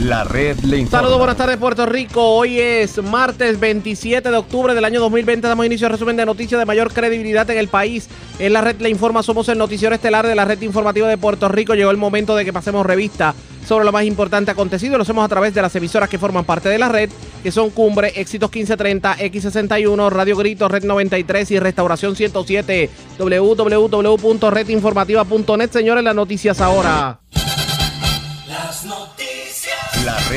La 0.00 0.22
red 0.22 0.56
le 0.60 0.78
informa. 0.78 0.98
Saludos, 0.98 1.18
buenas 1.18 1.36
tardes 1.36 1.56
Puerto 1.56 1.84
Rico. 1.84 2.22
Hoy 2.22 2.60
es 2.60 3.02
martes 3.02 3.58
27 3.58 4.30
de 4.30 4.36
octubre 4.36 4.72
del 4.72 4.84
año 4.84 5.00
2020. 5.00 5.48
Damos 5.48 5.66
inicio 5.66 5.88
al 5.88 5.92
resumen 5.92 6.16
de 6.16 6.24
noticias 6.24 6.56
de 6.56 6.64
mayor 6.64 6.92
credibilidad 6.92 7.50
en 7.50 7.58
el 7.58 7.66
país. 7.66 8.08
En 8.38 8.52
la 8.52 8.60
red 8.60 8.80
le 8.80 8.90
informa, 8.90 9.24
somos 9.24 9.48
el 9.48 9.58
noticiero 9.58 9.92
estelar 9.92 10.24
de 10.24 10.36
la 10.36 10.44
red 10.44 10.62
informativa 10.62 11.08
de 11.08 11.18
Puerto 11.18 11.48
Rico. 11.48 11.74
Llegó 11.74 11.90
el 11.90 11.96
momento 11.96 12.36
de 12.36 12.44
que 12.44 12.52
pasemos 12.52 12.86
revista 12.86 13.34
sobre 13.66 13.84
lo 13.84 13.90
más 13.90 14.04
importante 14.04 14.52
acontecido. 14.52 14.98
Lo 14.98 15.02
hacemos 15.02 15.24
a 15.24 15.28
través 15.28 15.52
de 15.52 15.62
las 15.62 15.74
emisoras 15.74 16.08
que 16.08 16.16
forman 16.16 16.44
parte 16.44 16.68
de 16.68 16.78
la 16.78 16.88
red, 16.88 17.10
que 17.42 17.50
son 17.50 17.70
Cumbre, 17.70 18.12
Éxitos 18.14 18.52
1530, 18.52 19.16
X61, 19.16 20.10
Radio 20.10 20.36
Grito, 20.36 20.68
Red 20.68 20.84
93 20.84 21.50
y 21.50 21.58
Restauración 21.58 22.14
107. 22.14 22.88
www.redinformativa.net. 23.18 25.70
Señores, 25.72 26.04
las 26.04 26.14
noticias 26.14 26.60
ahora. 26.60 27.18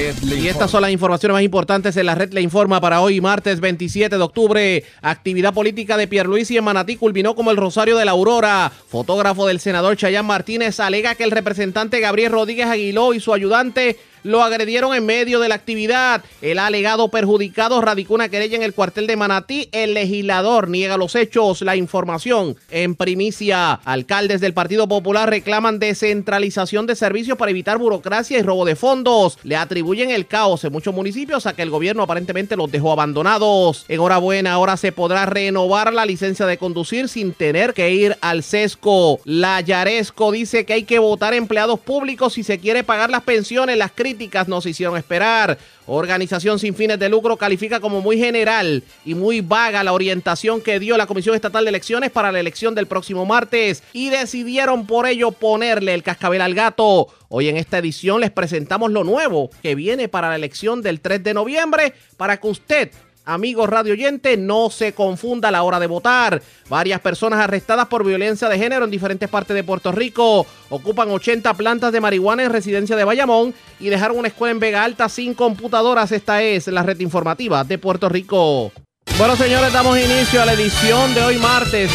Red 0.02 0.18
le 0.24 0.40
Y 0.40 0.48
estas 0.48 0.72
son 0.72 0.82
las 0.82 0.90
informaciones 0.90 1.36
más 1.36 1.44
importantes 1.44 1.96
en 1.96 2.08
la 2.08 2.16
red 2.16 2.34
Le 2.34 2.42
Informa 2.42 2.82
para 2.82 3.02
hoy, 3.02 3.22
martes 3.22 3.60
27 3.60 4.18
de 4.18 4.24
octubre. 4.24 4.84
Actividad 5.04 5.54
política 5.54 5.96
de 5.96 6.08
Pierluisi 6.08 6.58
en 6.58 6.64
Manatí 6.64 6.96
culminó 6.96 7.36
como 7.36 7.52
el 7.52 7.58
Rosario 7.58 7.96
de 7.96 8.06
la 8.06 8.12
Aurora. 8.12 8.72
Fotógrafo 8.88 9.46
del 9.46 9.60
senador 9.60 9.96
Chayán 9.96 10.26
Martínez 10.26 10.80
alega 10.80 11.14
que 11.14 11.24
el 11.24 11.30
representante 11.30 12.00
Gabriel 12.00 12.32
Rodríguez 12.32 12.66
Aguiló 12.66 13.14
y 13.14 13.20
su 13.20 13.32
ayudante 13.32 14.00
lo 14.24 14.44
agredieron 14.44 14.94
en 14.94 15.06
medio 15.06 15.40
de 15.40 15.50
la 15.50 15.56
actividad. 15.56 16.24
El 16.42 16.60
alegado 16.60 17.10
perjudicado 17.10 17.82
radicó 17.82 18.14
una 18.14 18.30
querella 18.30 18.56
en 18.56 18.64
el 18.64 18.74
cuartel 18.74 19.08
de 19.08 19.16
Manatí. 19.16 19.70
El 19.72 19.94
legislador 19.94 20.70
niega 20.70 20.98
los 20.98 21.16
hechos. 21.16 21.62
La 21.62 21.76
información 21.76 22.56
en 22.70 22.96
primicia. 22.96 23.74
Alcaldes 23.74 24.42
del 24.42 24.54
Partido 24.54 24.88
Popular 24.88 25.30
reclaman 25.30 25.80
descentralización 25.80 26.86
de 26.86 26.96
servicios 26.96 27.38
para 27.38 27.52
evitar 27.52 27.78
burocracia 27.78 28.38
y 28.38 28.42
robo 28.42 28.66
de 28.66 28.76
fondos. 28.76 29.38
Le 29.44 29.56
atribuyen 29.56 30.12
el 30.12 30.28
caos 30.28 30.64
en 30.64 30.72
muchos 30.72 30.94
municipios 30.94 31.46
a 31.46 31.54
que 31.54 31.62
el 31.62 31.70
gobierno 31.70 32.04
aparentemente 32.04 32.56
los 32.56 32.72
dejó 32.72 32.92
abandonados. 32.92 33.86
Enhorabuena, 33.88 34.54
ahora 34.54 34.78
se 34.78 34.92
podrá 34.92 35.26
renovar 35.26 35.94
la 35.94 36.06
licencia 36.06 36.46
de 36.46 36.58
conducir 36.58 37.10
sin 37.10 37.34
tener 37.34 37.74
que 37.74 37.92
ir 37.92 38.18
al 38.22 38.44
sesco. 38.44 39.20
La 39.26 39.62
Yaresco 39.62 40.32
dice 40.32 40.66
que 40.66 40.74
hay 40.74 40.84
que 40.84 41.00
votar 41.00 41.34
empleados 41.34 41.80
públicos 41.80 42.34
si 42.34 42.44
se 42.44 42.60
quiere 42.60 42.84
pagar 42.84 43.10
las 43.10 43.24
pensiones. 43.24 43.78
Las 43.78 43.92
críticas 44.12 44.50
no 44.50 44.60
se 44.60 44.72
hicieron 44.72 44.98
esperar. 44.98 45.58
Organización 45.86 46.60
sin 46.60 46.76
fines 46.76 47.00
de 47.00 47.08
lucro 47.08 47.38
califica 47.38 47.80
como 47.80 48.02
muy 48.02 48.18
general 48.18 48.84
y 49.06 49.16
muy 49.16 49.40
vaga 49.40 49.86
la 49.86 49.94
orientación 49.94 50.62
que 50.62 50.80
dio 50.80 50.98
la 50.98 51.08
Comisión 51.08 51.34
Estatal 51.34 51.64
de 51.64 51.70
Elecciones 51.70 52.12
para 52.12 52.32
la 52.32 52.40
elección 52.42 52.76
del 52.76 52.88
próximo 52.88 53.26
martes 53.26 53.84
y 53.94 54.10
decidieron 54.10 54.86
por 54.86 55.08
ello 55.08 55.32
ponerle 55.32 55.94
el 55.94 56.04
cascabel 56.04 56.42
al 56.42 56.54
gato. 56.54 57.08
Hoy 57.30 57.48
en 57.48 57.56
esta 57.56 57.78
edición 57.78 58.20
les 58.20 58.32
presentamos 58.32 58.92
lo 58.92 59.06
nuevo 59.06 59.50
que 59.64 59.76
viene 59.76 60.10
para 60.10 60.28
la 60.28 60.36
elección 60.36 60.82
del 60.82 61.00
3 61.00 61.24
de 61.24 61.34
noviembre 61.34 61.94
para 62.18 62.38
que 62.38 62.48
usted 62.48 62.92
Amigos 63.32 63.70
radio 63.70 63.94
oyente, 63.94 64.36
no 64.36 64.70
se 64.70 64.92
confunda 64.92 65.48
a 65.48 65.52
la 65.52 65.64
hora 65.64 65.80
de 65.80 65.88
votar. 65.88 66.42
Varias 66.68 67.00
personas 67.00 67.40
arrestadas 67.40 67.88
por 67.88 68.06
violencia 68.06 68.50
de 68.50 68.58
género 68.58 68.84
en 68.84 68.92
diferentes 68.92 69.30
partes 69.30 69.56
de 69.56 69.64
Puerto 69.64 69.94
Rico. 69.94 70.46
Ocupan 70.70 71.10
80 71.10 71.54
plantas 71.54 71.94
de 71.94 72.02
marihuana 72.02 72.44
en 72.44 72.52
residencia 72.52 72.98
de 72.98 73.06
Bayamón 73.06 73.54
y 73.80 73.88
dejaron 73.88 74.20
una 74.20 74.28
escuela 74.28 74.52
en 74.52 74.60
Vega 74.60 74.84
Alta 74.84 75.08
sin 75.08 75.34
computadoras. 75.34 76.12
Esta 76.12 76.44
es 76.44 76.68
la 76.68 76.84
red 76.84 77.00
informativa 77.00 77.64
de 77.64 77.78
Puerto 77.78 78.10
Rico. 78.10 78.74
Bueno, 79.18 79.38
señores, 79.38 79.72
damos 79.72 79.98
inicio 79.98 80.42
a 80.42 80.46
la 80.46 80.52
edición 80.52 81.14
de 81.14 81.24
hoy 81.24 81.38
martes 81.38 81.90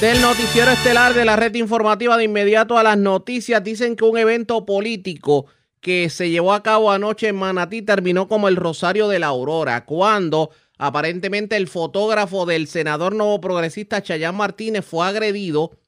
del 0.00 0.20
noticiero 0.20 0.70
estelar 0.70 1.14
de 1.14 1.24
la 1.24 1.34
red 1.34 1.52
informativa 1.56 2.16
de 2.16 2.24
inmediato 2.24 2.78
a 2.78 2.84
las 2.84 2.96
noticias. 2.96 3.64
Dicen 3.64 3.96
que 3.96 4.04
un 4.04 4.18
evento 4.18 4.64
político 4.64 5.46
que 5.80 6.10
se 6.10 6.30
llevó 6.30 6.52
a 6.52 6.62
cabo 6.62 6.90
anoche 6.90 7.28
en 7.28 7.36
Manatí 7.36 7.80
terminó 7.80 8.26
como 8.26 8.48
el 8.48 8.56
Rosario 8.56 9.08
de 9.08 9.20
la 9.20 9.28
Aurora, 9.28 9.84
cuando 9.84 10.50
aparentemente 10.78 11.56
el 11.56 11.68
fotógrafo 11.68 12.46
del 12.46 12.66
senador 12.66 13.14
nuevo 13.14 13.40
progresista 13.40 14.02
Chayán 14.02 14.36
Martínez 14.36 14.84
fue 14.84 15.06
agredido 15.06 15.78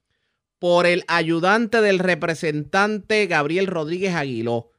por 0.59 0.85
el 0.85 1.03
ayudante 1.07 1.81
del 1.81 1.99
representante 1.99 3.25
Gabriel 3.27 3.67
Rodríguez 3.67 4.13
Aguiló. 4.13 4.71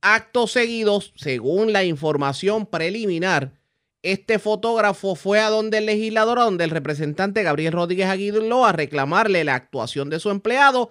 Actos 0.00 0.52
seguidos, 0.52 1.12
según 1.16 1.72
la 1.72 1.82
información 1.84 2.66
preliminar, 2.66 3.54
este 4.02 4.38
fotógrafo 4.38 5.14
fue 5.14 5.40
a 5.40 5.48
donde 5.48 5.78
el 5.78 5.86
legislador, 5.86 6.38
a 6.38 6.44
donde 6.44 6.64
el 6.64 6.70
representante 6.70 7.42
Gabriel 7.42 7.72
Rodríguez 7.72 8.06
Aguiló, 8.08 8.66
a 8.66 8.72
reclamarle 8.72 9.44
la 9.44 9.54
actuación 9.54 10.10
de 10.10 10.20
su 10.20 10.30
empleado 10.30 10.90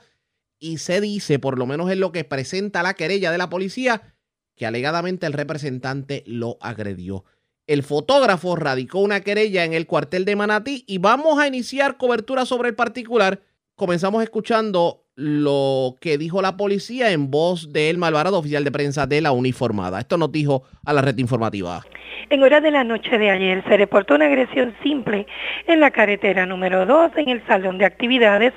y 0.57 0.79
se 0.79 0.99
dice, 0.99 1.37
por 1.37 1.59
lo 1.59 1.67
menos 1.67 1.91
en 1.91 1.99
lo 1.99 2.11
que 2.11 2.23
presenta 2.23 2.81
la 2.81 2.95
querella 2.95 3.31
de 3.31 3.37
la 3.37 3.49
policía, 3.49 4.15
que 4.55 4.65
alegadamente 4.65 5.27
el 5.27 5.33
representante 5.33 6.23
lo 6.25 6.57
agredió. 6.59 7.23
El 7.65 7.83
fotógrafo 7.83 8.57
radicó 8.57 8.99
una 8.99 9.21
querella 9.21 9.63
en 9.63 9.73
el 9.73 9.87
cuartel 9.87 10.25
de 10.25 10.35
Manatí 10.35 10.83
y 10.85 10.97
vamos 10.97 11.39
a 11.39 11.47
iniciar 11.47 11.95
cobertura 11.95 12.45
sobre 12.45 12.67
el 12.67 12.75
particular. 12.75 13.39
Comenzamos 13.75 14.21
escuchando 14.21 15.05
lo 15.15 15.95
que 16.01 16.17
dijo 16.17 16.41
la 16.41 16.57
policía 16.57 17.11
en 17.11 17.31
voz 17.31 17.71
de 17.71 17.89
El 17.89 17.97
Malvarado, 17.97 18.37
oficial 18.37 18.65
de 18.65 18.71
prensa 18.71 19.07
de 19.07 19.21
la 19.21 19.31
uniformada. 19.31 19.99
Esto 19.99 20.17
nos 20.17 20.29
dijo 20.33 20.63
a 20.85 20.91
la 20.91 21.01
red 21.01 21.17
informativa. 21.19 21.85
En 22.29 22.43
horas 22.43 22.63
de 22.63 22.71
la 22.71 22.83
noche 22.83 23.17
de 23.17 23.29
ayer 23.29 23.63
se 23.65 23.77
reportó 23.77 24.15
una 24.15 24.25
agresión 24.25 24.75
simple 24.83 25.25
en 25.67 25.79
la 25.79 25.91
carretera 25.91 26.45
número 26.45 26.85
2 26.85 27.11
en 27.15 27.29
el 27.29 27.47
salón 27.47 27.77
de 27.77 27.85
actividades 27.85 28.53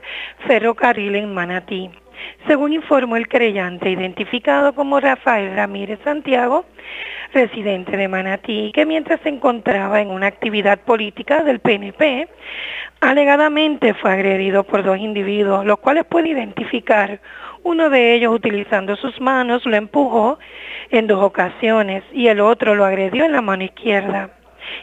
Ferrocarril 0.49 1.15
en 1.15 1.33
Manatí. 1.33 1.91
Según 2.49 2.73
informó 2.73 3.17
el 3.17 3.29
creyente, 3.29 3.91
identificado 3.91 4.75
como 4.75 4.99
Rafael 4.99 5.55
Ramírez 5.55 6.01
Santiago, 6.03 6.65
residente 7.33 7.97
de 7.97 8.09
Manatí, 8.09 8.73
que 8.75 8.87
mientras 8.87 9.21
se 9.21 9.29
encontraba 9.29 10.01
en 10.01 10.11
una 10.11 10.27
actividad 10.27 10.79
política 10.81 11.43
del 11.43 11.61
PNP, 11.61 12.29
alegadamente 13.01 13.95
fue 13.95 14.13
agredido 14.13 14.65
por 14.65 14.83
dos 14.83 14.99
individuos, 14.99 15.65
los 15.65 15.79
cuales 15.79 16.05
puede 16.05 16.31
identificar. 16.31 17.21
Uno 17.63 17.91
de 17.91 18.15
ellos, 18.15 18.35
utilizando 18.35 18.97
sus 18.97 19.21
manos, 19.21 19.65
lo 19.67 19.77
empujó 19.77 20.39
en 20.91 21.07
dos 21.07 21.23
ocasiones 21.23 22.05
y 22.13 22.29
el 22.29 22.41
otro 22.41 22.75
lo 22.75 22.85
agredió 22.85 23.25
en 23.25 23.33
la 23.33 23.43
mano 23.43 23.65
izquierda. 23.65 24.31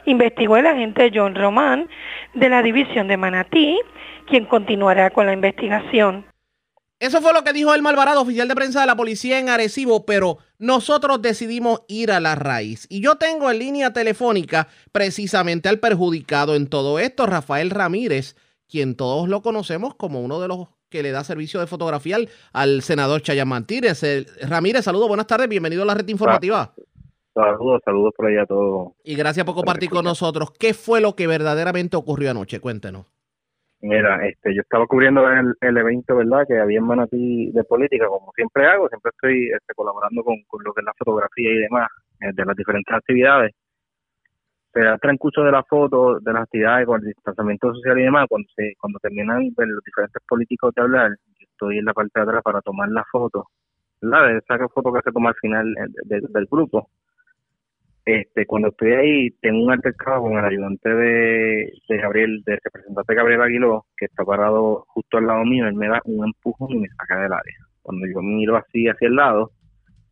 Investigó 0.06 0.58
el 0.58 0.68
agente 0.68 1.12
John 1.14 1.36
Román 1.36 1.90
de 2.34 2.50
la 2.50 2.62
división 2.62 3.08
de 3.08 3.18
Manatí, 3.18 3.80
quien 4.28 4.46
continuará 4.46 5.10
con 5.10 5.26
la 5.26 5.34
investigación. 5.34 6.26
Eso 7.04 7.20
fue 7.22 7.34
lo 7.34 7.44
que 7.44 7.52
dijo 7.52 7.74
el 7.76 7.82
Malvarado, 7.82 8.22
oficial 8.22 8.48
de 8.48 8.56
prensa 8.56 8.80
de 8.80 8.88
la 8.88 8.96
policía 8.96 9.38
en 9.38 9.50
Arecibo, 9.50 10.06
pero 10.06 10.38
nosotros 10.58 11.22
decidimos 11.22 11.82
ir 11.90 12.14
a 12.14 12.22
la 12.22 12.36
raíz. 12.36 12.88
Y 12.90 13.02
yo 13.02 13.18
tengo 13.18 13.52
en 13.52 13.60
línea 13.60 13.92
telefónica 13.92 14.70
precisamente 14.94 15.68
al 15.68 15.80
perjudicado 15.80 16.56
en 16.56 16.68
todo 16.68 17.00
esto, 17.00 17.26
Rafael 17.26 17.72
Ramírez, 17.72 18.38
quien 18.70 18.96
todos 18.96 19.28
lo 19.28 19.42
conocemos 19.42 19.96
como 19.96 20.22
uno 20.22 20.40
de 20.40 20.48
los 20.48 20.70
que 20.88 21.04
le 21.04 21.12
da 21.12 21.26
servicio 21.26 21.60
de 21.60 21.68
fotografía 21.68 22.16
al, 22.16 22.30
al 22.54 22.82
senador 22.82 23.22
Martínez. 23.46 24.02
El- 24.04 24.26
Ramírez, 24.42 24.86
saludos, 24.86 25.10
buenas 25.10 25.28
tardes, 25.28 25.50
bienvenido 25.50 25.84
a 25.84 25.86
la 25.88 25.96
red 25.96 26.08
informativa. 26.08 26.74
Saludos, 27.34 27.82
saludos 27.84 28.14
por 28.16 28.28
allá 28.28 28.44
a 28.44 28.46
todos. 28.46 28.94
Y 29.04 29.16
gracias 29.16 29.46
por 29.46 29.56
compartir 29.56 29.90
con 29.90 30.06
nosotros. 30.06 30.52
¿Qué 30.58 30.74
fue 30.74 31.02
lo 31.02 31.18
que 31.18 31.28
verdaderamente 31.28 31.98
ocurrió 31.98 32.32
anoche? 32.32 32.62
Cuéntenos. 32.62 33.08
Mira, 33.84 34.26
este, 34.28 34.56
yo 34.56 34.62
estaba 34.62 34.88
cubriendo 34.88 35.30
el, 35.30 35.54
el 35.62 35.78
evento, 35.78 36.16
¿verdad? 36.16 36.46
Que 36.48 36.58
había 36.60 36.80
en 36.80 36.86
Manatí 36.88 37.52
de 37.52 37.64
política, 37.66 38.08
como 38.08 38.32
siempre 38.34 38.66
hago, 38.66 38.88
siempre 38.90 39.12
estoy 39.14 39.50
este, 39.52 39.74
colaborando 39.76 40.24
con, 40.24 40.42
con 40.48 40.64
lo 40.64 40.74
que 40.74 40.82
es 40.82 40.86
la 40.86 40.94
fotografía 40.98 41.52
y 41.52 41.58
demás, 41.60 41.90
eh, 42.22 42.32
de 42.34 42.46
las 42.46 42.56
diferentes 42.56 42.96
actividades. 42.96 43.54
Pero 44.72 44.92
al 44.92 45.00
transcurso 45.00 45.44
de 45.44 45.52
la 45.52 45.64
foto, 45.64 46.20
de 46.20 46.34
las 46.34 46.44
actividades, 46.44 46.88
con 46.88 47.02
el 47.02 47.08
distanciamiento 47.08 47.74
social 47.76 48.00
y 48.00 48.04
demás, 48.04 48.26
cuando 48.30 48.48
se, 48.56 48.74
cuando 48.80 49.00
terminan 49.00 49.54
pues, 49.56 49.68
los 49.70 49.84
diferentes 49.84 50.22
políticos 50.28 50.74
de 50.76 50.82
hablar, 50.82 51.12
yo 51.40 51.48
estoy 51.52 51.78
en 51.80 51.86
la 51.86 51.94
parte 51.94 52.12
de 52.20 52.24
atrás 52.24 52.44
para 52.44 52.62
tomar 52.62 52.90
la 52.90 53.06
foto, 53.12 53.48
¿verdad? 54.02 54.28
De 54.30 54.38
esa 54.40 54.68
foto 54.70 54.94
que 54.94 55.02
se 55.04 55.12
toma 55.12 55.30
al 55.30 55.36
final 55.36 55.68
eh, 55.78 55.88
de- 56.06 56.22
de- 56.22 56.28
del 56.30 56.48
grupo. 56.52 56.90
Este, 58.06 58.46
cuando 58.46 58.68
estoy 58.68 58.92
ahí, 58.92 59.30
tengo 59.42 59.64
un 59.64 59.72
altercado 59.72 60.24
con 60.24 60.38
el 60.38 60.44
ayudante 60.44 60.90
de, 60.90 61.72
de 61.88 61.98
Gabriel, 61.98 62.44
del 62.46 62.60
representante 62.62 63.16
Gabriel 63.16 63.42
Aguiló, 63.42 63.86
que 63.96 64.06
está 64.06 64.26
parado 64.26 64.84
justo 64.90 65.18
al 65.18 65.28
lado 65.28 65.46
mío, 65.46 65.66
él 65.68 65.76
me 65.76 65.88
da 65.88 66.02
un 66.04 66.26
empujón 66.26 66.72
y 66.72 66.80
me 66.80 66.88
saca 66.90 67.22
del 67.22 67.32
área. 67.32 67.56
Cuando 67.82 68.06
yo 68.08 68.22
miro 68.22 68.58
así 68.58 68.88
hacia 68.90 69.08
el 69.08 69.16
lado, 69.16 69.52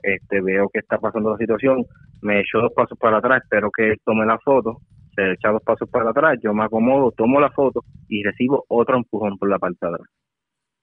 este, 0.04 0.40
veo 0.42 0.70
que 0.70 0.80
está 0.80 0.98
pasando 1.00 1.32
la 1.32 1.38
situación, 1.38 1.86
me 2.22 2.40
echo 2.40 2.60
dos 2.60 2.72
pasos 2.74 2.98
para 2.98 3.18
atrás, 3.18 3.42
espero 3.44 3.70
que 3.76 3.90
él 3.92 3.98
tome 4.06 4.26
la 4.26 4.40
foto, 4.40 4.78
se 5.14 5.34
echa 5.34 5.50
dos 5.52 5.62
pasos 5.62 5.90
para 5.90 6.12
atrás, 6.12 6.38
yo 6.42 6.54
me 6.54 6.64
acomodo, 6.64 7.12
tomo 7.12 7.42
la 7.42 7.52
foto 7.52 7.84
y 8.08 8.24
recibo 8.24 8.64
otro 8.70 8.96
empujón 8.96 9.38
por 9.38 9.50
la 9.50 9.60
parte 9.60 9.78
de 9.82 9.88
atrás. 9.96 10.08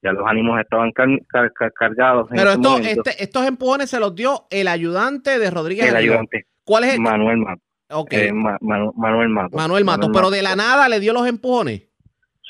Ya 0.03 0.13
los 0.13 0.25
ánimos 0.29 0.61
estaban 0.61 0.93
car- 0.93 1.09
car- 1.27 1.53
car- 1.55 1.73
cargados. 1.73 2.31
en 2.31 2.37
Pero 2.37 2.51
esto, 2.51 2.71
momento. 2.71 3.03
este- 3.07 3.23
estos 3.25 3.47
empujones 3.47 3.89
se 3.91 3.99
los 3.99 4.15
dio 4.15 4.43
el 4.51 4.69
ayudante 4.69 5.39
de 5.39 5.51
Rodríguez. 5.51 5.89
el 5.89 5.97
Aguiló. 5.97 6.13
ayudante, 6.13 6.45
¿Cuál 6.69 6.85
es 6.85 6.95
el? 6.95 7.01
Manuel 7.01 7.39
Mato. 7.39 7.63
Ok. 7.91 8.13
eh, 8.13 8.33
Ma- 8.33 8.59
Manu- 8.61 8.93
Manuel 8.95 9.29
Mato. 9.31 9.57
Manuel 9.57 9.85
Matos, 9.85 10.11
pero 10.13 10.31
de 10.31 10.43
la 10.43 10.55
nada 10.55 10.89
le 10.91 11.01
dio 11.01 11.13
los 11.15 11.27
empujones. 11.27 11.83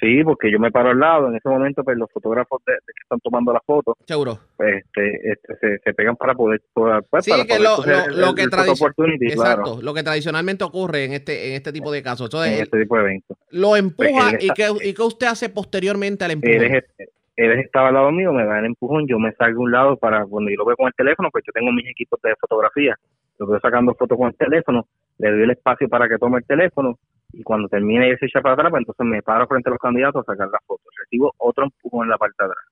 Sí, 0.00 0.22
porque 0.22 0.50
yo 0.52 0.60
me 0.60 0.70
paro 0.70 0.90
al 0.90 0.98
lado, 1.00 1.28
en 1.28 1.34
ese 1.36 1.48
momento 1.48 1.82
pues 1.82 1.96
los 1.98 2.08
fotógrafos 2.12 2.62
de, 2.66 2.72
de 2.72 2.78
que 2.86 3.02
están 3.02 3.18
tomando 3.20 3.52
la 3.52 3.60
foto, 3.66 3.96
Seguro. 4.06 4.38
pues 4.56 4.84
este, 4.84 5.30
este, 5.32 5.56
se, 5.60 5.78
se 5.78 5.94
pegan 5.94 6.14
para 6.14 6.34
poder, 6.34 6.60
para, 6.72 7.02
pues, 7.02 7.24
Sí, 7.24 7.32
para 7.32 7.42
que 7.44 7.56
poder 7.56 7.62
lo, 7.62 7.76
lo- 7.84 8.04
el- 8.14 8.20
lo 8.20 8.34
que 8.34 8.42
Exacto, 8.42 9.64
claro, 9.64 9.82
lo 9.82 9.94
que 9.94 10.02
tradicionalmente 10.04 10.62
ocurre 10.64 11.04
en 11.04 11.12
este 11.14 11.48
en 11.48 11.54
este 11.54 11.72
tipo 11.72 11.90
de 11.90 12.02
casos. 12.02 12.26
Entonces, 12.26 12.52
en 12.58 12.62
este 12.64 12.80
tipo 12.80 12.96
de 12.96 13.02
eventos. 13.02 13.36
lo 13.50 13.74
empuja 13.76 14.08
Pues 14.30 14.34
él 14.34 14.38
y 14.42 14.48
qué, 14.50 14.68
y 14.88 14.94
qué 14.94 15.02
usted 15.02 15.26
hace 15.28 15.48
posteriormente 15.48 16.24
al 16.24 16.30
Él, 16.32 16.40
empujón. 16.44 16.76
es- 16.76 17.08
él 17.36 17.52
estaba 17.60 17.88
al 17.88 17.94
lado 17.94 18.12
mío, 18.12 18.32
me 18.32 18.44
da 18.44 18.58
el 18.60 18.66
empujón, 18.66 19.06
yo 19.08 19.18
me 19.18 19.32
salgo 19.32 19.60
a 19.62 19.64
un 19.64 19.72
lado 19.72 19.96
para 19.96 20.24
cuando 20.26 20.50
yo 20.50 20.56
lo 20.58 20.64
veo 20.64 20.76
con 20.76 20.86
el 20.86 20.94
teléfono, 20.94 21.28
pues 21.32 21.42
yo 21.46 21.52
tengo 21.52 21.72
mis 21.72 21.88
equipos 21.88 22.20
de 22.22 22.34
fotografía, 22.40 22.96
lo 23.38 23.46
veo 23.46 23.60
sacando 23.60 23.94
fotos 23.94 24.18
con 24.18 24.28
el 24.28 24.36
teléfono, 24.36 24.86
le 25.18 25.30
doy 25.30 25.42
el 25.42 25.50
espacio 25.50 25.88
para 25.88 26.08
que 26.08 26.18
tome 26.18 26.38
el 26.38 26.44
teléfono 26.44 26.98
y 27.32 27.42
cuando 27.42 27.68
termine 27.68 28.10
y 28.10 28.16
se 28.16 28.26
echa 28.26 28.40
para 28.40 28.54
atrás, 28.54 28.70
pues 28.70 28.80
entonces 28.80 29.06
me 29.06 29.22
paro 29.22 29.46
frente 29.46 29.68
a 29.68 29.72
los 29.72 29.80
candidatos 29.80 30.22
a 30.26 30.32
sacar 30.32 30.48
las 30.48 30.64
fotos. 30.66 30.86
Recibo 30.98 31.32
otro 31.38 31.64
empujón 31.64 32.04
en 32.04 32.10
la 32.10 32.18
parte 32.18 32.34
de 32.38 32.46
atrás. 32.46 32.64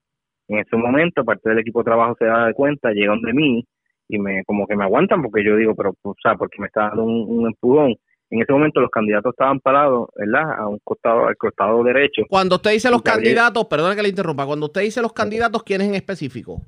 En 0.49 0.59
ese 0.59 0.77
momento, 0.77 1.25
parte 1.25 1.49
del 1.49 1.59
equipo 1.59 1.81
de 1.81 1.85
trabajo 1.85 2.17
se 2.19 2.25
da 2.25 2.47
de 2.47 2.55
cuenta, 2.55 2.93
llegan 2.93 3.21
de 3.21 3.33
mí 3.33 3.67
y 4.09 4.19
me 4.19 4.45
como 4.45 4.67
que 4.67 4.77
me 4.77 4.85
aguantan 4.85 5.21
porque 5.23 5.45
yo 5.45 5.57
digo, 5.57 5.75
pero, 5.75 5.95
o 6.03 6.15
sea, 6.23 6.37
porque 6.37 6.61
me 6.61 6.69
está 6.69 6.89
dando 6.89 7.05
un, 7.05 7.27
un 7.29 7.47
empujón. 7.47 7.95
En 8.31 8.43
ese 8.43 8.53
momento 8.53 8.81
los 8.81 8.91
candidatos 8.91 9.35
estaban 9.35 9.61
parados, 9.61 10.09
¿verdad? 10.17 10.59
A 10.59 10.69
un 10.69 10.79
costado, 10.83 11.27
al 11.27 11.37
costado 11.37 11.83
derecho. 11.85 12.23
Cuando 12.29 12.57
usted 12.57 12.73
dice 12.73 12.91
los 12.91 13.03
candidatos, 13.03 13.67
perdona 13.67 13.95
que 13.95 14.03
le 14.03 14.09
interrumpa, 14.09 14.47
cuando 14.47 14.67
usted 14.67 14.83
dice 14.83 15.03
los 15.03 15.13
candidatos, 15.13 15.63
¿quiénes 15.63 15.89
en 15.89 15.95
específico? 15.95 16.63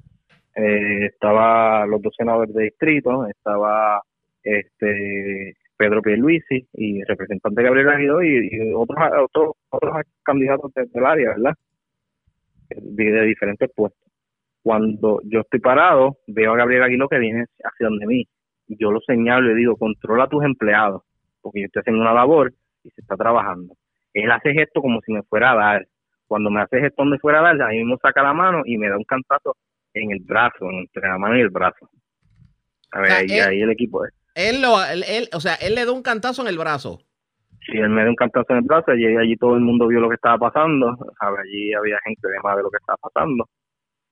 Eh, 0.58 1.06
estaba 1.06 1.86
los 1.86 2.02
dos 2.02 2.14
senadores 2.16 2.54
de 2.54 2.64
distrito, 2.64 3.26
estaba 3.26 4.02
este 4.42 5.56
Pedro 5.76 6.02
Pierluisi 6.02 6.66
y 6.74 7.00
el 7.00 7.06
representante 7.06 7.62
Gabriel 7.62 7.88
Aguido 7.90 8.22
y, 8.22 8.72
otros 8.74 8.98
otros 9.22 9.52
otros 9.70 9.94
candidatos 10.24 10.72
de- 10.74 10.86
del 10.92 11.06
área, 11.06 11.28
¿verdad? 11.30 11.54
De, 12.70 13.04
de 13.12 13.22
diferentes 13.26 13.70
puestos. 13.74 14.02
Cuando 14.62 15.20
yo 15.24 15.40
estoy 15.40 15.60
parado, 15.60 16.18
veo 16.26 16.52
a 16.52 16.56
Gabriel 16.56 16.82
Aguilo 16.82 17.08
que 17.08 17.18
viene 17.18 17.44
hacia 17.64 17.86
donde 17.88 18.06
mí. 18.06 18.26
Y 18.66 18.76
yo 18.78 18.90
lo 18.90 19.00
señalo 19.00 19.46
y 19.46 19.50
le 19.50 19.54
digo, 19.54 19.76
controla 19.76 20.24
a 20.24 20.28
tus 20.28 20.44
empleados, 20.44 21.02
porque 21.40 21.60
yo 21.60 21.66
estoy 21.66 21.80
haciendo 21.80 22.02
una 22.02 22.12
labor 22.12 22.52
y 22.84 22.90
se 22.90 23.00
está 23.00 23.16
trabajando. 23.16 23.74
Él 24.12 24.30
hace 24.30 24.52
gesto 24.52 24.82
como 24.82 25.00
si 25.02 25.12
me 25.12 25.22
fuera 25.22 25.52
a 25.52 25.56
dar. 25.56 25.86
Cuando 26.26 26.50
me 26.50 26.60
hace 26.60 26.80
gesto 26.80 27.02
donde 27.02 27.18
fuera 27.18 27.38
a 27.40 27.42
dar, 27.54 27.62
ahí 27.62 27.78
mismo 27.78 27.96
saca 28.02 28.22
la 28.22 28.34
mano 28.34 28.62
y 28.66 28.76
me 28.76 28.88
da 28.90 28.98
un 28.98 29.04
cantazo 29.04 29.56
en 30.02 30.12
el 30.12 30.20
brazo, 30.24 30.70
entre 30.70 31.08
la 31.08 31.18
mano 31.18 31.36
y 31.36 31.40
el 31.40 31.50
brazo. 31.50 31.88
A 32.92 33.00
ver, 33.00 33.10
O 33.10 33.14
sea, 33.14 33.18
ahí, 33.18 33.26
él- 33.38 33.48
ahí 33.48 33.60
el 33.62 33.70
equipo. 33.70 34.02
Él 34.34 34.62
lo, 34.62 34.82
él, 34.84 35.04
él- 35.08 35.28
o 35.34 35.40
sea, 35.40 35.54
él 35.56 35.74
le 35.74 35.84
da 35.84 35.92
un 35.92 36.02
cantazo 36.02 36.42
en 36.42 36.48
el 36.48 36.58
brazo. 36.58 37.00
Sí, 37.66 37.76
él 37.76 37.90
me 37.90 38.00
dio 38.02 38.10
un 38.10 38.16
cantazo 38.16 38.46
en 38.50 38.58
el 38.58 38.64
brazo 38.64 38.94
y 38.94 39.04
allí 39.16 39.36
todo 39.36 39.54
el 39.54 39.60
mundo 39.60 39.86
vio 39.88 40.00
lo 40.00 40.08
que 40.08 40.14
estaba 40.14 40.38
pasando. 40.38 40.96
A 41.20 41.30
ver, 41.30 41.40
allí 41.40 41.74
había 41.74 41.98
gente 42.04 42.28
de 42.28 42.38
más 42.42 42.56
de 42.56 42.62
lo 42.62 42.70
que 42.70 42.78
estaba 42.78 42.96
pasando. 43.02 43.46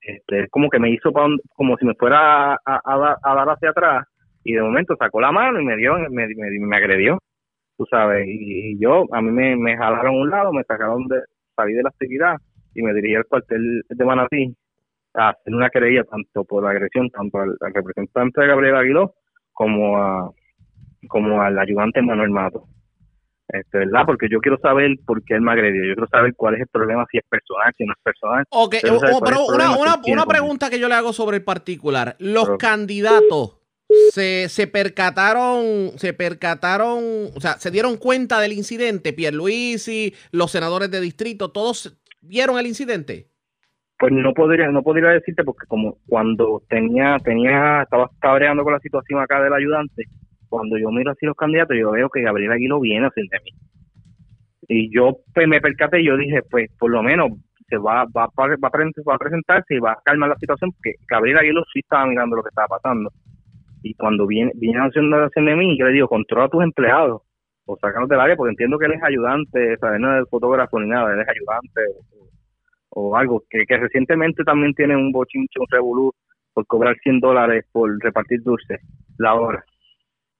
Este, 0.01 0.41
es 0.43 0.49
como 0.51 0.69
que 0.69 0.79
me 0.79 0.91
hizo 0.91 1.11
pa 1.11 1.25
un- 1.25 1.39
como 1.55 1.75
si 1.77 1.85
me 1.85 1.95
fuera 1.95 2.53
a, 2.53 2.57
a- 2.65 2.81
a 2.85 2.97
dar- 2.97 3.17
a 3.23 3.35
dar 3.35 3.49
hacia 3.49 3.69
atrás 3.71 4.05
y 4.43 4.53
de 4.53 4.61
momento 4.61 4.95
sacó 4.99 5.19
la 5.21 5.31
mano 5.31 5.59
y 5.59 5.65
me 5.65 5.75
dio, 5.75 5.97
me, 6.09 6.27
me, 6.27 6.59
me 6.59 6.75
agredió, 6.77 7.17
tú 7.77 7.85
sabes. 7.89 8.27
Y, 8.27 8.73
y 8.73 8.79
yo, 8.79 9.05
a 9.11 9.21
mí 9.21 9.31
me, 9.31 9.55
me 9.55 9.75
jalaron 9.75 10.07
a 10.15 10.17
un 10.19 10.29
lado, 10.29 10.53
me 10.53 10.63
sacaron 10.63 11.07
de, 11.07 11.19
salí 11.55 11.73
de 11.73 11.83
la 11.83 11.89
actividad 11.89 12.35
y 12.75 12.83
me 12.83 12.93
dirigí 12.93 13.15
al 13.15 13.25
cuartel 13.25 13.81
de 13.89 14.05
Manatí 14.05 14.55
a 15.17 15.29
hacer 15.29 15.53
una 15.53 15.69
querella 15.69 16.03
tanto 16.03 16.43
por 16.45 16.63
la 16.63 16.69
agresión, 16.71 17.09
tanto 17.09 17.39
al, 17.39 17.55
al 17.59 17.73
representante 17.73 18.45
Gabriel 18.45 18.75
Aguiló 18.75 19.15
como 19.53 19.97
a 19.97 20.31
como 21.09 21.41
al 21.41 21.57
ayudante 21.59 22.01
Manuel 22.01 22.29
Mato. 22.31 22.65
Este, 23.49 23.77
¿verdad? 23.77 24.01
Porque 24.05 24.27
yo 24.29 24.39
quiero 24.39 24.57
saber 24.59 24.91
por 25.05 25.23
qué 25.23 25.35
él 25.35 25.41
me 25.41 25.51
agredió, 25.53 25.81
yo 25.85 25.93
quiero 25.95 26.07
saber 26.09 26.33
cuál 26.35 26.55
es 26.55 26.61
el 26.61 26.67
problema, 26.67 27.05
si 27.09 27.17
es 27.17 27.23
personal, 27.29 27.73
si 27.77 27.85
no 27.85 27.93
es 27.93 28.03
personal. 28.03 28.43
Ok, 28.49 28.75
Pero, 28.81 28.97
o- 28.97 28.99
¿sabes 28.99 29.15
o- 29.15 29.19
cuál 29.19 29.31
es 29.33 29.39
pero 29.39 29.49
el 29.49 29.55
una, 29.55 29.77
una- 29.77 30.01
una 30.05 30.25
pregunta 30.25 30.69
que 30.69 30.79
yo 30.79 30.89
le 30.89 30.95
hago 30.95 31.13
sobre 31.13 31.37
el 31.37 31.43
particular. 31.45 32.15
Los 32.19 32.43
Pero- 32.45 32.57
candidatos 32.57 33.57
se, 34.11 34.49
se 34.49 34.67
percataron, 34.67 35.91
se 35.97 36.11
percataron, 36.13 37.29
o 37.35 37.39
sea, 37.39 37.53
se 37.53 37.71
dieron 37.71 37.95
cuenta 37.95 38.41
del 38.41 38.51
incidente. 38.51 39.13
Pierluisi, 39.13 40.13
los 40.31 40.51
senadores 40.51 40.91
de 40.91 40.99
distrito, 40.99 41.49
todos 41.51 41.97
vieron 42.19 42.59
el 42.59 42.67
incidente. 42.67 43.29
Pues 43.99 44.13
no 44.13 44.33
podría, 44.33 44.69
no 44.69 44.83
podría 44.83 45.09
decirte 45.09 45.43
porque 45.43 45.65
como 45.67 45.97
cuando 46.07 46.61
tenía, 46.69 47.17
tenía, 47.23 47.81
estaba 47.81 48.09
cabreando 48.19 48.63
con 48.63 48.73
la 48.73 48.79
situación 48.79 49.19
acá 49.19 49.41
del 49.41 49.53
ayudante, 49.53 50.03
cuando 50.49 50.77
yo 50.77 50.91
miro 50.91 51.11
así 51.11 51.25
los 51.25 51.35
candidatos, 51.35 51.75
yo 51.77 51.91
veo 51.91 52.09
que 52.09 52.21
Gabriel 52.21 52.51
Aguilo 52.51 52.79
viene 52.79 53.07
hacia 53.07 53.23
de 53.23 53.39
mí. 53.43 53.51
Y 54.67 54.93
yo 54.93 55.17
pues, 55.33 55.47
me 55.47 55.61
percaté 55.61 56.01
y 56.01 56.05
yo 56.05 56.17
dije, 56.17 56.41
pues 56.49 56.69
por 56.77 56.91
lo 56.91 57.01
menos 57.01 57.29
se 57.69 57.77
va, 57.77 58.05
va, 58.05 58.27
va, 58.39 58.47
va 58.47 59.15
a 59.15 59.17
presentarse 59.17 59.75
y 59.75 59.79
va 59.79 59.93
a 59.93 60.01
calmar 60.03 60.29
la 60.29 60.37
situación 60.37 60.71
porque 60.71 60.95
Gabriel 61.09 61.37
Aguilo 61.37 61.63
sí 61.73 61.79
estaba 61.79 62.05
mirando 62.05 62.35
lo 62.35 62.43
que 62.43 62.49
estaba 62.49 62.67
pasando. 62.67 63.11
Y 63.83 63.93
cuando 63.95 64.27
viene, 64.27 64.51
viene 64.55 64.79
haciendo 64.79 65.17
hacia 65.17 65.43
de 65.43 65.55
mí, 65.55 65.77
yo 65.77 65.85
le 65.85 65.93
digo, 65.93 66.07
controla 66.07 66.45
a 66.45 66.49
tus 66.49 66.63
empleados 66.63 67.21
o 67.65 67.77
sácalos 67.77 68.09
del 68.09 68.19
área 68.19 68.35
porque 68.35 68.51
entiendo 68.51 68.77
que 68.77 68.85
él 68.85 68.93
es 68.93 69.03
ayudante, 69.03 69.73
o 69.73 69.77
sea, 69.77 69.97
no 69.99 70.19
es 70.19 70.29
fotógrafo 70.29 70.79
ni 70.79 70.89
nada, 70.89 71.13
él 71.13 71.21
es 71.21 71.27
ayudante 71.27 71.81
o, 71.95 72.27
o 72.99 73.15
algo, 73.15 73.43
que, 73.49 73.63
recientemente 73.77 74.43
también 74.43 74.73
tiene 74.73 74.95
un 74.95 75.11
bochinche, 75.11 75.59
un 75.59 75.67
revolú 75.69 76.11
por 76.53 76.65
cobrar 76.67 76.95
100 77.03 77.19
dólares 77.19 77.65
por 77.71 77.91
repartir 78.03 78.41
dulces 78.43 78.81
la 79.19 79.35
hora. 79.35 79.63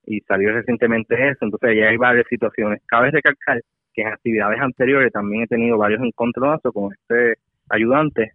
Y 0.05 0.21
salió 0.21 0.53
recientemente 0.53 1.15
eso, 1.29 1.39
entonces 1.45 1.75
ya 1.77 1.89
hay 1.89 1.97
varias 1.97 2.25
situaciones. 2.29 2.81
Cabe 2.87 3.11
recalcar 3.11 3.61
que 3.93 4.01
en 4.03 4.07
actividades 4.09 4.59
anteriores 4.61 5.11
también 5.11 5.43
he 5.43 5.47
tenido 5.47 5.77
varios 5.77 6.01
encontronazos 6.01 6.73
con 6.73 6.93
este 6.93 7.39
ayudante. 7.69 8.31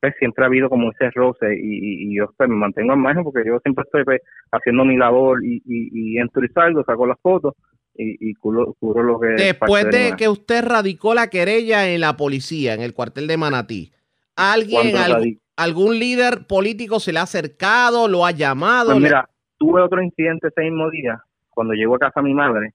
Pues 0.00 0.14
siempre 0.18 0.44
ha 0.44 0.48
habido 0.48 0.68
como 0.70 0.90
ese 0.92 1.10
roce 1.12 1.54
y, 1.56 1.60
y- 1.60 2.12
y 2.12 2.16
yo 2.18 2.26
pues, 2.36 2.48
me 2.50 2.56
mantengo 2.56 2.92
al 2.92 2.98
margen 2.98 3.24
porque 3.24 3.44
yo 3.46 3.58
siempre 3.60 3.84
estoy 3.84 4.04
pues, 4.04 4.20
haciendo 4.52 4.84
mi 4.84 4.96
labor 4.96 5.44
y, 5.44 5.56
y, 5.66 6.14
y 6.16 6.18
entro 6.18 6.44
y 6.44 6.48
salgo, 6.50 6.84
saco 6.84 7.06
las 7.06 7.20
fotos 7.20 7.54
y, 7.96 8.30
y 8.30 8.34
cubro 8.34 8.74
lo 9.02 9.20
que 9.20 9.34
es 9.34 9.36
Después 9.36 9.84
de 9.90 10.16
que 10.16 10.28
usted 10.28 10.64
radicó 10.64 11.14
la 11.14 11.28
querella 11.28 11.88
en 11.88 12.00
la 12.00 12.16
policía, 12.16 12.74
en 12.74 12.80
el 12.80 12.92
cuartel 12.94 13.26
de 13.26 13.36
Manatí, 13.36 13.92
¿alguien, 14.36 14.88
alg- 14.96 15.40
algún 15.56 15.98
líder 15.98 16.46
político 16.48 16.98
se 17.00 17.12
le 17.12 17.20
ha 17.20 17.22
acercado, 17.22 18.08
lo 18.08 18.26
ha 18.26 18.32
llamado? 18.32 18.90
Pues 18.90 19.02
le- 19.02 19.08
mira, 19.08 19.28
tuve 19.58 19.80
otro 19.82 20.02
incidente 20.02 20.48
ese 20.48 20.62
mismo 20.62 20.90
día, 20.90 21.22
cuando 21.50 21.74
llego 21.74 21.94
a 21.94 21.98
casa 22.00 22.20
mi 22.22 22.34
madre, 22.34 22.74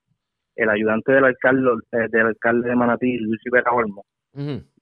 el 0.56 0.70
ayudante 0.70 1.12
del 1.12 1.26
alcalde, 1.26 1.70
eh, 1.92 2.08
del 2.10 2.28
alcalde 2.28 2.70
de 2.70 2.76
Manatí, 2.76 3.18
Luis 3.18 3.40
Rivera 3.44 3.72
Olmo, 3.72 4.06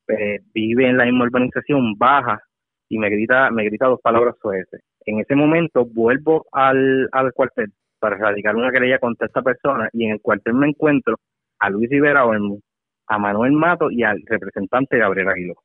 eh, 0.07 0.39
vive 0.53 0.87
en 0.87 0.97
la 0.97 1.05
misma 1.05 1.25
urbanización, 1.25 1.95
baja 1.97 2.41
y 2.89 2.97
me 2.99 3.09
grita, 3.09 3.49
me 3.51 3.65
grita 3.65 3.87
dos 3.87 3.99
palabras 4.01 4.35
ese. 4.53 4.83
En 5.05 5.19
ese 5.19 5.35
momento 5.35 5.85
vuelvo 5.85 6.45
al, 6.51 7.09
al 7.11 7.33
cuartel 7.33 7.71
para 7.99 8.17
radicar 8.17 8.55
una 8.55 8.71
querella 8.71 8.99
contra 8.99 9.27
esta 9.27 9.41
persona 9.41 9.89
y 9.93 10.05
en 10.05 10.11
el 10.13 10.21
cuartel 10.21 10.53
me 10.53 10.67
encuentro 10.67 11.15
a 11.59 11.69
Luis 11.69 11.89
Rivera 11.89 12.25
Olmo, 12.25 12.59
a 13.07 13.17
Manuel 13.17 13.53
Mato 13.53 13.89
y 13.89 14.03
al 14.03 14.21
representante 14.25 14.97
Gabriel 14.97 15.29
Aguiló 15.29 15.55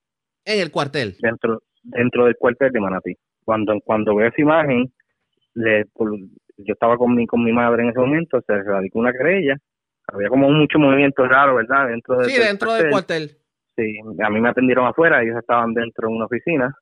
En 0.44 0.60
el 0.60 0.70
cuartel. 0.70 1.16
dentro 1.20 1.62
dentro 1.82 2.26
del 2.26 2.36
cuartel 2.36 2.70
de 2.72 2.80
Manatí. 2.80 3.14
Cuando 3.44 3.74
cuando 3.84 4.14
veo 4.14 4.28
esa 4.28 4.40
imagen, 4.40 4.92
le, 5.54 5.84
yo 6.58 6.72
estaba 6.74 6.96
con 6.96 7.14
mi 7.14 7.26
con 7.26 7.42
mi 7.42 7.52
madre 7.52 7.82
en 7.82 7.88
ese 7.90 7.98
momento, 7.98 8.40
se 8.46 8.62
radicó 8.62 9.00
una 9.00 9.12
querella, 9.12 9.56
había 10.06 10.28
como 10.28 10.48
mucho 10.50 10.78
movimiento 10.78 11.26
raro, 11.26 11.56
¿verdad? 11.56 11.88
Dentro 11.88 12.18
del, 12.18 12.30
Sí, 12.30 12.38
dentro 12.38 12.72
del 12.74 12.90
cuartel. 12.90 13.36
Sí, 13.76 13.98
a 14.22 14.30
mí 14.30 14.40
me 14.40 14.48
atendieron 14.50 14.86
afuera, 14.86 15.22
ellos 15.22 15.36
estaban 15.38 15.72
dentro 15.74 16.08
de 16.08 16.14
una 16.14 16.26
oficina, 16.26 16.72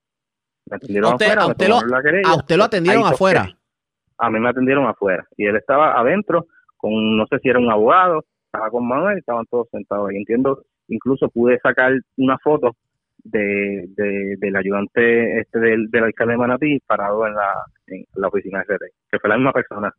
me 0.67 0.77
atendieron 0.77 1.13
usted- 1.15 1.27
afuera, 1.27 1.43
a 1.43 1.47
usted 1.47 1.69
lo- 1.69 1.75
tomaron 1.81 1.91
la 1.91 2.03
querella. 2.03 2.29
A 2.29 2.35
usted 2.37 2.57
lo 2.57 2.65
atendieron 2.65 3.05
Ahí 3.07 3.13
afuera. 3.13 3.59
A 4.21 4.31
mí 4.31 4.39
me 4.41 4.49
atendieron 4.51 4.87
afuera 4.87 5.27
y 5.37 5.47
él 5.47 5.57
estaba 5.57 5.99
adentro 5.99 6.47
con, 6.77 7.17
no 7.17 7.27
sé 7.27 7.39
si 7.41 7.49
era 7.49 7.59
un 7.59 7.71
abogado, 7.71 8.25
estaba 8.47 8.71
con 8.71 8.87
Manuel, 8.87 9.19
estaban 9.19 9.47
todos 9.47 9.69
sentados 9.71 10.09
ahí. 10.11 10.17
Entiendo, 10.17 10.63
incluso 10.89 11.29
pude 11.29 11.59
sacar 11.61 11.93
una 12.17 12.39
foto 12.39 12.77
de, 13.23 13.87
de- 13.97 14.37
del 14.39 14.57
ayudante 14.57 15.41
este 15.41 15.59
del, 15.59 15.91
del 15.91 16.05
alcalde 16.05 16.33
de 16.33 16.39
Manatí 16.39 16.81
parado 16.87 17.27
en 17.27 17.35
la, 17.35 17.53
en 17.89 18.05
la 18.15 18.29
oficina 18.29 18.61
de 18.61 18.65
CRT, 18.67 18.83
que 19.11 19.19
fue 19.19 19.29
la 19.31 19.37
misma 19.37 19.53
persona 19.53 19.93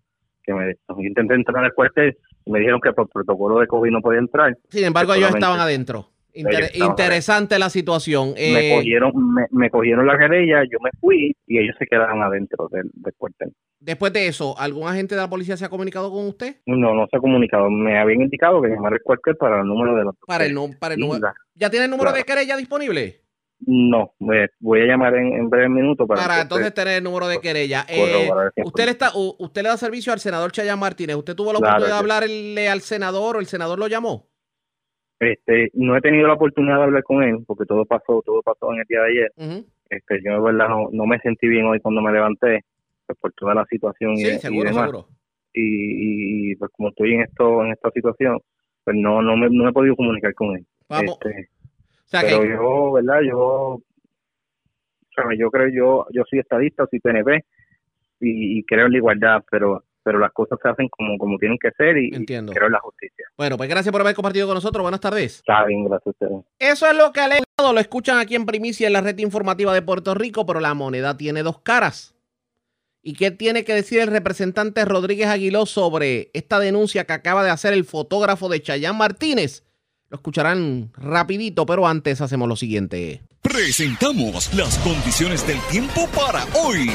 que 0.44 0.54
me 0.56 0.74
yo 0.74 0.96
intenté 0.98 1.36
entrar 1.36 1.63
al 1.63 1.74
cuartel 1.74 2.18
y 2.46 2.51
me 2.51 2.60
dijeron 2.60 2.82
que 2.82 2.92
por 2.94 3.08
protocolo 3.10 3.60
de 3.60 3.68
COVID 3.68 3.92
no 3.92 4.01
podía 4.01 4.20
entrar. 4.20 4.58
Sin 4.70 4.86
embargo, 4.86 5.13
ellos 5.13 5.30
estaban 5.36 5.60
adentro. 5.60 6.08
Inter- 6.34 6.72
interesante 6.76 7.60
la 7.60 7.70
situación. 7.70 8.34
me 8.36 8.72
Eh, 8.72 8.76
cogieron 8.76 9.12
me, 9.34 9.44
me 9.52 9.70
cogieron 9.70 10.06
la 10.08 10.18
querella, 10.18 10.64
yo 10.64 10.78
me 10.84 10.90
fui 11.00 11.36
y 11.48 11.58
ellos 11.60 11.76
se 11.78 11.86
quedaron 11.86 12.22
adentro 12.24 12.68
del, 12.72 12.90
del 12.94 13.14
cuartel. 13.16 13.52
después 13.80 14.14
de 14.14 14.28
eso, 14.28 14.56
¿algún 14.58 14.88
agente 14.88 15.16
de 15.16 15.22
la 15.22 15.30
policía 15.30 15.58
se 15.58 15.66
ha 15.66 15.70
comunicado 15.70 16.12
con 16.12 16.28
usted? 16.28 16.58
No, 16.66 16.94
no 16.94 17.08
se 17.10 17.18
ha 17.18 17.20
comunicado. 17.20 17.70
Me 17.70 17.98
habían 18.00 18.22
indicado 18.22 18.62
que 18.62 18.70
llamar 18.70 18.94
el 18.94 19.02
cuartel 19.04 19.36
para 19.36 19.60
el 19.62 19.68
número 19.68 19.96
de 19.96 20.04
los 20.06 20.16
Para 20.26 20.46
el, 20.46 20.56
para 20.80 20.94
el 20.94 21.00
número. 21.00 21.28
¿Ya 21.56 21.70
tiene 21.70 21.86
el 21.86 21.92
número 21.92 22.12
claro. 22.12 22.18
de 22.18 22.24
querella 22.24 22.56
disponible? 22.58 23.22
No, 23.64 24.16
voy 24.60 24.82
a 24.82 24.86
llamar 24.86 25.14
en, 25.16 25.34
en 25.34 25.48
breve 25.48 25.70
minuto 25.70 26.08
para, 26.08 26.22
Para 26.24 26.42
entonces 26.42 26.74
tener 26.74 26.98
el 26.98 27.04
número 27.04 27.28
de 27.28 27.40
querella. 27.40 27.86
Eh, 27.88 28.28
usted, 28.64 28.86
le 28.86 28.92
está, 28.92 29.12
usted 29.14 29.62
le 29.62 29.70
da 29.70 29.78
servicio 29.78 30.12
al 30.12 30.20
senador 30.20 30.52
Chayan 30.52 30.80
Martínez. 30.80 31.16
¿Usted 31.16 31.36
tuvo 31.36 31.54
la 31.54 31.60
Claro, 31.60 31.74
oportunidad 31.76 31.96
de 31.96 32.00
hablarle 32.00 32.70
al 32.70 32.82
senador 32.82 33.36
o 33.36 33.40
el 33.40 33.46
senador 33.46 33.78
lo 33.78 33.88
llamó? 33.88 34.31
Este, 35.22 35.70
no 35.75 35.96
he 35.96 36.01
tenido 36.01 36.28
la 36.28 36.34
oportunidad 36.34 36.78
de 36.78 36.84
hablar 36.84 37.04
con 37.04 37.22
él 37.22 37.44
porque 37.46 37.66
todo 37.66 37.86
pasó, 37.86 38.24
todo 38.25 38.42
pasó 38.42 38.74
en 38.74 38.80
el 38.80 38.86
día 38.88 39.01
de 39.01 39.08
ayer. 39.08 39.32
Ujú. 39.38 39.66
Este, 39.92 40.20
yo 40.24 40.32
de 40.34 40.40
verdad 40.40 40.68
no, 40.68 40.90
no 40.92 41.06
me 41.06 41.20
sentí 41.20 41.48
bien 41.48 41.68
hoy 41.68 41.80
cuando 41.80 42.01
me 42.01 42.12
levanté 42.12 42.66
pues, 43.06 43.20
por 43.20 43.32
toda 43.34 43.54
la 43.54 43.63
situación 43.66 44.13
y, 44.13 44.25
Sí, 44.25 44.36
y 44.36 44.40
seguro, 44.40 44.70
demás. 44.70 44.86
seguro. 44.90 45.08
Y, 45.54 45.62
y, 45.62 46.51
y, 46.51 46.56
pues 46.56 46.72
como 46.72 46.90
estoy 46.90 47.13
en 47.13 47.22
esto, 47.22 47.63
en 47.63 47.72
esta 47.72 47.92
situación, 47.92 48.40
pues 48.84 48.98
no, 48.98 49.22
no 49.22 49.38
me, 49.38 49.48
no 49.51 49.66
me 49.66 49.70
he 49.70 49.74
podido 49.74 49.96
comunicar 49.96 50.34
con 50.34 50.56
él. 50.56 50.66
Vamos. 50.90 51.20
Este, 51.22 51.50
O 52.04 52.08
sea 52.08 52.22
pero 52.22 52.42
que, 52.42 52.50
yo, 52.50 52.92
¿verdad? 52.94 53.20
Yo, 53.30 53.80
¿sabes? 55.16 55.38
yo 55.40 55.51
creo, 55.51 55.68
yo, 55.68 56.08
yo 56.13 56.24
soy 56.28 56.40
estadista, 56.40 56.88
soy 56.90 57.00
PNP 57.00 57.46
y, 58.22 58.58
y 58.58 58.63
creo 58.63 58.88
en 58.88 58.94
la 58.94 58.98
igualdad, 58.98 59.44
pero 59.51 59.84
pero 60.03 60.20
las 60.20 60.31
cosas 60.31 60.60
se 60.62 60.70
hacen 60.70 60.88
como, 60.89 61.17
como 61.17 61.38
tienen 61.38 61.58
que 61.62 61.72
ser 61.77 61.98
y, 61.98 62.10
y 62.12 62.15
Entiendo. 62.15 62.51
creo 62.53 62.67
en 62.67 62.74
la 62.74 62.79
justicia. 62.79 63.25
bueno, 63.38 63.58
pues 63.58 63.70
gracias 63.70 63.91
por 63.91 64.01
haber 64.01 64.15
compartido 64.15 64.48
con 64.48 64.55
nosotros. 64.55 64.81
Buenas 64.84 65.00
tardes. 65.01 65.38
Está 65.38 65.65
bien, 65.65 65.86
gracias 65.86 66.08
a 66.08 66.10
ustedes. 66.10 66.46
Eso 66.60 66.88
es 66.88 66.96
lo 66.96 67.12
que 67.12 67.20
ha 67.20 67.25
alegado. 67.25 67.74
Lo 67.74 67.79
escuchan 67.79 68.17
aquí 68.17 68.36
en 68.36 68.46
primicia 68.46 68.88
en 68.88 68.93
la 68.93 69.01
red 69.01 69.17
informativa 69.20 69.74
de 69.74 69.81
Puerto 69.81 70.13
Rico, 70.13 70.46
pero 70.46 70.60
la 70.60 70.74
moneda 70.74 71.15
tiene 71.17 71.43
dos 71.43 71.60
caras. 71.60 72.15
¿Y 73.03 73.13
qué 73.13 73.31
tiene 73.31 73.63
que 73.63 73.74
decir 73.74 74.00
el 74.00 74.08
representante 74.08 74.86
Rodríguez 74.86 75.27
Aguiló 75.27 75.65
sobre 75.65 76.29
esta 76.34 76.60
denuncia 76.60 77.05
que 77.05 77.13
acaba 77.13 77.43
de 77.43 77.50
hacer 77.50 77.74
el 77.74 77.84
fotógrafo 77.84 78.48
de 78.50 78.62
Chayán 78.62 78.96
Martínez? 78.98 79.63
Lo 80.10 80.15
escucharán 80.17 80.91
rapidito, 80.93 81.65
pero 81.65 81.88
antes 81.88 82.22
hacemos 82.22 82.48
lo 82.48 82.55
siguiente. 82.55 83.22
Presentamos 83.41 84.53
las 84.53 84.77
condiciones 84.79 85.48
del 85.48 85.60
tiempo 85.72 86.08
para 86.15 86.43
hoy. 86.63 86.89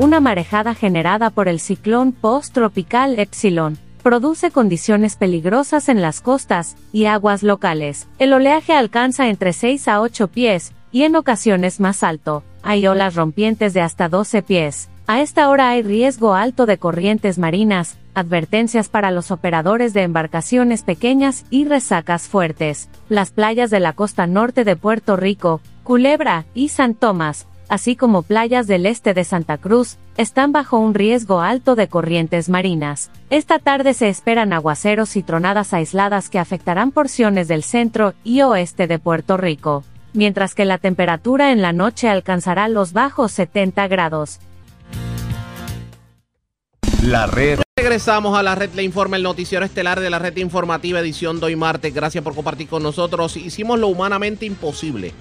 Una 0.00 0.18
marejada 0.18 0.74
generada 0.74 1.28
por 1.28 1.46
el 1.46 1.60
ciclón 1.60 2.12
post-tropical 2.12 3.18
Epsilon 3.18 3.76
produce 4.02 4.50
condiciones 4.50 5.14
peligrosas 5.16 5.90
en 5.90 6.00
las 6.00 6.22
costas 6.22 6.74
y 6.90 7.04
aguas 7.04 7.42
locales. 7.42 8.08
El 8.18 8.32
oleaje 8.32 8.72
alcanza 8.72 9.28
entre 9.28 9.52
6 9.52 9.88
a 9.88 10.00
8 10.00 10.28
pies 10.28 10.72
y 10.90 11.02
en 11.02 11.16
ocasiones 11.16 11.80
más 11.80 12.02
alto. 12.02 12.42
Hay 12.62 12.86
olas 12.86 13.14
rompientes 13.14 13.74
de 13.74 13.82
hasta 13.82 14.08
12 14.08 14.40
pies. 14.40 14.88
A 15.06 15.20
esta 15.20 15.50
hora 15.50 15.68
hay 15.68 15.82
riesgo 15.82 16.32
alto 16.32 16.64
de 16.64 16.78
corrientes 16.78 17.38
marinas, 17.38 17.98
advertencias 18.14 18.88
para 18.88 19.10
los 19.10 19.30
operadores 19.30 19.92
de 19.92 20.04
embarcaciones 20.04 20.82
pequeñas 20.82 21.44
y 21.50 21.66
resacas 21.66 22.26
fuertes. 22.26 22.88
Las 23.10 23.32
playas 23.32 23.68
de 23.68 23.80
la 23.80 23.92
costa 23.92 24.26
norte 24.26 24.64
de 24.64 24.76
Puerto 24.76 25.16
Rico, 25.16 25.60
Culebra 25.84 26.46
y 26.54 26.70
San 26.70 26.94
Tomás, 26.94 27.46
así 27.70 27.96
como 27.96 28.22
playas 28.22 28.66
del 28.66 28.84
este 28.84 29.14
de 29.14 29.24
Santa 29.24 29.56
Cruz, 29.56 29.96
están 30.16 30.52
bajo 30.52 30.78
un 30.78 30.92
riesgo 30.92 31.40
alto 31.40 31.76
de 31.76 31.88
corrientes 31.88 32.48
marinas. 32.50 33.10
Esta 33.30 33.60
tarde 33.60 33.94
se 33.94 34.08
esperan 34.08 34.52
aguaceros 34.52 35.16
y 35.16 35.22
tronadas 35.22 35.72
aisladas 35.72 36.28
que 36.28 36.40
afectarán 36.40 36.90
porciones 36.90 37.48
del 37.48 37.62
centro 37.62 38.12
y 38.24 38.42
oeste 38.42 38.88
de 38.88 38.98
Puerto 38.98 39.36
Rico, 39.36 39.84
mientras 40.12 40.54
que 40.54 40.64
la 40.64 40.78
temperatura 40.78 41.52
en 41.52 41.62
la 41.62 41.72
noche 41.72 42.08
alcanzará 42.08 42.68
los 42.68 42.92
bajos 42.92 43.32
70 43.32 43.88
grados. 43.88 44.40
La 47.02 47.26
red 47.26 47.60
Regresamos 47.76 48.38
a 48.38 48.42
la 48.42 48.54
red 48.54 48.74
Le 48.74 48.82
Informa, 48.82 49.16
el 49.16 49.22
noticiero 49.22 49.64
estelar 49.64 50.00
de 50.00 50.10
la 50.10 50.18
red 50.18 50.36
informativa 50.36 51.00
edición 51.00 51.40
de 51.40 51.46
hoy 51.46 51.56
martes. 51.56 51.94
Gracias 51.94 52.22
por 52.22 52.34
compartir 52.34 52.68
con 52.68 52.82
nosotros. 52.82 53.38
Hicimos 53.38 53.78
lo 53.78 53.88
humanamente 53.88 54.44
imposible 54.44 55.14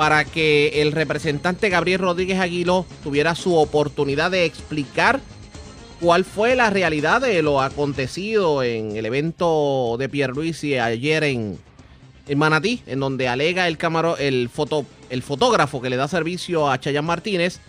para 0.00 0.24
que 0.24 0.80
el 0.80 0.92
representante 0.92 1.68
Gabriel 1.68 2.00
Rodríguez 2.00 2.40
Aguiló 2.40 2.86
tuviera 3.04 3.34
su 3.34 3.54
oportunidad 3.54 4.30
de 4.30 4.46
explicar 4.46 5.20
cuál 6.00 6.24
fue 6.24 6.56
la 6.56 6.70
realidad 6.70 7.20
de 7.20 7.42
lo 7.42 7.60
acontecido 7.60 8.62
en 8.62 8.96
el 8.96 9.04
evento 9.04 9.96
de 9.98 10.08
Pierluisi 10.08 10.78
ayer 10.78 11.24
en, 11.24 11.58
en 12.26 12.38
Manatí, 12.38 12.80
en 12.86 12.98
donde 12.98 13.28
alega 13.28 13.68
el, 13.68 13.76
camaro, 13.76 14.16
el, 14.16 14.48
foto, 14.48 14.86
el 15.10 15.22
fotógrafo 15.22 15.82
que 15.82 15.90
le 15.90 15.96
da 15.96 16.08
servicio 16.08 16.70
a 16.70 16.80
Chayan 16.80 17.04
Martínez 17.04 17.60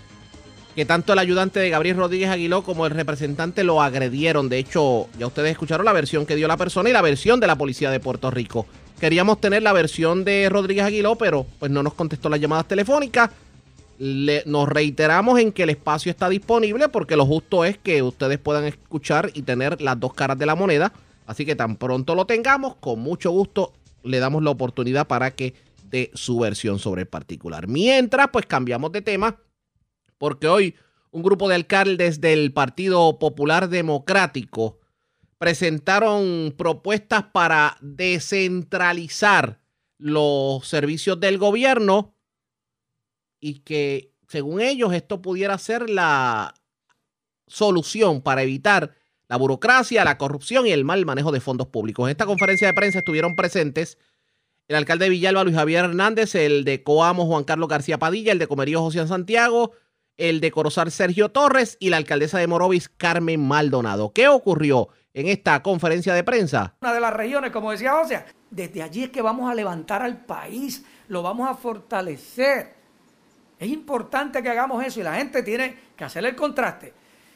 que 0.73 0.85
tanto 0.85 1.11
el 1.11 1.19
ayudante 1.19 1.59
de 1.59 1.69
Gabriel 1.69 1.97
Rodríguez 1.97 2.29
Aguiló 2.29 2.63
como 2.63 2.85
el 2.85 2.93
representante 2.93 3.65
lo 3.65 3.81
agredieron. 3.81 4.47
De 4.47 4.57
hecho, 4.57 5.09
ya 5.19 5.27
ustedes 5.27 5.51
escucharon 5.51 5.85
la 5.85 5.91
versión 5.91 6.25
que 6.25 6.37
dio 6.37 6.47
la 6.47 6.55
persona 6.55 6.89
y 6.89 6.93
la 6.93 7.01
versión 7.01 7.41
de 7.41 7.47
la 7.47 7.57
policía 7.57 7.91
de 7.91 7.99
Puerto 7.99 8.31
Rico. 8.31 8.67
Queríamos 9.01 9.41
tener 9.41 9.63
la 9.63 9.73
versión 9.73 10.23
de 10.23 10.47
Rodríguez 10.47 10.85
Aguiló, 10.85 11.15
pero 11.15 11.47
pues 11.57 11.71
no 11.71 11.81
nos 11.81 11.95
contestó 11.95 12.29
las 12.29 12.39
llamadas 12.39 12.67
telefónicas. 12.67 13.31
Le- 13.97 14.43
nos 14.45 14.69
reiteramos 14.69 15.39
en 15.39 15.51
que 15.51 15.63
el 15.63 15.71
espacio 15.71 16.11
está 16.11 16.29
disponible 16.29 16.87
porque 16.87 17.15
lo 17.15 17.25
justo 17.25 17.65
es 17.65 17.79
que 17.79 18.03
ustedes 18.03 18.37
puedan 18.37 18.65
escuchar 18.65 19.31
y 19.33 19.41
tener 19.41 19.81
las 19.81 19.99
dos 19.99 20.13
caras 20.13 20.37
de 20.37 20.45
la 20.45 20.53
moneda. 20.53 20.93
Así 21.25 21.47
que 21.47 21.55
tan 21.55 21.77
pronto 21.77 22.13
lo 22.13 22.25
tengamos, 22.25 22.75
con 22.75 22.99
mucho 22.99 23.31
gusto 23.31 23.73
le 24.03 24.19
damos 24.19 24.43
la 24.43 24.51
oportunidad 24.51 25.07
para 25.07 25.31
que 25.31 25.55
dé 25.89 26.11
su 26.13 26.37
versión 26.37 26.77
sobre 26.77 27.01
el 27.01 27.07
particular. 27.07 27.67
Mientras, 27.67 28.27
pues 28.31 28.45
cambiamos 28.45 28.91
de 28.91 29.01
tema 29.01 29.35
porque 30.19 30.47
hoy 30.47 30.75
un 31.09 31.23
grupo 31.23 31.49
de 31.49 31.55
alcaldes 31.55 32.21
del 32.21 32.53
Partido 32.53 33.17
Popular 33.17 33.67
Democrático 33.67 34.77
presentaron 35.41 36.53
propuestas 36.55 37.23
para 37.33 37.75
descentralizar 37.81 39.59
los 39.97 40.67
servicios 40.67 41.19
del 41.19 41.39
gobierno 41.39 42.13
y 43.39 43.61
que 43.61 44.13
según 44.27 44.61
ellos 44.61 44.93
esto 44.93 45.23
pudiera 45.23 45.57
ser 45.57 45.89
la 45.89 46.53
solución 47.47 48.21
para 48.21 48.43
evitar 48.43 48.93
la 49.29 49.37
burocracia, 49.37 50.05
la 50.05 50.19
corrupción 50.19 50.67
y 50.67 50.73
el 50.73 50.85
mal 50.85 51.07
manejo 51.07 51.31
de 51.31 51.41
fondos 51.41 51.65
públicos. 51.65 52.05
En 52.05 52.11
esta 52.11 52.27
conferencia 52.27 52.67
de 52.67 52.75
prensa 52.75 52.99
estuvieron 52.99 53.35
presentes 53.35 53.97
el 54.67 54.75
alcalde 54.75 55.05
de 55.05 55.09
Villalba, 55.09 55.43
Luis 55.43 55.55
Javier 55.55 55.85
Hernández, 55.85 56.35
el 56.35 56.65
de 56.65 56.83
Coamo, 56.83 57.25
Juan 57.25 57.45
Carlos 57.45 57.67
García 57.67 57.97
Padilla, 57.97 58.31
el 58.31 58.37
de 58.37 58.45
Comerío, 58.45 58.79
José 58.79 59.07
Santiago, 59.07 59.71
el 60.17 60.39
de 60.39 60.51
Corozal, 60.51 60.91
Sergio 60.91 61.29
Torres 61.29 61.77
y 61.79 61.89
la 61.89 61.97
alcaldesa 61.97 62.37
de 62.37 62.45
Morovis, 62.45 62.89
Carmen 62.89 63.41
Maldonado. 63.41 64.13
¿Qué 64.13 64.27
ocurrió 64.27 64.89
en 65.13 65.27
esta 65.27 65.61
conferencia 65.61 66.13
de 66.13 66.23
prensa? 66.23 66.75
una 66.81 66.93
de 66.93 66.99
las 67.01 67.13
regiones, 67.13 67.51
como 67.51 67.71
decía 67.71 67.93
José, 67.93 68.23
desde 68.49 68.81
allí 68.81 69.03
es 69.03 69.09
que 69.09 69.21
vamos 69.21 69.49
a 69.49 69.55
levantar 69.55 70.01
al 70.01 70.25
país, 70.25 70.85
lo 71.07 71.21
vamos 71.21 71.49
a 71.49 71.55
fortalecer. 71.55 72.75
Es 73.59 73.69
importante 73.69 74.41
que 74.41 74.49
hagamos 74.49 74.83
eso 74.83 74.99
y 74.99 75.03
la 75.03 75.15
gente 75.15 75.43
tiene 75.43 75.75
que 75.95 76.03
hacer 76.03 76.25
el 76.25 76.35
contraste. 76.35 76.93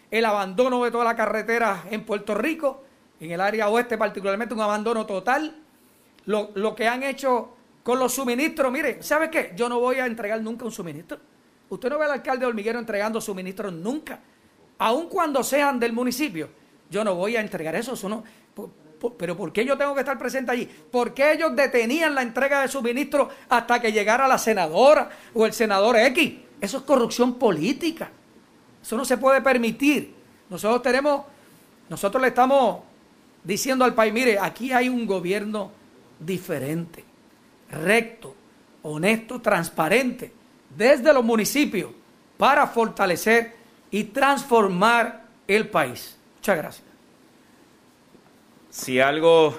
El 0.09 0.25
abandono 0.25 0.83
de 0.83 0.91
toda 0.91 1.03
la 1.03 1.15
carretera 1.15 1.83
en 1.91 2.05
Puerto 2.05 2.33
Rico, 2.33 2.83
en 3.19 3.31
el 3.31 3.41
área 3.41 3.69
oeste 3.69 3.97
particularmente, 3.97 4.53
un 4.53 4.61
abandono 4.61 5.05
total. 5.05 5.55
Lo, 6.25 6.51
lo 6.55 6.73
que 6.73 6.87
han 6.87 7.03
hecho 7.03 7.55
con 7.83 7.99
los 7.99 8.13
suministros, 8.13 8.71
mire, 8.71 9.03
¿sabe 9.03 9.29
qué? 9.29 9.53
Yo 9.55 9.69
no 9.69 9.79
voy 9.79 9.97
a 9.97 10.05
entregar 10.05 10.41
nunca 10.41 10.65
un 10.65 10.71
suministro. 10.71 11.19
Usted 11.69 11.89
no 11.89 11.99
ve 11.99 12.05
al 12.05 12.11
alcalde 12.11 12.41
de 12.41 12.47
Hormiguero 12.47 12.79
entregando 12.79 13.21
suministros 13.21 13.73
nunca, 13.73 14.19
aun 14.79 15.07
cuando 15.07 15.43
sean 15.43 15.79
del 15.79 15.93
municipio. 15.93 16.49
Yo 16.95 17.03
no 17.03 17.13
voy 17.13 17.35
a 17.35 17.41
entregar 17.41 17.75
eso, 17.75 17.95
eso 17.95 18.07
no. 18.07 18.23
Pero 19.17 19.35
¿por 19.35 19.51
qué 19.51 19.65
yo 19.65 19.77
tengo 19.77 19.93
que 19.93 19.99
estar 19.99 20.17
presente 20.17 20.53
allí? 20.53 20.65
¿Por 20.65 21.13
qué 21.13 21.33
ellos 21.33 21.53
detenían 21.53 22.15
la 22.15 22.21
entrega 22.21 22.61
de 22.61 22.69
suministros 22.69 23.33
hasta 23.49 23.81
que 23.81 23.91
llegara 23.91 24.29
la 24.29 24.37
senadora 24.37 25.09
o 25.33 25.45
el 25.45 25.51
senador 25.51 25.97
X? 25.97 26.35
Eso 26.61 26.77
es 26.77 26.83
corrupción 26.83 27.33
política. 27.33 28.09
Eso 28.81 28.95
no 28.95 29.03
se 29.03 29.17
puede 29.17 29.41
permitir. 29.41 30.15
Nosotros 30.49 30.81
tenemos, 30.83 31.25
nosotros 31.89 32.21
le 32.21 32.29
estamos 32.29 32.79
diciendo 33.43 33.83
al 33.83 33.93
país, 33.93 34.13
mire, 34.13 34.39
aquí 34.39 34.71
hay 34.71 34.87
un 34.87 35.05
gobierno 35.05 35.71
diferente, 36.17 37.03
recto, 37.71 38.33
honesto, 38.83 39.41
transparente, 39.41 40.31
desde 40.69 41.13
los 41.13 41.25
municipios, 41.25 41.91
para 42.37 42.65
fortalecer 42.67 43.53
y 43.91 44.05
transformar 44.05 45.25
el 45.45 45.67
país. 45.67 46.15
Muchas 46.45 46.57
gracias. 46.59 46.87
Si 48.69 48.99
algo 48.99 49.57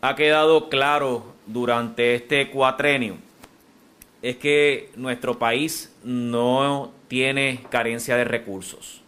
ha 0.00 0.16
quedado 0.16 0.68
claro 0.68 1.32
durante 1.46 2.16
este 2.16 2.50
cuatrenio, 2.50 3.18
es 4.20 4.38
que 4.38 4.90
nuestro 4.96 5.38
país 5.38 5.94
no 6.02 6.90
tiene 7.06 7.64
carencia 7.70 8.16
de 8.16 8.24
recursos. 8.24 9.00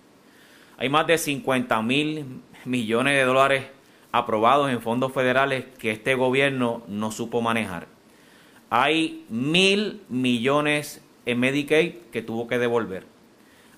Hay 0.79 0.89
más 0.89 1.09
de 1.09 1.19
50 1.19 1.83
mil 1.83 2.27
millones 2.65 3.17
de 3.17 3.25
dólares 3.25 3.65
aprobados 4.13 4.71
en 4.71 4.81
fondos 4.81 5.13
federales 5.13 5.65
que 5.81 5.91
este 5.91 6.15
gobierno 6.15 6.85
no 6.87 7.11
supo 7.11 7.43
manejar. 7.43 7.89
Hay 8.71 9.25
mil 9.31 10.01
millones 10.09 11.03
en 11.25 11.41
Medicaid 11.41 11.95
que 12.13 12.23
tuvo 12.23 12.47
que 12.47 12.59
devolver. 12.59 13.05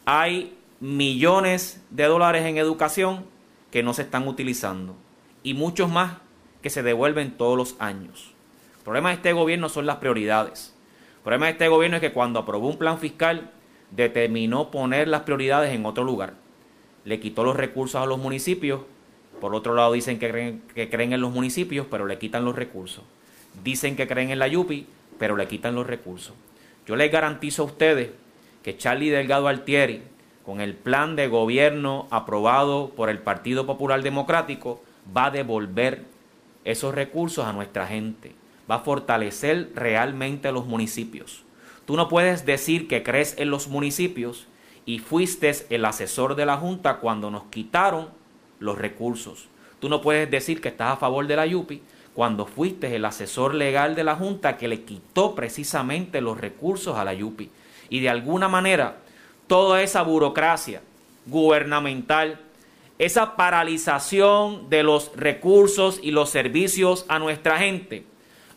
Hay 0.04 0.54
millones 0.80 1.82
de 1.88 2.04
dólares 2.04 2.44
en 2.44 2.58
educación 2.58 3.37
que 3.70 3.82
no 3.82 3.94
se 3.94 4.02
están 4.02 4.26
utilizando 4.26 4.96
y 5.42 5.54
muchos 5.54 5.90
más 5.90 6.18
que 6.62 6.70
se 6.70 6.82
devuelven 6.82 7.36
todos 7.36 7.56
los 7.56 7.76
años. 7.78 8.32
El 8.78 8.84
problema 8.84 9.10
de 9.10 9.16
este 9.16 9.32
gobierno 9.32 9.68
son 9.68 9.86
las 9.86 9.96
prioridades. 9.96 10.74
El 11.18 11.22
problema 11.22 11.46
de 11.46 11.52
este 11.52 11.68
gobierno 11.68 11.96
es 11.96 12.00
que 12.00 12.12
cuando 12.12 12.38
aprobó 12.38 12.68
un 12.68 12.78
plan 12.78 12.98
fiscal 12.98 13.50
determinó 13.90 14.70
poner 14.70 15.08
las 15.08 15.22
prioridades 15.22 15.74
en 15.74 15.86
otro 15.86 16.04
lugar. 16.04 16.34
Le 17.04 17.20
quitó 17.20 17.44
los 17.44 17.56
recursos 17.56 18.02
a 18.02 18.06
los 18.06 18.18
municipios 18.18 18.82
Por 19.40 19.54
otro 19.54 19.74
lado 19.74 19.92
dicen 19.92 20.18
que 20.18 20.28
creen, 20.28 20.62
que 20.74 20.90
creen 20.90 21.12
en 21.12 21.20
los 21.20 21.32
municipios, 21.32 21.86
pero 21.88 22.06
le 22.06 22.18
quitan 22.18 22.44
los 22.44 22.56
recursos. 22.56 23.04
Dicen 23.62 23.94
que 23.94 24.08
creen 24.08 24.30
en 24.30 24.40
la 24.40 24.48
Yupi, 24.48 24.86
pero 25.18 25.36
le 25.36 25.46
quitan 25.46 25.74
los 25.74 25.86
recursos. 25.86 26.34
Yo 26.86 26.96
les 26.96 27.12
garantizo 27.12 27.62
a 27.62 27.66
ustedes 27.66 28.10
que 28.62 28.76
Charlie 28.76 29.10
Delgado 29.10 29.46
Altieri, 29.46 30.02
con 30.48 30.62
el 30.62 30.72
plan 30.72 31.14
de 31.14 31.28
gobierno 31.28 32.08
aprobado 32.10 32.92
por 32.96 33.10
el 33.10 33.18
Partido 33.18 33.66
Popular 33.66 34.02
Democrático, 34.02 34.82
va 35.14 35.26
a 35.26 35.30
devolver 35.30 36.06
esos 36.64 36.94
recursos 36.94 37.44
a 37.44 37.52
nuestra 37.52 37.86
gente, 37.86 38.34
va 38.68 38.76
a 38.76 38.80
fortalecer 38.80 39.72
realmente 39.74 40.50
los 40.50 40.64
municipios. 40.64 41.44
Tú 41.84 41.98
no 41.98 42.08
puedes 42.08 42.46
decir 42.46 42.88
que 42.88 43.02
crees 43.02 43.34
en 43.36 43.50
los 43.50 43.68
municipios 43.68 44.46
y 44.86 45.00
fuiste 45.00 45.52
el 45.68 45.84
asesor 45.84 46.34
de 46.34 46.46
la 46.46 46.56
Junta 46.56 46.96
cuando 46.96 47.30
nos 47.30 47.44
quitaron 47.50 48.08
los 48.58 48.78
recursos. 48.78 49.48
Tú 49.80 49.90
no 49.90 50.00
puedes 50.00 50.30
decir 50.30 50.62
que 50.62 50.68
estás 50.68 50.94
a 50.94 50.96
favor 50.96 51.26
de 51.26 51.36
la 51.36 51.44
Yupi 51.44 51.82
cuando 52.14 52.46
fuiste 52.46 52.96
el 52.96 53.04
asesor 53.04 53.54
legal 53.54 53.94
de 53.94 54.04
la 54.04 54.16
Junta 54.16 54.56
que 54.56 54.68
le 54.68 54.84
quitó 54.84 55.34
precisamente 55.34 56.22
los 56.22 56.40
recursos 56.40 56.96
a 56.96 57.04
la 57.04 57.12
Yupi. 57.12 57.50
Y 57.90 58.00
de 58.00 58.08
alguna 58.08 58.48
manera, 58.48 59.02
toda 59.48 59.82
esa 59.82 60.02
burocracia 60.02 60.82
gubernamental, 61.26 62.40
esa 62.98 63.36
paralización 63.36 64.70
de 64.70 64.82
los 64.82 65.10
recursos 65.16 65.98
y 66.02 66.10
los 66.10 66.30
servicios 66.30 67.04
a 67.08 67.18
nuestra 67.18 67.58
gente, 67.58 68.04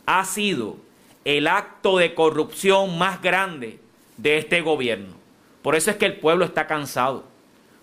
ha 0.05 0.25
sido 0.25 0.77
el 1.25 1.48
acto 1.48 1.98
de 1.98 2.13
corrupción 2.13 2.98
más 2.98 3.21
grande 3.21 3.79
de 4.17 4.38
este 4.38 4.62
gobierno. 4.62 5.15
Por 5.62 5.75
eso 5.75 5.91
es 5.91 5.98
que 5.98 6.05
el 6.05 6.17
pueblo 6.17 6.45
está 6.45 6.67
cansado. 6.67 7.24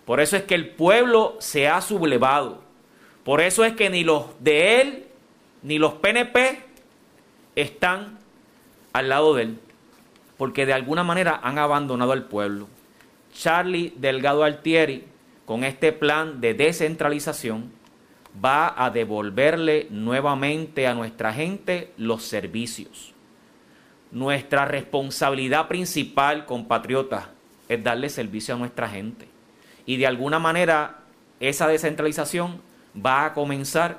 Por 0.05 0.21
eso 0.21 0.37
es 0.37 0.43
que 0.45 0.55
el 0.55 0.71
pueblo 0.71 1.37
se 1.39 1.69
ha 1.69 1.81
sublevado. 1.81 2.63
Por 3.25 3.41
eso 3.41 3.65
es 3.65 3.75
que 3.75 3.91
ni 3.91 4.05
los 4.05 4.25
de 4.41 4.81
él 4.81 5.05
ni 5.63 5.79
los 5.79 5.95
PNP 5.95 6.61
están 7.57 8.19
al 8.93 9.09
lado 9.09 9.35
de 9.35 9.43
él. 9.43 9.59
Porque 10.37 10.67
de 10.67 10.73
alguna 10.73 11.05
manera 11.05 11.39
han 11.43 11.59
abandonado 11.59 12.13
al 12.13 12.25
pueblo. 12.25 12.69
Charlie 13.33 13.93
Delgado 13.97 14.45
Altieri, 14.45 15.05
con 15.45 15.65
este 15.65 15.93
plan 15.93 16.41
de 16.41 16.55
descentralización, 16.55 17.71
va 18.45 18.75
a 18.77 18.91
devolverle 18.91 19.87
nuevamente 19.91 20.87
a 20.87 20.95
nuestra 20.95 21.33
gente 21.33 21.93
los 21.97 22.23
servicios. 22.25 23.13
Nuestra 24.11 24.65
responsabilidad 24.65 25.69
principal, 25.69 26.47
compatriotas, 26.47 27.27
es 27.69 27.83
darle 27.83 28.09
servicio 28.09 28.55
a 28.55 28.59
nuestra 28.59 28.89
gente. 28.89 29.29
Y 29.87 29.97
de 29.97 30.07
alguna 30.07 30.39
manera 30.39 31.01
esa 31.41 31.69
descentralización 31.69 32.61
va 32.95 33.27
a 33.27 33.35
comenzar 33.35 33.99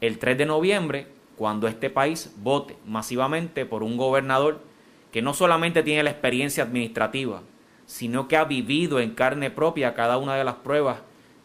el 0.00 0.18
3 0.18 0.38
de 0.38 0.46
noviembre 0.46 1.06
cuando 1.36 1.66
este 1.66 1.90
país 1.90 2.32
vote 2.36 2.76
masivamente 2.86 3.66
por 3.66 3.82
un 3.82 3.96
gobernador 3.96 4.60
que 5.12 5.22
no 5.22 5.34
solamente 5.34 5.82
tiene 5.82 6.02
la 6.02 6.10
experiencia 6.10 6.64
administrativa, 6.64 7.42
sino 7.86 8.28
que 8.28 8.36
ha 8.36 8.44
vivido 8.44 9.00
en 9.00 9.14
carne 9.14 9.50
propia 9.50 9.94
cada 9.94 10.18
una 10.18 10.36
de 10.36 10.44
las 10.44 10.56
pruebas 10.56 10.98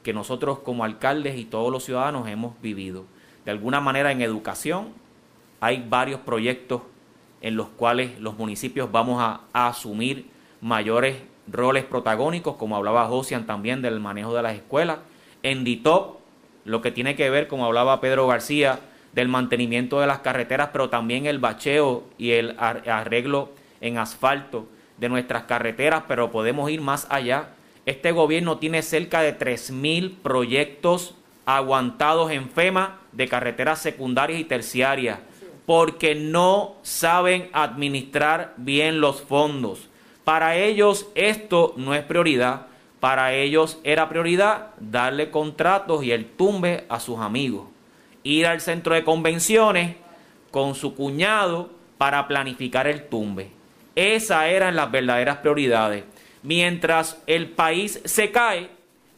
que 0.04 0.14
nosotros 0.14 0.60
como 0.60 0.84
alcaldes 0.84 1.38
y 1.38 1.46
todos 1.46 1.72
los 1.72 1.84
ciudadanos 1.84 2.28
hemos 2.28 2.60
vivido. 2.62 3.06
De 3.46 3.52
alguna 3.52 3.82
manera 3.82 4.12
en 4.12 4.22
educación 4.22 4.90
hay 5.60 5.86
varios 5.88 6.22
proyectos 6.22 6.82
en 7.42 7.56
los 7.56 7.70
cuales 7.70 8.20
los 8.20 8.38
municipios 8.38 8.92
vamos 8.92 9.22
a, 9.22 9.42
asumir 9.54 10.28
mayores 10.62 11.18
roles 11.48 11.84
protagónicos, 11.86 12.56
como 12.56 12.76
hablaba 12.76 13.08
Josian 13.08 13.46
también 13.46 13.82
del 13.82 14.00
manejo 14.00 14.34
de 14.34 14.44
las 14.44 14.56
escuelas. 14.56 15.00
En 15.42 15.64
DITOP, 15.64 16.20
lo 16.66 16.82
que 16.82 16.92
tiene 16.92 17.16
que 17.16 17.30
ver, 17.30 17.48
como 17.48 17.66
hablaba 17.66 18.02
Pedro 18.02 18.28
García, 18.28 18.80
del 19.14 19.28
mantenimiento 19.28 20.00
de 20.00 20.08
las 20.08 20.20
carreteras, 20.20 20.70
pero 20.72 20.90
también 20.90 21.26
el 21.26 21.40
bacheo 21.40 22.04
y 22.18 22.32
el 22.32 22.56
arreglo 22.60 23.50
en 23.82 23.98
asfalto 23.98 24.68
de 25.00 25.10
nuestras 25.10 25.44
carreteras, 25.44 26.04
pero 26.08 26.32
podemos 26.32 26.70
ir 26.70 26.82
más 26.82 27.08
allá. 27.10 27.50
Este 27.86 28.12
gobierno 28.12 28.58
tiene 28.58 28.82
cerca 28.82 29.22
de 29.22 29.38
3.000 29.38 30.18
proyectos 30.22 31.16
aguantados 31.46 32.32
en 32.32 32.50
FEMA 32.50 33.00
de 33.12 33.28
carreteras 33.28 33.82
secundarias 33.82 34.40
y 34.40 34.44
terciarias, 34.44 35.20
porque 35.66 36.16
no 36.16 36.76
saben 36.84 37.50
administrar 37.54 38.54
bien 38.58 39.02
los 39.02 39.22
fondos. 39.22 39.90
Para 40.24 40.58
ellos 40.58 41.08
esto 41.16 41.74
no 41.78 41.96
es 41.96 42.04
prioridad. 42.04 42.68
Para 43.00 43.34
ellos 43.34 43.80
era 43.84 44.10
prioridad 44.10 44.72
darle 44.80 45.32
contratos 45.32 46.04
y 46.04 46.12
el 46.12 46.26
tumbe 46.26 46.86
a 46.90 47.00
sus 47.00 47.20
amigos. 47.20 47.68
Ir 48.24 48.46
al 48.46 48.62
centro 48.62 48.94
de 48.94 49.04
convenciones 49.04 49.96
con 50.52 50.76
su 50.76 50.94
cuñado 50.94 51.72
para 51.98 52.28
planificar 52.28 52.86
el 52.88 53.08
tumbe. 53.08 53.59
Esas 54.00 54.46
eran 54.46 54.78
las 54.78 54.90
verdaderas 54.92 55.40
prioridades. 55.40 56.06
Mientras 56.42 57.22
el 57.28 57.50
país 57.50 58.00
se 58.06 58.32
cae, 58.32 58.70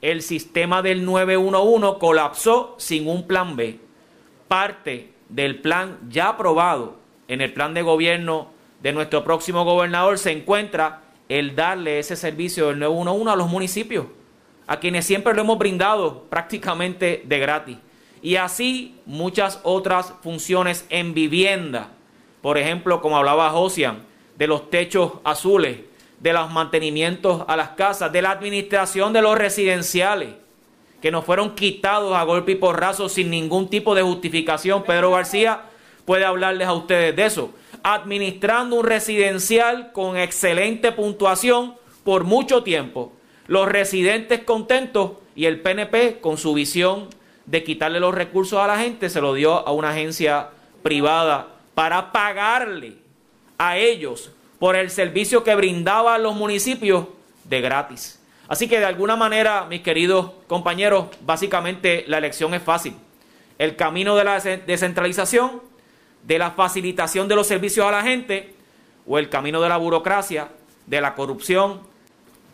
el 0.01 0.23
sistema 0.23 0.81
del 0.81 1.05
911 1.05 1.99
colapsó 1.99 2.73
sin 2.79 3.07
un 3.07 3.27
plan 3.27 3.55
B. 3.55 3.77
Parte 4.47 5.13
del 5.29 5.61
plan 5.61 5.99
ya 6.09 6.29
aprobado 6.29 6.97
en 7.27 7.41
el 7.41 7.53
plan 7.53 7.75
de 7.75 7.83
gobierno 7.83 8.47
de 8.81 8.91
nuestro 8.91 9.23
próximo 9.23 9.63
gobernador 9.65 10.17
se 10.17 10.31
encuentra 10.31 11.03
el 11.29 11.55
darle 11.55 11.99
ese 11.99 12.15
servicio 12.15 12.69
del 12.69 12.79
911 12.79 13.31
a 13.31 13.35
los 13.35 13.49
municipios, 13.49 14.07
a 14.65 14.79
quienes 14.79 15.05
siempre 15.05 15.35
lo 15.35 15.41
hemos 15.41 15.59
brindado 15.59 16.23
prácticamente 16.23 17.21
de 17.23 17.37
gratis. 17.37 17.77
Y 18.23 18.37
así 18.37 18.99
muchas 19.05 19.59
otras 19.61 20.15
funciones 20.23 20.87
en 20.89 21.13
vivienda. 21.13 21.91
Por 22.41 22.57
ejemplo, 22.57 22.99
como 22.99 23.17
hablaba 23.17 23.51
Josian, 23.51 24.09
de 24.41 24.47
los 24.47 24.71
techos 24.71 25.11
azules, 25.23 25.81
de 26.19 26.33
los 26.33 26.49
mantenimientos 26.49 27.43
a 27.47 27.55
las 27.55 27.69
casas, 27.69 28.11
de 28.11 28.23
la 28.23 28.31
administración 28.31 29.13
de 29.13 29.21
los 29.21 29.37
residenciales, 29.37 30.29
que 30.99 31.11
nos 31.11 31.25
fueron 31.25 31.53
quitados 31.53 32.15
a 32.15 32.23
golpe 32.23 32.53
y 32.53 32.55
porrazo 32.55 33.07
sin 33.07 33.29
ningún 33.29 33.69
tipo 33.69 33.93
de 33.93 34.01
justificación. 34.01 34.81
Pedro 34.81 35.11
García 35.11 35.61
puede 36.05 36.25
hablarles 36.25 36.67
a 36.67 36.73
ustedes 36.73 37.15
de 37.15 37.23
eso 37.23 37.53
administrando 37.83 38.77
un 38.77 38.83
residencial 38.83 39.91
con 39.91 40.17
excelente 40.17 40.91
puntuación 40.91 41.75
por 42.03 42.23
mucho 42.23 42.63
tiempo. 42.63 43.13
Los 43.45 43.69
residentes 43.69 44.39
contentos 44.39 45.11
y 45.35 45.45
el 45.45 45.61
PNP 45.61 46.19
con 46.19 46.39
su 46.39 46.55
visión 46.55 47.09
de 47.45 47.63
quitarle 47.63 47.99
los 47.99 48.15
recursos 48.15 48.57
a 48.57 48.65
la 48.65 48.79
gente 48.79 49.11
se 49.11 49.21
lo 49.21 49.35
dio 49.35 49.67
a 49.67 49.71
una 49.71 49.91
agencia 49.91 50.49
privada 50.81 51.49
para 51.75 52.11
pagarle 52.11 53.00
a 53.61 53.77
ellos 53.77 54.31
por 54.57 54.75
el 54.75 54.89
servicio 54.89 55.43
que 55.43 55.53
brindaban 55.53 56.23
los 56.23 56.35
municipios 56.35 57.05
de 57.43 57.61
gratis. 57.61 58.19
Así 58.47 58.67
que 58.67 58.79
de 58.79 58.85
alguna 58.85 59.15
manera, 59.15 59.65
mis 59.65 59.81
queridos 59.81 60.31
compañeros, 60.47 61.09
básicamente 61.21 62.03
la 62.07 62.17
elección 62.17 62.55
es 62.55 62.63
fácil. 62.63 62.95
El 63.59 63.75
camino 63.75 64.15
de 64.15 64.23
la 64.23 64.39
descentralización 64.39 65.61
de 66.23 66.39
la 66.39 66.51
facilitación 66.51 67.27
de 67.27 67.35
los 67.35 67.45
servicios 67.45 67.85
a 67.85 67.91
la 67.91 68.01
gente 68.01 68.55
o 69.05 69.19
el 69.19 69.29
camino 69.29 69.61
de 69.61 69.69
la 69.69 69.77
burocracia, 69.77 70.49
de 70.87 70.99
la 70.99 71.13
corrupción. 71.13 71.81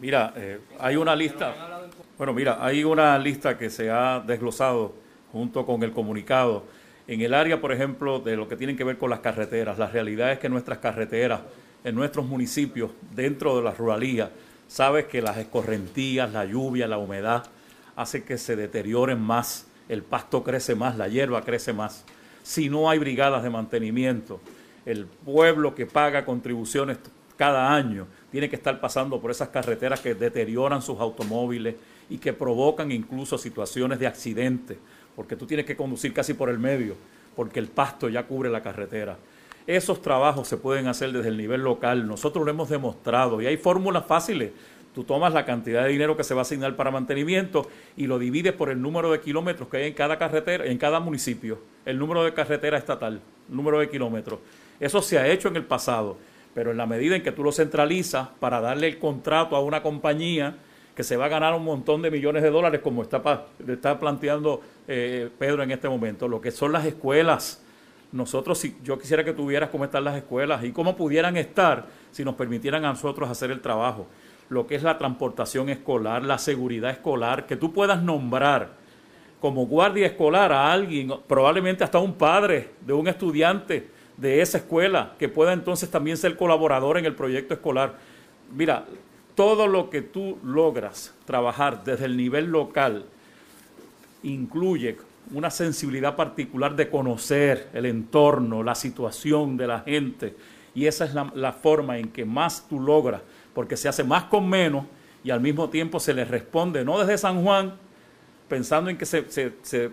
Mira, 0.02 0.34
eh, 0.36 0.60
hay 0.78 0.98
una 0.98 1.16
lista, 1.16 1.56
bueno, 2.18 2.34
mira, 2.34 2.58
hay 2.60 2.84
una 2.84 3.18
lista 3.18 3.58
que 3.58 3.70
se 3.70 3.90
ha 3.90 4.20
desglosado 4.20 4.94
junto 5.32 5.66
con 5.66 5.82
el 5.84 5.94
comunicado. 5.94 6.66
En 7.08 7.22
el 7.22 7.34
área, 7.34 7.62
por 7.62 7.72
ejemplo, 7.72 8.20
de 8.20 8.36
lo 8.36 8.48
que 8.48 8.58
tiene 8.58 8.76
que 8.76 8.84
ver 8.84 8.98
con 8.98 9.10
las 9.10 9.22
carreteras, 9.22 9.78
la 9.78 9.88
realidad 9.88 10.32
es 10.32 10.40
que 10.40 10.50
nuestras 10.50 10.80
carreteras, 10.80 11.42
en 11.84 11.96
nuestros 11.96 12.26
municipios, 12.26 12.92
dentro 13.16 13.56
de 13.56 13.64
la 13.64 13.72
ruralía, 13.72 14.32
sabes 14.68 15.06
que 15.06 15.22
las 15.22 15.38
escorrentías, 15.38 16.34
la 16.34 16.46
lluvia, 16.46 16.88
la 16.88 16.98
humedad, 16.98 17.46
hace 17.96 18.24
que 18.24 18.38
se 18.38 18.56
deterioren 18.56 19.20
más, 19.22 19.68
el 19.88 20.04
pasto 20.04 20.44
crece 20.44 20.76
más, 20.76 20.98
la 20.98 21.08
hierba 21.08 21.42
crece 21.42 21.74
más 21.74 22.04
si 22.48 22.70
no 22.70 22.90
hay 22.90 22.98
brigadas 22.98 23.44
de 23.44 23.50
mantenimiento. 23.50 24.40
El 24.86 25.06
pueblo 25.06 25.76
que 25.76 25.86
paga 25.86 26.24
contribuciones 26.24 26.98
cada 27.36 27.74
año 27.74 28.08
tiene 28.32 28.50
que 28.50 28.56
estar 28.56 28.80
pasando 28.80 29.20
por 29.20 29.32
esas 29.32 29.50
carreteras 29.50 30.00
que 30.00 30.16
deterioran 30.16 30.82
sus 30.82 30.98
automóviles 30.98 31.76
y 32.10 32.18
que 32.20 32.32
provocan 32.32 32.90
incluso 32.94 33.38
situaciones 33.38 34.00
de 34.00 34.08
accidente, 34.08 34.80
porque 35.18 35.36
tú 35.36 35.48
tienes 35.48 35.66
que 35.66 35.76
conducir 35.76 36.14
casi 36.14 36.36
por 36.36 36.48
el 36.48 36.60
medio, 36.60 36.96
porque 37.36 37.58
el 37.60 37.70
pasto 37.70 38.08
ya 38.08 38.28
cubre 38.28 38.52
la 38.52 38.62
carretera. 38.62 39.18
Esos 39.66 40.00
trabajos 40.00 40.48
se 40.48 40.58
pueden 40.58 40.86
hacer 40.86 41.12
desde 41.12 41.30
el 41.30 41.38
nivel 41.38 41.62
local, 41.62 42.08
nosotros 42.08 42.46
lo 42.46 42.52
hemos 42.52 42.70
demostrado 42.70 43.42
y 43.42 43.48
hay 43.48 43.58
fórmulas 43.58 44.06
fáciles. 44.06 44.52
Tú 44.94 45.04
tomas 45.04 45.34
la 45.34 45.44
cantidad 45.44 45.84
de 45.84 45.90
dinero 45.90 46.16
que 46.16 46.24
se 46.24 46.36
va 46.36 46.42
a 46.42 46.44
asignar 46.44 46.76
para 46.76 46.92
mantenimiento 46.92 47.68
y 47.98 48.06
lo 48.06 48.20
divides 48.20 48.54
por 48.54 48.70
el 48.70 48.80
número 48.80 49.12
de 49.12 49.20
kilómetros 49.20 49.70
que 49.70 49.78
hay 49.78 49.88
en 49.88 49.94
cada 49.96 50.20
carretera, 50.20 50.66
en 50.66 50.78
cada 50.78 51.00
municipio, 51.00 51.58
el 51.84 51.98
número 51.98 52.24
de 52.24 52.36
carretera 52.36 52.78
estatal, 52.78 53.20
número 53.50 53.80
de 53.80 53.90
kilómetros. 53.90 54.40
Eso 54.80 55.02
se 55.02 55.18
ha 55.18 55.28
hecho 55.28 55.48
en 55.48 55.56
el 55.56 55.66
pasado, 55.66 56.18
pero 56.54 56.70
en 56.70 56.78
la 56.78 56.86
medida 56.86 57.16
en 57.16 57.24
que 57.24 57.32
tú 57.32 57.44
lo 57.44 57.52
centralizas 57.52 58.28
para 58.40 58.62
darle 58.62 58.88
el 58.88 59.00
contrato 59.00 59.56
a 59.56 59.62
una 59.62 59.82
compañía 59.82 60.58
que 60.98 61.04
se 61.04 61.16
va 61.16 61.26
a 61.26 61.30
ganar 61.30 61.54
un 61.54 61.64
montón 61.64 62.02
de 62.02 62.10
millones 62.10 62.42
de 62.42 62.50
dólares, 62.50 62.82
como 62.84 63.04
está, 63.04 63.22
está 63.68 64.00
planteando 64.00 64.62
eh, 64.88 65.30
Pedro 65.38 65.62
en 65.62 65.70
este 65.70 65.88
momento, 65.88 66.28
lo 66.28 66.42
que 66.42 66.50
son 66.50 66.72
las 66.72 66.88
escuelas. 66.88 67.64
Nosotros, 68.12 68.58
si 68.58 68.76
yo 68.84 68.98
quisiera 68.98 69.24
que 69.24 69.32
tuvieras 69.32 69.70
cómo 69.70 69.86
están 69.86 70.06
las 70.06 70.16
escuelas 70.16 70.64
y 70.64 70.72
cómo 70.72 70.96
pudieran 70.96 71.38
estar 71.38 71.86
si 72.10 72.26
nos 72.26 72.34
permitieran 72.34 72.84
a 72.84 72.90
nosotros 72.90 73.30
hacer 73.30 73.52
el 73.52 73.62
trabajo. 73.62 74.08
Lo 74.50 74.66
que 74.66 74.74
es 74.74 74.82
la 74.82 74.98
transportación 74.98 75.70
escolar, 75.70 76.24
la 76.24 76.40
seguridad 76.40 76.90
escolar, 76.90 77.46
que 77.46 77.58
tú 77.58 77.72
puedas 77.72 78.02
nombrar 78.02 78.72
como 79.40 79.68
guardia 79.68 80.08
escolar 80.08 80.52
a 80.52 80.72
alguien, 80.72 81.14
probablemente 81.28 81.84
hasta 81.84 82.00
un 82.00 82.16
padre 82.16 82.72
de 82.82 82.94
un 82.94 83.08
estudiante 83.08 83.88
de 84.18 84.42
esa 84.42 84.58
escuela, 84.58 85.14
que 85.20 85.30
pueda 85.30 85.54
entonces 85.54 85.92
también 85.92 86.18
ser 86.18 86.36
colaborador 86.36 86.98
en 86.98 87.06
el 87.06 87.14
proyecto 87.14 87.54
escolar. 87.54 88.00
Mira, 88.52 88.86
todo 89.38 89.68
lo 89.68 89.92
que 89.92 90.02
tú 90.02 90.40
logras 90.44 91.14
trabajar 91.26 91.84
desde 91.84 92.06
el 92.06 92.18
nivel 92.18 92.46
local 92.48 93.06
incluye 94.24 94.98
una 95.32 95.52
sensibilidad 95.52 96.16
particular 96.16 96.76
de 96.76 96.90
conocer 96.90 97.70
el 97.72 97.86
entorno, 97.86 98.64
la 98.64 98.74
situación 98.74 99.56
de 99.56 99.68
la 99.68 99.82
gente. 99.82 100.36
Y 100.74 100.88
esa 100.88 101.06
es 101.06 101.14
la, 101.14 101.54
forma 101.54 102.00
en 102.00 102.10
que 102.10 102.26
más 102.26 102.68
tú 102.68 102.80
logras, 102.80 103.22
porque 103.54 103.78
se 103.78 103.88
hace 103.88 104.04
más 104.04 104.24
con 104.24 104.50
menos 104.50 104.86
y 105.24 105.30
al 105.30 105.40
mismo 105.40 105.70
tiempo 105.70 106.00
se 106.00 106.16
le 106.16 106.26
responde, 106.26 106.84
no 106.84 106.98
desde 106.98 107.20
San 107.20 107.44
Juan, 107.44 107.76
pensando 108.50 108.90
en 108.90 108.98
que 108.98 109.06
se, 109.06 109.30
se, 109.30 109.92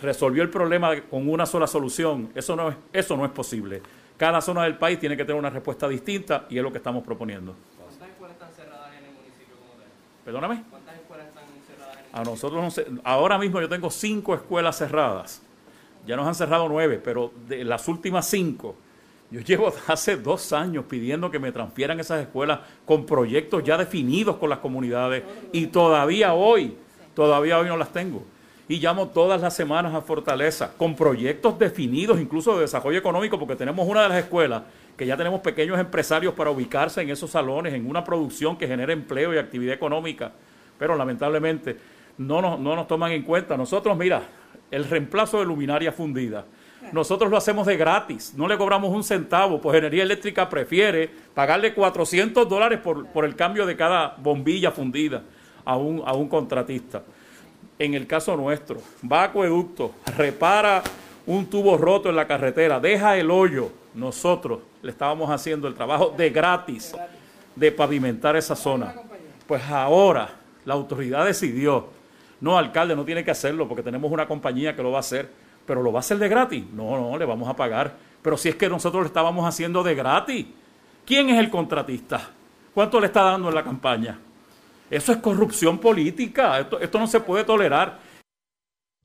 resolvió 0.00 0.42
el 0.42 0.48
problema 0.48 0.98
con 1.02 1.28
una 1.28 1.44
sola 1.44 1.66
solución. 1.66 2.30
Eso 2.34 2.56
no, 2.56 2.70
es, 2.70 2.76
eso 2.94 3.14
no 3.14 3.26
es 3.26 3.30
posible. 3.30 3.82
Cada 4.16 4.40
zona 4.40 4.62
del 4.62 4.78
país 4.78 4.98
tiene 4.98 5.18
que 5.18 5.24
tener 5.26 5.38
una 5.38 5.50
respuesta 5.50 5.86
distinta 5.86 6.46
y 6.48 6.56
es 6.56 6.62
lo 6.62 6.72
que 6.72 6.78
estamos 6.78 7.04
proponiendo. 7.04 7.54
Perdóname. 10.24 10.64
¿Cuántas 10.70 10.94
escuelas 10.96 11.26
están 11.28 11.44
cerradas? 11.66 11.98
A 12.12 12.24
nosotros, 12.24 12.80
ahora 13.04 13.38
mismo 13.38 13.60
yo 13.60 13.68
tengo 13.68 13.90
cinco 13.90 14.34
escuelas 14.34 14.78
cerradas. 14.78 15.42
Ya 16.06 16.16
nos 16.16 16.26
han 16.26 16.34
cerrado 16.34 16.68
nueve, 16.68 17.00
pero 17.02 17.32
de 17.48 17.64
las 17.64 17.88
últimas 17.88 18.26
cinco, 18.28 18.74
yo 19.30 19.40
llevo 19.40 19.72
hace 19.86 20.16
dos 20.16 20.52
años 20.52 20.84
pidiendo 20.88 21.30
que 21.30 21.38
me 21.38 21.52
transfieran 21.52 22.00
esas 22.00 22.22
escuelas 22.22 22.60
con 22.84 23.04
proyectos 23.04 23.64
ya 23.64 23.76
definidos 23.76 24.36
con 24.36 24.50
las 24.50 24.60
comunidades 24.60 25.24
y 25.52 25.66
todavía 25.66 26.34
hoy, 26.34 26.76
todavía 27.14 27.58
hoy 27.58 27.68
no 27.68 27.76
las 27.76 27.92
tengo. 27.92 28.22
Y 28.66 28.78
llamo 28.78 29.08
todas 29.08 29.42
las 29.42 29.54
semanas 29.54 29.94
a 29.94 30.00
Fortaleza 30.00 30.72
con 30.78 30.96
proyectos 30.96 31.58
definidos, 31.58 32.18
incluso 32.18 32.54
de 32.54 32.62
desarrollo 32.62 32.98
económico, 32.98 33.38
porque 33.38 33.56
tenemos 33.56 33.86
una 33.86 34.04
de 34.04 34.08
las 34.08 34.18
escuelas 34.18 34.62
que 34.96 35.06
ya 35.06 35.16
tenemos 35.16 35.40
pequeños 35.40 35.78
empresarios 35.78 36.34
para 36.34 36.50
ubicarse 36.50 37.02
en 37.02 37.10
esos 37.10 37.30
salones, 37.30 37.74
en 37.74 37.88
una 37.88 38.04
producción 38.04 38.56
que 38.56 38.66
genere 38.66 38.92
empleo 38.92 39.34
y 39.34 39.38
actividad 39.38 39.74
económica, 39.74 40.32
pero 40.78 40.96
lamentablemente 40.96 41.76
no 42.18 42.40
nos, 42.40 42.60
no 42.60 42.76
nos 42.76 42.86
toman 42.86 43.12
en 43.12 43.22
cuenta. 43.22 43.56
Nosotros, 43.56 43.96
mira, 43.96 44.22
el 44.70 44.84
reemplazo 44.84 45.38
de 45.38 45.46
luminaria 45.46 45.92
fundida, 45.92 46.44
nosotros 46.92 47.30
lo 47.30 47.36
hacemos 47.36 47.66
de 47.66 47.76
gratis, 47.76 48.34
no 48.36 48.46
le 48.46 48.56
cobramos 48.56 48.90
un 48.94 49.02
centavo, 49.02 49.60
pues 49.60 49.76
Energía 49.78 50.02
Eléctrica 50.02 50.48
prefiere 50.48 51.10
pagarle 51.34 51.74
400 51.74 52.48
dólares 52.48 52.78
por, 52.80 53.06
por 53.06 53.24
el 53.24 53.34
cambio 53.34 53.66
de 53.66 53.76
cada 53.76 54.14
bombilla 54.18 54.70
fundida 54.70 55.22
a 55.64 55.76
un, 55.76 56.02
a 56.04 56.12
un 56.12 56.28
contratista. 56.28 57.02
En 57.78 57.94
el 57.94 58.06
caso 58.06 58.36
nuestro, 58.36 58.80
va 59.10 59.22
a 59.22 59.24
acueducto, 59.24 59.92
repara 60.16 60.82
un 61.26 61.46
tubo 61.46 61.76
roto 61.76 62.10
en 62.10 62.16
la 62.16 62.26
carretera, 62.26 62.78
deja 62.78 63.16
el 63.16 63.30
hoyo, 63.30 63.72
nosotros 63.94 64.60
le 64.82 64.90
estábamos 64.90 65.30
haciendo 65.30 65.68
el 65.68 65.74
trabajo 65.74 66.12
de 66.16 66.30
gratis 66.30 66.94
de 67.54 67.72
pavimentar 67.72 68.36
esa 68.36 68.56
zona. 68.56 68.94
Pues 69.46 69.62
ahora 69.64 70.30
la 70.64 70.74
autoridad 70.74 71.24
decidió, 71.24 71.88
no, 72.40 72.58
alcalde, 72.58 72.96
no 72.96 73.04
tiene 73.04 73.24
que 73.24 73.30
hacerlo 73.30 73.68
porque 73.68 73.82
tenemos 73.82 74.10
una 74.10 74.26
compañía 74.26 74.74
que 74.74 74.82
lo 74.82 74.90
va 74.90 74.98
a 74.98 75.00
hacer, 75.00 75.30
pero 75.66 75.82
lo 75.82 75.92
va 75.92 75.98
a 75.98 76.00
hacer 76.00 76.18
de 76.18 76.28
gratis. 76.28 76.64
No, 76.72 76.98
no, 76.98 77.16
le 77.16 77.24
vamos 77.24 77.48
a 77.48 77.54
pagar. 77.54 77.94
Pero 78.22 78.36
si 78.36 78.48
es 78.48 78.56
que 78.56 78.68
nosotros 78.68 79.02
lo 79.02 79.06
estábamos 79.06 79.46
haciendo 79.46 79.82
de 79.82 79.94
gratis, 79.94 80.46
¿quién 81.06 81.30
es 81.30 81.38
el 81.38 81.50
contratista? 81.50 82.30
¿Cuánto 82.72 82.98
le 82.98 83.06
está 83.06 83.22
dando 83.22 83.48
en 83.48 83.54
la 83.54 83.62
campaña? 83.62 84.18
Eso 84.90 85.12
es 85.12 85.18
corrupción 85.18 85.78
política, 85.78 86.58
esto, 86.58 86.80
esto 86.80 86.98
no 86.98 87.06
se 87.06 87.20
puede 87.20 87.44
tolerar. 87.44 87.98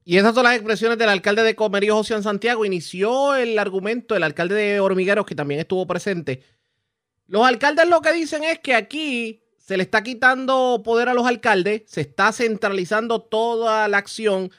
Y 0.09 0.17
esas 0.17 0.33
son 0.33 0.43
las 0.43 0.55
expresiones 0.55 0.97
del 0.97 1.07
alcalde 1.09 1.43
de 1.43 1.53
Comerío, 1.53 1.93
José 1.93 2.19
Santiago. 2.23 2.65
Inició 2.65 3.35
el 3.35 3.59
argumento, 3.59 4.15
el 4.15 4.23
alcalde 4.23 4.55
de 4.55 4.79
Hormigueros, 4.79 5.23
que 5.23 5.35
también 5.35 5.59
estuvo 5.59 5.85
presente. 5.85 6.41
Los 7.27 7.45
alcaldes 7.45 7.87
lo 7.87 8.01
que 8.01 8.11
dicen 8.13 8.43
es 8.43 8.57
que 8.57 8.73
aquí 8.73 9.43
se 9.59 9.77
le 9.77 9.83
está 9.83 10.01
quitando 10.01 10.81
poder 10.83 11.09
a 11.09 11.13
los 11.13 11.27
alcaldes, 11.27 11.83
se 11.85 12.01
está 12.01 12.31
centralizando 12.31 13.21
toda 13.21 13.87
la 13.87 13.99
acción, 13.99 14.49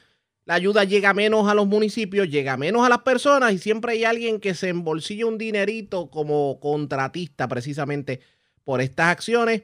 la 0.45 0.53
ayuda 0.53 0.85
llega 0.85 1.13
menos 1.13 1.49
a 1.49 1.53
los 1.53 1.67
municipios, 1.67 2.29
llega 2.29 2.55
menos 2.55 2.85
a 2.85 2.89
las 2.89 2.99
personas 2.99 3.51
y 3.51 3.57
siempre 3.57 3.91
hay 3.91 4.05
alguien 4.05 4.39
que 4.39 4.53
se 4.53 4.69
embolsilla 4.69 5.25
un 5.25 5.37
dinerito 5.37 6.09
como 6.09 6.61
contratista 6.61 7.49
precisamente 7.49 8.21
por 8.63 8.79
estas 8.79 9.07
acciones. 9.07 9.63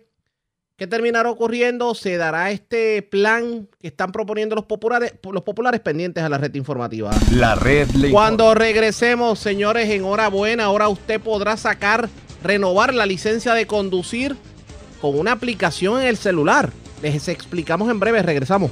¿Qué 0.78 0.86
terminará 0.86 1.32
ocurriendo? 1.32 1.96
Se 1.96 2.18
dará 2.18 2.52
este 2.52 3.02
plan 3.02 3.68
que 3.82 3.88
están 3.88 4.12
proponiendo 4.12 4.54
los 4.54 4.66
populares, 4.66 5.12
los 5.24 5.42
populares 5.42 5.82
pendientes 5.82 6.24
a 6.24 6.30
la 6.30 6.38
red 6.38 6.54
informativa. 6.54 7.10
La 7.32 7.56
red 7.56 7.88
Cuando 8.12 8.54
regresemos, 8.54 9.40
señores, 9.40 9.90
enhorabuena. 9.90 10.66
Ahora 10.66 10.88
usted 10.88 11.20
podrá 11.20 11.58
sacar, 11.58 12.10
renovar 12.44 12.94
la 12.94 13.08
licencia 13.08 13.56
de 13.56 13.66
conducir 13.66 14.38
con 15.02 15.18
una 15.18 15.32
aplicación 15.32 16.00
en 16.00 16.10
el 16.10 16.18
celular. 16.18 16.72
Les 17.02 17.28
explicamos 17.28 17.90
en 17.90 18.00
breve. 18.00 18.22
Regresamos. 18.22 18.70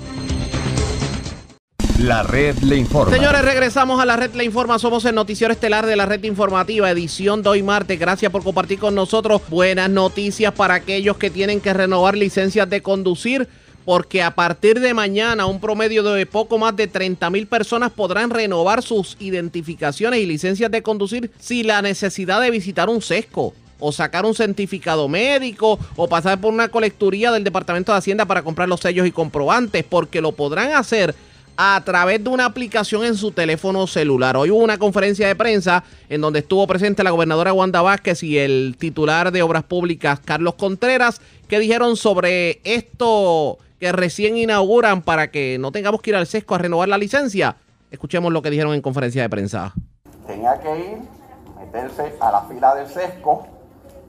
La 2.00 2.24
red 2.24 2.58
le 2.58 2.76
informa. 2.76 3.16
Señores, 3.16 3.42
regresamos 3.42 4.02
a 4.02 4.06
la 4.06 4.18
red 4.18 4.34
le 4.34 4.44
informa. 4.44 4.78
Somos 4.80 5.06
el 5.06 5.16
noticiero 5.16 5.54
estelar 5.54 5.86
de 5.86 5.96
la 5.96 6.06
red 6.06 6.22
informativa, 6.26 6.92
edición 6.92 7.42
de 7.42 7.48
hoy 7.48 7.64
martes. 7.64 7.98
Gracias 7.98 8.30
por 8.34 8.44
compartir 8.44 8.80
con 8.80 8.96
nosotros 8.96 9.42
buenas 9.48 9.90
noticias 9.90 10.54
para 10.54 10.74
aquellos 10.74 11.16
que 11.16 11.30
tienen 11.30 11.62
que 11.62 11.74
renovar 11.74 12.18
licencias 12.18 12.70
de 12.70 12.82
conducir. 12.82 13.48
Porque 13.86 14.22
a 14.22 14.36
partir 14.36 14.82
de 14.82 14.94
mañana, 14.94 15.46
un 15.46 15.62
promedio 15.62 16.04
de 16.04 16.26
poco 16.26 16.58
más 16.58 16.76
de 16.76 16.88
30 16.88 17.30
mil 17.30 17.48
personas 17.48 17.92
podrán 17.92 18.30
renovar 18.30 18.82
sus 18.82 19.16
identificaciones 19.20 20.20
y 20.20 20.26
licencias 20.26 20.70
de 20.72 20.82
conducir 20.82 21.32
sin 21.40 21.68
la 21.68 21.82
necesidad 21.82 22.42
de 22.42 22.52
visitar 22.52 22.90
un 22.90 23.02
sesco 23.02 23.54
o 23.80 23.92
sacar 23.94 24.26
un 24.26 24.36
certificado 24.36 25.08
médico 25.08 25.80
o 25.96 26.10
pasar 26.10 26.42
por 26.42 26.52
una 26.52 26.68
colecturía 26.68 27.32
del 27.32 27.44
Departamento 27.44 27.94
de 27.94 28.00
Hacienda 28.00 28.26
para 28.26 28.44
comprar 28.44 28.68
los 28.68 28.82
sellos 28.82 29.08
y 29.08 29.12
comprobantes, 29.12 29.86
porque 29.86 30.20
lo 30.20 30.34
podrán 30.34 30.74
hacer 30.74 31.16
a 31.58 31.82
través 31.86 32.24
de 32.24 32.30
una 32.30 32.46
aplicación 32.46 33.06
en 33.06 33.16
su 33.16 33.32
teléfono 33.32 33.88
celular. 33.88 34.36
Hoy 34.36 34.52
hubo 34.52 34.64
una 34.64 34.78
conferencia 34.78 35.28
de 35.28 35.36
prensa 35.36 35.84
en 36.10 36.22
donde 36.22 36.40
estuvo 36.40 36.68
presente 36.68 37.04
la 37.04 37.12
gobernadora 37.12 37.54
Wanda 37.54 37.82
Vázquez 37.82 38.24
y 38.24 38.38
el 38.38 38.76
titular 38.78 39.32
de 39.32 39.42
Obras 39.42 39.64
Públicas 39.64 40.20
Carlos 40.24 40.56
Contreras, 40.56 41.22
que 41.48 41.60
dijeron 41.60 41.96
sobre 41.96 42.60
esto 42.64 43.58
que 43.80 43.92
recién 43.92 44.38
inauguran 44.38 45.02
para 45.02 45.32
que 45.32 45.58
no 45.60 45.72
tengamos 45.72 46.02
que 46.02 46.10
ir 46.12 46.16
al 46.16 46.28
sesco 46.28 46.56
a 46.56 46.58
renovar 46.58 46.90
la 46.90 46.98
licencia. 46.98 47.56
Escuchemos 47.92 48.34
lo 48.34 48.42
que 48.42 48.50
dijeron 48.50 48.74
en 48.74 48.82
conferencia 48.82 49.22
de 49.22 49.30
prensa. 49.30 49.74
Tenía 50.28 50.60
que 50.60 50.78
ir, 50.78 50.98
meterse 51.58 52.16
a 52.20 52.32
la 52.32 52.42
fila 52.44 52.76
del 52.76 52.88
sesco, 52.88 53.48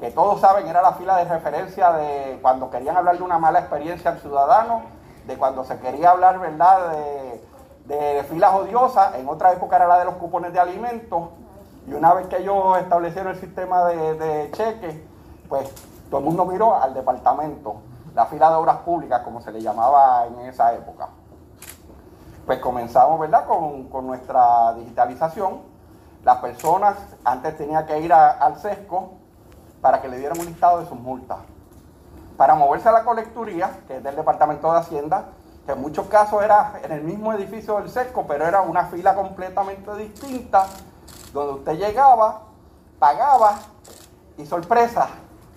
que 0.01 0.11
todos 0.11 0.41
saben 0.41 0.67
era 0.67 0.83
la 0.83 0.95
fila 0.95 1.17
de 1.19 1.25
referencia 1.25 1.93
de 1.93 2.39
cuando 2.43 2.71
querían 2.71 2.97
hablar 2.97 3.19
de 3.19 3.23
una 3.23 3.39
mala 3.39 3.61
experiencia 3.61 4.11
al 4.11 4.21
ciudadano 4.21 4.96
de 5.27 5.37
cuando 5.37 5.65
se 5.65 5.79
quería 5.79 6.11
hablar, 6.11 6.39
¿verdad?, 6.39 6.93
de, 7.87 8.25
filas 8.29 8.53
odiosas, 8.55 9.15
en 9.15 9.29
otra 9.29 9.53
época 9.53 9.77
era 9.77 9.87
la 9.87 9.99
de 10.01 10.07
los 10.07 10.15
cupones 10.15 10.53
de 10.53 10.59
alimentos, 10.59 11.29
y 11.87 11.93
una 11.93 12.13
vez 12.15 12.27
que 12.27 12.39
ellos 12.39 12.79
establecieron 12.79 13.33
el 13.33 13.41
sistema 13.41 13.85
de, 13.85 14.15
de 14.15 14.51
cheques, 14.51 14.97
pues 15.49 15.71
todo 16.11 16.19
el 16.19 16.27
mundo 16.27 16.45
miró 16.45 16.75
al 16.75 16.95
departamento, 16.95 17.77
la 18.15 18.27
fila 18.27 18.51
de 18.51 18.57
obras 18.57 18.79
públicas, 18.79 19.21
como 19.23 19.41
se 19.41 19.53
le 19.53 19.61
llamaba 19.61 20.27
en 20.27 20.41
esa 20.41 20.75
época. 20.75 21.09
Pues 22.45 22.59
comenzamos, 22.59 23.21
¿verdad?, 23.21 23.47
con, 23.47 24.07
nuestra 24.07 24.75
digitalización. 24.75 25.61
Las 26.25 26.39
personas 26.39 26.97
antes 27.25 27.57
tenían 27.57 27.87
que 27.87 28.01
ir 28.01 28.13
al 28.13 28.57
SESCO 28.57 29.13
para 29.81 30.01
que 30.01 30.09
le 30.09 30.19
dieran 30.19 30.39
un 30.41 30.47
listado 30.47 30.81
de 30.81 30.87
sus 30.87 30.99
multas 30.99 31.39
para 32.37 32.55
moverse 32.55 32.89
a 32.89 32.93
la 32.93 33.05
colecturía, 33.05 33.71
que 33.87 33.97
es 33.97 34.05
del 34.05 34.17
Departamento 34.17 34.71
de 34.73 34.79
Hacienda, 34.79 35.25
que 35.65 35.73
en 35.73 35.81
muchos 35.81 36.07
casos 36.07 36.43
era 36.43 36.81
en 36.83 36.93
el 36.93 37.03
mismo 37.03 37.33
edificio 37.33 37.79
del 37.79 37.91
SESCO, 37.91 38.27
pero 38.27 38.47
era 38.47 38.61
una 38.61 38.87
fila 38.87 39.15
completamente 39.15 39.95
distinta, 39.97 40.67
donde 41.33 41.55
usted 41.55 41.73
llegaba, 41.79 42.43
pagaba 42.99 43.59
y 44.37 44.47
sorpresa, 44.47 45.09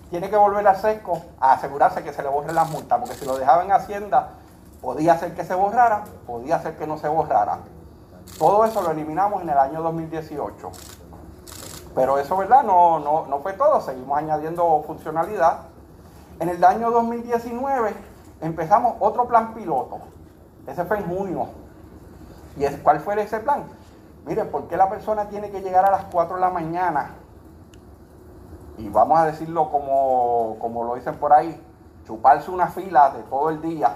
tiene 0.08 0.28
que 0.30 0.36
volver 0.36 0.66
al 0.66 0.76
SESCO 0.76 1.20
a 1.38 1.52
asegurarse 1.52 2.02
que 2.02 2.12
se 2.12 2.22
le 2.22 2.28
borre 2.28 2.52
la 2.52 2.64
multa, 2.64 2.98
porque 2.98 3.14
si 3.14 3.24
lo 3.24 3.38
dejaba 3.38 3.62
en 3.64 3.72
Hacienda, 3.72 4.30
podía 4.80 5.16
ser 5.18 5.34
que 5.34 5.44
se 5.44 5.54
borrara, 5.54 6.04
podía 6.26 6.58
ser 6.60 6.76
que 6.76 6.86
no 6.86 6.98
se 6.98 7.08
borrara. 7.08 7.58
Todo 8.38 8.64
eso 8.64 8.80
lo 8.80 8.90
eliminamos 8.90 9.42
en 9.42 9.50
el 9.50 9.58
año 9.58 9.82
2018. 9.82 10.70
Pero 11.94 12.18
eso, 12.18 12.36
¿verdad? 12.36 12.62
No, 12.62 12.98
no, 12.98 13.26
no 13.26 13.40
fue 13.40 13.52
todo, 13.52 13.80
seguimos 13.80 14.16
añadiendo 14.16 14.82
funcionalidad 14.86 15.69
en 16.40 16.48
el 16.48 16.64
año 16.64 16.90
2019 16.90 17.94
empezamos 18.40 18.96
otro 18.98 19.28
plan 19.28 19.54
piloto. 19.54 19.98
Ese 20.66 20.84
fue 20.84 20.98
en 20.98 21.06
junio. 21.06 21.48
¿Y 22.56 22.66
cuál 22.78 23.00
fue 23.00 23.20
ese 23.22 23.40
plan? 23.40 23.64
Mire, 24.26 24.46
¿por 24.46 24.66
qué 24.66 24.76
la 24.76 24.88
persona 24.88 25.28
tiene 25.28 25.50
que 25.50 25.60
llegar 25.60 25.84
a 25.84 25.90
las 25.90 26.04
4 26.06 26.36
de 26.36 26.40
la 26.40 26.50
mañana? 26.50 27.10
Y 28.78 28.88
vamos 28.88 29.18
a 29.18 29.26
decirlo 29.26 29.70
como, 29.70 30.56
como 30.58 30.84
lo 30.84 30.94
dicen 30.94 31.16
por 31.16 31.32
ahí, 31.32 31.62
chuparse 32.06 32.50
una 32.50 32.68
fila 32.68 33.10
de 33.10 33.22
todo 33.24 33.50
el 33.50 33.60
día 33.60 33.92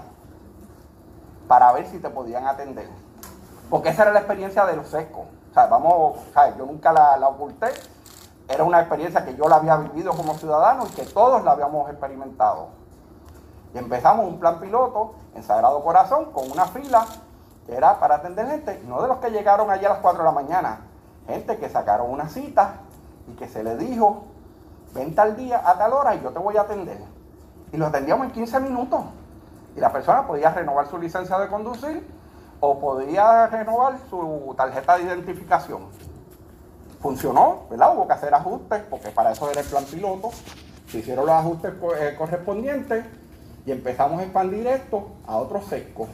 para 1.48 1.72
ver 1.72 1.86
si 1.86 1.98
te 1.98 2.10
podían 2.10 2.46
atender. 2.46 2.88
Porque 3.70 3.88
esa 3.88 4.02
era 4.02 4.12
la 4.12 4.18
experiencia 4.20 4.66
de 4.66 4.76
los. 4.76 4.92
O 4.92 5.26
sea, 5.54 5.66
vamos, 5.66 6.16
yo 6.58 6.66
nunca 6.66 6.92
la 6.92 7.26
oculté. 7.26 7.68
Era 8.48 8.64
una 8.64 8.80
experiencia 8.80 9.24
que 9.24 9.34
yo 9.36 9.48
la 9.48 9.56
había 9.56 9.76
vivido 9.76 10.12
como 10.12 10.34
ciudadano 10.34 10.86
y 10.86 10.90
que 10.90 11.04
todos 11.04 11.42
la 11.44 11.52
habíamos 11.52 11.88
experimentado. 11.90 12.68
Y 13.72 13.78
empezamos 13.78 14.26
un 14.26 14.38
plan 14.38 14.60
piloto 14.60 15.14
en 15.34 15.42
Sagrado 15.42 15.82
Corazón 15.82 16.26
con 16.32 16.50
una 16.50 16.66
fila 16.66 17.06
que 17.66 17.74
era 17.74 17.98
para 17.98 18.16
atender 18.16 18.46
gente, 18.46 18.82
no 18.86 19.00
de 19.00 19.08
los 19.08 19.18
que 19.18 19.30
llegaron 19.30 19.70
allí 19.70 19.84
a 19.86 19.90
las 19.90 19.98
4 19.98 20.18
de 20.18 20.24
la 20.24 20.32
mañana, 20.32 20.80
gente 21.26 21.56
que 21.58 21.68
sacaron 21.70 22.10
una 22.10 22.28
cita 22.28 22.74
y 23.26 23.32
que 23.32 23.48
se 23.48 23.64
le 23.64 23.76
dijo, 23.76 24.24
ven 24.94 25.14
tal 25.14 25.36
día 25.36 25.62
a 25.64 25.78
tal 25.78 25.92
hora 25.94 26.14
y 26.14 26.20
yo 26.20 26.30
te 26.30 26.38
voy 26.38 26.56
a 26.56 26.62
atender. 26.62 26.98
Y 27.72 27.76
lo 27.76 27.86
atendíamos 27.86 28.26
en 28.26 28.32
15 28.32 28.60
minutos. 28.60 29.00
Y 29.74 29.80
la 29.80 29.90
persona 29.90 30.26
podía 30.26 30.50
renovar 30.50 30.86
su 30.86 30.98
licencia 30.98 31.38
de 31.38 31.48
conducir 31.48 32.06
o 32.60 32.78
podía 32.78 33.46
renovar 33.48 33.98
su 34.08 34.54
tarjeta 34.56 34.96
de 34.96 35.04
identificación. 35.04 35.88
Funcionó, 37.04 37.64
¿verdad? 37.68 37.94
Hubo 37.94 38.06
que 38.06 38.14
hacer 38.14 38.32
ajustes, 38.32 38.82
porque 38.88 39.10
para 39.10 39.32
eso 39.32 39.50
era 39.50 39.60
el 39.60 39.66
plan 39.66 39.84
piloto. 39.84 40.30
Se 40.88 41.00
hicieron 41.00 41.26
los 41.26 41.34
ajustes 41.34 41.74
eh, 42.00 42.14
correspondientes 42.16 43.04
y 43.66 43.72
empezamos 43.72 44.20
a 44.20 44.22
expandir 44.22 44.66
esto 44.66 45.08
a 45.26 45.36
otros 45.36 45.66
secos. 45.66 46.08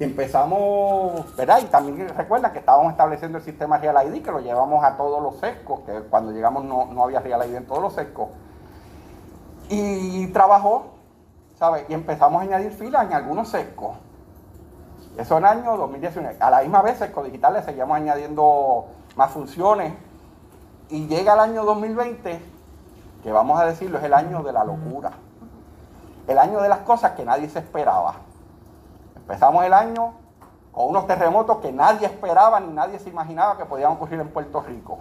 Y 0.00 0.02
empezamos, 0.02 1.36
¿verdad? 1.36 1.60
Y 1.62 1.66
también 1.66 2.08
recuerda 2.08 2.52
que 2.52 2.58
estábamos 2.58 2.90
estableciendo 2.90 3.38
el 3.38 3.44
sistema 3.44 3.78
Real 3.78 4.08
ID, 4.08 4.20
que 4.20 4.32
lo 4.32 4.40
llevamos 4.40 4.82
a 4.82 4.96
todos 4.96 5.22
los 5.22 5.36
sescos, 5.36 5.78
que 5.86 5.92
cuando 6.10 6.32
llegamos 6.32 6.64
no, 6.64 6.86
no 6.86 7.04
había 7.04 7.20
Real 7.20 7.48
ID 7.48 7.54
en 7.54 7.66
todos 7.66 7.80
los 7.80 7.92
sescos. 7.92 8.30
Y 9.68 10.26
trabajó, 10.32 10.86
¿sabes? 11.56 11.84
Y 11.88 11.94
empezamos 11.94 12.40
a 12.40 12.42
añadir 12.42 12.72
filas 12.72 13.06
en 13.06 13.12
algunos 13.12 13.48
sescos. 13.48 13.94
Eso 15.16 15.38
en 15.38 15.44
el 15.44 15.50
año 15.50 15.76
2019. 15.76 16.36
A 16.40 16.50
la 16.50 16.62
misma 16.62 16.82
vez, 16.82 16.98
Sesco 16.98 17.22
Digital 17.22 17.52
le 17.52 17.62
seguíamos 17.62 17.96
añadiendo 17.96 18.86
más 19.16 19.30
funciones. 19.30 19.94
Y 20.90 21.06
llega 21.06 21.34
el 21.34 21.40
año 21.40 21.64
2020, 21.64 22.40
que 23.22 23.32
vamos 23.32 23.58
a 23.58 23.66
decirlo, 23.66 23.98
es 23.98 24.04
el 24.04 24.14
año 24.14 24.42
de 24.42 24.52
la 24.52 24.64
locura. 24.64 25.12
El 26.26 26.38
año 26.38 26.60
de 26.60 26.68
las 26.68 26.80
cosas 26.80 27.12
que 27.12 27.24
nadie 27.24 27.48
se 27.48 27.58
esperaba. 27.58 28.16
Empezamos 29.16 29.64
el 29.64 29.72
año 29.72 30.14
con 30.72 30.88
unos 30.88 31.06
terremotos 31.06 31.58
que 31.58 31.72
nadie 31.72 32.06
esperaba 32.06 32.58
ni 32.60 32.72
nadie 32.72 32.98
se 32.98 33.08
imaginaba 33.08 33.56
que 33.56 33.64
podían 33.64 33.92
ocurrir 33.92 34.20
en 34.20 34.28
Puerto 34.28 34.60
Rico. 34.60 34.98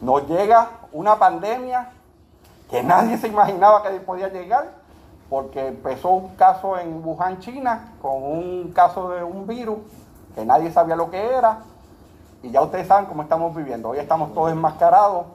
Nos 0.00 0.26
llega 0.28 0.70
una 0.92 1.16
pandemia 1.18 1.90
que 2.68 2.82
nadie 2.82 3.16
se 3.16 3.28
imaginaba 3.28 3.82
que 3.82 3.90
podía 4.00 4.28
llegar, 4.28 4.72
porque 5.30 5.68
empezó 5.68 6.10
un 6.10 6.34
caso 6.36 6.78
en 6.78 7.04
Wuhan, 7.04 7.38
China, 7.38 7.92
con 8.02 8.22
un 8.22 8.72
caso 8.72 9.10
de 9.10 9.22
un 9.22 9.46
virus 9.46 9.78
que 10.34 10.44
nadie 10.44 10.70
sabía 10.70 10.96
lo 10.96 11.10
que 11.10 11.34
era, 11.34 11.60
y 12.46 12.50
ya 12.50 12.62
ustedes 12.62 12.86
saben 12.86 13.06
cómo 13.06 13.22
estamos 13.22 13.54
viviendo. 13.54 13.90
Hoy 13.90 13.98
estamos 13.98 14.32
todos 14.32 14.52
enmascarados 14.52 15.26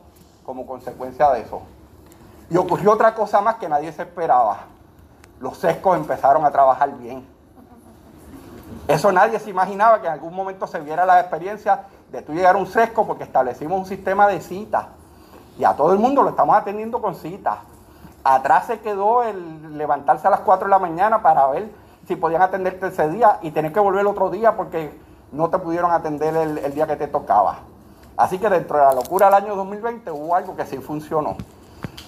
como 0.46 0.66
consecuencia 0.66 1.30
de 1.32 1.42
eso. 1.42 1.62
Y 2.50 2.58
ocurrió 2.58 2.92
otra 2.92 3.14
cosa 3.14 3.42
más 3.42 3.56
que 3.56 3.70
nadie 3.70 3.92
se 3.92 4.02
esperaba 4.02 4.72
los 5.42 5.58
sescos 5.58 5.98
empezaron 5.98 6.46
a 6.46 6.52
trabajar 6.52 6.96
bien. 6.98 7.26
Eso 8.88 9.12
nadie 9.12 9.40
se 9.40 9.50
imaginaba 9.50 10.00
que 10.00 10.08
en 10.08 10.14
algún 10.14 10.34
momento 10.34 10.68
se 10.68 10.80
viera 10.80 11.06
la 11.06 11.20
experiencia 11.20 11.86
de 12.12 12.22
tú 12.22 12.34
llegar 12.34 12.56
a 12.56 12.60
un 12.60 12.68
sesco 12.68 13.06
porque 13.06 13.24
establecimos 13.24 13.80
un 13.80 13.86
sistema 13.86 14.28
de 14.28 14.40
citas. 14.40 14.86
Y 15.58 15.64
a 15.64 15.74
todo 15.76 15.92
el 15.94 16.00
mundo 16.00 16.22
lo 16.22 16.30
estamos 16.30 16.56
atendiendo 16.56 17.02
con 17.02 17.16
citas. 17.16 17.58
Atrás 18.24 18.68
se 18.68 18.80
quedó 18.80 19.24
el 19.24 19.78
levantarse 19.78 20.28
a 20.28 20.30
las 20.30 20.42
4 20.42 20.68
de 20.68 20.70
la 20.72 20.80
mañana 20.80 21.22
para 21.22 21.48
ver 21.48 21.72
si 22.08 22.16
podían 22.16 22.42
atenderte 22.42 22.88
ese 22.88 23.10
día 23.10 23.40
y 23.42 23.52
tener 23.52 23.74
que 23.74 23.80
volver 23.80 24.02
el 24.02 24.08
otro 24.08 24.30
día 24.30 24.56
porque 24.56 24.98
no 25.32 25.50
te 25.50 25.58
pudieron 25.60 25.92
atender 25.92 26.36
el, 26.36 26.58
el 26.58 26.74
día 26.74 26.88
que 26.88 26.96
te 26.96 27.08
tocaba. 27.08 27.60
Así 28.18 28.38
que 28.38 28.50
dentro 28.50 28.78
de 28.78 28.86
la 28.86 28.94
locura 28.94 29.28
del 29.28 29.36
año 29.36 29.56
2020 29.56 30.12
hubo 30.12 30.36
algo 30.36 30.56
que 30.56 30.66
sí 30.66 30.78
funcionó. 30.78 31.38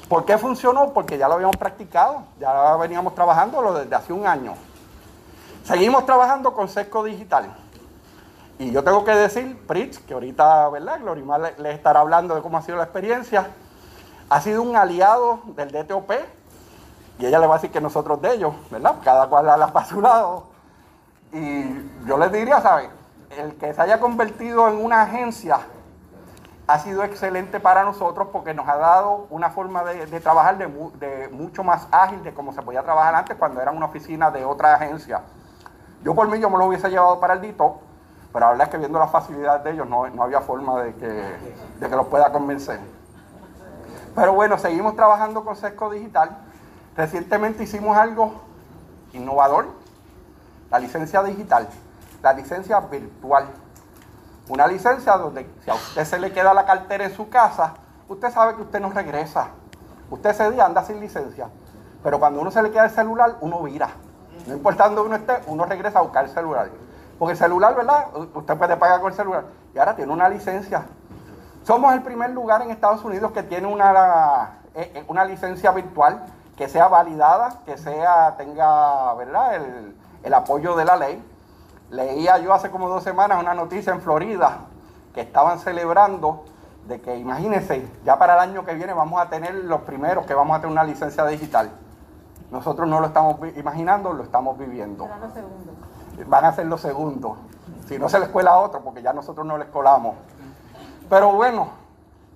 ¿Por 0.07 0.25
qué 0.25 0.38
funcionó? 0.38 0.93
Porque 0.93 1.17
ya 1.17 1.27
lo 1.27 1.36
habíamos 1.36 1.57
practicado, 1.57 2.23
ya 2.39 2.75
veníamos 2.75 3.15
trabajándolo 3.15 3.73
desde 3.73 3.95
hace 3.95 4.13
un 4.13 4.27
año. 4.27 4.53
Seguimos 5.63 6.05
trabajando 6.05 6.53
con 6.53 6.67
Sesco 6.67 7.03
Digital. 7.03 7.55
Y 8.59 8.71
yo 8.71 8.83
tengo 8.83 9.03
que 9.03 9.12
decir, 9.12 9.65
Pritz, 9.65 9.99
que 9.99 10.13
ahorita, 10.13 10.69
¿verdad? 10.69 10.99
Glorimar 10.99 11.55
le, 11.57 11.71
estará 11.71 12.01
hablando 12.01 12.36
de 12.36 12.41
cómo 12.41 12.57
ha 12.57 12.62
sido 12.62 12.77
la 12.77 12.83
experiencia, 12.83 13.47
ha 14.29 14.41
sido 14.41 14.62
un 14.62 14.75
aliado 14.75 15.39
del 15.55 15.71
DTOP, 15.71 16.12
y 17.17 17.25
ella 17.25 17.39
le 17.39 17.47
va 17.47 17.55
a 17.55 17.57
decir 17.57 17.71
que 17.71 17.81
nosotros 17.81 18.21
de 18.21 18.33
ellos, 18.33 18.53
¿verdad? 18.69 18.97
Cada 19.03 19.27
cual 19.27 19.45
la 19.45 19.55
ha 19.55 19.86
su 19.89 20.01
lado. 20.01 20.43
Y 21.31 21.63
yo 22.05 22.17
les 22.17 22.31
diría, 22.31 22.62
¿sabes? 22.62 22.89
El 23.37 23.55
que 23.55 23.73
se 23.73 23.81
haya 23.81 23.99
convertido 23.99 24.67
en 24.67 24.83
una 24.83 25.01
agencia 25.03 25.59
ha 26.67 26.79
sido 26.79 27.03
excelente 27.03 27.59
para 27.59 27.83
nosotros 27.83 28.29
porque 28.31 28.53
nos 28.53 28.67
ha 28.67 28.77
dado 28.77 29.27
una 29.29 29.49
forma 29.49 29.83
de, 29.83 30.19
trabajar 30.19 30.57
de, 30.57 31.29
mucho 31.31 31.63
más 31.63 31.87
ágil 31.91 32.23
de 32.23 32.33
como 32.33 32.53
se 32.53 32.61
podía 32.61 32.83
trabajar 32.83 33.15
antes 33.15 33.37
cuando 33.37 33.61
era 33.61 33.71
una 33.71 33.87
oficina 33.87 34.31
de 34.31 34.45
otra 34.45 34.75
agencia. 34.75 35.21
Yo 36.03 36.15
por 36.15 36.27
mí 36.29 36.39
yo 36.39 36.49
me 36.49 36.57
lo 36.57 36.65
hubiese 36.65 36.89
llevado 36.89 37.19
para 37.19 37.33
el 37.33 37.41
DITO, 37.41 37.79
pero 38.31 38.45
la 38.45 38.51
verdad 38.51 38.67
es 38.67 38.71
que 38.71 38.77
viendo 38.77 38.99
la 38.99 39.07
facilidad 39.07 39.61
de 39.61 39.71
ellos 39.71 39.87
no, 39.87 40.07
no 40.09 40.23
había 40.23 40.41
forma 40.41 40.81
de 40.83 40.93
que, 40.95 41.07
de 41.79 41.89
que 41.89 41.95
los 41.95 42.07
pueda 42.07 42.31
convencer. 42.31 42.79
Pero 44.15 44.33
bueno, 44.33 44.57
seguimos 44.57 44.95
trabajando 44.95 45.43
con 45.43 45.55
Sesco 45.55 45.89
Digital. 45.89 46.37
Recientemente 46.95 47.63
hicimos 47.63 47.97
algo 47.97 48.33
innovador, 49.13 49.67
la 50.69 50.79
licencia 50.79 51.23
digital, 51.23 51.67
la 52.23 52.33
licencia 52.33 52.79
virtual. 52.79 53.47
Una 54.49 54.65
licencia 54.65 55.15
donde 55.17 55.47
si 55.63 55.69
a 55.69 55.75
usted 55.75 56.05
se 56.05 56.17
le 56.17 56.31
queda 56.31 56.53
la 56.53 56.65
cartera 56.65 57.03
en 57.05 57.13
su 57.13 57.29
casa, 57.29 57.73
usted 58.07 58.31
sabe 58.31 58.55
que 58.55 58.63
usted 58.63 58.79
no 58.79 58.89
regresa. 58.89 59.49
Usted 60.09 60.29
ese 60.31 60.49
día 60.51 60.65
anda 60.65 60.83
sin 60.83 60.99
licencia. 60.99 61.49
Pero 62.01 62.19
cuando 62.19 62.41
uno 62.41 62.49
se 62.49 62.63
le 62.63 62.71
queda 62.71 62.86
el 62.86 62.91
celular, 62.91 63.36
uno 63.41 63.62
vira. 63.62 63.89
No 64.47 64.53
importa 64.53 64.86
dónde 64.86 65.01
uno 65.01 65.15
esté, 65.15 65.33
uno 65.47 65.65
regresa 65.65 65.99
a 65.99 66.01
buscar 66.01 66.25
el 66.25 66.31
celular. 66.31 66.69
Porque 67.19 67.33
el 67.33 67.38
celular, 67.38 67.75
¿verdad? 67.75 68.07
Usted 68.33 68.57
puede 68.57 68.77
pagar 68.77 69.01
con 69.01 69.12
el 69.12 69.17
celular. 69.17 69.43
Y 69.75 69.79
ahora 69.79 69.95
tiene 69.95 70.12
una 70.12 70.29
licencia. 70.29 70.83
Somos 71.63 71.93
el 71.93 72.03
primer 72.03 72.31
lugar 72.31 72.62
en 72.62 72.71
Estados 72.71 73.03
Unidos 73.03 73.31
que 73.31 73.43
tiene 73.43 73.67
una, 73.67 74.59
eh, 74.75 74.91
eh, 74.95 75.05
una 75.07 75.25
licencia 75.25 75.71
virtual 75.71 76.25
que 76.57 76.69
sea 76.69 76.88
validada, 76.88 77.59
que 77.65 77.77
sea, 77.77 78.36
tenga, 78.38 79.13
¿verdad? 79.15 79.55
El, 79.55 79.95
el 80.23 80.33
apoyo 80.33 80.75
de 80.75 80.86
la 80.86 80.95
ley. 80.97 81.32
Leía 81.93 82.39
yo 82.39 82.51
hace 82.56 82.71
como 82.71 82.89
dos 82.89 83.03
semanas 83.03 83.39
una 83.39 83.53
noticia 83.53 83.93
en 83.93 84.01
Florida 84.01 84.62
que 85.13 85.21
estaban 85.21 85.60
celebrando 85.60 86.43
de 86.88 86.99
que 86.99 87.17
imagínense, 87.17 87.88
ya 88.03 88.17
para 88.17 88.34
el 88.34 88.39
año 88.39 88.65
que 88.65 88.73
viene 88.73 88.93
vamos 88.93 89.21
a 89.21 89.29
tener 89.29 89.53
los 89.53 89.82
primeros 89.82 90.25
que 90.25 90.34
vamos 90.34 90.58
a 90.58 90.62
tener 90.62 90.71
una 90.71 90.84
licencia 90.84 91.23
digital. 91.27 91.69
Nosotros 92.49 92.89
no 92.89 92.99
lo 92.99 93.08
estamos 93.08 93.38
imaginando, 93.56 94.12
lo 94.12 94.23
estamos 94.23 94.58
viviendo. 94.58 95.08
Van 96.25 96.45
a 96.45 96.53
ser 96.53 96.65
los 96.65 96.82
segundos. 96.82 97.38
Si 97.88 97.99
no 97.99 98.10
se 98.10 98.19
les 98.19 98.29
cuela 98.29 98.53
a 98.53 98.58
otro, 98.58 98.82
porque 98.82 99.03
ya 99.03 99.13
nosotros 99.13 99.45
no 99.45 99.60
les 99.60 99.67
colamos. 99.67 100.15
Pero 101.12 101.32
bueno, 101.34 101.67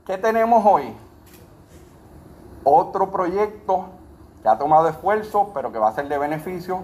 ¿qué 0.05 0.19
tenemos 0.19 0.63
hoy? 0.67 0.95
Otro 2.63 3.09
proyecto 3.09 3.85
que 4.43 4.49
ha 4.49 4.57
tomado 4.59 4.87
esfuerzo, 4.87 5.49
pero 5.55 5.71
que 5.71 5.79
va 5.79 5.89
a 5.89 5.93
ser 5.93 6.07
de 6.07 6.17
beneficio 6.19 6.83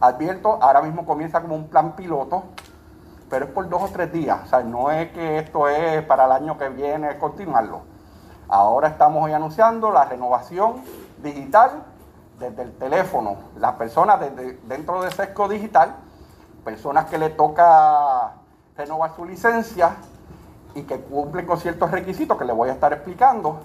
Advierto, 0.00 0.58
ahora 0.62 0.82
mismo 0.82 1.06
comienza 1.06 1.40
como 1.40 1.54
un 1.54 1.68
plan 1.68 1.96
piloto, 1.96 2.44
pero 3.30 3.46
es 3.46 3.50
por 3.50 3.68
dos 3.68 3.82
o 3.82 3.88
tres 3.88 4.12
días. 4.12 4.40
O 4.44 4.46
sea, 4.46 4.60
no 4.60 4.90
es 4.90 5.12
que 5.12 5.38
esto 5.38 5.68
es 5.68 6.02
para 6.04 6.26
el 6.26 6.32
año 6.32 6.58
que 6.58 6.68
viene, 6.68 7.18
continuarlo. 7.18 7.82
Ahora 8.48 8.88
estamos 8.88 9.24
hoy 9.24 9.32
anunciando 9.32 9.90
la 9.90 10.04
renovación 10.04 10.82
digital 11.22 11.84
desde 12.38 12.62
el 12.62 12.72
teléfono. 12.76 13.36
Las 13.56 13.72
personas 13.74 14.20
desde, 14.20 14.58
dentro 14.64 15.02
de 15.02 15.10
Sesco 15.10 15.48
Digital, 15.48 15.96
personas 16.64 17.06
que 17.06 17.18
le 17.18 17.30
toca 17.30 18.32
renovar 18.76 19.14
su 19.14 19.24
licencia 19.24 19.96
y 20.74 20.82
que 20.82 21.00
cumplen 21.00 21.46
con 21.46 21.58
ciertos 21.58 21.90
requisitos 21.90 22.36
que 22.36 22.44
les 22.44 22.54
voy 22.54 22.68
a 22.68 22.72
estar 22.72 22.92
explicando, 22.92 23.60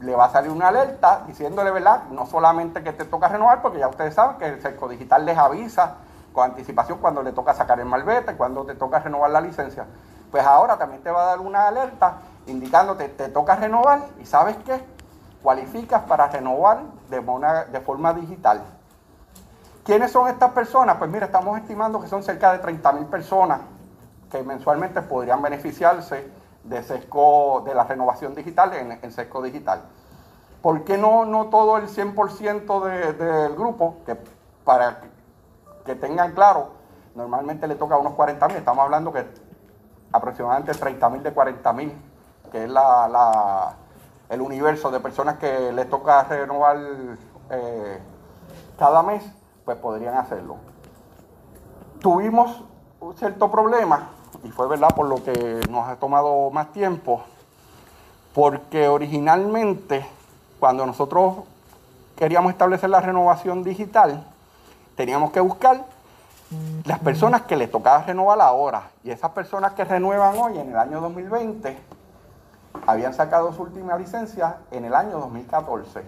le 0.00 0.14
va 0.14 0.26
a 0.26 0.30
salir 0.30 0.50
una 0.50 0.68
alerta 0.68 1.22
diciéndole, 1.26 1.70
¿verdad? 1.70 2.04
No 2.10 2.26
solamente 2.26 2.82
que 2.82 2.92
te 2.92 3.04
toca 3.04 3.28
renovar, 3.28 3.62
porque 3.62 3.78
ya 3.78 3.88
ustedes 3.88 4.14
saben 4.14 4.36
que 4.36 4.46
el 4.46 4.60
Cerco 4.60 4.88
Digital 4.88 5.24
les 5.24 5.38
avisa 5.38 5.96
con 6.32 6.44
anticipación 6.44 6.98
cuando 6.98 7.22
le 7.22 7.32
toca 7.32 7.54
sacar 7.54 7.80
el 7.80 7.86
malvete, 7.86 8.36
cuando 8.36 8.64
te 8.64 8.74
toca 8.74 8.98
renovar 8.98 9.30
la 9.30 9.40
licencia. 9.40 9.86
Pues 10.30 10.44
ahora 10.44 10.76
también 10.76 11.02
te 11.02 11.10
va 11.10 11.22
a 11.22 11.26
dar 11.26 11.40
una 11.40 11.68
alerta 11.68 12.18
indicándote, 12.46 13.08
te 13.08 13.28
toca 13.28 13.56
renovar 13.56 14.00
y 14.20 14.26
sabes 14.26 14.56
qué, 14.64 14.84
cualificas 15.42 16.02
para 16.02 16.28
renovar 16.28 16.80
de, 17.08 17.22
de 17.72 17.80
forma 17.80 18.12
digital. 18.12 18.62
¿Quiénes 19.84 20.10
son 20.10 20.28
estas 20.28 20.50
personas? 20.50 20.96
Pues 20.96 21.10
mira, 21.10 21.26
estamos 21.26 21.58
estimando 21.58 22.00
que 22.00 22.08
son 22.08 22.22
cerca 22.22 22.52
de 22.52 22.58
30 22.58 22.92
mil 22.92 23.06
personas 23.06 23.60
que 24.30 24.42
mensualmente 24.42 25.00
podrían 25.02 25.40
beneficiarse 25.40 26.28
de 26.68 26.82
sesco, 26.82 27.62
de 27.64 27.74
la 27.74 27.84
renovación 27.84 28.34
digital 28.34 28.72
en, 28.74 28.92
en 29.02 29.12
sesco 29.12 29.42
digital. 29.42 29.82
¿Por 30.62 30.84
qué 30.84 30.98
no, 30.98 31.24
no 31.24 31.46
todo 31.46 31.76
el 31.76 31.88
100% 31.88 32.80
de- 32.84 33.12
del 33.12 33.54
grupo? 33.54 33.96
Que 34.04 34.16
para 34.64 35.00
que 35.84 35.94
tengan 35.94 36.32
claro, 36.32 36.70
normalmente 37.14 37.66
le 37.68 37.76
toca 37.76 37.94
a 37.94 37.98
unos 37.98 38.14
40 38.14 38.48
mil, 38.48 38.56
estamos 38.56 38.82
hablando 38.84 39.12
que 39.12 39.24
aproximadamente 40.12 40.72
30 40.72 41.08
mil 41.10 41.22
de 41.22 41.32
40 41.32 41.72
mil, 41.72 41.92
que 42.50 42.64
es 42.64 42.70
la, 42.70 43.06
la- 43.08 43.74
el 44.28 44.40
universo 44.40 44.90
de 44.90 44.98
personas 44.98 45.36
que 45.38 45.70
les 45.72 45.88
toca 45.88 46.24
renovar 46.24 46.76
eh, 47.50 47.98
cada 48.76 49.02
mes, 49.04 49.22
pues 49.64 49.76
podrían 49.78 50.16
hacerlo. 50.16 50.56
Tuvimos 52.00 52.64
un 53.00 53.16
cierto 53.16 53.50
problema, 53.50 54.08
y 54.44 54.50
fue 54.50 54.68
verdad 54.68 54.88
por 54.94 55.06
lo 55.06 55.22
que 55.22 55.60
nos 55.70 55.88
ha 55.88 55.96
tomado 55.96 56.50
más 56.50 56.72
tiempo, 56.72 57.22
porque 58.34 58.88
originalmente 58.88 60.06
cuando 60.58 60.86
nosotros 60.86 61.36
queríamos 62.16 62.52
establecer 62.52 62.90
la 62.90 63.00
renovación 63.00 63.62
digital, 63.62 64.26
teníamos 64.96 65.32
que 65.32 65.40
buscar 65.40 65.84
las 66.84 66.98
personas 67.00 67.42
que 67.42 67.56
les 67.56 67.70
tocaba 67.70 68.02
renovar 68.02 68.40
ahora. 68.40 68.90
Y 69.04 69.10
esas 69.10 69.30
personas 69.32 69.72
que 69.72 69.84
renuevan 69.84 70.36
hoy 70.38 70.58
en 70.58 70.70
el 70.70 70.76
año 70.76 71.00
2020 71.00 71.76
habían 72.86 73.14
sacado 73.14 73.52
su 73.52 73.62
última 73.62 73.96
licencia 73.96 74.58
en 74.70 74.84
el 74.84 74.94
año 74.94 75.18
2014. 75.18 76.02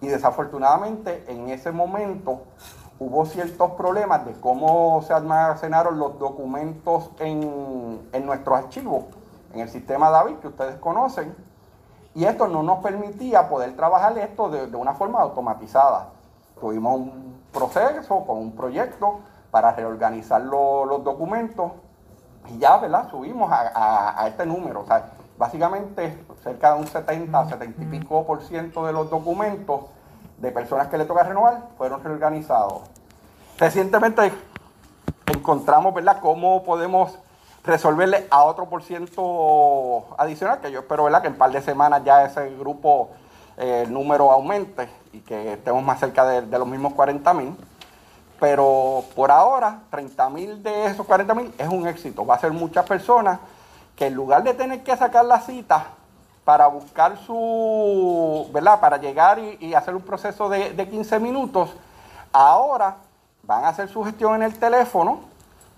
Y 0.00 0.08
desafortunadamente 0.08 1.24
en 1.28 1.50
ese 1.50 1.72
momento 1.72 2.42
hubo 3.00 3.24
ciertos 3.26 3.72
problemas 3.72 4.24
de 4.26 4.32
cómo 4.34 5.02
se 5.02 5.12
almacenaron 5.12 5.98
los 5.98 6.18
documentos 6.18 7.10
en, 7.18 8.08
en 8.12 8.26
nuestros 8.26 8.58
archivos, 8.58 9.04
en 9.52 9.60
el 9.60 9.68
sistema 9.68 10.10
David 10.10 10.36
que 10.36 10.48
ustedes 10.48 10.76
conocen. 10.76 11.34
Y 12.14 12.24
esto 12.24 12.46
no 12.46 12.62
nos 12.62 12.78
permitía 12.80 13.48
poder 13.48 13.74
trabajar 13.74 14.16
esto 14.18 14.48
de, 14.50 14.66
de 14.66 14.76
una 14.76 14.94
forma 14.94 15.20
automatizada. 15.20 16.10
Tuvimos 16.60 16.94
un 16.96 17.40
proceso 17.52 18.24
con 18.26 18.36
un 18.38 18.52
proyecto 18.52 19.20
para 19.50 19.72
reorganizar 19.72 20.42
lo- 20.42 20.84
los 20.84 21.02
documentos 21.02 21.72
y 22.48 22.58
ya, 22.58 22.76
¿verdad? 22.78 23.08
Subimos 23.10 23.50
a, 23.50 23.72
a- 23.74 24.22
a 24.22 24.28
este 24.28 24.44
número. 24.44 24.80
O 24.80 24.86
sea, 24.86 25.10
básicamente 25.38 26.22
cerca 26.42 26.74
de 26.74 26.80
un 26.80 26.86
70, 26.86 27.48
70 27.48 27.82
y 27.82 27.86
pico 27.86 28.26
por 28.26 28.42
ciento 28.42 28.84
de 28.86 28.92
los 28.92 29.08
documentos 29.08 29.82
de 30.40 30.50
personas 30.50 30.88
que 30.88 30.98
le 30.98 31.04
toca 31.04 31.22
renovar 31.22 31.68
fueron 31.76 32.02
reorganizados. 32.02 32.82
Recientemente 33.58 34.32
encontramos, 35.26 35.94
¿verdad?, 35.94 36.18
cómo 36.20 36.64
podemos 36.64 37.18
resolverle 37.62 38.26
a 38.30 38.44
otro 38.44 38.68
por 38.68 38.82
ciento 38.82 40.06
adicional, 40.18 40.60
que 40.60 40.72
yo 40.72 40.80
espero, 40.80 41.04
¿verdad?, 41.04 41.20
que 41.20 41.28
en 41.28 41.34
un 41.34 41.38
par 41.38 41.52
de 41.52 41.60
semanas 41.60 42.02
ya 42.04 42.24
ese 42.24 42.48
grupo, 42.56 43.10
eh, 43.58 43.82
el 43.84 43.92
número 43.92 44.32
aumente 44.32 44.88
y 45.12 45.20
que 45.20 45.52
estemos 45.52 45.82
más 45.82 46.00
cerca 46.00 46.24
de, 46.24 46.42
de 46.42 46.58
los 46.58 46.66
mismos 46.66 46.94
40 46.94 47.34
mil. 47.34 47.56
Pero 48.40 49.04
por 49.14 49.30
ahora, 49.30 49.80
30 49.90 50.30
mil 50.30 50.62
de 50.62 50.86
esos 50.86 51.04
40 51.04 51.34
mil 51.34 51.54
es 51.58 51.68
un 51.68 51.86
éxito. 51.86 52.24
Va 52.24 52.36
a 52.36 52.38
ser 52.38 52.52
muchas 52.52 52.86
personas 52.86 53.38
que 53.94 54.06
en 54.06 54.14
lugar 54.14 54.42
de 54.42 54.54
tener 54.54 54.82
que 54.82 54.96
sacar 54.96 55.26
la 55.26 55.40
cita 55.40 55.88
para 56.50 56.66
buscar 56.66 57.16
su, 57.16 58.50
¿verdad? 58.52 58.80
Para 58.80 58.96
llegar 58.96 59.38
y, 59.38 59.72
hacer 59.72 59.94
un 59.94 60.02
proceso 60.02 60.48
de, 60.48 60.72
de 60.72 60.88
15 60.88 61.20
minutos, 61.20 61.70
ahora 62.32 62.96
van 63.44 63.64
a 63.64 63.68
hacer 63.68 63.88
su 63.88 64.02
gestión 64.02 64.34
en 64.34 64.42
el 64.42 64.58
teléfono, 64.58 65.20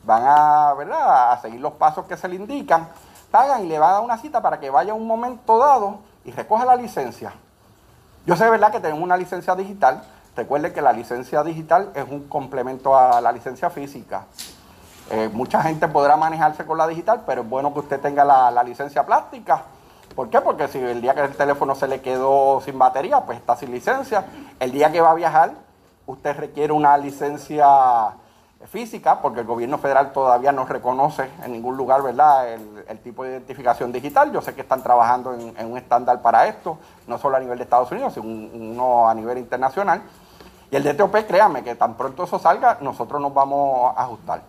van 0.03 0.23
a, 0.25 0.73
¿verdad? 0.73 1.33
a 1.33 1.39
seguir 1.43 1.61
los 1.61 1.75
pasos 1.75 2.07
que 2.07 2.17
se 2.17 2.27
le 2.27 2.37
indican, 2.37 2.89
pagan 3.31 3.67
y 3.67 3.69
le 3.69 3.79
van 3.79 3.91
a 3.91 3.93
dar 3.93 4.03
una 4.03 4.17
cita 4.17 4.41
para 4.41 4.61
que 4.61 4.71
vaya 4.71 4.95
un 4.95 5.07
momento 5.07 5.59
dado 5.59 5.99
y 6.25 6.31
recoja 6.31 6.65
la 6.65 6.75
licencia. 6.75 7.35
Yo 8.25 8.35
sé, 8.35 8.49
¿verdad?, 8.49 8.73
que 8.73 8.81
tenemos 8.81 9.03
una 9.03 9.19
licencia 9.19 9.55
digital. 9.55 10.03
Recuerde 10.35 10.73
que 10.73 10.81
la 10.81 10.95
licencia 10.95 11.43
digital 11.43 11.91
es 11.95 12.09
un 12.09 12.29
complemento 12.29 12.97
a 12.97 13.21
la 13.21 13.31
licencia 13.31 13.69
física. 13.69 14.25
Eh, 15.11 15.29
mucha 15.35 15.61
gente 15.61 15.87
podrá 15.87 16.17
manejarse 16.17 16.65
con 16.65 16.79
la 16.79 16.87
digital, 16.87 17.25
pero 17.27 17.43
es 17.43 17.49
bueno 17.51 17.75
que 17.75 17.81
usted 17.81 18.01
tenga 18.01 18.25
la, 18.25 18.51
la 18.51 18.63
licencia 18.63 19.05
plástica. 19.05 19.65
¿Por 20.15 20.29
qué? 20.29 20.41
Porque 20.41 20.69
si 20.69 20.79
el 20.79 21.01
día 21.01 21.15
que 21.15 21.23
el 21.23 21.35
teléfono 21.35 21.75
se 21.75 21.89
le 21.89 22.01
quedó 22.01 22.61
sin 22.61 22.79
batería, 22.79 23.21
pues 23.21 23.39
está 23.39 23.57
sin 23.57 23.71
licencia. 23.71 24.27
El 24.61 24.71
día 24.73 24.93
que 24.93 25.01
va 25.01 25.13
a 25.13 25.15
viajar, 25.15 25.53
usted 26.07 26.37
requiere 26.37 26.73
una 26.73 26.97
licencia 26.99 27.67
física, 28.67 29.21
porque 29.21 29.41
el 29.41 29.47
gobierno 29.47 29.79
federal 29.79 30.13
todavía 30.13 30.53
no 30.53 30.65
reconoce 30.67 31.29
en 31.45 31.53
ningún 31.53 31.77
lugar, 31.77 32.03
¿verdad?, 32.03 32.53
el, 32.53 32.99
tipo 33.01 33.25
de 33.25 33.31
identificación 33.31 33.91
digital. 33.91 34.31
Yo 34.33 34.41
sé 34.41 34.55
que 34.55 34.61
están 34.61 34.83
trabajando 34.83 35.35
en, 35.35 35.67
un 35.67 35.79
estándar 35.79 36.21
para 36.23 36.47
esto, 36.47 36.79
no 37.07 37.19
solo 37.19 37.37
a 37.37 37.41
nivel 37.41 37.59
de 37.59 37.65
Estados 37.65 37.91
Unidos, 37.91 38.15
sino 38.15 38.27
un- 38.27 38.51
uno 38.55 39.09
a 39.09 39.15
nivel 39.15 39.39
internacional. 39.39 40.03
Y 40.71 40.77
el 40.77 40.85
DTOP, 40.85 41.27
créanme, 41.27 41.65
que 41.65 41.75
tan 41.75 41.95
pronto 41.95 42.25
eso 42.25 42.39
salga, 42.39 42.79
nosotros 42.81 43.21
nos 43.21 43.35
vamos 43.35 43.93
a 43.97 44.03
ajustar. 44.03 44.43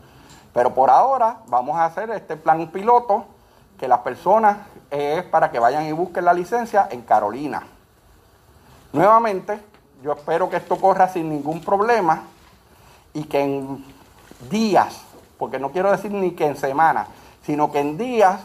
Pero 0.54 0.73
por 0.73 0.89
ahora 0.89 1.38
vamos 1.47 1.76
a 1.78 1.86
hacer 1.86 2.12
este 2.12 2.38
plan 2.38 2.67
piloto, 2.67 3.26
que 3.80 3.88
las 3.88 3.99
personas 3.99 4.58
es 4.93 5.23
para 5.23 5.49
que 5.49 5.58
vayan 5.60 5.86
y 5.86 5.91
busquen 5.91 6.23
la 6.25 6.34
licencia 6.34 6.88
en 6.91 7.01
Carolina. 7.01 7.63
Nuevamente, 8.91 9.60
yo 10.03 10.12
espero 10.13 10.49
que 10.49 10.58
esto 10.58 10.77
corra 10.77 11.08
sin 11.10 11.29
ningún 11.29 11.62
problema 11.62 12.23
y 13.13 13.23
que 13.23 13.41
en 13.41 13.84
días, 14.49 15.01
porque 15.39 15.58
no 15.60 15.71
quiero 15.71 15.91
decir 15.91 16.12
ni 16.12 16.32
que 16.32 16.45
en 16.45 16.56
semanas, 16.58 17.08
sino 17.43 17.71
que 17.71 17.79
en 17.79 17.97
días 17.97 18.41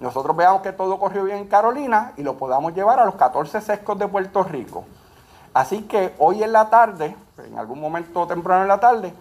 nosotros 0.00 0.36
veamos 0.36 0.62
que 0.62 0.72
todo 0.72 0.98
corrió 0.98 1.22
bien 1.24 1.38
en 1.38 1.46
Carolina 1.48 2.12
y 2.16 2.22
lo 2.24 2.34
podamos 2.36 2.74
llevar 2.74 2.98
a 2.98 3.04
los 3.04 3.14
14 3.14 3.60
sescos 3.60 3.96
de 3.98 4.08
Puerto 4.08 4.42
Rico. 4.42 4.84
Así 5.54 5.82
que 5.82 6.14
hoy 6.18 6.42
en 6.42 6.50
la 6.50 6.68
tarde, 6.68 7.14
en 7.46 7.58
algún 7.58 7.80
momento 7.80 8.26
temprano 8.26 8.62
en 8.62 8.68
la 8.68 8.80
tarde, 8.80 9.14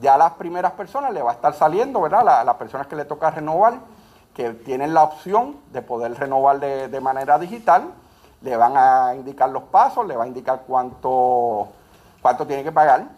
ya 0.00 0.14
a 0.14 0.18
las 0.18 0.32
primeras 0.32 0.72
personas 0.72 1.12
le 1.12 1.22
va 1.22 1.30
a 1.30 1.34
estar 1.34 1.54
saliendo, 1.54 2.02
¿verdad? 2.02 2.22
La- 2.24 2.44
las 2.44 2.56
personas 2.56 2.86
que 2.86 2.96
le 2.96 3.06
toca 3.06 3.30
renovar, 3.30 3.74
que 4.38 4.50
tienen 4.50 4.94
la 4.94 5.02
opción 5.02 5.56
de 5.72 5.82
poder 5.82 6.14
renovar 6.14 6.60
de, 6.60 6.86
de 6.86 7.00
manera 7.00 7.40
digital, 7.40 7.88
le 8.40 8.56
van 8.56 8.76
a 8.76 9.16
indicar 9.16 9.50
los 9.50 9.64
pasos, 9.64 10.06
le 10.06 10.14
va 10.14 10.22
a 10.22 10.26
indicar 10.28 10.62
cuánto, 10.64 11.66
cuánto 12.22 12.46
tiene 12.46 12.62
que 12.62 12.70
pagar, 12.70 13.08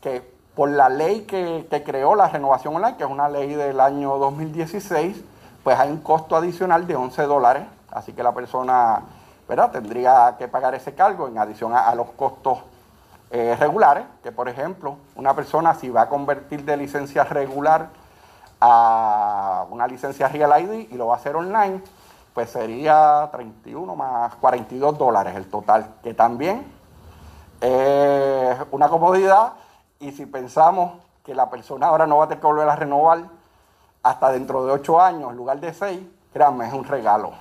que 0.00 0.22
por 0.54 0.70
la 0.70 0.88
ley 0.88 1.26
que, 1.26 1.66
que 1.70 1.82
creó 1.84 2.14
la 2.14 2.30
renovación 2.30 2.76
online, 2.76 2.96
que 2.96 3.04
es 3.04 3.10
una 3.10 3.28
ley 3.28 3.52
del 3.52 3.78
año 3.78 4.16
2016, 4.16 5.22
pues 5.62 5.78
hay 5.78 5.90
un 5.90 6.00
costo 6.00 6.34
adicional 6.34 6.86
de 6.86 6.96
11 6.96 7.24
dólares, 7.24 7.64
así 7.90 8.14
que 8.14 8.22
la 8.22 8.32
persona 8.32 9.02
¿verdad? 9.46 9.70
tendría 9.72 10.36
que 10.38 10.48
pagar 10.48 10.74
ese 10.74 10.94
cargo 10.94 11.28
en 11.28 11.36
adición 11.36 11.74
a, 11.74 11.94
los 11.94 12.08
costos 12.12 12.56
eh, 13.30 13.54
regulares, 13.60 14.04
que 14.22 14.32
por 14.32 14.48
ejemplo, 14.48 14.96
una 15.14 15.34
persona 15.34 15.74
si 15.74 15.90
va 15.90 16.00
a 16.00 16.08
convertir 16.08 16.64
de 16.64 16.78
licencia 16.78 17.24
regular 17.24 17.90
a 18.60 19.66
una 19.70 19.86
licencia 19.86 20.28
Real 20.28 20.62
ID 20.62 20.90
y 20.90 20.94
lo 20.94 21.06
va 21.08 21.14
a 21.14 21.16
hacer 21.16 21.34
online, 21.36 21.82
pues 22.34 22.50
sería 22.50 23.28
31 23.32 23.96
más 23.96 24.34
42 24.36 24.98
dólares 24.98 25.34
el 25.36 25.48
total, 25.48 25.94
que 26.02 26.14
también 26.14 26.70
es 27.60 28.56
una 28.70 28.88
comodidad 28.88 29.52
y 29.98 30.12
si 30.12 30.26
pensamos 30.26 30.92
que 31.24 31.34
la 31.34 31.50
persona 31.50 31.88
ahora 31.88 32.06
no 32.06 32.18
va 32.18 32.24
a 32.24 32.28
tener 32.28 32.40
que 32.40 32.46
volver 32.46 32.68
a 32.68 32.76
renovar 32.76 33.24
hasta 34.02 34.30
dentro 34.32 34.64
de 34.64 34.72
8 34.72 35.00
años 35.00 35.30
en 35.30 35.36
lugar 35.36 35.60
de 35.60 35.74
6, 35.74 36.00
créanme, 36.32 36.66
es 36.66 36.72
un 36.72 36.84
regalo. 36.84 37.32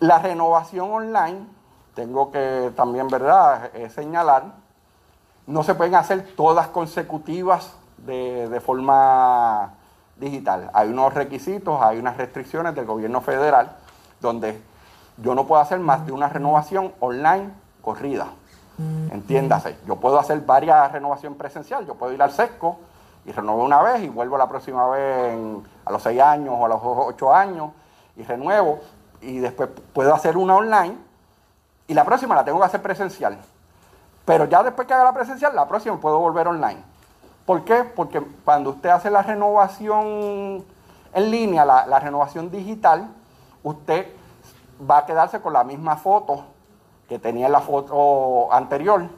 La 0.00 0.18
renovación 0.18 0.90
online, 0.90 1.46
tengo 1.94 2.32
que 2.32 2.72
también, 2.74 3.08
¿verdad?, 3.08 3.70
eh, 3.74 3.90
señalar, 3.90 4.44
no 5.46 5.62
se 5.62 5.74
pueden 5.74 5.94
hacer 5.94 6.34
todas 6.34 6.68
consecutivas 6.68 7.74
de, 8.06 8.48
de 8.48 8.60
forma 8.60 9.70
digital. 10.16 10.70
Hay 10.72 10.88
unos 10.90 11.14
requisitos, 11.14 11.80
hay 11.82 11.98
unas 11.98 12.16
restricciones 12.16 12.74
del 12.74 12.84
gobierno 12.86 13.20
federal 13.20 13.72
donde 14.20 14.60
yo 15.18 15.34
no 15.34 15.46
puedo 15.46 15.60
hacer 15.60 15.78
más 15.80 16.06
de 16.06 16.12
una 16.12 16.28
renovación 16.28 16.92
online 17.00 17.50
corrida. 17.82 18.26
Entiéndase, 19.10 19.76
yo 19.86 19.96
puedo 19.96 20.18
hacer 20.18 20.40
varias 20.40 20.90
renovaciones 20.90 21.38
presencial, 21.38 21.86
yo 21.86 21.94
puedo 21.94 22.12
ir 22.12 22.22
al 22.22 22.32
SESCO 22.32 22.78
y 23.24 23.30
renovo 23.32 23.62
una 23.62 23.80
vez 23.82 24.02
y 24.02 24.08
vuelvo 24.08 24.36
la 24.38 24.48
próxima 24.48 24.88
vez 24.88 25.34
en- 25.34 25.62
a 25.84 25.92
los 25.92 26.02
seis 26.02 26.20
años 26.20 26.54
o 26.58 26.64
a 26.64 26.68
los 26.68 26.80
ocho 26.82 27.32
años 27.32 27.70
y 28.16 28.22
renuevo 28.24 28.80
y 29.20 29.38
después 29.38 29.68
puedo 29.92 30.12
hacer 30.14 30.36
una 30.36 30.56
online 30.56 30.96
y 31.86 31.94
la 31.94 32.04
próxima 32.04 32.34
la 32.34 32.44
tengo 32.44 32.58
que 32.58 32.64
hacer 32.66 32.82
presencial. 32.82 33.38
Pero 34.24 34.46
ya 34.46 34.62
después 34.62 34.88
que 34.88 34.94
haga 34.94 35.04
la 35.04 35.12
presencial, 35.12 35.54
la 35.54 35.68
próxima 35.68 36.00
puedo 36.00 36.18
volver 36.18 36.48
online. 36.48 36.82
¿Por 37.46 37.64
qué? 37.64 37.82
Porque 37.84 38.20
cuando 38.44 38.70
usted 38.70 38.90
hace 38.90 39.10
la 39.10 39.22
renovación 39.22 40.64
en 41.12 41.30
línea, 41.30 41.64
la, 41.64 41.98
renovación 41.98 42.50
digital, 42.50 43.08
usted 43.62 44.06
va 44.88 44.98
a 44.98 45.06
quedarse 45.06 45.40
con 45.40 45.52
la 45.52 45.64
misma 45.64 45.96
foto 45.96 46.44
que 47.08 47.18
tenía 47.18 47.46
en 47.46 47.52
la 47.52 47.60
foto 47.60 48.52
anterior. 48.52 49.08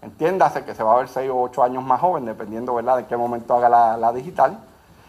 entiéndase 0.00 0.64
que 0.64 0.74
se 0.74 0.84
va 0.84 0.94
a 0.94 0.96
ver 0.98 1.08
6 1.08 1.30
o 1.30 1.40
8 1.42 1.62
años 1.64 1.82
más 1.82 2.00
joven, 2.00 2.24
dependiendo 2.24 2.74
¿verdad? 2.74 2.98
de 2.98 3.06
qué 3.06 3.16
momento 3.16 3.56
haga 3.56 3.96
la, 3.96 4.12
digital, 4.12 4.58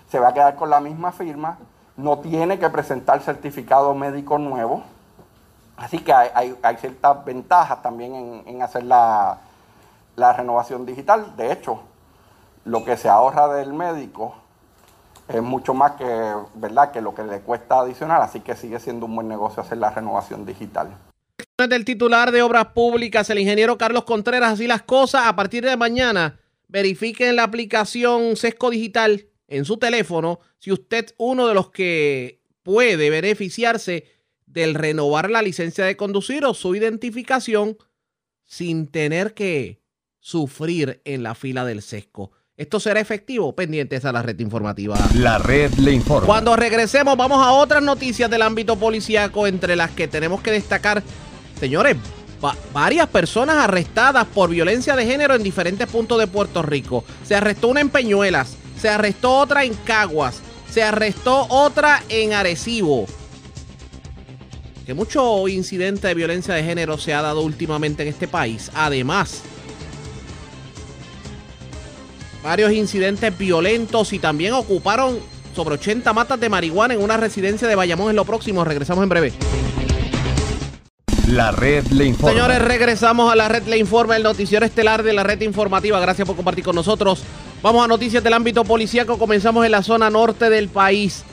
se 0.09 0.19
va 0.19 0.29
a 0.29 0.33
quedar 0.33 0.55
con 0.55 0.71
la 0.71 0.79
misma 0.79 1.11
firma, 1.11 1.59
no 1.97 2.17
tiene 2.17 2.57
que 2.57 2.69
presentar 2.69 3.21
certificado 3.21 3.93
médico 3.93 4.39
nuevo, 4.39 4.81
así 5.77 5.99
que 5.99 6.11
hay, 6.11 6.57
ciertas 6.79 7.23
ventajas 7.23 7.83
también 7.83 8.43
en, 8.47 8.61
hacer 8.63 8.83
la 8.83 9.37
renovación 10.17 10.85
digital. 10.87 11.35
De 11.37 11.51
hecho, 11.51 11.83
lo 12.69 12.85
que 12.85 12.97
se 12.97 13.09
ahorra 13.09 13.53
del 13.55 13.73
médico 13.73 14.35
es 15.27 15.41
mucho 15.41 15.73
más 15.73 15.93
que, 15.93 16.33
¿verdad? 16.55 16.91
que 16.91 17.01
lo 17.01 17.15
que 17.15 17.23
le 17.23 17.41
cuesta 17.41 17.79
adicional, 17.79 18.21
así 18.21 18.41
que 18.41 18.55
sigue 18.55 18.79
siendo 18.79 19.07
un 19.07 19.15
buen 19.15 19.27
negocio 19.27 19.61
hacer 19.61 19.79
la 19.79 19.89
renovación 19.89 20.45
digital. 20.45 20.95
Del 21.57 21.83
titular 21.83 22.31
de 22.31 22.41
Obras 22.41 22.67
Públicas, 22.67 23.29
el 23.29 23.39
ingeniero 23.39 23.77
Carlos 23.77 24.05
Contreras, 24.05 24.53
así 24.53 24.67
las 24.67 24.83
cosas, 24.83 25.23
a 25.25 25.35
partir 25.35 25.65
de 25.65 25.75
mañana, 25.77 26.39
verifiquen 26.67 27.35
la 27.35 27.43
aplicación 27.43 28.35
Sesco 28.35 28.69
Digital 28.69 29.27
en 29.47 29.65
su 29.65 29.77
teléfono 29.77 30.39
si 30.59 30.71
usted 30.71 31.05
es 31.05 31.15
uno 31.17 31.47
de 31.47 31.55
los 31.55 31.71
que 31.71 32.41
puede 32.63 33.09
beneficiarse 33.09 34.05
del 34.45 34.75
renovar 34.75 35.29
la 35.29 35.41
licencia 35.41 35.85
de 35.85 35.97
conducir 35.97 36.45
o 36.45 36.53
su 36.53 36.75
identificación 36.75 37.77
sin 38.45 38.87
tener 38.87 39.33
que 39.33 39.81
sufrir 40.19 41.01
en 41.05 41.23
la 41.23 41.35
fila 41.35 41.65
del 41.65 41.81
sesco. 41.81 42.31
¿Esto 42.59 42.77
será 42.77 42.99
efectivo? 42.99 43.55
Pendientes 43.55 44.03
a 44.03 44.11
la 44.11 44.21
red 44.21 44.37
informativa. 44.41 44.97
La 45.15 45.37
red 45.37 45.71
le 45.75 45.93
informa. 45.93 46.25
Cuando 46.25 46.57
regresemos 46.57 47.15
vamos 47.15 47.41
a 47.41 47.53
otras 47.53 47.81
noticias 47.81 48.29
del 48.29 48.41
ámbito 48.41 48.75
policíaco 48.75 49.47
entre 49.47 49.77
las 49.77 49.91
que 49.91 50.09
tenemos 50.09 50.41
que 50.41 50.51
destacar, 50.51 51.01
señores, 51.57 51.95
va 52.43 52.57
varias 52.73 53.07
personas 53.07 53.55
arrestadas 53.55 54.25
por 54.25 54.49
violencia 54.49 54.97
de 54.97 55.05
género 55.05 55.35
en 55.35 55.43
diferentes 55.43 55.87
puntos 55.87 56.19
de 56.19 56.27
Puerto 56.27 56.61
Rico. 56.61 57.05
Se 57.23 57.33
arrestó 57.33 57.69
una 57.69 57.79
en 57.79 57.89
Peñuelas, 57.89 58.57
se 58.77 58.89
arrestó 58.89 59.37
otra 59.37 59.63
en 59.63 59.73
Caguas, 59.85 60.41
se 60.69 60.83
arrestó 60.83 61.47
otra 61.47 62.03
en 62.09 62.33
Arecibo. 62.33 63.05
Que 64.85 64.93
mucho 64.93 65.47
incidente 65.47 66.09
de 66.09 66.13
violencia 66.13 66.55
de 66.55 66.63
género 66.65 66.97
se 66.97 67.13
ha 67.13 67.21
dado 67.21 67.39
últimamente 67.39 68.03
en 68.03 68.09
este 68.09 68.27
país. 68.27 68.69
Además, 68.73 69.43
varios 72.43 72.71
incidentes 72.71 73.37
violentos 73.37 74.13
y 74.13 74.19
también 74.19 74.53
ocuparon 74.53 75.19
sobre 75.55 75.75
80 75.75 76.13
matas 76.13 76.39
de 76.39 76.49
marihuana 76.49 76.93
en 76.93 77.01
una 77.01 77.17
residencia 77.17 77.67
de 77.67 77.75
Bayamón 77.75 78.09
en 78.09 78.15
lo 78.15 78.25
próximo. 78.25 78.63
Regresamos 78.63 79.03
en 79.03 79.09
breve. 79.09 79.33
La 81.27 81.51
red 81.51 81.85
le 81.87 82.05
informa. 82.05 82.33
Señores, 82.33 82.61
regresamos 82.61 83.31
a 83.31 83.35
la 83.35 83.47
red 83.47 83.63
le 83.67 83.77
informa, 83.77 84.15
el 84.15 84.23
noticiero 84.23 84.65
estelar 84.65 85.03
de 85.03 85.13
la 85.13 85.23
red 85.23 85.41
informativa. 85.41 85.99
Gracias 85.99 86.25
por 86.25 86.35
compartir 86.35 86.63
con 86.63 86.75
nosotros. 86.75 87.23
Vamos 87.61 87.83
a 87.83 87.87
noticias 87.87 88.23
del 88.23 88.33
ámbito 88.33 88.63
policíaco. 88.63 89.19
Comenzamos 89.19 89.65
en 89.65 89.71
la 89.71 89.83
zona 89.83 90.09
norte 90.09 90.49
del 90.49 90.69
país 90.69 91.23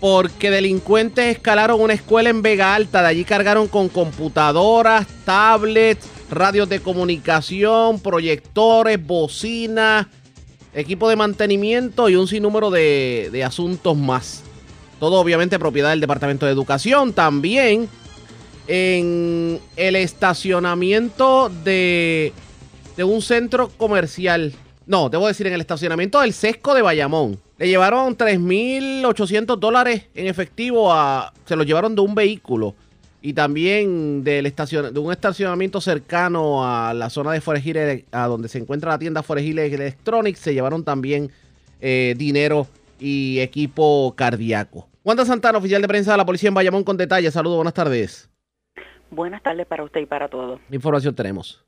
porque 0.00 0.50
delincuentes 0.50 1.36
escalaron 1.36 1.80
una 1.80 1.94
escuela 1.94 2.28
en 2.28 2.42
Vega 2.42 2.74
Alta. 2.74 3.00
De 3.00 3.08
allí 3.08 3.24
cargaron 3.24 3.68
con 3.68 3.88
computadoras, 3.88 5.06
tablets, 5.24 6.06
radios 6.30 6.68
de 6.68 6.80
comunicación, 6.80 8.00
proyectores, 8.00 9.04
bocinas, 9.04 10.06
equipo 10.76 11.08
de 11.08 11.16
mantenimiento 11.16 12.08
y 12.08 12.16
un 12.16 12.28
sinnúmero 12.28 12.70
de, 12.70 13.30
de 13.32 13.42
asuntos 13.42 13.96
más. 13.96 14.44
Todo 15.00 15.20
obviamente 15.20 15.58
propiedad 15.58 15.90
del 15.90 16.00
Departamento 16.00 16.46
de 16.46 16.52
Educación. 16.52 17.12
También 17.12 17.88
en 18.68 19.60
el 19.76 19.96
estacionamiento 19.96 21.50
de, 21.64 22.32
de 22.96 23.04
un 23.04 23.22
centro 23.22 23.68
comercial. 23.76 24.52
No, 24.86 25.08
debo 25.08 25.26
decir 25.26 25.46
en 25.46 25.54
el 25.54 25.60
estacionamiento 25.60 26.20
del 26.20 26.32
Sesco 26.32 26.74
de 26.74 26.82
Bayamón. 26.82 27.40
Le 27.58 27.68
llevaron 27.68 28.16
3.800 28.16 29.58
dólares 29.58 30.04
en 30.14 30.26
efectivo 30.26 30.92
a... 30.92 31.32
Se 31.46 31.56
lo 31.56 31.64
llevaron 31.64 31.94
de 31.94 32.02
un 32.02 32.14
vehículo. 32.14 32.74
Y 33.22 33.32
también 33.32 34.22
del 34.22 34.46
estacion, 34.46 34.92
de 34.92 35.00
un 35.00 35.10
estacionamiento 35.10 35.80
cercano 35.80 36.64
a 36.64 36.94
la 36.94 37.10
zona 37.10 37.32
de 37.32 37.40
Forest 37.40 37.66
Hill, 37.66 38.04
a 38.12 38.26
donde 38.26 38.48
se 38.48 38.58
encuentra 38.58 38.92
la 38.92 38.98
tienda 38.98 39.22
Forest 39.22 39.48
Hill 39.48 39.58
Electronics, 39.58 40.38
se 40.38 40.54
llevaron 40.54 40.84
también 40.84 41.30
eh, 41.80 42.14
dinero 42.16 42.66
y 43.00 43.40
equipo 43.40 44.14
cardíaco. 44.16 44.88
Wanda 45.04 45.24
Santana, 45.24 45.58
oficial 45.58 45.82
de 45.82 45.88
prensa 45.88 46.12
de 46.12 46.18
la 46.18 46.26
policía 46.26 46.48
en 46.48 46.54
Bayamón, 46.54 46.84
con 46.84 46.96
detalles. 46.96 47.34
Saludos, 47.34 47.56
buenas 47.56 47.74
tardes. 47.74 48.28
Buenas 49.10 49.42
tardes 49.42 49.66
para 49.66 49.84
usted 49.84 50.00
y 50.00 50.06
para 50.06 50.28
todos. 50.28 50.60
¿Qué 50.68 50.74
información 50.76 51.14
tenemos? 51.14 51.64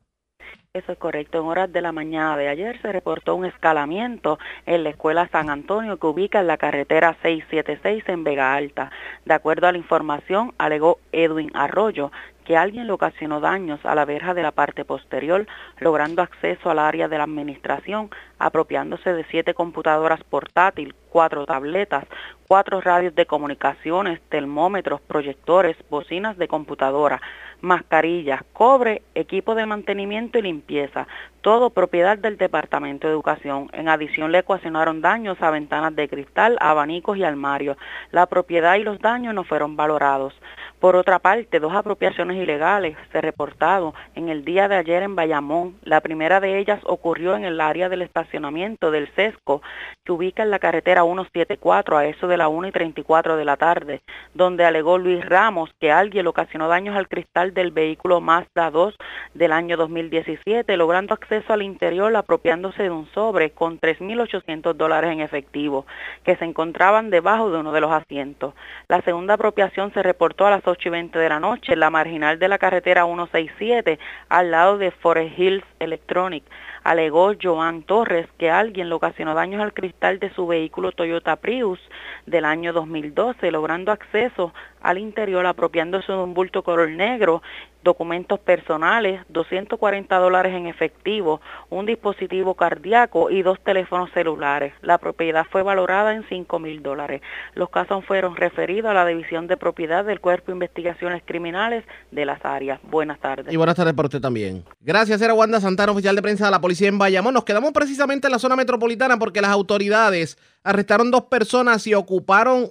Eso 0.74 0.92
es 0.92 0.98
correcto. 0.98 1.40
En 1.40 1.46
horas 1.46 1.72
de 1.72 1.80
la 1.80 1.92
mañana 1.92 2.36
de 2.36 2.46
ayer 2.46 2.78
se 2.82 2.92
reportó 2.92 3.34
un 3.34 3.46
escalamiento 3.46 4.38
en 4.66 4.84
la 4.84 4.90
escuela 4.90 5.26
San 5.28 5.48
Antonio 5.48 5.96
que 5.96 6.06
ubica 6.06 6.40
en 6.40 6.46
la 6.46 6.58
carretera 6.58 7.16
676 7.22 8.04
en 8.06 8.22
Vega 8.22 8.54
Alta. 8.54 8.92
De 9.24 9.32
acuerdo 9.32 9.66
a 9.66 9.72
la 9.72 9.78
información, 9.78 10.52
alegó 10.58 10.98
Edwin 11.10 11.50
Arroyo 11.54 12.12
que 12.44 12.56
alguien 12.56 12.86
le 12.86 12.92
ocasionó 12.92 13.40
daños 13.40 13.80
a 13.84 13.94
la 13.94 14.04
verja 14.04 14.34
de 14.34 14.42
la 14.42 14.52
parte 14.52 14.84
posterior, 14.84 15.46
logrando 15.80 16.22
acceso 16.22 16.70
al 16.70 16.78
área 16.78 17.08
de 17.08 17.18
la 17.18 17.24
administración, 17.24 18.10
apropiándose 18.38 19.12
de 19.12 19.24
siete 19.24 19.54
computadoras 19.54 20.22
portátil, 20.24 20.94
cuatro 21.10 21.44
tabletas, 21.44 22.04
cuatro 22.46 22.80
radios 22.80 23.14
de 23.14 23.26
comunicaciones, 23.26 24.20
termómetros, 24.30 25.00
proyectores, 25.02 25.76
bocinas 25.90 26.38
de 26.38 26.48
computadora, 26.48 27.20
mascarillas, 27.60 28.42
cobre, 28.52 29.02
equipo 29.14 29.54
de 29.54 29.66
mantenimiento 29.66 30.38
y 30.38 30.42
limpieza, 30.42 31.06
todo 31.40 31.70
propiedad 31.70 32.18
del 32.18 32.36
Departamento 32.36 33.06
de 33.06 33.12
Educación. 33.12 33.68
En 33.72 33.88
adición 33.88 34.32
le 34.32 34.40
ocasionaron 34.40 35.00
daños 35.00 35.40
a 35.40 35.50
ventanas 35.50 35.94
de 35.96 36.08
cristal, 36.08 36.56
abanicos 36.60 37.16
y 37.16 37.24
armarios. 37.24 37.76
La 38.10 38.26
propiedad 38.26 38.76
y 38.76 38.82
los 38.82 39.00
daños 39.00 39.34
no 39.34 39.44
fueron 39.44 39.76
valorados. 39.76 40.34
Por 40.80 40.94
otra 40.94 41.18
parte, 41.18 41.58
dos 41.58 41.74
apropiaciones 41.74 42.36
ilegales 42.36 42.96
se 43.10 43.20
reportaron 43.20 43.94
en 44.14 44.28
el 44.28 44.44
día 44.44 44.68
de 44.68 44.76
ayer 44.76 45.02
en 45.02 45.16
Bayamón. 45.16 45.76
La 45.82 46.00
primera 46.00 46.38
de 46.38 46.56
ellas 46.56 46.78
ocurrió 46.84 47.34
en 47.34 47.44
el 47.44 47.60
área 47.60 47.88
del 47.88 48.02
estacionamiento 48.02 48.92
del 48.92 49.12
SESCO, 49.16 49.60
que 50.04 50.12
ubica 50.12 50.44
en 50.44 50.50
la 50.50 50.60
carretera 50.60 51.02
174 51.02 51.96
a 51.96 52.06
eso 52.06 52.28
de 52.28 52.36
la 52.36 52.46
1 52.46 52.68
y 52.68 52.70
34 52.70 53.36
de 53.36 53.44
la 53.44 53.56
tarde, 53.56 54.02
donde 54.34 54.64
alegó 54.64 54.98
Luis 54.98 55.24
Ramos 55.24 55.68
que 55.80 55.90
alguien 55.90 56.22
le 56.22 56.30
ocasionó 56.30 56.68
daños 56.68 56.96
al 56.96 57.08
cristal 57.08 57.54
del 57.54 57.72
vehículo 57.72 58.20
Mazda 58.20 58.70
2 58.70 58.94
del 59.34 59.50
año 59.50 59.76
2017, 59.76 60.76
logrando 60.76 61.12
acceso 61.12 61.52
al 61.52 61.62
interior 61.62 62.14
apropiándose 62.14 62.84
de 62.84 62.90
un 62.90 63.08
sobre 63.14 63.50
con 63.50 63.80
3.800 63.80 64.74
dólares 64.74 65.10
en 65.10 65.22
efectivo, 65.22 65.86
que 66.22 66.36
se 66.36 66.44
encontraban 66.44 67.10
debajo 67.10 67.50
de 67.50 67.58
uno 67.58 67.72
de 67.72 67.80
los 67.80 67.90
asientos. 67.90 68.54
La 68.86 69.00
segunda 69.02 69.34
apropiación 69.34 69.92
se 69.92 70.04
reportó 70.04 70.46
a 70.46 70.50
las 70.50 70.67
8 70.68 70.88
y 70.88 70.90
20 70.90 71.18
de 71.18 71.28
la 71.28 71.40
noche 71.40 71.72
en 71.72 71.80
la 71.80 71.90
marginal 71.90 72.38
de 72.38 72.48
la 72.48 72.58
carretera 72.58 73.04
167 73.04 73.98
al 74.28 74.50
lado 74.50 74.78
de 74.78 74.90
Forest 74.90 75.38
Hills 75.38 75.64
Electronic. 75.78 76.44
Alegó 76.84 77.32
Joan 77.40 77.82
Torres 77.82 78.28
que 78.38 78.50
alguien 78.50 78.88
le 78.88 78.94
ocasionó 78.94 79.34
daños 79.34 79.62
al 79.62 79.72
cristal 79.72 80.18
de 80.18 80.32
su 80.34 80.46
vehículo 80.46 80.92
Toyota 80.92 81.36
Prius 81.36 81.80
del 82.26 82.44
año 82.44 82.72
2012, 82.72 83.50
logrando 83.50 83.92
acceso 83.92 84.52
al 84.80 84.98
interior 84.98 85.46
apropiándose 85.46 86.12
de 86.12 86.18
un 86.18 86.34
bulto 86.34 86.62
color 86.62 86.90
negro, 86.90 87.42
documentos 87.84 88.38
personales, 88.40 89.22
240 89.28 90.16
dólares 90.16 90.54
en 90.54 90.66
efectivo, 90.66 91.40
un 91.70 91.86
dispositivo 91.86 92.54
cardíaco 92.54 93.30
y 93.30 93.42
dos 93.42 93.58
teléfonos 93.64 94.10
celulares. 94.12 94.74
La 94.82 94.98
propiedad 94.98 95.46
fue 95.50 95.62
valorada 95.62 96.14
en 96.14 96.24
5 96.28 96.58
mil 96.58 96.82
dólares. 96.82 97.22
Los 97.54 97.70
casos 97.70 98.04
fueron 98.04 98.36
referidos 98.36 98.90
a 98.90 98.94
la 98.94 99.06
División 99.06 99.46
de 99.46 99.56
Propiedad 99.56 100.04
del 100.04 100.20
Cuerpo 100.20 100.46
de 100.48 100.52
Investigaciones 100.52 101.22
Criminales 101.24 101.84
de 102.10 102.26
las 102.26 102.44
áreas. 102.44 102.80
Buenas 102.82 103.20
tardes. 103.20 103.52
Y 103.52 103.56
buenas 103.56 103.76
tardes 103.76 103.94
para 103.94 104.06
usted 104.06 104.20
también. 104.20 104.64
Gracias, 104.80 105.22
era 105.22 105.34
Wanda 105.34 105.60
Santana, 105.60 105.92
oficial 105.92 106.16
de 106.16 106.22
prensa 106.22 106.46
de 106.46 106.50
la 106.50 106.60
policía 106.60 106.88
en 106.88 106.98
Bayamón. 106.98 107.34
Nos 107.34 107.44
quedamos 107.44 107.72
precisamente 107.72 108.26
en 108.26 108.32
la 108.32 108.38
zona 108.38 108.56
metropolitana 108.56 109.18
porque 109.18 109.40
las 109.40 109.50
autoridades 109.50 110.36
arrestaron 110.62 111.10
dos 111.10 111.24
personas 111.24 111.86
y 111.86 111.94
ocuparon 111.94 112.70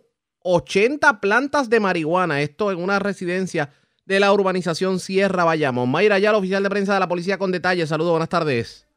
80 0.50 1.20
plantas 1.20 1.70
de 1.70 1.82
marihuana. 1.82 2.42
Esto 2.42 2.72
en 2.72 2.82
una 2.82 3.00
residencia 3.00 3.70
de 4.06 4.22
la 4.22 4.32
urbanización 4.32 5.00
Sierra 5.00 5.44
Bayamón. 5.44 5.92
Mayra 5.92 6.20
ya 6.20 6.36
oficial 6.36 6.64
de 6.64 6.70
prensa 6.70 6.94
de 6.94 7.02
la 7.02 7.08
policía 7.10 7.38
con 7.38 7.52
detalles. 7.52 7.90
Saludos, 7.90 8.12
buenas 8.12 8.30
tardes. 8.30 8.88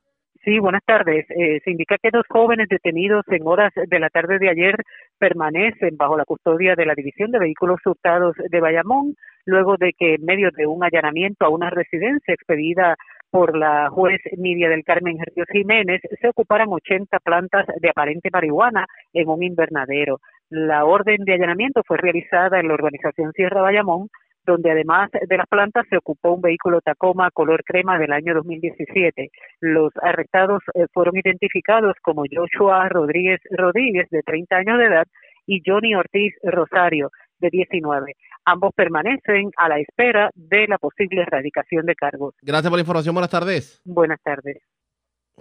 Sí, 0.44 0.59
buenas 0.59 0.82
tardes. 0.86 1.26
Eh, 1.30 1.61
se 1.64 1.70
indica 1.70 1.96
que 2.01 2.11
dos 2.11 2.24
jóvenes 2.28 2.68
detenidos 2.68 3.24
en 3.28 3.46
horas 3.46 3.72
de 3.74 3.98
la 3.98 4.09
tarde 4.09 4.38
de 4.38 4.48
ayer 4.48 4.74
permanecen 5.18 5.96
bajo 5.98 6.16
la 6.16 6.24
custodia 6.24 6.76
de 6.76 6.86
la 6.86 6.94
División 6.94 7.30
de 7.30 7.40
Vehículos 7.40 7.80
Hurtados 7.84 8.36
de 8.48 8.61
Bayamón, 8.61 9.16
luego 9.44 9.76
de 9.76 9.92
que 9.98 10.14
en 10.14 10.24
medio 10.24 10.51
de 10.57 10.66
un 10.66 10.82
allanamiento 10.82 11.44
a 11.44 11.51
una 11.51 11.68
residencia 11.68 12.32
expedida 12.32 12.96
por 13.30 13.57
la 13.57 13.90
juez 13.90 14.20
Nidia 14.38 14.68
del 14.68 14.84
Carmen 14.84 15.18
Jiménez, 15.53 16.01
se 16.20 16.28
ocuparan 16.28 16.68
80 16.70 17.18
plantas 17.20 17.66
de 17.80 17.90
aparente 17.90 18.30
marihuana 18.32 18.86
en 19.12 19.28
un 19.28 19.42
invernadero. 19.42 20.20
La 20.51 20.84
orden 20.84 21.24
de 21.24 21.34
allanamiento 21.34 21.82
fue 21.86 21.96
realizada 21.96 22.59
en 22.59 22.66
la 22.66 22.74
organización 22.74 23.32
Sierra 23.32 23.62
Bayamón, 23.62 24.09
donde 24.44 24.72
además 24.72 25.09
de 25.12 25.36
las 25.36 25.46
plantas 25.46 25.86
se 25.88 25.96
ocupó 25.96 26.32
un 26.32 26.40
vehículo 26.40 26.80
Tacoma 26.80 27.30
color 27.30 27.62
crema 27.64 27.98
del 27.98 28.12
año 28.12 28.34
2017. 28.34 29.30
Los 29.61 29.92
arrestados 30.03 30.61
eh, 30.74 30.86
fueron 30.92 31.16
identificados 31.16 31.94
como 32.03 32.24
Joshua 32.28 32.88
Rodríguez 32.88 33.40
Rodríguez, 33.51 34.09
de 34.11 34.22
30 34.22 34.57
años 34.57 34.78
de 34.78 34.86
edad, 34.86 35.07
y 35.46 35.62
Johnny 35.64 35.94
Ortiz 35.94 36.34
Rosario, 36.42 37.11
de 37.38 37.48
19. 37.51 38.14
Ambos 38.44 38.72
permanecen 38.74 39.51
a 39.57 39.68
la 39.68 39.78
espera 39.78 40.30
de 40.34 40.66
la 40.66 40.78
posible 40.78 41.22
erradicación 41.22 41.86
de 41.86 41.94
cargos. 41.94 42.34
Gracias 42.42 42.68
por 42.68 42.78
la 42.78 42.82
información. 42.82 43.14
Buenas 43.14 43.30
tardes. 43.30 43.80
Buenas 43.84 44.20
tardes. 44.20 44.59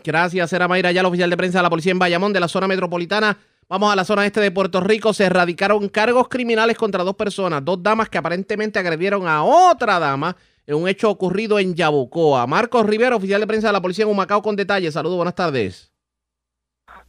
Gracias, 0.03 0.53
era 0.53 0.68
Mayra 0.68 0.91
ya, 0.91 1.05
oficial 1.05 1.30
de 1.30 1.38
prensa 1.38 1.60
de 1.60 1.64
la 1.64 1.70
policía 1.70 1.91
en 1.91 1.99
Bayamón, 1.99 2.32
de 2.32 2.39
la 2.39 2.47
zona 2.47 2.68
metropolitana. 2.68 3.38
Vamos 3.70 3.94
a 3.94 3.96
la 3.96 4.04
zona 4.04 4.26
este 4.26 4.42
de 4.42 4.50
Puerto 4.50 4.82
Rico. 4.82 5.14
Se 5.14 5.26
erradicaron 5.26 5.90
cargos 5.90 6.28
criminales 6.28 6.76
contra 6.76 7.04
dos 7.04 7.14
personas, 7.14 7.64
dos 7.64 7.84
damas 7.84 8.10
que 8.10 8.18
aparentemente 8.18 8.80
agredieron 8.80 9.28
a 9.28 9.44
otra 9.44 10.00
dama 10.00 10.36
en 10.66 10.76
un 10.76 10.88
hecho 10.88 11.08
ocurrido 11.08 11.60
en 11.60 11.76
Yabucoa. 11.76 12.48
Marcos 12.48 12.84
Rivera, 12.88 13.16
oficial 13.16 13.42
de 13.42 13.46
prensa 13.46 13.68
de 13.68 13.74
la 13.74 13.82
policía 13.82 14.06
en 14.06 14.12
Humacao, 14.12 14.42
con 14.42 14.56
detalles. 14.56 14.96
Saludos, 14.96 15.18
buenas 15.18 15.36
tardes. 15.36 15.94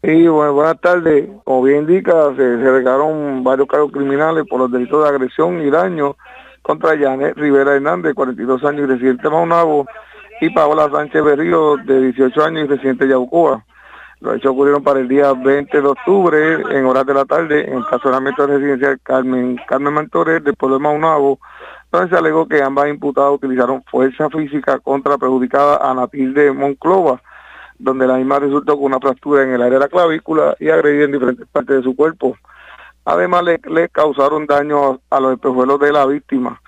Sí, 0.02 0.28
bueno, 0.28 0.52
buenas 0.52 0.78
tardes. 0.82 1.30
Como 1.44 1.62
bien 1.62 1.88
indica, 1.88 2.28
se, 2.36 2.36
se 2.36 2.70
recaron 2.70 3.42
varios 3.42 3.66
cargos 3.66 3.90
criminales 3.90 4.44
por 4.46 4.60
los 4.60 4.70
delitos 4.70 5.02
de 5.02 5.08
agresión 5.08 5.62
y 5.62 5.70
daño 5.70 6.14
contra 6.60 6.90
Janet 6.90 7.38
Rivera 7.38 7.74
Hernández, 7.74 8.12
42 8.12 8.62
años 8.64 8.82
y 8.82 8.86
residente 8.86 9.22
de 9.22 9.30
Maunabo, 9.30 9.86
y 10.42 10.50
Paola 10.50 10.90
Sánchez 10.92 11.24
Berrío, 11.24 11.78
de 11.78 12.12
18 12.12 12.44
años 12.44 12.64
y 12.64 12.66
residente 12.66 13.06
de 13.06 13.12
Yabucoa. 13.12 13.64
Los 14.20 14.36
hechos 14.36 14.52
ocurrieron 14.52 14.82
para 14.82 15.00
el 15.00 15.08
día 15.08 15.32
20 15.32 15.80
de 15.80 15.88
octubre, 15.88 16.54
en 16.76 16.84
horas 16.84 17.06
de 17.06 17.14
la 17.14 17.24
tarde, 17.24 17.66
en 17.66 17.78
el 17.78 17.80
estacionamiento 17.80 18.46
residencial 18.46 19.00
Carmen, 19.02 19.58
Carmen 19.66 19.94
Mantores, 19.94 20.44
del 20.44 20.54
pueblo 20.56 20.76
de 20.76 20.82
Maunabo, 20.82 21.38
donde 21.90 22.10
se 22.10 22.16
alegó 22.16 22.46
que 22.46 22.62
ambas 22.62 22.88
imputadas 22.88 23.32
utilizaron 23.32 23.82
fuerza 23.84 24.28
física 24.28 24.78
contra 24.78 25.12
la 25.12 25.18
perjudicada 25.18 25.78
Anatil 25.90 26.34
de 26.34 26.52
Monclova, 26.52 27.22
donde 27.78 28.06
la 28.06 28.16
misma 28.18 28.38
resultó 28.40 28.76
con 28.76 28.84
una 28.84 29.00
fractura 29.00 29.42
en 29.42 29.54
el 29.54 29.62
área 29.62 29.78
de 29.78 29.84
la 29.86 29.88
clavícula 29.88 30.54
y 30.60 30.68
agredida 30.68 31.04
en 31.04 31.12
diferentes 31.12 31.48
partes 31.48 31.76
de 31.76 31.82
su 31.82 31.96
cuerpo. 31.96 32.36
Además, 33.06 33.42
le, 33.42 33.58
le 33.70 33.88
causaron 33.88 34.46
daño 34.46 35.00
a 35.08 35.18
los 35.18 35.32
espejuelos 35.32 35.80
de 35.80 35.92
la 35.92 36.04
víctima. 36.04 36.60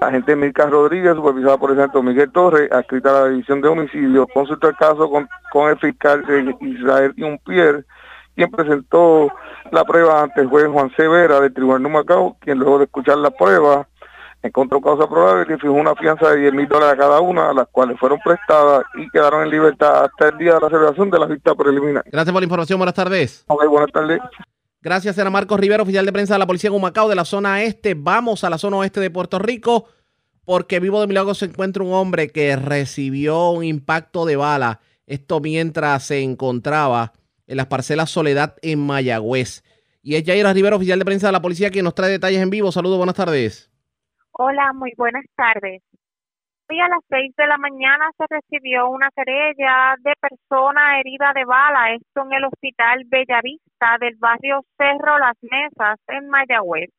Agente 0.00 0.34
Mirka 0.34 0.66
Rodríguez, 0.66 1.14
supervisada 1.14 1.58
por 1.58 1.70
el 1.72 1.76
santo 1.76 2.02
Miguel 2.02 2.32
Torres, 2.32 2.72
adscrita 2.72 3.10
a 3.10 3.24
la 3.24 3.28
División 3.28 3.60
de 3.60 3.68
Homicidios, 3.68 4.26
consultó 4.32 4.68
el 4.68 4.76
caso 4.76 5.10
con, 5.10 5.28
con 5.52 5.70
el 5.70 5.78
fiscal 5.78 6.24
Israel 6.60 7.12
Yumpier, 7.16 7.84
quien 8.34 8.50
presentó 8.50 9.30
la 9.70 9.84
prueba 9.84 10.22
ante 10.22 10.40
el 10.40 10.48
juez 10.48 10.68
Juan 10.68 10.90
Severa 10.96 11.40
del 11.40 11.52
Tribunal 11.52 11.82
de 11.82 11.88
Macao, 11.90 12.36
quien 12.40 12.58
luego 12.58 12.78
de 12.78 12.84
escuchar 12.84 13.18
la 13.18 13.30
prueba 13.30 13.86
encontró 14.42 14.80
causa 14.80 15.06
probable 15.06 15.54
y 15.54 15.58
fijó 15.58 15.74
una 15.74 15.94
fianza 15.94 16.30
de 16.30 16.38
10 16.38 16.54
mil 16.54 16.68
dólares 16.68 16.94
a 16.94 16.96
cada 16.96 17.20
una, 17.20 17.52
las 17.52 17.68
cuales 17.68 17.98
fueron 17.98 18.18
prestadas 18.24 18.84
y 18.94 19.08
quedaron 19.10 19.42
en 19.42 19.50
libertad 19.50 20.04
hasta 20.04 20.28
el 20.28 20.38
día 20.38 20.54
de 20.54 20.60
la 20.60 20.68
celebración 20.68 21.10
de 21.10 21.18
la 21.18 21.26
vista 21.26 21.54
preliminar. 21.54 22.04
Gracias 22.06 22.32
por 22.32 22.40
la 22.40 22.44
información. 22.44 22.78
Buenas 22.78 22.94
tardes. 22.94 23.44
Ok, 23.48 23.66
buenas 23.66 23.92
tardes. 23.92 24.20
Gracias, 24.82 25.18
era 25.18 25.28
Marcos 25.28 25.60
Rivera, 25.60 25.82
oficial 25.82 26.06
de 26.06 26.12
prensa 26.12 26.34
de 26.34 26.38
la 26.38 26.46
Policía 26.46 26.70
de 26.70 26.76
Humacao 26.76 27.08
de 27.08 27.14
la 27.14 27.26
zona 27.26 27.62
este. 27.62 27.92
Vamos 27.94 28.44
a 28.44 28.50
la 28.50 28.56
zona 28.56 28.78
oeste 28.78 28.98
de 29.00 29.10
Puerto 29.10 29.38
Rico 29.38 29.86
porque 30.46 30.80
vivo 30.80 31.02
de 31.02 31.06
milagro 31.06 31.34
se 31.34 31.44
encuentra 31.44 31.84
un 31.84 31.92
hombre 31.92 32.30
que 32.30 32.56
recibió 32.56 33.50
un 33.50 33.62
impacto 33.62 34.24
de 34.24 34.36
bala. 34.36 34.80
Esto 35.06 35.40
mientras 35.40 36.04
se 36.04 36.22
encontraba 36.22 37.12
en 37.46 37.58
las 37.58 37.66
parcelas 37.66 38.10
Soledad 38.10 38.56
en 38.62 38.80
Mayagüez. 38.80 39.62
Y 40.02 40.14
es 40.14 40.24
Yaira 40.24 40.54
Rivera, 40.54 40.76
oficial 40.76 40.98
de 40.98 41.04
prensa 41.04 41.26
de 41.26 41.32
la 41.32 41.42
policía, 41.42 41.70
quien 41.70 41.84
nos 41.84 41.94
trae 41.94 42.10
detalles 42.10 42.40
en 42.40 42.48
vivo. 42.48 42.72
Saludos, 42.72 42.96
buenas 42.96 43.16
tardes. 43.16 43.70
Hola, 44.32 44.72
muy 44.72 44.92
buenas 44.96 45.26
tardes. 45.36 45.82
Hoy 46.70 46.78
a 46.78 46.88
las 46.88 47.02
seis 47.08 47.34
de 47.36 47.48
la 47.48 47.58
mañana 47.58 48.12
se 48.16 48.26
recibió 48.30 48.90
una 48.90 49.10
querella 49.10 49.96
de 50.04 50.12
persona 50.20 51.00
herida 51.00 51.32
de 51.34 51.44
bala, 51.44 51.94
esto 51.94 52.22
en 52.22 52.32
el 52.32 52.44
hospital 52.44 53.02
Bellavista 53.06 53.98
del 53.98 54.14
barrio 54.14 54.60
Cerro 54.78 55.18
Las 55.18 55.36
Mesas 55.42 55.98
en 56.06 56.28
Mayagüez. 56.28 56.90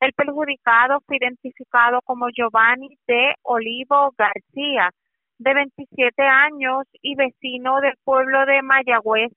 El 0.00 0.12
perjudicado 0.14 0.98
fue 1.06 1.18
identificado 1.18 2.00
como 2.04 2.30
Giovanni 2.30 2.98
de 3.06 3.36
Olivo 3.42 4.12
García, 4.18 4.90
de 5.38 5.54
27 5.54 6.20
años 6.20 6.82
y 7.00 7.14
vecino 7.14 7.80
del 7.80 7.94
pueblo 8.02 8.44
de 8.44 8.60
Mayagüez. 8.62 9.30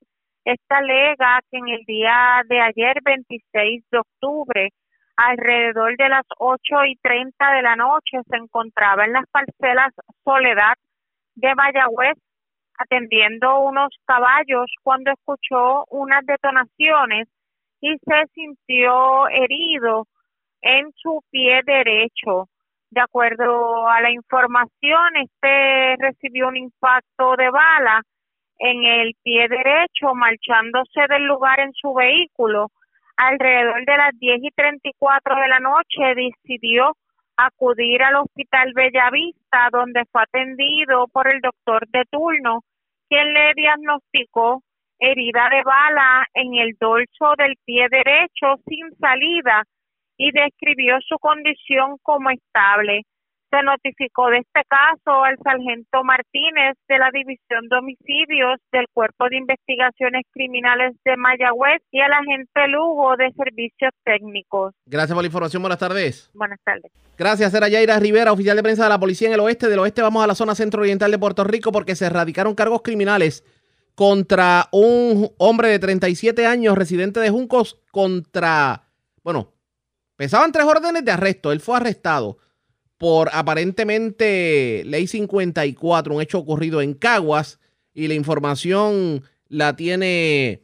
Esta 0.45 0.77
alega 0.77 1.41
que 1.51 1.59
en 1.59 1.67
el 1.67 1.83
día 1.85 2.41
de 2.49 2.59
ayer, 2.59 2.97
26 3.03 3.83
de 3.91 3.99
octubre, 3.99 4.69
alrededor 5.17 5.95
de 5.97 6.09
las 6.09 6.25
ocho 6.37 6.85
y 6.85 6.95
treinta 6.97 7.51
de 7.53 7.61
la 7.61 7.75
noche 7.75 8.19
se 8.29 8.35
encontraba 8.35 9.05
en 9.05 9.13
las 9.13 9.25
parcelas 9.31 9.93
Soledad 10.23 10.75
de 11.35 11.55
Mayagüez 11.55 12.17
atendiendo 12.77 13.59
unos 13.59 13.89
caballos 14.05 14.69
cuando 14.83 15.11
escuchó 15.11 15.85
unas 15.89 16.25
detonaciones 16.25 17.27
y 17.79 17.95
se 17.97 18.27
sintió 18.33 19.27
herido 19.29 20.07
en 20.61 20.91
su 20.95 21.21
pie 21.29 21.61
derecho. 21.65 22.49
De 22.89 23.01
acuerdo 23.01 23.87
a 23.87 24.01
la 24.01 24.11
información, 24.11 25.15
este 25.17 25.95
recibió 25.99 26.47
un 26.47 26.57
impacto 26.57 27.35
de 27.37 27.49
bala 27.49 28.01
en 28.57 28.83
el 28.83 29.13
pie 29.21 29.47
derecho, 29.47 30.13
marchándose 30.15 31.01
del 31.09 31.25
lugar 31.25 31.59
en 31.59 31.73
su 31.73 31.93
vehículo 31.93 32.71
alrededor 33.17 33.85
de 33.85 33.97
las 33.97 34.19
10 34.19 34.43
y 34.43 34.51
34 34.51 35.35
de 35.35 35.47
la 35.47 35.59
noche 35.59 36.15
decidió 36.15 36.95
acudir 37.37 38.01
al 38.03 38.15
hospital 38.15 38.71
Bellavista 38.73 39.69
donde 39.71 40.05
fue 40.11 40.23
atendido 40.23 41.07
por 41.07 41.27
el 41.27 41.41
doctor 41.41 41.87
de 41.89 42.03
turno 42.09 42.61
quien 43.09 43.33
le 43.33 43.53
diagnosticó 43.55 44.63
herida 44.99 45.49
de 45.49 45.63
bala 45.63 46.25
en 46.33 46.55
el 46.55 46.75
dorso 46.79 47.35
del 47.37 47.55
pie 47.65 47.87
derecho 47.89 48.55
sin 48.67 48.95
salida 48.97 49.63
y 50.17 50.31
describió 50.31 50.97
su 51.01 51.17
condición 51.19 51.97
como 52.01 52.29
estable 52.29 53.03
se 53.55 53.63
notificó 53.63 54.29
de 54.29 54.39
este 54.39 54.61
caso 54.67 55.23
al 55.23 55.37
sargento 55.43 56.03
Martínez 56.03 56.75
de 56.89 56.97
la 56.97 57.09
División 57.13 57.67
de 57.69 57.77
Homicidios 57.77 58.59
del 58.71 58.85
Cuerpo 58.93 59.29
de 59.29 59.37
Investigaciones 59.37 60.23
Criminales 60.31 60.95
de 61.05 61.15
Mayagüez 61.15 61.81
y 61.91 62.01
al 62.01 62.11
agente 62.11 62.67
Lugo 62.67 63.15
de 63.15 63.31
Servicios 63.31 63.91
Técnicos. 64.03 64.73
Gracias 64.85 65.13
por 65.13 65.23
la 65.23 65.27
información. 65.27 65.61
Buenas 65.61 65.79
tardes. 65.79 66.29
Buenas 66.33 66.59
tardes. 66.63 66.91
Gracias, 67.17 67.53
era 67.53 67.69
Yaira 67.69 67.97
Rivera, 67.99 68.33
oficial 68.33 68.57
de 68.57 68.63
prensa 68.63 68.83
de 68.83 68.89
la 68.89 68.99
policía 68.99 69.29
en 69.29 69.35
el 69.35 69.39
oeste. 69.39 69.69
Del 69.69 69.79
oeste 69.79 70.01
vamos 70.01 70.23
a 70.23 70.27
la 70.27 70.35
zona 70.35 70.53
centro-oriental 70.53 71.11
de 71.11 71.19
Puerto 71.19 71.43
Rico 71.45 71.71
porque 71.71 71.95
se 71.95 72.07
erradicaron 72.07 72.55
cargos 72.55 72.81
criminales 72.81 73.45
contra 73.95 74.67
un 74.73 75.31
hombre 75.37 75.69
de 75.69 75.79
37 75.79 76.45
años, 76.45 76.77
residente 76.77 77.21
de 77.21 77.29
Juncos, 77.29 77.81
contra, 77.91 78.89
bueno, 79.23 79.53
pesaban 80.17 80.51
tres 80.51 80.65
órdenes 80.65 81.05
de 81.05 81.11
arresto. 81.11 81.53
Él 81.53 81.61
fue 81.61 81.77
arrestado 81.77 82.37
por 82.97 83.29
aparentemente 83.33 84.83
ley 84.85 85.07
54, 85.07 86.15
un 86.15 86.21
hecho 86.21 86.39
ocurrido 86.39 86.81
en 86.81 86.93
Caguas, 86.93 87.59
y 87.93 88.07
la 88.07 88.13
información 88.13 89.23
la 89.47 89.75
tiene 89.75 90.61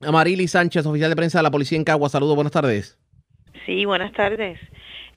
Amarili 0.00 0.48
Sánchez, 0.48 0.86
oficial 0.86 1.10
de 1.10 1.16
prensa 1.16 1.38
de 1.38 1.44
la 1.44 1.50
policía 1.50 1.78
en 1.78 1.84
Caguas. 1.84 2.12
Saludos, 2.12 2.34
buenas 2.34 2.52
tardes. 2.52 2.98
Sí, 3.66 3.84
buenas 3.84 4.12
tardes. 4.12 4.58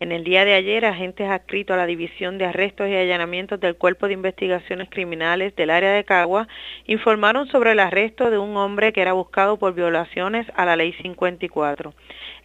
En 0.02 0.12
el 0.12 0.24
día 0.24 0.46
de 0.46 0.56
ayer, 0.56 0.84
agentes 0.84 1.30
adscritos 1.30 1.76
a 1.76 1.78
la 1.78 1.86
División 1.86 2.40
de 2.40 2.46
Arrestos 2.46 2.90
y 2.90 2.96
Allanamientos 2.96 3.60
del 3.60 3.76
Cuerpo 3.76 4.08
de 4.08 4.16
Investigaciones 4.16 4.90
Criminales 4.90 5.56
del 5.56 5.70
área 5.70 5.92
de 5.92 6.04
Cagua 6.04 6.48
informaron 6.88 7.48
sobre 7.50 7.74
el 7.74 7.80
arresto 7.80 8.32
de 8.32 8.40
un 8.40 8.58
hombre 8.58 8.94
que 8.94 9.04
era 9.04 9.14
buscado 9.14 9.58
por 9.58 9.76
violaciones 9.76 10.48
a 10.56 10.66
la 10.66 10.76
Ley 10.76 10.94
54. 10.94 11.94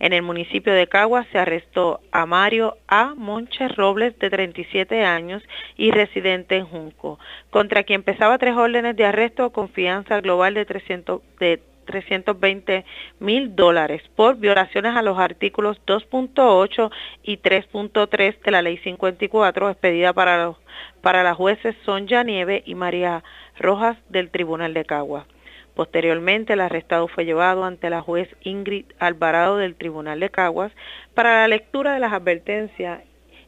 En 0.01 0.13
el 0.13 0.21
municipio 0.21 0.75
de 0.75 0.87
Cagua 0.87 1.25
se 1.33 1.39
arrestó 1.39 2.01
a 2.13 2.27
Mario 2.27 2.77
A. 2.89 3.15
Monches 3.17 3.75
Robles, 3.75 4.19
de 4.19 4.29
37 4.29 5.03
años 5.03 5.43
y 5.79 5.93
residente 5.93 6.59
en 6.59 6.67
Junco, 6.67 7.19
contra 7.49 7.85
quien 7.85 8.03
pesaba 8.03 8.37
tres 8.37 8.55
órdenes 8.55 8.97
de 8.97 9.07
arresto 9.07 9.49
con 9.49 9.71
fianza 9.71 10.21
global 10.21 10.53
de 10.53 10.67
300 10.67 11.23
de 11.41 11.63
320 11.87 12.85
mil 13.21 13.57
dólares 13.57 14.03
por 14.15 14.37
violaciones 14.37 14.95
a 14.95 15.03
los 15.03 15.19
artículos 15.19 15.81
2.8 15.87 16.91
y 17.23 17.39
3.3 17.39 18.39
de 18.43 18.51
la 18.51 18.61
Ley 18.61 18.77
54 18.79 19.71
expedida 19.71 20.13
para, 20.13 20.45
los, 20.45 20.57
para 21.01 21.23
las 21.23 21.37
jueces 21.37 21.75
Sonja 21.87 22.23
Nieve 22.23 22.63
y 22.67 22.75
María 22.75 23.25
Rojas 23.59 23.97
del 24.11 24.31
Tribunal 24.31 24.75
de 24.75 24.85
Cagua. 24.85 25.27
Posteriormente, 25.75 26.55
el 26.55 26.61
arrestado 26.61 27.07
fue 27.07 27.27
llevado 27.27 27.65
ante 27.65 27.91
la 27.91 28.01
juez 28.01 28.29
Ingrid 28.43 28.87
Alvarado 28.99 29.59
del 29.59 29.75
Tribunal 29.75 30.21
de 30.21 30.31
Caguas 30.31 30.73
para 31.13 31.41
la 31.41 31.49
lectura 31.49 31.93
de 31.93 32.01
las 32.01 32.15
advertencias 32.15 33.01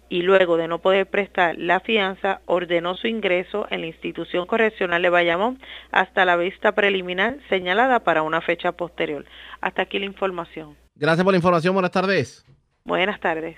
y 0.08 0.22
luego 0.22 0.56
de 0.56 0.68
no 0.68 0.80
poder 0.80 1.06
prestar 1.06 1.56
la 1.58 1.80
fianza, 1.80 2.40
ordenó 2.46 2.94
su 2.96 3.06
ingreso 3.06 3.66
en 3.70 3.82
la 3.82 3.86
institución 3.86 4.46
correccional 4.46 5.02
de 5.02 5.10
Bayamón 5.10 5.58
hasta 5.92 6.24
la 6.24 6.36
vista 6.36 6.72
preliminar 6.72 7.38
señalada 7.48 8.00
para 8.00 8.22
una 8.22 8.40
fecha 8.40 8.72
posterior. 8.72 9.24
Hasta 9.60 9.82
aquí 9.82 9.98
la 9.98 10.06
información. 10.06 10.76
Gracias 10.94 11.24
por 11.24 11.32
la 11.32 11.38
información. 11.38 11.74
Buenas 11.74 11.92
tardes. 11.92 12.44
Buenas 12.84 13.20
tardes. 13.20 13.56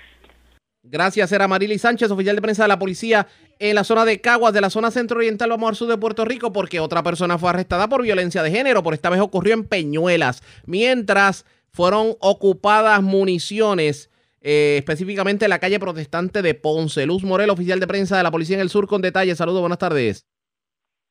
Gracias, 0.82 1.30
era 1.30 1.46
Marily 1.46 1.78
Sánchez, 1.78 2.10
oficial 2.10 2.36
de 2.36 2.42
prensa 2.42 2.62
de 2.62 2.68
la 2.68 2.78
policía 2.78 3.26
en 3.58 3.74
la 3.74 3.84
zona 3.84 4.06
de 4.06 4.20
Caguas, 4.20 4.54
de 4.54 4.62
la 4.62 4.70
zona 4.70 4.90
centro-oriental, 4.90 5.50
vamos 5.50 5.68
al 5.68 5.76
sur 5.76 5.88
de 5.88 5.98
Puerto 5.98 6.24
Rico, 6.24 6.52
porque 6.52 6.80
otra 6.80 7.02
persona 7.02 7.36
fue 7.36 7.50
arrestada 7.50 7.86
por 7.88 8.02
violencia 8.02 8.42
de 8.42 8.50
género, 8.50 8.82
por 8.82 8.94
esta 8.94 9.10
vez 9.10 9.20
ocurrió 9.20 9.52
en 9.52 9.64
Peñuelas, 9.64 10.42
mientras 10.64 11.44
fueron 11.70 12.16
ocupadas 12.20 13.02
municiones, 13.02 14.09
eh, 14.40 14.76
específicamente 14.78 15.44
en 15.44 15.50
la 15.50 15.58
calle 15.58 15.78
protestante 15.78 16.42
de 16.42 16.54
Ponce. 16.54 17.06
Luz 17.06 17.24
Morel, 17.24 17.50
oficial 17.50 17.80
de 17.80 17.86
prensa 17.86 18.16
de 18.16 18.22
la 18.22 18.30
policía 18.30 18.56
en 18.56 18.62
el 18.62 18.68
sur, 18.68 18.86
con 18.86 19.02
detalles. 19.02 19.38
Saludos, 19.38 19.60
buenas 19.60 19.78
tardes. 19.78 20.26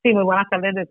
Sí, 0.03 0.13
muy 0.13 0.23
buenas 0.23 0.49
tardes. 0.49 0.89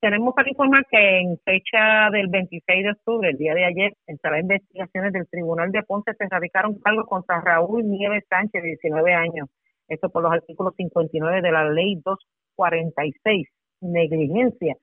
Tenemos 0.00 0.34
para 0.34 0.48
informar 0.48 0.84
que 0.90 1.20
en 1.20 1.38
fecha 1.44 2.10
del 2.12 2.28
26 2.28 2.84
de 2.84 2.90
octubre, 2.90 3.30
el 3.30 3.38
día 3.38 3.54
de 3.54 3.64
ayer, 3.64 3.92
en 4.06 4.18
de 4.22 4.40
investigaciones 4.40 5.12
del 5.12 5.28
Tribunal 5.28 5.72
de 5.72 5.82
Ponce 5.82 6.12
se 6.16 6.28
radicaron 6.28 6.78
cargos 6.80 7.06
contra 7.06 7.40
Raúl 7.40 7.84
Nieves 7.84 8.24
Sánchez, 8.28 8.62
de 8.62 8.68
19 8.68 9.14
años. 9.14 9.48
Esto 9.88 10.10
por 10.10 10.22
los 10.22 10.32
artículos 10.32 10.74
59 10.76 11.42
de 11.42 11.52
la 11.52 11.70
Ley 11.70 12.00
246, 12.04 13.48
negligencia 13.80 14.76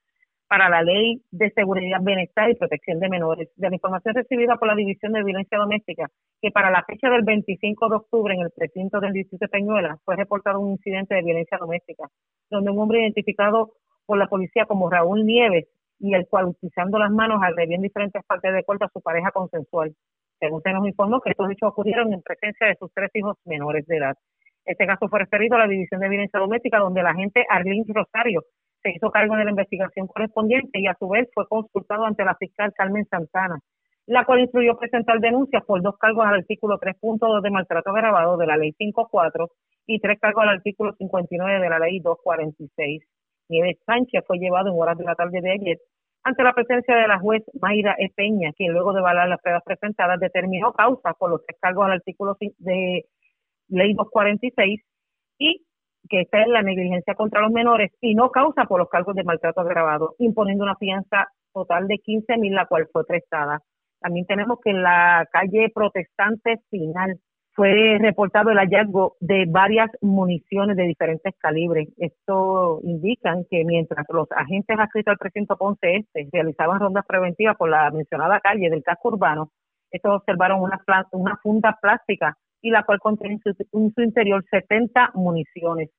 para 0.52 0.68
la 0.68 0.82
Ley 0.82 1.22
de 1.32 1.50
Seguridad, 1.52 2.02
Bienestar 2.02 2.50
y 2.50 2.56
Protección 2.56 3.00
de 3.00 3.08
Menores. 3.08 3.48
De 3.56 3.70
la 3.70 3.76
información 3.76 4.14
recibida 4.14 4.58
por 4.58 4.68
la 4.68 4.76
División 4.76 5.14
de 5.14 5.24
Violencia 5.24 5.58
Doméstica, 5.58 6.10
que 6.42 6.52
para 6.52 6.70
la 6.70 6.84
fecha 6.84 7.10
del 7.10 7.22
25 7.22 7.88
de 7.88 7.96
octubre 7.96 8.34
en 8.34 8.42
el 8.42 8.52
precinto 8.54 9.00
del 9.00 9.14
Distrito 9.14 9.46
de 9.46 9.48
Peñuela 9.48 9.98
fue 10.04 10.18
reportado 10.18 10.60
un 10.60 10.72
incidente 10.72 11.16
de 11.16 11.22
violencia 11.22 11.58
doméstica, 11.58 12.10
donde 12.50 12.70
un 12.70 12.80
hombre 12.80 13.00
identificado 13.00 13.72
por 14.06 14.18
la 14.18 14.28
policía 14.28 14.66
como 14.66 14.90
Raúl 14.90 15.26
Nieves 15.26 15.70
y 16.00 16.16
el 16.16 16.28
cual 16.28 16.48
utilizando 16.48 17.00
las 17.00 17.12
manos 17.12 17.40
agredió 17.42 17.78
en 17.78 17.84
diferentes 17.84 18.22
partes 18.26 18.54
de 18.54 18.66
cuerpo 18.66 18.84
a 18.84 18.92
su 18.92 19.00
pareja 19.00 19.32
consensual. 19.32 19.96
Según 20.38 20.62
se 20.64 20.74
nos 20.74 20.86
informó 20.86 21.22
que 21.22 21.30
estos 21.30 21.50
hechos 21.50 21.70
ocurrieron 21.70 22.12
en 22.12 22.22
presencia 22.22 22.68
de 22.68 22.76
sus 22.76 22.92
tres 22.94 23.10
hijos 23.14 23.38
menores 23.46 23.88
de 23.88 23.96
edad. 23.96 24.18
Este 24.66 24.86
caso 24.86 25.08
fue 25.08 25.20
referido 25.20 25.56
a 25.56 25.60
la 25.60 25.68
División 25.68 26.02
de 26.02 26.10
Violencia 26.10 26.42
Doméstica, 26.42 26.80
donde 26.80 27.04
la 27.04 27.12
agente 27.12 27.46
Arlene 27.48 27.86
Rosario 27.88 28.44
se 28.82 28.92
hizo 28.92 29.12
cargo 29.12 29.36
de 29.36 29.46
la 29.46 29.52
investigación 29.52 30.08
correspondiente 30.08 30.80
y 30.80 30.88
a 30.88 30.96
su 30.98 31.08
vez 31.08 31.30
fue 31.34 31.48
consultado 31.48 32.06
ante 32.06 32.26
la 32.26 32.36
fiscal 32.36 32.74
Carmen 32.74 33.06
Santana, 33.06 33.60
la 34.08 34.26
cual 34.26 34.42
instruyó 34.42 34.78
presentar 34.78 35.20
denuncias 35.20 35.64
por 35.66 35.82
dos 35.82 35.98
cargos 35.98 36.26
al 36.26 36.36
artículo 36.36 36.80
3.2 36.80 37.42
de 37.42 37.52
maltrato 37.52 37.90
agravado 37.92 38.38
de 38.38 38.48
la 38.48 38.58
ley 38.58 38.74
5.4 38.80 39.48
y 39.88 40.00
tres 40.00 40.20
cargos 40.20 40.44
al 40.44 40.50
artículo 40.50 40.94
59 40.98 41.60
de 41.60 41.70
la 41.70 41.80
ley 41.80 42.00
246. 42.00 43.04
Nieves 43.50 43.78
Sánchez 43.86 44.24
fue 44.26 44.38
llevado 44.38 44.70
en 44.70 44.80
horas 44.80 44.98
de 44.98 45.04
la 45.04 45.16
tarde 45.16 45.42
de 45.42 45.52
ayer 45.52 45.78
ante 46.24 46.44
la 46.44 46.54
presencia 46.54 46.96
de 46.96 47.08
la 47.08 47.20
juez 47.20 47.44
Mayra 47.60 47.96
E. 47.98 48.10
Peña, 48.16 48.52
quien 48.54 48.74
luego 48.74 48.94
de 48.94 49.00
evaluar 49.00 49.28
las 49.28 49.42
pruebas 49.42 49.64
presentadas 49.64 50.20
determinó 50.20 50.72
causa 50.74 51.14
por 51.14 51.32
los 51.32 51.46
tres 51.46 51.58
cargos 51.60 51.86
al 51.86 51.94
artículo 51.94 52.38
de 52.40 53.06
ley 53.70 53.94
246 53.94 54.82
y 55.40 55.66
que 56.12 56.22
esta 56.22 56.42
es 56.42 56.48
la 56.50 56.62
negligencia 56.62 57.16
contra 57.16 57.40
los 57.40 57.52
menores 57.52 57.90
y 58.02 58.16
no 58.16 58.32
causa 58.32 58.66
por 58.66 58.80
los 58.80 58.90
cargos 58.90 59.16
de 59.16 59.24
maltrato 59.24 59.62
agravado, 59.62 60.16
imponiendo 60.20 60.66
una 60.66 60.76
fianza 60.76 61.30
total 61.54 61.88
de 61.88 62.00
15 62.00 62.38
mil, 62.38 62.54
la 62.54 62.66
cual 62.66 62.90
fue 62.92 63.06
prestada. 63.06 63.62
También 64.02 64.26
tenemos 64.26 64.60
que 64.62 64.72
en 64.72 64.84
la 64.84 65.26
calle 65.32 65.72
protestante 65.74 66.58
final 66.70 67.18
fue 67.54 67.98
reportado 68.00 68.50
el 68.50 68.58
hallazgo 68.58 69.16
de 69.22 69.46
varias 69.48 69.90
municiones 70.02 70.76
de 70.76 70.84
diferentes 70.84 71.34
calibres. 71.38 71.88
Esto 71.98 72.80
indica 72.84 73.34
que 73.50 73.64
mientras 73.64 74.06
los 74.10 74.28
agentes 74.32 74.78
adscritos 74.78 75.14
al 75.14 75.18
precinto 75.18 75.58
Ponce 75.58 75.96
Este 75.96 76.28
realizaban 76.32 76.80
rondas 76.80 77.06
preventivas 77.08 77.56
por 77.56 77.70
la 77.70 77.90
mencionada 77.92 78.42
calle 78.42 78.70
del 78.70 78.84
casco 78.84 79.10
urbano, 79.10 79.52
estos 79.92 80.14
observaron 80.14 80.62
una, 80.62 80.82
una 81.12 81.38
funda 81.42 81.78
plástica 81.82 82.38
y 82.62 82.70
la 82.70 82.84
cual 82.84 83.00
contiene 83.00 83.36
en 83.36 83.42
su, 83.42 83.64
en 83.74 83.94
su 83.94 84.02
interior 84.02 84.44
70 84.50 85.12
municiones. 85.16 85.90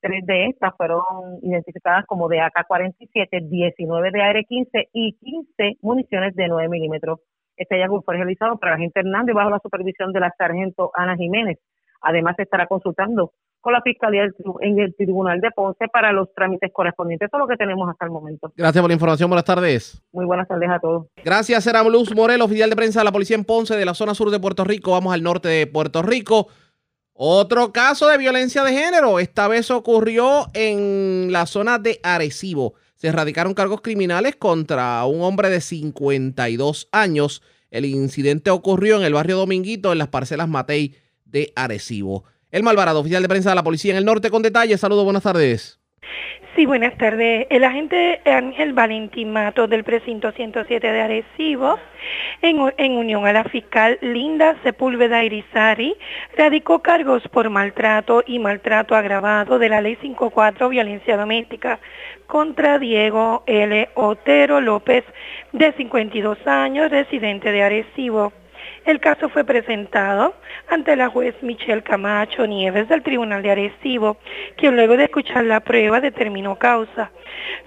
Tres 0.00 0.24
de 0.26 0.46
estas 0.46 0.74
fueron 0.76 1.02
identificadas 1.42 2.06
como 2.06 2.28
de 2.28 2.40
AK-47, 2.40 3.48
19 3.48 4.10
de 4.10 4.22
AR-15 4.22 4.88
y 4.92 5.12
15 5.18 5.78
municiones 5.82 6.34
de 6.34 6.48
9 6.48 6.68
milímetros. 6.68 7.20
Este 7.56 7.74
hallazgo 7.76 8.02
fue 8.02 8.16
realizado 8.16 8.56
por 8.56 8.70
la 8.70 8.76
agente 8.76 9.00
Hernández 9.00 9.34
bajo 9.34 9.50
la 9.50 9.58
supervisión 9.58 10.12
de 10.12 10.20
la 10.20 10.34
sargento 10.38 10.90
Ana 10.94 11.16
Jiménez. 11.16 11.58
Además, 12.00 12.36
se 12.36 12.44
estará 12.44 12.66
consultando 12.66 13.32
con 13.60 13.74
la 13.74 13.82
Fiscalía 13.82 14.26
en 14.60 14.78
el 14.78 14.94
Tribunal 14.96 15.40
de 15.40 15.50
Ponce 15.50 15.86
para 15.92 16.12
los 16.12 16.32
trámites 16.34 16.72
correspondientes. 16.72 17.28
Eso 17.28 17.36
es 17.36 17.40
lo 17.40 17.46
que 17.46 17.56
tenemos 17.56 17.88
hasta 17.88 18.06
el 18.06 18.10
momento. 18.10 18.52
Gracias 18.56 18.80
por 18.80 18.90
la 18.90 18.94
información. 18.94 19.28
Buenas 19.28 19.44
tardes. 19.44 20.02
Muy 20.12 20.24
buenas 20.24 20.48
tardes 20.48 20.70
a 20.70 20.78
todos. 20.78 21.06
Gracias, 21.22 21.66
era 21.66 21.82
Luz 21.84 22.14
Morel, 22.14 22.40
oficial 22.40 22.70
de 22.70 22.76
prensa 22.76 23.00
de 23.00 23.04
la 23.04 23.12
Policía 23.12 23.36
en 23.36 23.44
Ponce, 23.44 23.76
de 23.76 23.84
la 23.84 23.94
zona 23.94 24.14
sur 24.14 24.30
de 24.30 24.40
Puerto 24.40 24.64
Rico. 24.64 24.92
Vamos 24.92 25.12
al 25.12 25.22
norte 25.22 25.48
de 25.48 25.66
Puerto 25.66 26.02
Rico. 26.02 26.46
Otro 27.22 27.70
caso 27.70 28.08
de 28.08 28.16
violencia 28.16 28.64
de 28.64 28.72
género. 28.72 29.18
Esta 29.18 29.46
vez 29.46 29.70
ocurrió 29.70 30.48
en 30.54 31.28
la 31.30 31.44
zona 31.44 31.78
de 31.78 32.00
Arecibo. 32.02 32.72
Se 32.94 33.08
erradicaron 33.08 33.52
cargos 33.52 33.82
criminales 33.82 34.36
contra 34.36 35.04
un 35.04 35.20
hombre 35.20 35.50
de 35.50 35.60
52 35.60 36.88
años. 36.92 37.42
El 37.70 37.84
incidente 37.84 38.48
ocurrió 38.48 38.96
en 38.96 39.02
el 39.02 39.12
barrio 39.12 39.36
Dominguito, 39.36 39.92
en 39.92 39.98
las 39.98 40.08
parcelas 40.08 40.48
Matei 40.48 40.96
de 41.26 41.52
Arecibo. 41.56 42.24
El 42.50 42.62
Malvarado, 42.62 43.00
oficial 43.00 43.20
de 43.20 43.28
prensa 43.28 43.50
de 43.50 43.56
la 43.56 43.64
policía 43.64 43.90
en 43.90 43.98
el 43.98 44.06
norte, 44.06 44.30
con 44.30 44.40
detalles. 44.40 44.80
Saludos, 44.80 45.04
buenas 45.04 45.22
tardes. 45.22 45.79
Sí, 46.56 46.66
buenas 46.66 46.96
tardes. 46.98 47.46
El 47.48 47.62
agente 47.62 48.20
Ángel 48.24 48.72
Valentín 48.72 49.32
del 49.68 49.84
precinto 49.84 50.32
107 50.32 50.90
de 50.90 51.00
Arecibo, 51.00 51.78
en, 52.42 52.72
en, 52.76 52.92
unión 52.92 53.24
a 53.24 53.32
la 53.32 53.44
fiscal 53.44 53.98
Linda 54.02 54.56
Sepúlveda 54.64 55.22
Irizarry, 55.22 55.96
radicó 56.36 56.80
cargos 56.80 57.22
por 57.28 57.50
maltrato 57.50 58.24
y 58.26 58.40
maltrato 58.40 58.96
agravado 58.96 59.60
de 59.60 59.68
la 59.68 59.80
Ley 59.80 59.96
54 60.02 60.68
Violencia 60.68 61.16
Doméstica 61.16 61.78
contra 62.26 62.80
Diego 62.80 63.44
L. 63.46 63.88
Otero 63.94 64.60
López, 64.60 65.04
de 65.52 65.72
52 65.72 66.46
años, 66.46 66.90
residente 66.90 67.52
de 67.52 67.62
Arecibo. 67.62 68.32
El 68.84 68.98
caso 68.98 69.28
fue 69.28 69.44
presentado 69.44 70.34
ante 70.68 70.96
la 70.96 71.08
juez 71.08 71.34
Michelle 71.42 71.82
Camacho 71.82 72.46
Nieves 72.46 72.88
del 72.88 73.02
Tribunal 73.02 73.42
de 73.42 73.50
Arecibo, 73.50 74.16
quien 74.56 74.74
luego 74.74 74.96
de 74.96 75.04
escuchar 75.04 75.44
la 75.44 75.60
prueba 75.60 76.00
determinó 76.00 76.56
causa, 76.56 77.10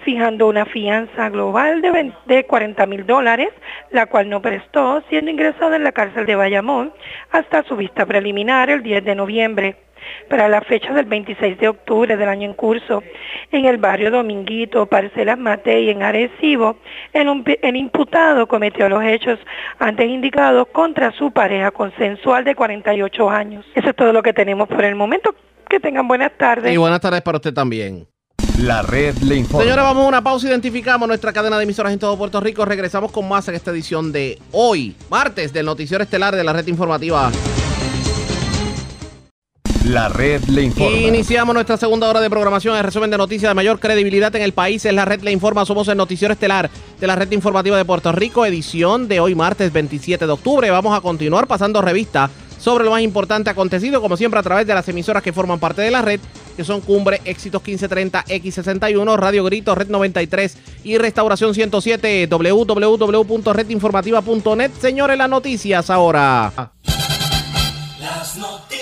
fijando 0.04 0.48
una 0.48 0.66
fianza 0.66 1.28
global 1.30 1.82
de, 1.82 2.12
de 2.26 2.44
40 2.44 2.86
mil 2.86 3.06
dólares, 3.06 3.48
la 3.90 4.06
cual 4.06 4.28
no 4.28 4.42
prestó, 4.42 5.02
siendo 5.08 5.30
ingresado 5.30 5.74
en 5.74 5.84
la 5.84 5.92
cárcel 5.92 6.26
de 6.26 6.34
Bayamón 6.34 6.92
hasta 7.30 7.62
su 7.62 7.76
vista 7.76 8.04
preliminar 8.06 8.68
el 8.68 8.82
10 8.82 9.04
de 9.04 9.14
noviembre 9.14 9.76
para 10.28 10.48
la 10.48 10.60
fecha 10.60 10.92
del 10.92 11.06
26 11.06 11.58
de 11.58 11.68
octubre 11.68 12.16
del 12.16 12.28
año 12.28 12.48
en 12.48 12.54
curso, 12.54 13.02
en 13.50 13.64
el 13.64 13.78
barrio 13.78 14.10
Dominguito, 14.10 14.86
Parcelas 14.86 15.38
Matei, 15.38 15.90
en 15.90 16.02
Arecibo, 16.02 16.76
el, 17.12 17.28
el 17.62 17.76
imputado 17.76 18.46
cometió 18.46 18.88
los 18.88 19.02
hechos 19.04 19.38
antes 19.78 20.08
indicados 20.08 20.68
contra 20.72 21.12
su 21.12 21.30
pareja 21.30 21.70
consensual 21.70 22.44
de 22.44 22.54
48 22.54 23.30
años. 23.30 23.64
Eso 23.74 23.90
es 23.90 23.96
todo 23.96 24.12
lo 24.12 24.22
que 24.22 24.32
tenemos 24.32 24.68
por 24.68 24.84
el 24.84 24.94
momento. 24.94 25.34
Que 25.68 25.80
tengan 25.80 26.06
buenas 26.06 26.32
tardes. 26.36 26.72
Y 26.72 26.76
buenas 26.76 27.00
tardes 27.00 27.22
para 27.22 27.38
usted 27.38 27.54
también. 27.54 28.06
La 28.58 28.82
red 28.82 29.16
le 29.18 29.36
informa. 29.36 29.64
Señora, 29.64 29.82
vamos 29.82 30.04
a 30.04 30.08
una 30.08 30.22
pausa. 30.22 30.46
Identificamos 30.46 31.08
nuestra 31.08 31.32
cadena 31.32 31.56
de 31.56 31.64
emisoras 31.64 31.92
en 31.92 31.98
todo 31.98 32.16
Puerto 32.16 32.40
Rico. 32.40 32.64
Regresamos 32.64 33.10
con 33.10 33.28
más 33.28 33.48
en 33.48 33.56
esta 33.56 33.72
edición 33.72 34.12
de 34.12 34.38
hoy, 34.52 34.94
martes, 35.10 35.52
del 35.52 35.66
Noticiero 35.66 36.04
Estelar 36.04 36.36
de 36.36 36.44
la 36.44 36.52
Red 36.52 36.68
Informativa. 36.68 37.32
La 39.84 40.08
red 40.08 40.42
le 40.44 40.62
informa. 40.62 40.96
Iniciamos 40.96 41.54
nuestra 41.54 41.76
segunda 41.76 42.08
hora 42.08 42.22
de 42.22 42.30
programación. 42.30 42.74
El 42.74 42.84
resumen 42.84 43.10
de 43.10 43.18
noticias 43.18 43.50
de 43.50 43.54
mayor 43.54 43.78
credibilidad 43.78 44.34
en 44.34 44.40
el 44.40 44.52
país 44.52 44.82
es 44.86 44.94
la 44.94 45.04
red 45.04 45.20
le 45.20 45.30
informa. 45.30 45.66
Somos 45.66 45.88
el 45.88 45.98
noticiero 45.98 46.32
estelar 46.32 46.70
de 46.98 47.06
la 47.06 47.16
red 47.16 47.30
informativa 47.32 47.76
de 47.76 47.84
Puerto 47.84 48.10
Rico, 48.10 48.46
edición 48.46 49.08
de 49.08 49.20
hoy 49.20 49.34
martes 49.34 49.74
27 49.74 50.26
de 50.26 50.32
octubre. 50.32 50.70
Vamos 50.70 50.96
a 50.96 51.02
continuar 51.02 51.46
pasando 51.46 51.82
revista 51.82 52.30
sobre 52.58 52.84
lo 52.84 52.92
más 52.92 53.02
importante 53.02 53.50
acontecido, 53.50 54.00
como 54.00 54.16
siempre 54.16 54.40
a 54.40 54.42
través 54.42 54.66
de 54.66 54.72
las 54.72 54.88
emisoras 54.88 55.22
que 55.22 55.34
forman 55.34 55.60
parte 55.60 55.82
de 55.82 55.90
la 55.90 56.00
red, 56.00 56.18
que 56.56 56.64
son 56.64 56.80
Cumbre, 56.80 57.20
Éxitos 57.26 57.60
1530, 57.60 58.24
X61, 58.24 59.18
Radio 59.18 59.44
Grito, 59.44 59.74
Red 59.74 59.88
93 59.88 60.56
y 60.84 60.96
Restauración 60.96 61.54
107, 61.54 62.26
www.redinformativa.net. 62.26 64.70
Señores, 64.80 65.18
las 65.18 65.28
noticias 65.28 65.90
ahora. 65.90 66.72
Las 68.00 68.38
noticias. 68.38 68.73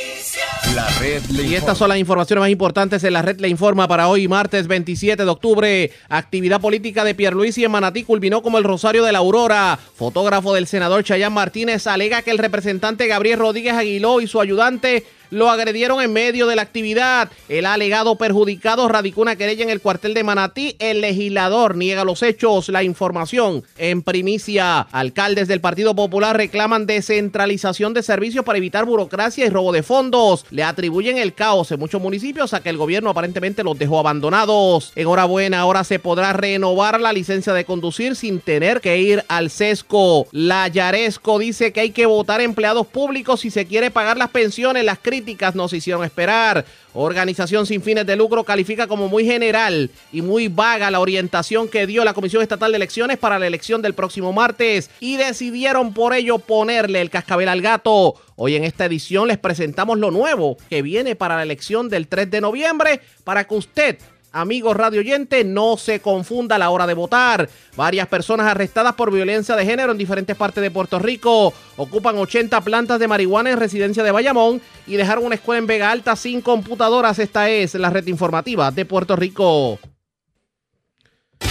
La 0.74 0.88
red 1.00 1.22
le 1.26 1.42
Y 1.44 1.54
estas 1.54 1.76
son 1.76 1.90
las 1.90 1.98
informaciones 1.98 2.40
más 2.40 2.50
importantes 2.50 3.04
en 3.04 3.12
la 3.12 3.20
red 3.20 3.38
le 3.40 3.48
informa 3.48 3.86
para 3.86 4.08
hoy, 4.08 4.26
martes 4.26 4.66
27 4.66 5.22
de 5.22 5.30
octubre. 5.30 5.90
Actividad 6.08 6.62
política 6.62 7.04
de 7.04 7.14
Pierluisi 7.14 7.64
en 7.64 7.70
Manatí 7.70 8.04
culminó 8.04 8.42
como 8.42 8.56
el 8.56 8.64
Rosario 8.64 9.04
de 9.04 9.12
la 9.12 9.18
Aurora. 9.18 9.78
Fotógrafo 9.94 10.54
del 10.54 10.66
senador 10.66 11.04
Chayán 11.04 11.34
Martínez 11.34 11.86
alega 11.86 12.22
que 12.22 12.30
el 12.30 12.38
representante 12.38 13.06
Gabriel 13.06 13.40
Rodríguez 13.40 13.74
Aguiló 13.74 14.22
y 14.22 14.26
su 14.26 14.40
ayudante 14.40 15.04
lo 15.32 15.50
agredieron 15.50 16.02
en 16.02 16.12
medio 16.12 16.46
de 16.46 16.56
la 16.56 16.62
actividad. 16.62 17.30
El 17.48 17.64
alegado 17.64 18.16
perjudicado 18.16 18.86
radicó 18.86 19.22
una 19.22 19.36
querella 19.36 19.64
en 19.64 19.70
el 19.70 19.80
cuartel 19.80 20.12
de 20.12 20.22
Manatí. 20.22 20.76
El 20.78 21.00
legislador 21.00 21.74
niega 21.74 22.04
los 22.04 22.22
hechos. 22.22 22.68
La 22.68 22.82
información 22.82 23.64
en 23.78 24.02
primicia. 24.02 24.80
Alcaldes 24.80 25.48
del 25.48 25.62
Partido 25.62 25.96
Popular 25.96 26.36
reclaman 26.36 26.84
descentralización 26.84 27.94
de 27.94 28.02
servicios 28.02 28.44
para 28.44 28.58
evitar 28.58 28.84
burocracia 28.84 29.46
y 29.46 29.48
robo 29.48 29.72
de 29.72 29.82
fondos. 29.82 30.44
Le 30.50 30.64
atribuyen 30.64 31.16
el 31.16 31.32
caos 31.32 31.72
en 31.72 31.80
muchos 31.80 32.02
municipios 32.02 32.52
a 32.52 32.62
que 32.62 32.68
el 32.68 32.76
gobierno 32.76 33.08
aparentemente 33.08 33.64
los 33.64 33.78
dejó 33.78 34.00
abandonados. 34.00 34.92
Enhorabuena, 34.96 35.60
ahora 35.60 35.82
se 35.84 35.98
podrá 35.98 36.34
renovar 36.34 37.00
la 37.00 37.14
licencia 37.14 37.54
de 37.54 37.64
conducir 37.64 38.16
sin 38.16 38.40
tener 38.40 38.82
que 38.82 38.98
ir 38.98 39.24
al 39.28 39.48
sesco. 39.48 40.26
La 40.30 40.68
Yaresco 40.68 41.38
dice 41.38 41.72
que 41.72 41.80
hay 41.80 41.90
que 41.90 42.04
votar 42.04 42.42
empleados 42.42 42.86
públicos 42.86 43.40
si 43.40 43.50
se 43.50 43.64
quiere 43.64 43.90
pagar 43.90 44.18
las 44.18 44.28
pensiones. 44.28 44.84
Las 44.84 44.98
críticas 44.98 45.21
nos 45.54 45.72
hicieron 45.72 46.04
esperar. 46.04 46.64
Organización 46.94 47.66
sin 47.66 47.82
fines 47.82 48.06
de 48.06 48.16
lucro 48.16 48.44
califica 48.44 48.86
como 48.86 49.08
muy 49.08 49.24
general 49.24 49.90
y 50.12 50.22
muy 50.22 50.48
vaga 50.48 50.90
la 50.90 51.00
orientación 51.00 51.68
que 51.68 51.86
dio 51.86 52.04
la 52.04 52.14
Comisión 52.14 52.42
Estatal 52.42 52.72
de 52.72 52.76
Elecciones 52.76 53.18
para 53.18 53.38
la 53.38 53.46
elección 53.46 53.82
del 53.82 53.94
próximo 53.94 54.32
martes 54.32 54.90
y 55.00 55.16
decidieron 55.16 55.94
por 55.94 56.14
ello 56.14 56.38
ponerle 56.38 57.00
el 57.00 57.10
cascabel 57.10 57.48
al 57.48 57.62
gato. 57.62 58.14
Hoy 58.36 58.56
en 58.56 58.64
esta 58.64 58.84
edición 58.84 59.28
les 59.28 59.38
presentamos 59.38 59.98
lo 59.98 60.10
nuevo 60.10 60.56
que 60.68 60.82
viene 60.82 61.16
para 61.16 61.36
la 61.36 61.42
elección 61.42 61.88
del 61.88 62.08
3 62.08 62.30
de 62.30 62.40
noviembre 62.40 63.00
para 63.24 63.44
que 63.44 63.54
usted 63.54 63.98
Amigos 64.34 64.74
radio 64.74 65.00
oyente, 65.00 65.44
no 65.44 65.76
se 65.76 66.00
confunda 66.00 66.56
a 66.56 66.58
la 66.58 66.70
hora 66.70 66.86
de 66.86 66.94
votar. 66.94 67.50
Varias 67.76 68.08
personas 68.08 68.46
arrestadas 68.46 68.94
por 68.94 69.12
violencia 69.12 69.56
de 69.56 69.66
género 69.66 69.92
en 69.92 69.98
diferentes 69.98 70.34
partes 70.36 70.62
de 70.62 70.70
Puerto 70.70 70.98
Rico. 70.98 71.52
Ocupan 71.76 72.16
80 72.16 72.58
plantas 72.62 72.98
de 72.98 73.08
marihuana 73.08 73.50
en 73.50 73.58
residencia 73.58 74.02
de 74.02 74.10
Bayamón 74.10 74.62
y 74.86 74.96
dejaron 74.96 75.26
una 75.26 75.34
escuela 75.34 75.58
en 75.58 75.66
Vega 75.66 75.90
Alta 75.90 76.16
sin 76.16 76.40
computadoras. 76.40 77.18
Esta 77.18 77.50
es 77.50 77.74
la 77.74 77.90
red 77.90 78.06
informativa 78.06 78.70
de 78.70 78.86
Puerto 78.86 79.16
Rico. 79.16 79.78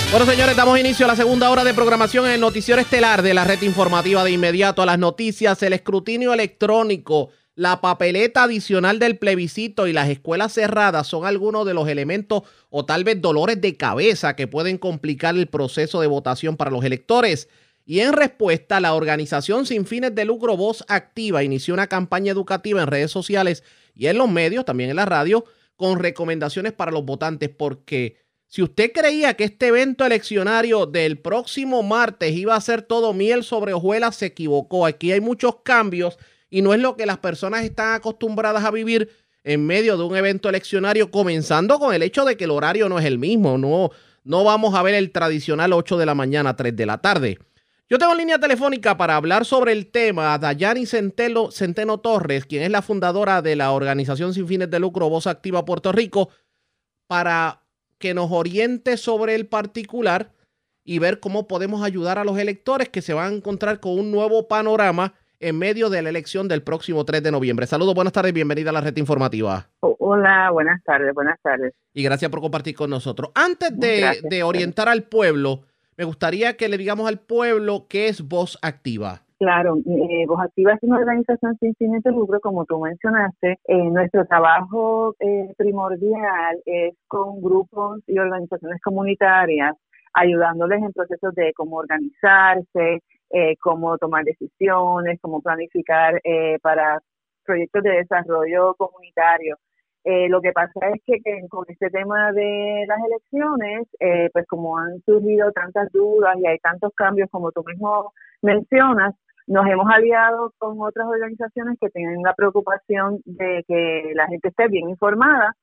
Bueno, 0.09 0.25
señores, 0.25 0.55
damos 0.55 0.79
inicio 0.79 1.05
a 1.05 1.09
la 1.09 1.15
segunda 1.15 1.51
hora 1.51 1.63
de 1.63 1.75
programación 1.75 2.25
en 2.25 2.32
el 2.32 2.41
noticiero 2.41 2.82
estelar 2.82 3.21
de 3.21 3.36
la 3.36 3.43
red 3.43 3.61
informativa 3.61 4.23
de 4.23 4.32
inmediato 4.32 4.82
a 4.82 4.86
las 4.88 4.97
noticias, 4.97 5.61
el 5.61 5.73
escrutinio 5.73 6.34
electrónico 6.34 7.29
la 7.62 7.80
papeleta 7.80 8.41
adicional 8.41 8.97
del 8.97 9.20
plebiscito 9.20 9.86
y 9.86 9.93
las 9.93 10.09
escuelas 10.09 10.53
cerradas 10.53 11.05
son 11.05 11.28
algunos 11.28 11.64
de 11.64 11.76
los 11.76 11.88
elementos 11.88 12.41
o 12.72 12.86
tal 12.86 13.03
vez 13.03 13.22
dolores 13.22 13.62
de 13.62 13.78
cabeza 13.78 14.36
que 14.36 14.47
pueden 14.47 14.80
complicar 14.80 15.36
el 15.36 15.45
proceso 15.45 16.01
de 16.01 16.07
votación 16.07 16.57
para 16.57 16.72
los 16.72 16.84
electores. 16.84 17.49
Y 17.86 17.99
en 17.99 18.14
respuesta, 18.14 18.80
la 18.80 18.95
organización 18.95 19.68
sin 19.68 19.86
fines 19.86 20.16
de 20.16 20.26
lucro 20.26 20.57
Voz 20.57 20.84
Activa 20.88 21.43
inició 21.43 21.76
una 21.76 21.86
campaña 21.86 22.32
educativa 22.32 22.82
en 22.82 22.88
redes 22.88 23.12
sociales 23.12 23.64
y 23.93 24.07
en 24.07 24.18
los 24.18 24.28
medios, 24.28 24.66
también 24.66 24.89
en 24.89 24.95
la 24.95 25.05
radio, 25.05 25.45
con 25.76 25.99
recomendaciones 25.99 26.74
para 26.74 26.89
los 26.89 27.05
votantes, 27.05 27.51
porque 27.55 28.18
si 28.47 28.64
usted 28.64 28.91
creía 28.91 29.36
que 29.36 29.43
este 29.43 29.68
evento 29.68 30.03
eleccionario 30.03 30.88
del 30.88 31.20
próximo 31.20 31.84
martes 31.84 32.36
iba 32.36 32.55
a 32.55 32.62
ser 32.62 32.82
todo 32.82 33.14
miel 33.14 33.43
sobre 33.43 33.74
hojuelas, 33.74 34.16
se 34.16 34.26
equivocó. 34.26 34.88
Aquí 34.88 35.12
hay 35.12 35.22
muchos 35.22 35.57
cambios 35.64 36.18
y 36.51 36.61
no 36.61 36.75
es 36.75 36.79
lo 36.79 36.95
que 36.95 37.07
las 37.07 37.17
personas 37.17 37.63
están 37.63 37.95
acostumbradas 37.95 38.63
a 38.63 38.69
vivir 38.69 39.09
en 39.43 39.65
medio 39.65 39.97
de 39.97 40.03
un 40.03 40.15
evento 40.15 40.49
eleccionario, 40.49 41.09
comenzando 41.09 41.79
con 41.79 41.95
el 41.95 42.03
hecho 42.03 42.25
de 42.25 42.37
que 42.37 42.43
el 42.43 42.51
horario 42.51 42.89
no 42.89 42.99
es 42.99 43.05
el 43.05 43.17
mismo, 43.17 43.57
no, 43.57 43.89
no 44.23 44.43
vamos 44.43 44.75
a 44.75 44.83
ver 44.83 44.93
el 44.93 45.11
tradicional 45.11 45.73
8 45.73 45.97
de 45.97 46.05
la 46.05 46.13
mañana, 46.13 46.55
3 46.55 46.75
de 46.75 46.85
la 46.85 46.99
tarde. 46.99 47.39
Yo 47.89 47.97
tengo 47.97 48.11
en 48.11 48.19
línea 48.19 48.39
telefónica 48.39 48.95
para 48.97 49.15
hablar 49.15 49.45
sobre 49.45 49.71
el 49.71 49.87
tema 49.87 50.33
a 50.33 50.37
Dayani 50.37 50.85
Centeno, 50.85 51.51
Centeno 51.51 51.99
Torres, 51.99 52.45
quien 52.45 52.63
es 52.63 52.69
la 52.69 52.81
fundadora 52.81 53.41
de 53.41 53.55
la 53.55 53.71
organización 53.71 54.33
sin 54.33 54.47
fines 54.47 54.69
de 54.69 54.79
lucro 54.79 55.09
Voz 55.09 55.27
Activa 55.27 55.65
Puerto 55.65 55.91
Rico, 55.91 56.29
para 57.07 57.63
que 57.97 58.13
nos 58.13 58.31
oriente 58.31 58.97
sobre 58.97 59.35
el 59.35 59.47
particular 59.47 60.33
y 60.83 60.99
ver 60.99 61.19
cómo 61.19 61.47
podemos 61.47 61.83
ayudar 61.83 62.17
a 62.17 62.23
los 62.23 62.37
electores 62.37 62.89
que 62.89 63.01
se 63.01 63.13
van 63.13 63.33
a 63.33 63.35
encontrar 63.35 63.79
con 63.79 63.97
un 63.97 64.11
nuevo 64.11 64.47
panorama 64.47 65.13
en 65.41 65.57
medio 65.57 65.89
de 65.89 66.01
la 66.01 66.09
elección 66.09 66.47
del 66.47 66.61
próximo 66.61 67.03
3 67.03 67.23
de 67.23 67.31
noviembre. 67.31 67.65
Saludos, 67.65 67.95
buenas 67.95 68.13
tardes, 68.13 68.31
bienvenida 68.31 68.69
a 68.69 68.73
la 68.73 68.81
red 68.81 68.95
informativa. 68.97 69.67
Hola, 69.79 70.51
buenas 70.51 70.83
tardes, 70.83 71.13
buenas 71.13 71.39
tardes. 71.41 71.73
Y 71.93 72.03
gracias 72.03 72.29
por 72.29 72.41
compartir 72.41 72.75
con 72.75 72.89
nosotros. 72.89 73.31
Antes 73.33 73.77
de, 73.77 74.43
orientar 74.43 74.87
al 74.87 75.03
pueblo, 75.03 75.61
me 75.97 76.05
gustaría 76.05 76.55
que 76.55 76.69
le 76.69 76.77
digamos 76.77 77.07
al 77.07 77.19
pueblo 77.19 77.87
qué 77.89 78.07
es 78.07 78.27
Voz 78.27 78.57
Activa. 78.61 79.21
Claro, 79.39 79.77
eh, 79.77 80.25
Voz 80.27 80.39
Activa 80.39 80.73
es 80.73 80.79
una 80.83 80.97
organización 80.97 81.57
sin 81.59 81.73
fines 81.75 82.03
de 82.03 82.11
lucro, 82.11 82.39
como 82.39 82.65
tú 82.65 82.79
mencionaste. 82.79 83.57
Eh, 83.65 83.89
nuestro 83.89 84.25
trabajo 84.25 85.15
eh, 85.19 85.51
primordial 85.57 86.61
es 86.65 86.93
con 87.07 87.41
grupos 87.41 88.01
y 88.05 88.19
organizaciones 88.19 88.79
comunitarias, 88.83 89.75
ayudándoles 90.13 90.83
en 90.83 90.91
procesos 90.91 91.33
de 91.33 91.53
cómo 91.53 91.77
organizarse, 91.77 93.01
eh, 93.34 93.55
cómo 93.57 93.97
tomar 93.97 94.23
decisiones, 94.23 95.19
cómo 95.21 95.41
planificar 95.41 96.19
eh, 96.23 96.57
para 96.61 96.99
proyectos 97.45 97.84
de 97.84 97.91
desarrollo 97.91 98.75
comunitario. 98.75 99.57
Eh, 100.03 100.29
lo 100.29 100.41
que 100.41 100.51
pasa 100.51 100.79
es 100.93 101.01
que, 101.05 101.19
con 101.49 101.65
este 101.67 101.89
tema 101.91 102.32
de 102.32 102.86
las 102.88 102.97
elecciones, 103.05 103.88
eh, 103.99 104.29
pues 104.34 104.47
como 104.47 104.77
han 104.77 104.99
surgido 105.05 105.51
tantas 105.51 105.91
dudas 105.91 106.36
y 106.38 106.47
hay 106.47 106.57
tantos 106.59 106.91
cambios 106.95 107.29
como 107.29 107.51
tú 107.51 107.63
mismo 107.65 108.11
mencionas, 108.41 109.13
nos 109.45 109.67
hemos 109.67 109.88
aliado 109.91 110.53
con 110.57 110.82
otras 110.82 111.07
organizaciones 111.07 111.77
que 111.79 111.89
tienen 111.89 112.23
la 112.23 112.34
preocupación 112.34 113.21
de 113.25 113.63
que 113.67 114.11
la 114.15 114.27
gente 114.27 114.47
esté 114.47 114.67
bien 114.69 114.89
informada 114.89 115.55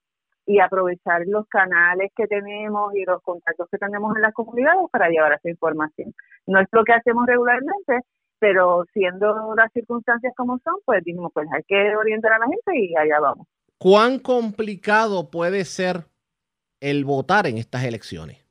y 0.49 0.61
aprovechar 0.61 1.27
los 1.27 1.47
canales 1.47 2.11
que 2.17 2.27
tenemos 2.27 2.95
y 2.95 3.05
los 3.05 3.23
contactos 3.23 3.69
que 3.71 3.77
tenemos 3.77 4.17
en 4.17 4.23
las 4.23 4.33
comunidades 4.33 4.87
para 4.91 5.11
llevar 5.11 5.35
esa 5.35 5.51
información. 5.51 6.15
No 6.47 6.59
es 6.59 6.67
lo 6.73 6.85
que 6.85 6.95
hacemos 6.95 7.27
regularmente, 7.27 8.01
pero 8.39 8.87
siendo 8.95 9.55
las 9.55 9.71
circunstancias 9.73 10.33
como 10.35 10.59
son, 10.65 10.77
pues 10.87 11.05
dijimos, 11.05 11.33
pues 11.35 11.47
hay 11.55 11.63
que 11.65 11.95
orientar 11.95 12.33
a 12.33 12.39
la 12.39 12.47
gente 12.47 12.81
y 12.81 12.97
allá 12.97 13.21
vamos. 13.21 13.47
¿Cuán 13.77 14.19
complicado 14.21 15.31
puede 15.31 15.67
ser 15.67 16.07
el 16.81 17.05
votar 17.05 17.47
en 17.47 17.59
estas 17.59 17.85
elecciones? 17.85 18.43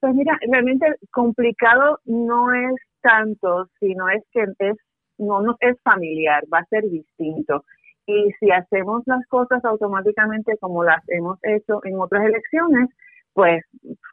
Pues 0.00 0.14
mira, 0.16 0.36
realmente 0.50 0.86
complicado 1.12 2.00
no 2.04 2.52
es 2.52 2.74
tanto, 3.00 3.68
sino 3.78 4.08
es 4.08 4.24
que 4.32 4.42
es 4.42 4.76
no, 5.18 5.40
no 5.40 5.56
es 5.60 5.76
familiar, 5.82 6.42
va 6.52 6.58
a 6.58 6.66
ser 6.66 6.82
distinto. 6.90 7.64
Y 8.08 8.32
si 8.40 8.50
hacemos 8.50 9.02
las 9.04 9.24
cosas 9.26 9.62
automáticamente 9.66 10.56
como 10.60 10.82
las 10.82 11.06
hemos 11.08 11.38
hecho 11.42 11.80
en 11.84 12.00
otras 12.00 12.24
elecciones, 12.24 12.88
pues 13.34 13.62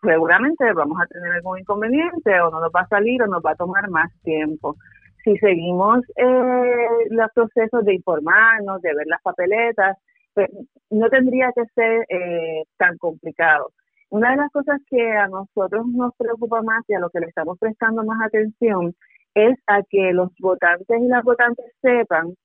seguramente 0.03 0.65
vamos 0.73 1.01
a 1.01 1.07
tener 1.07 1.31
algún 1.31 1.59
inconveniente 1.59 2.41
o 2.41 2.51
no 2.51 2.59
nos 2.59 2.71
va 2.75 2.81
a 2.81 2.87
salir 2.89 3.23
o 3.23 3.27
nos 3.27 3.41
va 3.41 3.51
a 3.51 3.55
tomar 3.55 3.89
más 3.89 4.11
tiempo. 4.23 4.75
Si 5.23 5.37
seguimos 5.37 5.99
eh, 6.17 7.07
los 7.09 7.31
procesos 7.33 7.85
de 7.85 7.95
informarnos, 7.95 8.81
de 8.81 8.93
ver 8.93 9.07
las 9.07 9.21
papeletas, 9.21 9.97
pues 10.33 10.49
no 10.89 11.09
tendría 11.09 11.53
que 11.55 11.63
ser 11.73 12.05
eh, 12.09 12.63
tan 12.75 12.97
complicado. 12.97 13.71
Una 14.09 14.31
de 14.31 14.37
las 14.37 14.51
cosas 14.51 14.81
que 14.89 15.09
a 15.09 15.29
nosotros 15.29 15.87
nos 15.87 16.13
preocupa 16.17 16.61
más 16.61 16.83
y 16.89 16.95
a 16.95 16.99
lo 16.99 17.09
que 17.09 17.21
le 17.21 17.27
estamos 17.27 17.57
prestando 17.57 18.03
más 18.03 18.19
atención 18.25 18.93
es 19.35 19.57
a 19.67 19.83
que 19.89 20.11
los 20.11 20.31
votantes 20.39 21.01
y 21.01 21.07
las 21.07 21.23
votantes 21.23 21.65
sepan 21.81 22.35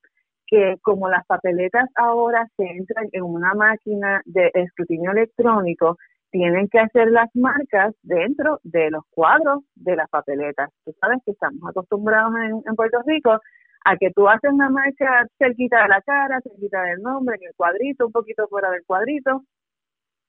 que 0.51 0.77
como 0.83 1.09
las 1.09 1.25
papeletas 1.27 1.89
ahora 1.95 2.47
se 2.57 2.65
entran 2.65 3.07
en 3.13 3.23
una 3.23 3.55
máquina 3.55 4.21
de 4.25 4.51
escrutinio 4.53 5.13
electrónico, 5.13 5.97
tienen 6.33 6.69
que 6.69 6.81
hacer 6.81 7.09
las 7.11 7.29
marcas 7.35 7.95
dentro 8.03 8.59
de 8.65 8.91
los 8.91 9.05
cuadros 9.11 9.61
de 9.77 9.95
las 9.95 10.09
papeletas. 10.11 10.71
Tú 10.85 10.93
sabes 11.01 11.19
que 11.25 11.33
estamos 11.33 11.63
acostumbrados 11.69 12.33
en, 12.67 12.75
Puerto 12.75 12.99
Rico 13.07 13.39
a 13.85 13.97
que 13.97 14.11
tú 14.11 14.29
haces 14.29 14.51
una 14.53 14.71
marca 14.71 15.27
cerquita 15.39 15.83
de 15.83 15.89
la 15.89 16.03
cara, 16.03 16.41
cerquita 16.43 16.83
del 16.83 17.01
nombre, 17.01 17.37
en 17.41 17.49
el 17.49 17.55
cuadrito, 17.55 18.07
un 18.07 18.13
poquito 18.13 18.47
fuera 18.49 18.71
del 18.71 18.85
cuadrito, 18.85 19.43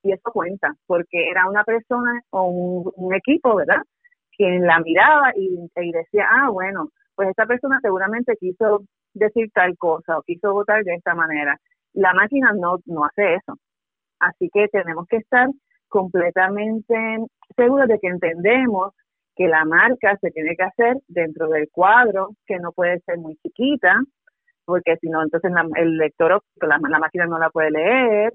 y 0.03 0.11
eso 0.11 0.31
cuenta, 0.31 0.73
porque 0.87 1.29
era 1.29 1.49
una 1.49 1.63
persona 1.63 2.21
o 2.29 2.91
un, 2.95 3.13
equipo, 3.13 3.55
¿verdad?, 3.55 3.81
quien 4.37 4.65
la 4.65 4.79
miraba 4.79 5.31
y, 5.35 5.69
y 5.75 5.91
decía, 5.91 6.27
ah, 6.31 6.49
bueno, 6.49 6.89
pues 7.15 7.29
esta 7.29 7.45
persona 7.45 7.79
seguramente 7.81 8.35
quiso 8.37 8.85
decir 9.13 9.49
tal 9.53 9.77
cosa 9.77 10.17
o 10.17 10.23
quiso 10.23 10.53
votar 10.53 10.83
de 10.83 10.95
esta 10.95 11.15
manera. 11.15 11.57
La 11.93 12.13
máquina 12.13 12.51
no, 12.53 12.77
no 12.85 13.05
hace 13.05 13.35
eso. 13.35 13.57
Así 14.19 14.49
que 14.53 14.67
tenemos 14.67 15.07
que 15.07 15.17
estar 15.17 15.47
completamente 15.89 16.95
seguros 17.55 17.87
de 17.87 17.99
que 17.99 18.07
entendemos 18.07 18.93
que 19.35 19.47
la 19.47 19.65
marca 19.65 20.17
se 20.21 20.31
tiene 20.31 20.55
que 20.55 20.63
hacer 20.63 20.97
dentro 21.07 21.47
del 21.49 21.69
cuadro, 21.71 22.29
que 22.45 22.57
no 22.57 22.71
puede 22.71 22.99
ser 23.01 23.17
muy 23.17 23.35
chiquita, 23.37 23.99
porque 24.65 24.97
si 24.97 25.09
no, 25.09 25.23
entonces 25.23 25.51
el 25.75 25.97
lector, 25.97 26.41
la, 26.61 26.79
la 26.89 26.99
máquina 26.99 27.25
no 27.25 27.39
la 27.39 27.49
puede 27.49 27.71
leer, 27.71 28.33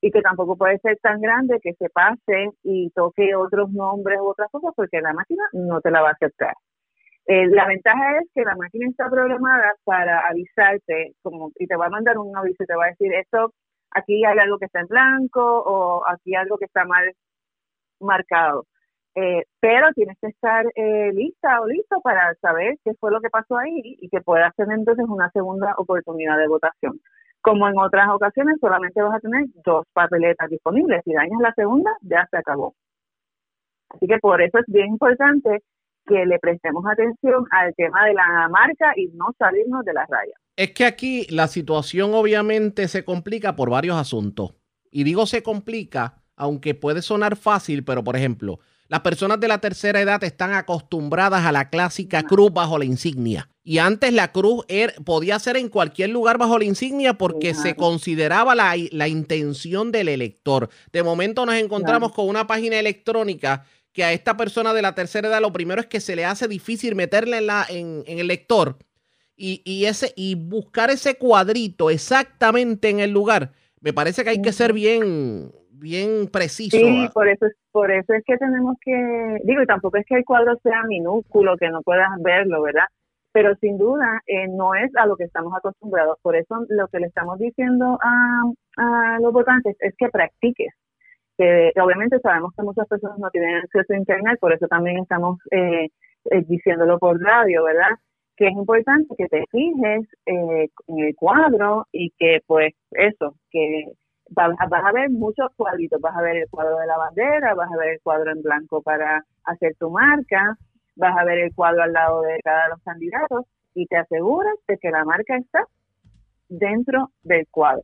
y 0.00 0.10
que 0.10 0.22
tampoco 0.22 0.56
puede 0.56 0.78
ser 0.78 0.98
tan 1.02 1.20
grande 1.20 1.58
que 1.62 1.74
se 1.74 1.88
pase 1.90 2.50
y 2.62 2.90
toque 2.90 3.34
otros 3.34 3.70
nombres 3.70 4.18
u 4.20 4.28
otras 4.28 4.50
cosas, 4.50 4.72
porque 4.76 5.00
la 5.00 5.12
máquina 5.12 5.42
no 5.52 5.80
te 5.80 5.90
la 5.90 6.02
va 6.02 6.10
a 6.10 6.12
aceptar. 6.12 6.54
Eh, 7.26 7.46
la 7.48 7.66
ventaja 7.66 8.18
es 8.18 8.28
que 8.34 8.42
la 8.42 8.54
máquina 8.56 8.88
está 8.88 9.10
programada 9.10 9.74
para 9.84 10.20
avisarte 10.28 11.14
como 11.22 11.50
y 11.56 11.66
te 11.66 11.76
va 11.76 11.86
a 11.86 11.90
mandar 11.90 12.18
un 12.18 12.36
aviso 12.36 12.62
y 12.62 12.66
te 12.66 12.76
va 12.76 12.86
a 12.86 12.88
decir 12.90 13.12
esto 13.14 13.52
aquí 13.96 14.24
hay 14.24 14.38
algo 14.38 14.58
que 14.58 14.66
está 14.66 14.80
en 14.80 14.86
blanco 14.88 15.40
o 15.42 16.02
aquí 16.08 16.34
algo 16.34 16.58
que 16.58 16.66
está 16.66 16.84
mal 16.84 17.12
marcado. 18.00 18.66
Eh, 19.14 19.44
pero 19.60 19.92
tienes 19.94 20.18
que 20.20 20.28
estar 20.28 20.66
eh, 20.74 21.10
lista 21.14 21.60
o 21.62 21.66
listo 21.66 22.00
para 22.02 22.34
saber 22.36 22.76
qué 22.84 22.92
fue 23.00 23.10
lo 23.10 23.20
que 23.20 23.30
pasó 23.30 23.56
ahí 23.56 23.96
y 24.00 24.08
que 24.10 24.20
puedas 24.20 24.54
tener 24.56 24.78
entonces 24.78 25.06
una 25.08 25.30
segunda 25.30 25.74
oportunidad 25.78 26.36
de 26.38 26.48
votación. 26.48 27.00
Como 27.40 27.68
en 27.68 27.78
otras 27.78 28.08
ocasiones, 28.10 28.56
solamente 28.60 29.00
vas 29.00 29.16
a 29.16 29.20
tener 29.20 29.46
dos 29.64 29.86
papeletas 29.94 30.50
disponibles. 30.50 31.02
Si 31.04 31.12
dañas 31.14 31.40
la 31.40 31.54
segunda, 31.54 31.96
ya 32.02 32.26
se 32.30 32.36
acabó. 32.36 32.74
Así 33.88 34.06
que 34.06 34.18
por 34.18 34.42
eso 34.42 34.58
es 34.58 34.66
bien 34.66 34.88
importante 34.88 35.62
que 36.06 36.24
le 36.26 36.38
prestemos 36.38 36.84
atención 36.86 37.44
al 37.50 37.74
tema 37.74 38.06
de 38.06 38.14
la 38.14 38.48
marca 38.48 38.92
y 38.96 39.08
no 39.14 39.26
salirnos 39.38 39.84
de 39.84 39.92
la 39.92 40.06
raya. 40.06 40.34
Es 40.56 40.72
que 40.72 40.84
aquí 40.84 41.26
la 41.30 41.48
situación 41.48 42.14
obviamente 42.14 42.88
se 42.88 43.04
complica 43.04 43.56
por 43.56 43.70
varios 43.70 43.96
asuntos. 43.96 44.54
Y 44.90 45.04
digo 45.04 45.26
se 45.26 45.42
complica, 45.42 46.22
aunque 46.36 46.74
puede 46.74 47.02
sonar 47.02 47.36
fácil, 47.36 47.84
pero 47.84 48.02
por 48.02 48.16
ejemplo, 48.16 48.60
las 48.88 49.00
personas 49.00 49.40
de 49.40 49.48
la 49.48 49.58
tercera 49.58 50.00
edad 50.00 50.22
están 50.22 50.52
acostumbradas 50.52 51.44
a 51.44 51.50
la 51.50 51.70
clásica 51.70 52.22
cruz 52.22 52.52
bajo 52.52 52.78
la 52.78 52.84
insignia. 52.84 53.50
Y 53.64 53.78
antes 53.78 54.12
la 54.12 54.30
cruz 54.30 54.64
er, 54.68 54.94
podía 55.04 55.40
ser 55.40 55.56
en 55.56 55.68
cualquier 55.68 56.10
lugar 56.10 56.38
bajo 56.38 56.56
la 56.56 56.66
insignia 56.66 57.14
porque 57.14 57.52
se 57.54 57.74
consideraba 57.74 58.54
la, 58.54 59.08
intención 59.08 59.90
del 59.90 60.08
elector. 60.08 60.68
De 60.92 61.02
momento 61.02 61.44
nos 61.44 61.56
encontramos 61.56 62.12
con 62.12 62.28
una 62.28 62.46
página 62.46 62.78
electrónica 62.78 63.64
que 63.96 64.04
a 64.04 64.12
esta 64.12 64.36
persona 64.36 64.74
de 64.74 64.82
la 64.82 64.94
tercera 64.94 65.28
edad 65.28 65.40
lo 65.40 65.54
primero 65.54 65.80
es 65.80 65.86
que 65.86 66.00
se 66.00 66.16
le 66.16 66.26
hace 66.26 66.48
difícil 66.48 66.94
meterla 66.94 67.38
en, 67.38 67.46
la, 67.46 67.64
en, 67.70 68.04
el 68.06 68.26
lector 68.26 68.76
y, 69.34 69.86
ese, 69.86 70.12
y 70.16 70.34
buscar 70.34 70.90
ese 70.90 71.16
cuadrito 71.16 71.88
exactamente 71.88 72.90
en 72.90 73.00
el 73.00 73.10
lugar. 73.10 73.52
Me 73.80 73.94
parece 73.94 74.22
que 74.22 74.30
hay 74.30 74.42
que 74.42 74.52
ser 74.52 74.74
bien, 74.74 75.50
bien 75.70 76.28
preciso. 76.30 76.76
Sí, 76.76 77.08
por 77.14 77.26
eso, 77.26 77.46
por 77.72 77.90
eso 77.90 78.12
es 78.12 78.22
que 78.26 78.36
tenemos 78.36 78.76
que, 78.82 79.38
digo, 79.44 79.62
y 79.62 79.66
tampoco 79.66 79.96
es 79.96 80.04
que 80.04 80.16
el 80.16 80.26
cuadro 80.26 80.58
sea 80.62 80.82
minúsculo, 80.86 81.56
que 81.56 81.70
no 81.70 81.80
puedas 81.80 82.10
verlo, 82.18 82.60
¿verdad? 82.60 82.88
Pero 83.32 83.54
sin 83.62 83.78
duda 83.78 84.22
eh, 84.26 84.46
no 84.48 84.74
es 84.74 84.94
a 84.96 85.06
lo 85.06 85.16
que 85.16 85.24
estamos 85.24 85.54
acostumbrados. 85.56 86.18
Por 86.20 86.36
eso 86.36 86.66
lo 86.68 86.88
que 86.88 87.00
le 87.00 87.06
estamos 87.06 87.38
diciendo 87.38 87.98
a, 88.02 89.18
los 89.20 89.32
votantes 89.32 89.74
es 89.80 89.94
que 89.96 90.10
practiques. 90.10 90.74
Que 91.38 91.72
obviamente 91.80 92.18
sabemos 92.20 92.54
que 92.56 92.62
muchas 92.62 92.88
personas 92.88 93.18
no 93.18 93.30
tienen 93.30 93.56
acceso 93.56 93.92
a 93.92 93.96
Internet, 93.96 94.38
por 94.40 94.52
eso 94.52 94.66
también 94.68 94.98
estamos 94.98 95.38
eh, 95.50 95.88
eh, 96.30 96.42
diciéndolo 96.46 96.98
por 96.98 97.20
radio, 97.20 97.64
¿verdad? 97.64 97.90
que 98.36 98.48
es 98.48 98.52
importante 98.52 99.14
que 99.16 99.28
te 99.28 99.44
fijes 99.50 100.06
en 100.26 100.68
el 100.98 101.16
cuadro 101.16 101.86
y 101.90 102.10
que 102.18 102.40
pues 102.46 102.74
eso, 102.90 103.34
que 103.50 103.92
vas, 104.30 104.54
a 104.60 104.92
ver 104.92 105.10
muchos 105.10 105.48
cuadritos, 105.56 106.00
vas 106.00 106.16
a 106.16 106.22
ver 106.22 106.36
el 106.36 106.50
cuadro 106.50 106.78
de 106.78 106.86
la 106.86 106.98
bandera, 106.98 107.54
vas 107.54 107.70
a 107.72 107.76
ver 107.76 107.94
el 107.94 108.00
cuadro 108.02 108.30
en 108.32 108.42
blanco 108.42 108.82
para 108.82 109.24
hacer 109.44 109.74
tu 109.78 109.90
marca, 109.90 110.56
vas 110.96 111.16
a 111.16 111.24
ver 111.24 111.38
el 111.38 111.54
cuadro 111.54 111.82
al 111.82 111.92
lado 111.92 112.22
de 112.22 112.38
cada 112.42 112.64
de 112.64 112.70
los 112.70 112.82
candidatos 112.82 113.46
y 113.74 113.86
te 113.86 113.96
aseguras 113.96 114.54
de 114.68 114.78
que 114.78 114.90
la 114.90 115.04
marca 115.04 115.36
está 115.36 115.64
dentro 116.48 117.10
del 117.22 117.46
cuadro. 117.50 117.82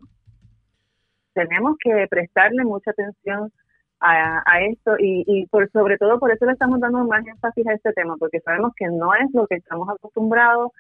Tenemos 1.35 1.77
que 1.83 2.07
prestarle 2.09 2.65
mucha 2.65 2.91
atención 2.91 3.53
a, 4.01 4.61
esto 4.69 4.97
y, 4.99 5.23
y 5.27 5.47
por 5.47 5.71
sobre 5.71 5.97
todo 5.97 6.19
por 6.19 6.33
eso 6.33 6.45
le 6.45 6.53
estamos 6.53 6.81
dando 6.81 7.05
más 7.05 7.25
énfasis 7.25 7.67
a 7.69 7.75
este 7.75 7.93
tema, 7.93 8.17
porque 8.19 8.41
sabemos 8.41 8.73
que 8.77 8.87
no 8.87 9.15
es 9.15 9.33
lo 9.33 9.47
que 9.47 9.55
estamos 9.55 9.89
acostumbrados 9.89 10.73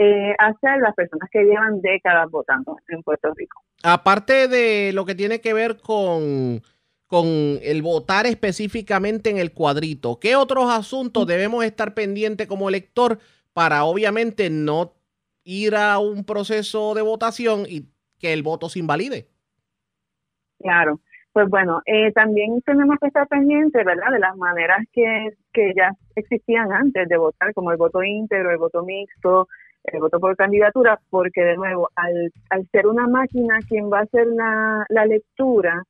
eh, 0.00 0.32
hacer 0.38 0.80
las 0.80 0.94
personas 0.94 1.28
que 1.28 1.42
llevan 1.42 1.80
décadas 1.80 2.30
votando 2.30 2.76
en 2.86 3.02
Puerto 3.02 3.34
Rico. 3.34 3.60
Aparte 3.82 4.46
de 4.46 4.92
lo 4.92 5.04
que 5.04 5.16
tiene 5.16 5.40
que 5.40 5.52
ver 5.52 5.78
con, 5.78 6.62
con 7.08 7.26
el 7.26 7.82
votar 7.82 8.24
específicamente 8.26 9.28
en 9.28 9.38
el 9.38 9.52
cuadrito, 9.52 10.20
¿qué 10.20 10.36
otros 10.36 10.70
asuntos 10.70 11.26
debemos 11.26 11.64
estar 11.64 11.94
pendientes 11.94 12.46
como 12.46 12.68
elector 12.68 13.18
para 13.52 13.82
obviamente 13.82 14.50
no 14.50 14.94
ir 15.42 15.74
a 15.74 15.98
un 15.98 16.22
proceso 16.22 16.94
de 16.94 17.02
votación 17.02 17.64
y 17.68 17.88
que 18.20 18.32
el 18.32 18.44
voto 18.44 18.68
se 18.68 18.78
invalide? 18.78 19.26
Claro, 20.58 21.00
pues 21.32 21.48
bueno, 21.48 21.80
eh, 21.86 22.12
también 22.12 22.60
tenemos 22.62 22.96
que 23.00 23.08
estar 23.08 23.28
pendientes, 23.28 23.84
¿verdad?, 23.84 24.10
de 24.12 24.18
las 24.18 24.36
maneras 24.36 24.78
que, 24.92 25.30
que 25.52 25.72
ya 25.76 25.92
existían 26.16 26.72
antes 26.72 27.08
de 27.08 27.16
votar, 27.16 27.54
como 27.54 27.70
el 27.70 27.76
voto 27.76 28.02
íntegro, 28.02 28.50
el 28.50 28.58
voto 28.58 28.82
mixto, 28.84 29.46
el 29.84 30.00
voto 30.00 30.18
por 30.18 30.36
candidatura, 30.36 30.98
porque 31.10 31.42
de 31.42 31.56
nuevo, 31.56 31.90
al, 31.94 32.32
al 32.50 32.66
ser 32.72 32.86
una 32.86 33.06
máquina 33.06 33.58
quien 33.68 33.90
va 33.90 34.00
a 34.00 34.02
hacer 34.02 34.26
la, 34.26 34.84
la 34.88 35.06
lectura, 35.06 35.82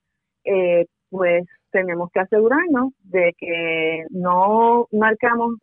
eh, 0.45 0.87
pues 1.11 1.47
tenemos 1.71 2.11
que 2.13 2.21
asegurarnos 2.21 2.93
de 3.05 3.35
que 3.39 4.05
no 4.11 4.87
marcamos 4.93 5.57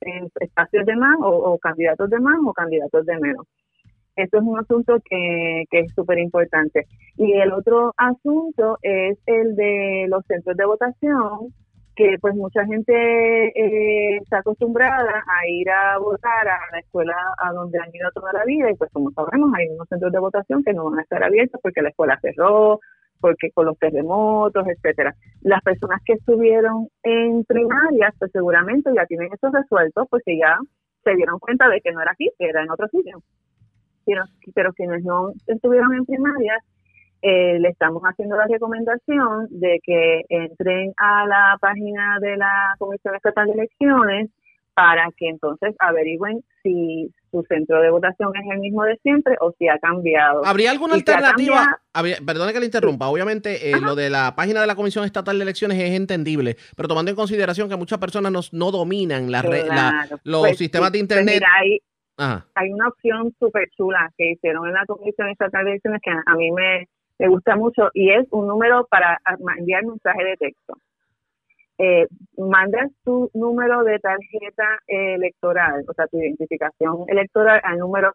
en 0.00 0.28
espacios 0.40 0.86
de 0.86 0.96
más 0.96 1.16
o, 1.20 1.58
candidatos 1.58 2.10
de 2.10 2.20
más 2.20 2.38
o 2.44 2.52
candidatos 2.52 3.06
de 3.06 3.18
menos. 3.18 3.46
Eso 4.16 4.38
es 4.38 4.42
un 4.42 4.58
asunto 4.58 4.98
que, 5.08 5.64
que 5.70 5.80
es 5.80 5.94
súper 5.94 6.18
importante. 6.18 6.86
Y 7.16 7.32
el 7.32 7.52
otro 7.52 7.92
asunto 7.96 8.78
es 8.82 9.18
el 9.26 9.56
de 9.56 10.06
los 10.08 10.24
centros 10.26 10.56
de 10.56 10.66
votación, 10.66 11.52
que 11.96 12.16
pues 12.20 12.34
mucha 12.34 12.64
gente 12.66 12.92
eh, 12.92 14.16
está 14.16 14.38
acostumbrada 14.38 15.22
a 15.26 15.48
ir 15.48 15.70
a 15.70 15.98
votar 15.98 16.48
a 16.48 16.58
la 16.72 16.78
escuela 16.80 17.14
a 17.38 17.52
donde 17.52 17.78
han 17.78 17.94
ido 17.94 18.10
toda 18.12 18.32
la 18.32 18.44
vida 18.44 18.70
y 18.70 18.74
pues 18.74 18.90
como 18.92 19.10
sabemos 19.12 19.52
hay 19.56 19.68
unos 19.68 19.88
centros 19.88 20.12
de 20.12 20.18
votación 20.18 20.64
que 20.64 20.72
no 20.72 20.90
van 20.90 20.98
a 20.98 21.02
estar 21.02 21.22
abiertos 21.22 21.60
porque 21.62 21.82
la 21.82 21.90
escuela 21.90 22.18
cerró, 22.20 22.80
porque 23.20 23.50
con 23.52 23.66
los 23.66 23.78
terremotos, 23.78 24.66
etcétera. 24.66 25.14
Las 25.42 25.62
personas 25.62 26.00
que 26.04 26.14
estuvieron 26.14 26.88
en 27.02 27.44
primarias 27.44 28.14
pues 28.18 28.32
seguramente 28.32 28.90
ya 28.94 29.06
tienen 29.06 29.28
eso 29.32 29.50
resuelto 29.50 30.06
porque 30.10 30.36
ya 30.36 30.58
se 31.04 31.14
dieron 31.14 31.38
cuenta 31.38 31.68
de 31.68 31.80
que 31.80 31.92
no 31.92 32.00
era 32.00 32.12
aquí, 32.12 32.28
que 32.38 32.46
era 32.46 32.62
en 32.62 32.70
otro 32.70 32.88
sitio. 32.88 33.22
Pero, 34.06 34.22
pero 34.54 34.72
quienes 34.72 35.04
no 35.04 35.32
estuvieron 35.46 35.94
en 35.94 36.04
primarias 36.04 36.62
eh, 37.26 37.58
le 37.58 37.70
estamos 37.70 38.02
haciendo 38.02 38.36
la 38.36 38.46
recomendación 38.46 39.48
de 39.48 39.80
que 39.82 40.24
entren 40.28 40.92
a 40.98 41.26
la 41.26 41.56
página 41.58 42.18
de 42.20 42.36
la 42.36 42.74
Comisión 42.78 43.14
Estatal 43.14 43.46
de 43.46 43.54
Elecciones 43.54 44.30
para 44.74 45.08
que 45.16 45.28
entonces 45.28 45.74
averigüen 45.78 46.44
si 46.62 47.10
su 47.30 47.42
centro 47.48 47.80
de 47.80 47.90
votación 47.90 48.30
es 48.36 48.42
el 48.52 48.58
mismo 48.58 48.84
de 48.84 48.96
siempre 49.02 49.36
o 49.40 49.52
si 49.58 49.68
ha 49.68 49.78
cambiado. 49.78 50.44
¿Habría 50.44 50.70
alguna 50.70 50.96
alternativa? 50.96 51.80
perdone 52.26 52.52
que 52.52 52.60
le 52.60 52.66
interrumpa. 52.66 53.08
Obviamente, 53.08 53.70
eh, 53.70 53.80
lo 53.80 53.94
de 53.94 54.10
la 54.10 54.34
página 54.36 54.60
de 54.60 54.66
la 54.66 54.74
Comisión 54.74 55.06
Estatal 55.06 55.38
de 55.38 55.44
Elecciones 55.44 55.78
es 55.78 55.92
entendible, 55.92 56.56
pero 56.76 56.88
tomando 56.88 57.10
en 57.10 57.16
consideración 57.16 57.70
que 57.70 57.76
muchas 57.76 57.98
personas 57.98 58.32
no, 58.32 58.40
no 58.52 58.70
dominan 58.70 59.30
la, 59.30 59.42
los 60.24 60.40
pues 60.40 60.58
sistemas 60.58 60.92
de 60.92 60.98
pues 60.98 61.02
Internet. 61.02 61.42
Hay, 62.16 62.72
una 62.72 62.88
opción 62.88 63.32
súper 63.38 63.68
chula 63.76 64.10
que 64.16 64.32
hicieron 64.32 64.66
en 64.68 64.74
la 64.74 64.86
Comisión 64.86 65.28
Estatal 65.28 65.64
de 65.64 65.72
Elecciones 65.72 66.00
que 66.02 66.10
a 66.10 66.34
mí 66.36 66.50
me, 66.52 66.88
me 67.18 67.28
gusta 67.28 67.56
mucho 67.56 67.90
y 67.92 68.10
es 68.10 68.26
un 68.30 68.46
número 68.46 68.86
para 68.90 69.18
enviar 69.58 69.84
mensaje 69.84 70.24
de 70.24 70.36
texto. 70.36 70.74
Eh, 71.76 72.06
mandas 72.38 72.88
tu 73.04 73.28
número 73.34 73.82
de 73.82 73.98
tarjeta 73.98 74.78
electoral, 74.86 75.84
o 75.88 75.92
sea, 75.92 76.06
tu 76.06 76.18
identificación 76.18 76.98
electoral 77.08 77.60
al 77.64 77.78
número 77.78 78.12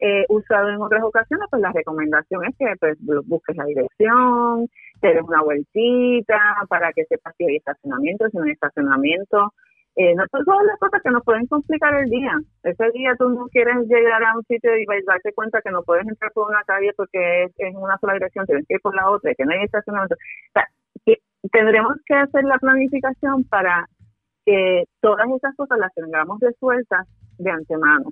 eh, 0.00 0.24
usado 0.28 0.68
en 0.70 0.80
otras 0.80 1.02
ocasiones, 1.02 1.46
pues 1.50 1.62
la 1.62 1.72
recomendación 1.72 2.44
es 2.46 2.54
que 2.58 2.66
pues, 2.80 2.98
bu- 3.00 3.22
busques 3.26 3.56
la 3.56 3.64
dirección, 3.64 4.68
te 5.00 5.08
des 5.14 5.22
una 5.22 5.42
vueltita 5.42 6.38
para 6.68 6.92
que 6.92 7.04
sepas 7.06 7.34
si 7.36 7.44
hay 7.44 7.56
estacionamiento, 7.56 8.28
si 8.28 8.36
no 8.36 8.44
hay 8.44 8.52
estacionamiento. 8.52 9.52
Eh, 9.98 10.14
no 10.14 10.24
son 10.30 10.44
todas 10.44 10.64
las 10.66 10.78
cosas 10.78 11.00
que 11.02 11.10
nos 11.10 11.24
pueden 11.24 11.46
complicar 11.46 11.94
el 11.94 12.10
día. 12.10 12.32
Ese 12.62 12.90
día 12.92 13.14
tú 13.18 13.30
no 13.30 13.46
quieres 13.48 13.76
llegar 13.88 14.22
a 14.24 14.36
un 14.36 14.44
sitio 14.44 14.76
y 14.76 14.84
darte 15.06 15.32
cuenta 15.32 15.62
que 15.62 15.70
no 15.70 15.82
puedes 15.84 16.06
entrar 16.06 16.30
por 16.32 16.50
una 16.50 16.62
calle 16.64 16.92
porque 16.94 17.44
es 17.44 17.52
en 17.56 17.76
una 17.78 17.96
sola 17.98 18.12
dirección, 18.12 18.44
tienes 18.44 18.66
que 18.68 18.74
ir 18.74 18.80
por 18.82 18.94
la 18.94 19.08
otra, 19.10 19.32
que 19.34 19.44
no 19.46 19.52
hay 19.52 19.64
estacionamiento. 19.64 20.16
Tendremos 21.52 21.94
que 22.04 22.14
hacer 22.14 22.44
la 22.44 22.58
planificación 22.58 23.44
para 23.44 23.86
que 24.44 24.84
todas 25.00 25.26
esas 25.36 25.54
cosas 25.56 25.78
las 25.78 25.94
tengamos 25.94 26.40
resueltas 26.40 27.06
de 27.38 27.50
antemano. 27.50 28.10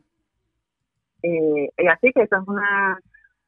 Eh, 1.24 1.70
y 1.78 1.86
así 1.88 2.12
que 2.12 2.22
esa 2.22 2.36
es 2.36 2.46
una, 2.46 2.98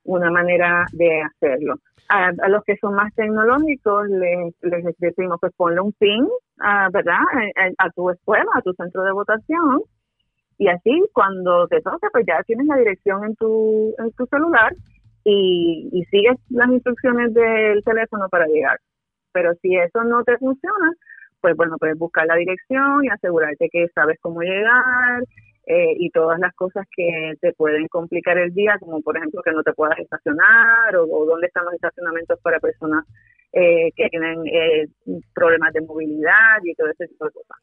una 0.05 0.31
manera 0.31 0.87
de 0.93 1.21
hacerlo. 1.23 1.75
A, 2.09 2.29
a 2.29 2.49
los 2.49 2.65
que 2.65 2.77
son 2.77 2.95
más 2.95 3.13
tecnológicos 3.15 4.09
les, 4.09 4.55
les 4.63 4.97
decimos 4.99 5.39
pues 5.41 5.53
ponle 5.57 5.81
un 5.81 5.93
pin, 5.93 6.27
ah, 6.61 6.89
¿verdad? 6.91 7.21
A, 7.79 7.87
a 7.87 7.91
tu 7.91 8.09
escuela, 8.11 8.47
a 8.55 8.63
tu 8.63 8.73
centro 8.75 9.03
de 9.03 9.13
votación 9.13 9.83
y 10.57 10.69
así 10.69 11.03
cuando 11.13 11.67
te 11.69 11.83
toque 11.83 12.07
pues 12.13 12.25
ya 12.27 12.43
tienes 12.45 12.67
la 12.67 12.77
dirección 12.77 13.25
en 13.25 13.35
tu, 13.37 13.95
en 13.99 14.11
tu 14.13 14.25
celular 14.27 14.73
y, 15.25 15.91
y 15.93 16.05
sigues 16.05 16.37
las 16.49 16.71
instrucciones 16.71 17.35
del 17.35 17.83
teléfono 17.85 18.29
para 18.31 18.47
llegar. 18.47 18.79
Pero 19.33 19.53
si 19.61 19.77
eso 19.77 20.03
no 20.05 20.25
te 20.25 20.39
funciona, 20.39 20.93
pues 21.43 21.55
bueno, 21.57 21.77
puedes 21.79 21.99
buscar 21.99 22.27
la 22.27 22.37
dirección 22.37 23.05
y 23.05 23.09
asegurarte 23.09 23.69
que 23.71 23.89
sabes 23.95 24.19
cómo 24.23 24.41
llegar 24.41 25.25
eh, 25.67 25.95
y 25.99 26.11
todas 26.11 26.39
las 26.39 26.55
cosas 26.55 26.87
que 26.97 27.35
te 27.41 27.53
pueden 27.53 27.89
complicar 27.89 28.39
el 28.39 28.55
día, 28.55 28.77
como 28.81 29.01
por 29.03 29.17
ejemplo 29.17 29.43
que 29.43 29.51
no 29.53 29.63
te 29.63 29.73
puedas 29.73 29.99
estacionar 29.99 30.97
o, 30.97 31.05
o 31.05 31.27
dónde 31.27 31.49
están 31.49 31.65
los 31.65 31.75
estacionamientos 31.75 32.39
para 32.41 32.61
personas 32.61 33.05
eh, 33.53 33.91
que 33.97 34.09
tienen 34.09 34.47
eh, 34.47 34.87
problemas 35.35 35.73
de 35.73 35.81
movilidad 35.81 36.59
y 36.65 36.75
todo 36.75 36.89
ese 36.89 37.09
tipo 37.09 37.25
de 37.25 37.31
cosas. 37.33 37.57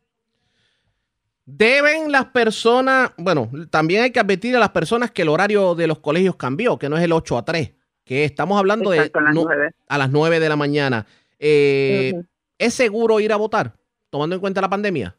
Deben 1.46 2.12
las 2.12 2.26
personas, 2.28 3.12
bueno, 3.18 3.50
también 3.70 4.04
hay 4.04 4.12
que 4.12 4.20
advertir 4.20 4.56
a 4.56 4.60
las 4.60 4.70
personas 4.70 5.12
que 5.12 5.24
el 5.24 5.30
horario 5.30 5.76
de 5.76 5.88
los 5.88 6.00
colegios 6.00 6.38
cambió, 6.38 6.80
que 6.80 6.88
no 6.88 6.98
es 6.98 7.04
el 7.04 7.12
8 7.12 7.38
a 7.38 7.44
3, 7.44 7.74
que 8.06 8.24
estamos 8.24 8.58
hablando 8.58 8.94
Exacto, 8.94 9.20
de 9.20 9.26
a 9.26 9.28
las 9.28 9.36
no- 9.36 9.44
9. 9.44 9.70
a 9.90 9.98
las 9.98 10.10
9 10.10 10.40
de 10.40 10.50
la 10.50 10.56
mañana. 10.56 11.06
Eh, 11.40 12.12
Ujú. 12.16 12.26
¿Es 12.58 12.74
seguro 12.74 13.20
ir 13.20 13.34
a 13.34 13.36
votar, 13.36 13.74
tomando 14.10 14.36
en 14.36 14.40
cuenta 14.40 14.62
la 14.62 14.70
pandemia? 14.70 15.16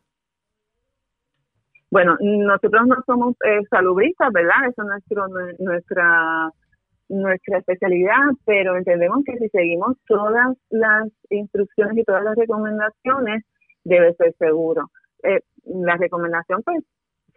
Bueno, 1.95 2.17
nosotros 2.21 2.89
no 2.89 2.97
somos 3.07 3.37
eh, 3.47 3.61
salubristas, 3.71 4.33
¿verdad? 4.33 4.67
Eso 4.69 4.83
es 4.83 4.89
nuestro, 4.89 5.29
nue- 5.29 5.57
nuestra, 5.61 6.51
nuestra 7.09 7.59
especialidad, 7.59 8.19
pero 8.45 8.77
entendemos 8.77 9.23
que 9.25 9.39
si 9.39 9.49
seguimos 9.51 9.97
todas 10.09 10.57
las 10.71 11.09
instrucciones 11.31 11.97
y 11.99 12.03
todas 12.05 12.25
las 12.25 12.35
recomendaciones, 12.37 13.45
debe 13.85 14.13
ser 14.15 14.35
seguro. 14.41 14.91
Eh, 15.23 15.39
la 15.67 15.97
recomendación, 15.97 16.63
pues, 16.65 16.83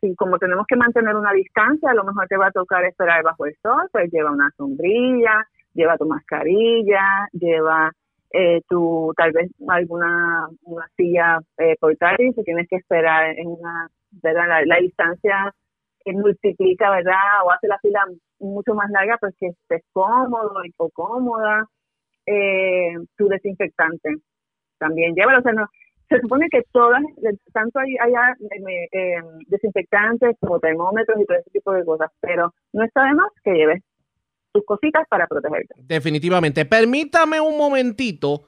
si 0.02 0.16
como 0.16 0.40
tenemos 0.40 0.66
que 0.68 0.76
mantener 0.76 1.16
una 1.16 1.34
distancia, 1.34 1.92
a 1.92 1.96
lo 1.96 2.04
mejor 2.04 2.28
te 2.28 2.38
va 2.38 2.48
a 2.48 2.52
tocar 2.52 2.84
esperar 2.86 3.22
bajo 3.24 3.46
el 3.46 3.56
sol, 3.62 3.88
pues 3.92 4.12
lleva 4.12 4.32
una 4.32 4.50
sombrilla, 4.58 5.46
lleva 5.76 5.98
tu 6.00 6.08
mascarilla, 6.08 7.28
lleva 7.34 7.92
eh, 8.32 8.62
tu 8.68 9.14
tal 9.16 9.34
vez 9.34 9.52
alguna 9.68 10.48
una 10.64 10.88
silla 10.98 11.40
eh, 11.60 11.76
portátil, 11.80 12.34
si 12.36 12.44
tienes 12.44 12.68
que 12.70 12.78
esperar 12.78 13.38
en 13.38 13.48
una, 13.50 13.88
¿verdad? 14.12 14.48
La, 14.48 14.66
la 14.66 14.78
distancia 14.78 15.54
eh, 16.06 16.14
multiplica, 16.14 16.90
¿verdad? 16.92 17.44
O 17.46 17.52
hace 17.52 17.68
la 17.68 17.80
fila 17.80 18.06
mucho 18.40 18.74
más 18.74 18.90
larga, 18.92 19.18
pues 19.20 19.36
que 19.40 19.48
estés 19.48 19.84
cómodo 19.94 20.54
o 20.78 20.90
cómoda. 20.90 21.66
Eh, 22.26 22.94
tu 23.16 23.28
desinfectante 23.28 24.16
también 24.78 25.16
llévalo, 25.16 25.40
o 25.40 25.42
sea, 25.42 25.54
no, 25.54 25.68
se 26.10 26.20
supone 26.22 26.48
que 26.50 26.62
todas, 26.72 27.02
tanto 27.54 27.80
hay 27.80 27.96
haya 27.98 28.36
eh, 28.40 28.88
eh, 28.92 29.22
desinfectantes 29.48 30.38
como 30.40 30.60
termómetros 30.60 31.20
y 31.20 31.26
todo 31.26 31.38
ese 31.38 31.50
tipo 31.52 31.74
de 31.74 31.84
cosas, 31.84 32.10
pero 32.22 32.54
no 32.74 32.84
está 32.84 33.06
de 33.06 33.14
más 33.14 33.30
que 33.44 33.52
lleves 33.52 33.84
tus 34.54 34.64
cositas 34.66 35.06
para 35.10 35.28
protegerte. 35.28 35.76
Definitivamente. 35.78 36.66
Permítame 36.66 37.40
un 37.42 37.58
momentito. 37.58 38.46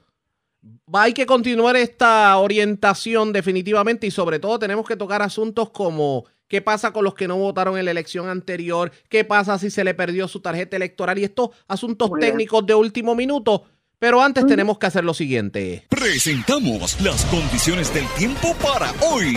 Hay 0.92 1.12
que 1.12 1.26
continuar 1.26 1.76
esta 1.76 2.36
orientación 2.36 3.32
definitivamente 3.32 4.06
y 4.06 4.10
sobre 4.10 4.38
todo 4.38 4.58
tenemos 4.58 4.86
que 4.86 4.96
tocar 4.96 5.22
asuntos 5.22 5.70
como 5.70 6.26
qué 6.48 6.60
pasa 6.60 6.92
con 6.92 7.04
los 7.04 7.14
que 7.14 7.28
no 7.28 7.36
votaron 7.36 7.78
en 7.78 7.84
la 7.84 7.92
elección 7.92 8.28
anterior, 8.28 8.90
qué 9.08 9.24
pasa 9.24 9.58
si 9.58 9.70
se 9.70 9.84
le 9.84 9.94
perdió 9.94 10.28
su 10.28 10.40
tarjeta 10.40 10.76
electoral 10.76 11.18
y 11.18 11.24
estos 11.24 11.50
asuntos 11.68 12.10
Muy 12.10 12.20
bien. 12.20 12.32
técnicos 12.32 12.66
de 12.66 12.74
último 12.74 13.14
minuto. 13.14 13.64
Pero 13.98 14.22
antes 14.22 14.46
tenemos 14.46 14.78
que 14.78 14.86
hacer 14.86 15.04
lo 15.04 15.12
siguiente. 15.12 15.84
Presentamos 15.90 16.98
las 17.02 17.22
condiciones 17.26 17.92
del 17.92 18.06
tiempo 18.16 18.54
para 18.62 18.92
hoy. 19.02 19.36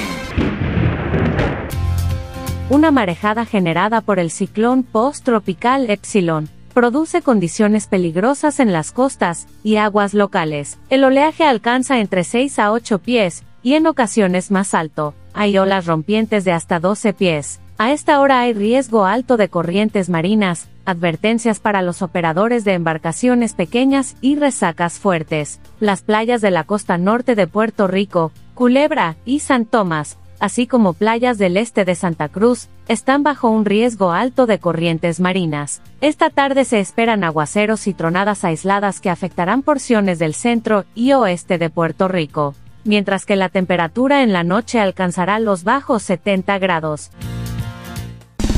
Una 2.70 2.90
marejada 2.90 3.46
generada 3.46 4.00
por 4.00 4.20
el 4.20 4.32
ciclón 4.32 4.84
post-tropical 4.84 5.90
Epsilon 5.90 6.50
produce 6.74 7.22
condiciones 7.22 7.88
peligrosas 7.88 8.60
en 8.60 8.74
las 8.74 8.92
costas 8.92 9.48
y 9.64 9.78
aguas 9.78 10.14
locales. 10.14 10.80
El 10.90 11.04
oleaje 11.04 11.44
alcanza 11.44 12.00
entre 12.00 12.24
6 12.24 12.60
a 12.60 12.72
8 12.72 13.00
pies 13.00 13.44
y 13.62 13.76
en 13.76 13.88
ocasiones 13.88 14.52
más 14.52 14.74
alto. 14.74 15.14
Hay 15.34 15.58
olas 15.58 15.86
rompientes 15.86 16.44
de 16.44 16.52
hasta 16.52 16.80
12 16.80 17.14
pies. 17.14 17.60
A 17.78 17.92
esta 17.92 18.20
hora 18.20 18.42
hay 18.42 18.54
riesgo 18.54 19.06
alto 19.06 19.38
de 19.38 19.50
corrientes 19.50 20.10
marinas, 20.10 20.70
advertencias 20.86 21.60
para 21.60 21.82
los 21.82 22.02
operadores 22.02 22.66
de 22.66 22.74
embarcaciones 22.74 23.54
pequeñas 23.54 24.16
y 24.22 24.36
resacas 24.36 25.00
fuertes. 25.00 25.60
Las 25.80 26.02
playas 26.02 26.42
de 26.42 26.52
la 26.52 26.66
costa 26.66 26.98
norte 26.98 27.36
de 27.36 27.48
Puerto 27.48 27.88
Rico, 27.88 28.32
Culebra 28.54 29.16
y 29.26 29.40
San 29.40 29.66
Tomás, 29.66 30.18
así 30.44 30.68
como 30.68 30.92
playas 30.92 31.38
del 31.38 31.56
este 31.56 31.86
de 31.86 31.96
Santa 31.96 32.28
Cruz, 32.28 32.68
están 32.90 33.24
bajo 33.24 33.50
un 33.50 33.64
riesgo 33.64 34.12
alto 34.12 34.46
de 34.46 34.60
corrientes 34.60 35.22
marinas. 35.22 35.82
Esta 36.02 36.30
tarde 36.30 36.66
se 36.66 36.82
esperan 36.82 37.24
aguaceros 37.24 37.88
y 37.88 37.94
tronadas 37.94 38.44
aisladas 38.44 39.00
que 39.00 39.10
afectarán 39.10 39.62
porciones 39.62 40.20
del 40.20 40.34
centro 40.34 40.84
y 40.96 41.14
oeste 41.14 41.58
de 41.58 41.70
Puerto 41.70 42.10
Rico, 42.10 42.56
mientras 42.84 43.26
que 43.26 43.38
la 43.38 43.48
temperatura 43.48 44.22
en 44.22 44.34
la 44.34 44.44
noche 44.44 44.82
alcanzará 44.82 45.40
los 45.40 45.64
bajos 45.64 46.04
70 46.04 46.60
grados. 46.60 47.10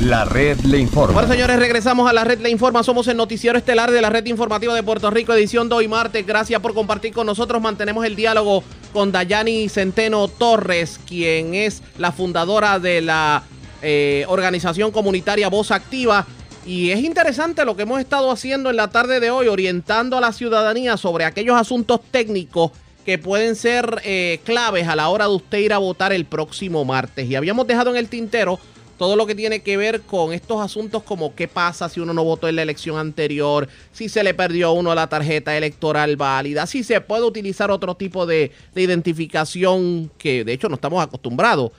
La 0.02 0.26
red 0.26 0.60
le 0.60 0.78
informa. 0.78 1.14
Bueno, 1.14 1.32
señores, 1.32 1.58
regresamos 1.58 2.10
a 2.10 2.14
la 2.14 2.26
red 2.26 2.40
Le 2.40 2.50
Informa. 2.50 2.84
Somos 2.84 3.08
el 3.08 3.16
noticiero 3.16 3.58
estelar 3.58 3.92
de 3.92 4.02
la 4.02 4.10
red 4.10 4.26
informativa 4.26 4.76
de 4.76 4.84
Puerto 4.84 5.10
Rico, 5.10 5.34
edición 5.34 5.70
de 5.70 5.76
hoy 5.76 5.88
martes. 5.88 6.28
Gracias 6.28 6.60
por 6.60 6.74
compartir 6.74 7.14
con 7.14 7.26
nosotros. 7.26 7.62
Mantenemos 7.62 8.06
el 8.06 8.16
diálogo 8.16 8.64
con 8.92 9.14
Dayani 9.14 9.70
Centeno 9.70 10.28
Torres, 10.28 11.00
quien 11.08 11.56
es 11.56 11.82
la 11.98 12.12
fundadora 12.12 12.78
de 12.78 13.02
la 13.02 13.44
eh, 13.82 14.26
organización 14.28 14.92
comunitaria 14.92 15.48
Voz 15.48 15.72
Activa. 15.72 16.28
Y 16.66 16.92
es 16.92 17.00
interesante 17.00 17.64
lo 17.64 17.78
que 17.78 17.84
hemos 17.84 18.02
estado 18.02 18.32
haciendo 18.32 18.70
en 18.70 18.76
la 18.76 18.90
tarde 18.90 19.22
de 19.22 19.32
hoy, 19.32 19.48
orientando 19.48 20.18
a 20.18 20.22
la 20.22 20.34
ciudadanía 20.34 20.98
sobre 20.98 21.24
aquellos 21.24 21.56
asuntos 21.56 22.02
técnicos 22.12 22.72
que 23.06 23.18
pueden 23.18 23.56
ser 23.56 24.02
eh, 24.04 24.42
claves 24.44 24.88
a 24.88 24.96
la 24.96 25.08
hora 25.08 25.26
de 25.26 25.36
usted 25.36 25.60
ir 25.60 25.74
a 25.74 25.78
votar 25.78 26.12
el 26.12 26.26
próximo 26.26 26.84
martes. 26.84 27.30
Y 27.30 27.36
habíamos 27.36 27.66
dejado 27.66 27.92
en 27.92 27.96
el 27.96 28.10
tintero 28.10 28.60
todo 28.98 29.16
lo 29.16 29.26
que 29.26 29.36
tiene 29.36 29.62
que 29.62 29.78
ver 29.78 30.02
con 30.02 30.34
estos 30.34 30.62
asuntos 30.62 31.04
como 31.04 31.36
qué 31.36 31.48
pasa 31.48 31.90
si 31.90 32.00
uno 32.00 32.14
no 32.14 32.24
votó 32.24 32.48
en 32.48 32.56
la 32.56 32.62
elección 32.62 32.98
anterior, 32.98 33.68
si 33.92 34.10
se 34.10 34.24
le 34.24 34.34
perdió 34.34 34.68
a 34.68 34.74
uno 34.74 34.96
la 34.96 35.08
tarjeta 35.08 35.56
electoral 35.58 36.16
válida, 36.16 36.66
si 36.66 36.84
se 36.84 37.02
puede 37.02 37.24
utilizar 37.24 37.72
otro 37.72 37.96
tipo 37.96 38.26
de, 38.26 38.52
de 38.74 38.82
identificación 38.82 40.10
que 40.18 40.44
de 40.44 40.54
hecho 40.54 40.70
no 40.70 40.76
estamos 40.76 41.04
acostumbrados. 41.04 41.72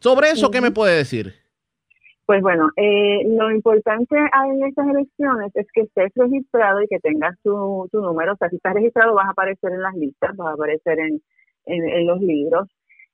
Sobre 0.00 0.30
eso, 0.30 0.50
¿qué 0.50 0.60
me 0.60 0.70
puede 0.70 0.96
decir? 0.96 1.34
Pues 2.26 2.42
bueno, 2.42 2.70
eh, 2.76 3.22
lo 3.24 3.52
importante 3.52 4.16
en 4.16 4.64
estas 4.64 4.88
elecciones 4.88 5.52
es 5.54 5.66
que 5.72 5.82
estés 5.82 6.12
registrado 6.16 6.82
y 6.82 6.88
que 6.88 6.98
tengas 6.98 7.38
tu, 7.44 7.88
tu 7.92 8.00
número. 8.00 8.32
O 8.32 8.36
sea, 8.36 8.50
si 8.50 8.56
estás 8.56 8.74
registrado 8.74 9.14
vas 9.14 9.28
a 9.28 9.30
aparecer 9.30 9.72
en 9.72 9.82
las 9.82 9.94
listas, 9.94 10.34
vas 10.36 10.48
a 10.48 10.52
aparecer 10.54 10.98
en, 10.98 11.22
en, 11.66 11.88
en 11.88 12.06
los 12.06 12.20
libros. 12.20 12.68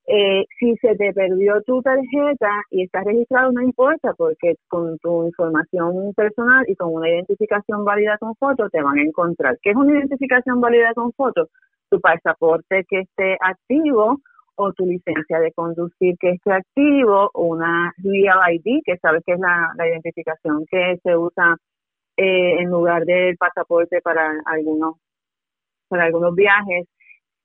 Eh, 0.07 0.45
si 0.59 0.77
se 0.79 0.97
te 0.97 1.13
perdió 1.13 1.63
tu 1.63 1.81
tarjeta 1.81 2.51
y 2.71 2.85
estás 2.85 3.05
registrado, 3.05 3.53
no 3.53 3.63
importa, 3.63 4.13
porque 4.15 4.57
con 4.69 4.99
tu 4.99 5.27
información 5.27 6.13
personal 6.15 6.65
y 6.69 6.75
con 6.75 6.93
una 6.95 7.09
identificación 7.09 7.85
válida 7.85 8.19
con 8.19 8.35
foto 8.35 8.69
te 8.69 8.83
van 8.83 8.99
a 8.99 9.03
encontrar. 9.03 9.59
¿Qué 9.63 9.71
es 9.71 9.77
una 9.77 9.93
identificación 9.97 10.61
válida 10.61 10.93
con 10.95 11.13
foto? 11.13 11.49
Tu 11.89 12.01
pasaporte 12.01 12.85
que 12.89 13.01
esté 13.01 13.37
activo 13.41 14.21
o 14.57 14.73
tu 14.73 14.87
licencia 14.87 15.39
de 15.39 15.53
conducir 15.53 16.17
que 16.19 16.31
esté 16.31 16.53
activo, 16.53 17.31
una 17.35 17.93
Real 17.99 18.41
ID, 18.55 18.83
que 18.85 18.97
sabes 18.99 19.23
que 19.25 19.35
es 19.35 19.41
la, 19.41 19.73
la 19.77 19.89
identificación 19.89 20.67
que 20.71 20.99
se 21.03 21.17
usa 21.17 21.57
eh, 22.17 22.61
en 22.61 22.71
lugar 22.71 23.05
del 23.05 23.37
pasaporte 23.37 24.01
para 24.03 24.35
algunos 24.47 24.97
para 25.89 26.05
algunos 26.05 26.35
viajes, 26.35 26.87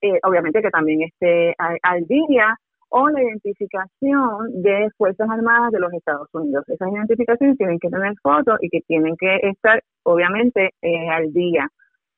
eh, 0.00 0.18
obviamente 0.22 0.62
que 0.62 0.70
también 0.70 1.02
esté 1.02 1.54
al, 1.58 2.06
día 2.06 2.56
o 2.90 3.08
la 3.08 3.22
identificación 3.22 4.62
de 4.62 4.88
Fuerzas 4.96 5.28
Armadas 5.28 5.72
de 5.72 5.80
los 5.80 5.92
Estados 5.92 6.28
Unidos. 6.32 6.64
Esas 6.68 6.88
identificaciones 6.90 7.56
tienen 7.58 7.78
que 7.78 7.90
tener 7.90 8.14
fotos 8.22 8.58
y 8.60 8.68
que 8.70 8.80
tienen 8.82 9.16
que 9.18 9.36
estar, 9.42 9.82
obviamente, 10.04 10.70
eh, 10.82 11.08
al 11.10 11.32
día. 11.32 11.68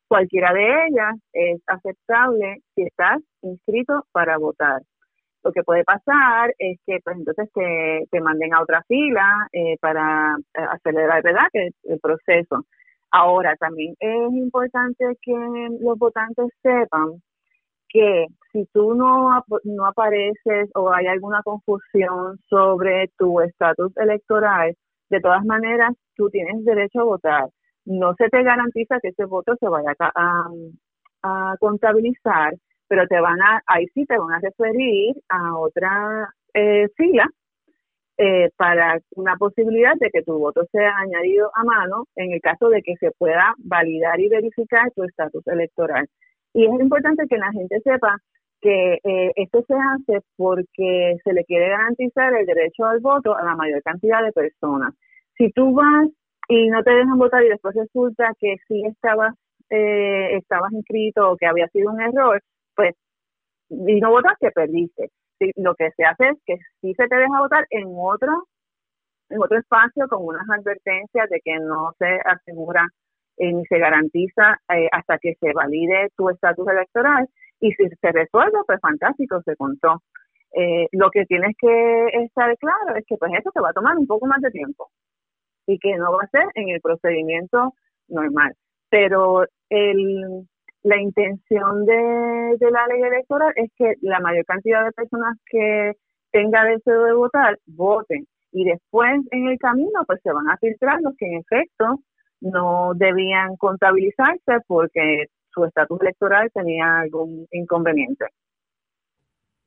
Cualquiera 0.08 0.52
de 0.52 0.86
ellas 0.86 1.14
es 1.32 1.60
aceptable 1.66 2.62
si 2.74 2.82
estás 2.82 3.20
inscrito 3.42 4.04
para 4.12 4.38
votar. 4.38 4.82
Lo 5.42 5.52
que 5.52 5.62
puede 5.62 5.84
pasar 5.84 6.52
es 6.58 6.78
que, 6.86 6.98
pues 7.02 7.16
entonces 7.16 7.48
te, 7.54 8.06
te 8.10 8.20
manden 8.20 8.52
a 8.54 8.62
otra 8.62 8.82
fila 8.86 9.48
eh, 9.52 9.76
para 9.80 10.36
eh, 10.54 10.60
acelerar, 10.70 11.22
¿verdad?, 11.22 11.48
el 11.54 12.00
proceso. 12.00 12.64
Ahora, 13.12 13.56
también 13.56 13.94
es 13.98 14.32
importante 14.32 15.04
que 15.22 15.68
los 15.80 15.98
votantes 15.98 16.46
sepan 16.62 17.20
que 17.92 18.26
si 18.52 18.66
tú 18.72 18.94
no, 18.94 19.44
no 19.64 19.86
apareces 19.86 20.70
o 20.74 20.92
hay 20.92 21.06
alguna 21.06 21.42
confusión 21.42 22.38
sobre 22.48 23.10
tu 23.18 23.40
estatus 23.40 23.96
electoral, 23.96 24.74
de 25.10 25.20
todas 25.20 25.44
maneras 25.44 25.92
tú 26.16 26.30
tienes 26.30 26.64
derecho 26.64 27.00
a 27.00 27.04
votar. 27.04 27.48
No 27.84 28.14
se 28.14 28.28
te 28.28 28.42
garantiza 28.42 29.00
que 29.00 29.08
ese 29.08 29.24
voto 29.24 29.56
se 29.58 29.68
vaya 29.68 29.94
a, 29.98 30.48
a, 31.22 31.56
contabilizar, 31.58 32.54
pero 32.88 33.06
te 33.06 33.20
van 33.20 33.40
a, 33.42 33.60
ahí 33.66 33.86
sí 33.94 34.04
te 34.06 34.18
van 34.18 34.32
a 34.32 34.40
referir 34.40 35.16
a 35.28 35.56
otra 35.56 36.32
eh, 36.54 36.88
fila 36.96 37.26
eh, 38.18 38.50
para 38.56 38.98
una 39.16 39.36
posibilidad 39.36 39.94
de 39.98 40.10
que 40.10 40.22
tu 40.22 40.38
voto 40.38 40.66
sea 40.72 40.92
añadido 40.98 41.50
a 41.54 41.64
mano 41.64 42.04
en 42.16 42.32
el 42.32 42.40
caso 42.40 42.68
de 42.68 42.82
que 42.82 42.96
se 42.96 43.10
pueda 43.12 43.54
validar 43.58 44.20
y 44.20 44.28
verificar 44.28 44.90
tu 44.92 45.04
estatus 45.04 45.46
electoral. 45.46 46.06
Y 46.54 46.64
es 46.64 46.80
importante 46.80 47.26
que 47.28 47.38
la 47.38 47.52
gente 47.52 47.80
sepa 47.80 48.16
que 48.60 48.98
eh, 49.04 49.32
esto 49.36 49.64
se 49.66 49.74
hace 49.74 50.20
porque 50.36 51.16
se 51.24 51.32
le 51.32 51.44
quiere 51.44 51.68
garantizar 51.68 52.34
el 52.34 52.46
derecho 52.46 52.84
al 52.84 53.00
voto 53.00 53.36
a 53.36 53.44
la 53.44 53.56
mayor 53.56 53.82
cantidad 53.82 54.22
de 54.22 54.32
personas. 54.32 54.94
Si 55.36 55.50
tú 55.52 55.72
vas 55.74 56.08
y 56.48 56.68
no 56.68 56.82
te 56.82 56.90
dejan 56.90 57.18
votar 57.18 57.44
y 57.44 57.48
después 57.48 57.74
resulta 57.74 58.32
que 58.38 58.56
sí 58.68 58.82
estabas, 58.86 59.34
eh, 59.70 60.36
estabas 60.36 60.72
inscrito 60.72 61.30
o 61.30 61.36
que 61.36 61.46
había 61.46 61.68
sido 61.68 61.92
un 61.92 62.00
error, 62.00 62.42
pues 62.74 62.94
y 63.70 64.00
no 64.00 64.10
votaste, 64.10 64.50
perdiste. 64.50 65.10
lo 65.56 65.74
que 65.74 65.90
se 65.96 66.04
hace 66.04 66.30
es 66.30 66.38
que 66.44 66.56
sí 66.80 66.92
se 66.94 67.06
te 67.06 67.16
deja 67.16 67.40
votar 67.40 67.66
en 67.70 67.86
otro 67.96 68.44
en 69.30 69.40
otro 69.40 69.58
espacio 69.58 70.08
con 70.08 70.24
unas 70.26 70.42
advertencias 70.50 71.30
de 71.30 71.40
que 71.44 71.56
no 71.60 71.92
se 71.98 72.18
asegura 72.24 72.86
ni 73.46 73.64
se 73.66 73.78
garantiza 73.78 74.58
eh, 74.74 74.88
hasta 74.92 75.18
que 75.18 75.34
se 75.40 75.52
valide 75.52 76.10
tu 76.16 76.28
estatus 76.28 76.68
electoral 76.68 77.28
y 77.60 77.72
si 77.72 77.88
se 77.88 78.12
resuelve, 78.12 78.58
pues 78.66 78.80
fantástico, 78.80 79.40
se 79.42 79.56
contó. 79.56 80.02
Eh, 80.52 80.88
lo 80.92 81.10
que 81.10 81.26
tienes 81.26 81.54
que 81.58 82.06
estar 82.24 82.56
claro 82.58 82.96
es 82.96 83.04
que 83.06 83.16
pues 83.16 83.32
eso 83.38 83.50
te 83.52 83.60
va 83.60 83.70
a 83.70 83.72
tomar 83.72 83.96
un 83.96 84.06
poco 84.06 84.26
más 84.26 84.40
de 84.40 84.50
tiempo 84.50 84.90
y 85.66 85.78
que 85.78 85.96
no 85.96 86.12
va 86.12 86.24
a 86.24 86.28
ser 86.28 86.44
en 86.54 86.70
el 86.70 86.80
procedimiento 86.80 87.74
normal. 88.08 88.54
Pero 88.90 89.44
el, 89.68 90.48
la 90.82 91.00
intención 91.00 91.86
de, 91.86 92.56
de 92.58 92.70
la 92.70 92.86
ley 92.88 93.02
electoral 93.02 93.52
es 93.56 93.70
que 93.76 93.94
la 94.00 94.20
mayor 94.20 94.44
cantidad 94.44 94.84
de 94.84 94.92
personas 94.92 95.36
que 95.46 95.92
tenga 96.32 96.64
deseo 96.64 97.04
de 97.04 97.12
votar, 97.12 97.58
voten. 97.66 98.26
Y 98.52 98.64
después 98.64 99.20
en 99.30 99.46
el 99.46 99.58
camino 99.58 100.04
pues 100.06 100.20
se 100.22 100.32
van 100.32 100.48
a 100.48 100.56
filtrar 100.56 101.00
los 101.02 101.14
que 101.16 101.26
en 101.26 101.38
efecto 101.38 102.00
no 102.40 102.92
debían 102.94 103.56
contabilizarse 103.56 104.58
porque 104.66 105.26
su 105.52 105.64
estatus 105.64 106.00
electoral 106.00 106.50
tenía 106.52 107.00
algún 107.00 107.46
inconveniente. 107.50 108.26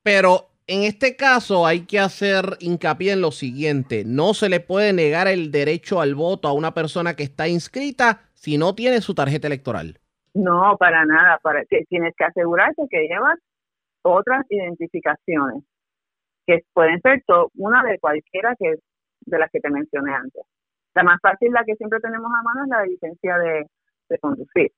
Pero 0.01 0.49
en 0.67 0.84
este 0.84 1.15
caso 1.15 1.65
hay 1.65 1.86
que 1.86 1.99
hacer 1.99 2.57
hincapié 2.59 3.13
en 3.13 3.21
lo 3.21 3.32
siguiente, 3.32 4.03
no 4.05 4.34
se 4.34 4.49
le 4.49 4.59
puede 4.59 4.93
negar 4.93 5.28
el 5.28 5.51
derecho 5.51 6.01
al 6.01 6.15
voto 6.15 6.47
a 6.47 6.53
una 6.53 6.74
persona 6.74 7.15
que 7.15 7.24
está 7.24 7.47
inscrita 7.47 8.21
si 8.34 8.57
no 8.57 8.76
tiene 8.76 9.01
su 9.01 9.13
tarjeta 9.13 9.47
electoral. 9.47 9.99
No, 10.34 10.76
para 10.78 11.05
nada, 11.05 11.38
para 11.43 11.63
que 11.65 11.84
tienes 11.89 12.13
que 12.17 12.24
asegurarte 12.24 12.84
que 12.89 13.07
llevas 13.07 13.38
otras 14.01 14.45
identificaciones 14.49 15.63
que 16.45 16.61
pueden 16.74 16.99
ser 17.01 17.24
una 17.55 17.84
de 17.84 17.99
cualquiera 17.99 18.55
que 18.59 18.76
de 19.26 19.39
las 19.39 19.49
que 19.51 19.59
te 19.59 19.69
mencioné 19.69 20.13
antes. 20.13 20.43
La 20.96 21.04
más 21.04 21.20
fácil, 21.22 21.52
la 21.52 21.64
que 21.66 21.76
siempre 21.76 22.00
tenemos 22.00 22.32
a 22.32 22.44
mano, 22.44 22.64
es 22.64 22.70
la 22.70 22.84
licencia 22.86 23.38
de, 23.38 23.66
conducir. 24.20 24.72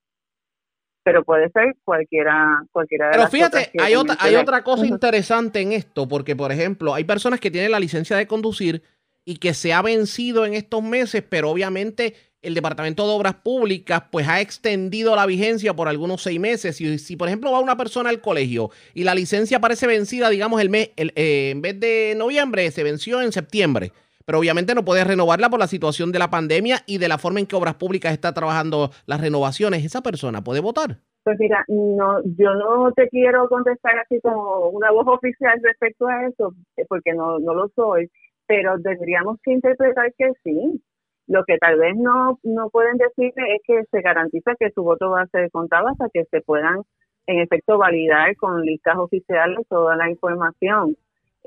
Pero 1.04 1.24
puede 1.24 1.50
ser 1.50 1.76
cualquiera, 1.84 2.64
cualquiera 2.72 3.08
de 3.08 3.12
Pero 3.12 3.24
las 3.24 3.32
fíjate, 3.32 3.72
hay 3.80 3.96
otra, 3.96 4.16
hay 4.20 4.36
otra 4.36 4.64
cosa 4.64 4.86
interesante 4.86 5.62
en 5.62 5.74
esto, 5.74 6.08
porque 6.08 6.36
por 6.36 6.52
ejemplo, 6.52 6.94
hay 6.94 7.04
personas 7.04 7.40
que 7.40 7.52
tienen 7.52 7.72
la 7.72 7.80
licencia 7.80 8.16
de 8.16 8.28
conducir 8.28 8.82
y 9.26 9.38
que 9.38 9.54
se 9.54 9.74
ha 9.74 9.82
vencido 9.82 10.46
en 10.46 10.54
estos 10.54 10.82
meses, 10.84 11.24
pero 11.28 11.50
obviamente 11.50 12.16
el 12.42 12.54
Departamento 12.54 13.08
de 13.08 13.14
Obras 13.14 13.36
Públicas 13.36 14.04
pues 14.12 14.28
ha 14.28 14.40
extendido 14.40 15.16
la 15.16 15.26
vigencia 15.26 15.76
por 15.76 15.88
algunos 15.88 16.22
seis 16.22 16.40
meses. 16.40 16.80
Y 16.80 16.98
si 17.00 17.18
por 17.18 17.28
ejemplo 17.28 17.52
va 17.52 17.60
una 17.60 17.76
persona 17.76 18.10
al 18.10 18.22
colegio 18.22 18.70
y 18.94 19.04
la 19.04 19.16
licencia 19.16 19.60
parece 19.60 19.88
vencida, 19.88 20.30
digamos, 20.30 20.62
el 20.62 20.70
mes, 20.70 20.92
el, 20.96 21.12
eh, 21.16 21.50
en 21.52 21.62
vez 21.62 21.80
de 21.80 22.14
noviembre, 22.16 22.70
se 22.72 22.84
venció 22.84 23.22
en 23.22 23.32
septiembre 23.32 23.92
pero 24.26 24.40
obviamente 24.40 24.76
no 24.76 24.84
puede 24.84 25.04
renovarla 25.04 25.50
por 25.50 25.60
la 25.60 25.68
situación 25.68 26.12
de 26.12 26.20
la 26.20 26.30
pandemia 26.30 26.78
y 26.88 26.98
de 26.98 27.08
la 27.08 27.18
forma 27.18 27.40
en 27.40 27.46
que 27.46 27.56
Obras 27.56 27.76
Públicas 27.76 28.12
está 28.12 28.34
trabajando 28.34 28.90
las 29.06 29.22
renovaciones. 29.22 29.86
¿Esa 29.86 30.02
persona 30.02 30.44
puede 30.44 30.60
votar? 30.60 30.98
Pues 31.24 31.38
mira, 31.40 31.64
no, 31.68 32.22
yo 32.38 32.54
no 32.54 32.92
te 32.92 33.08
quiero 33.10 33.48
contestar 33.50 33.98
así 33.98 34.20
como 34.22 34.70
una 34.70 34.92
voz 34.92 35.08
oficial 35.08 35.60
respecto 35.64 36.08
a 36.08 36.28
eso, 36.28 36.54
eh, 36.78 36.86
porque 36.88 37.14
no, 37.14 37.40
no 37.40 37.54
lo 37.54 37.68
soy, 37.76 38.10
pero 38.46 38.80
tendríamos 38.80 39.40
que 39.44 39.54
interpretar 39.54 40.14
que 40.18 40.32
sí. 40.44 40.82
Lo 41.28 41.44
que 41.44 41.58
tal 41.58 41.80
vez 41.80 41.96
no, 41.98 42.40
no 42.44 42.70
pueden 42.70 42.98
decirle 42.98 43.56
es 43.56 43.62
que 43.66 43.84
se 43.90 44.02
garantiza 44.02 44.54
que 44.60 44.70
su 44.70 44.84
voto 44.84 45.10
va 45.10 45.22
a 45.22 45.28
ser 45.28 45.50
contado 45.50 45.88
hasta 45.88 46.10
que 46.14 46.26
se 46.26 46.42
puedan, 46.42 46.84
en 47.26 47.40
efecto, 47.40 47.80
validar 47.80 48.36
con 48.36 48.62
listas 48.62 48.96
oficiales 48.98 49.66
toda 49.68 49.96
la 49.96 50.10
información. 50.12 50.96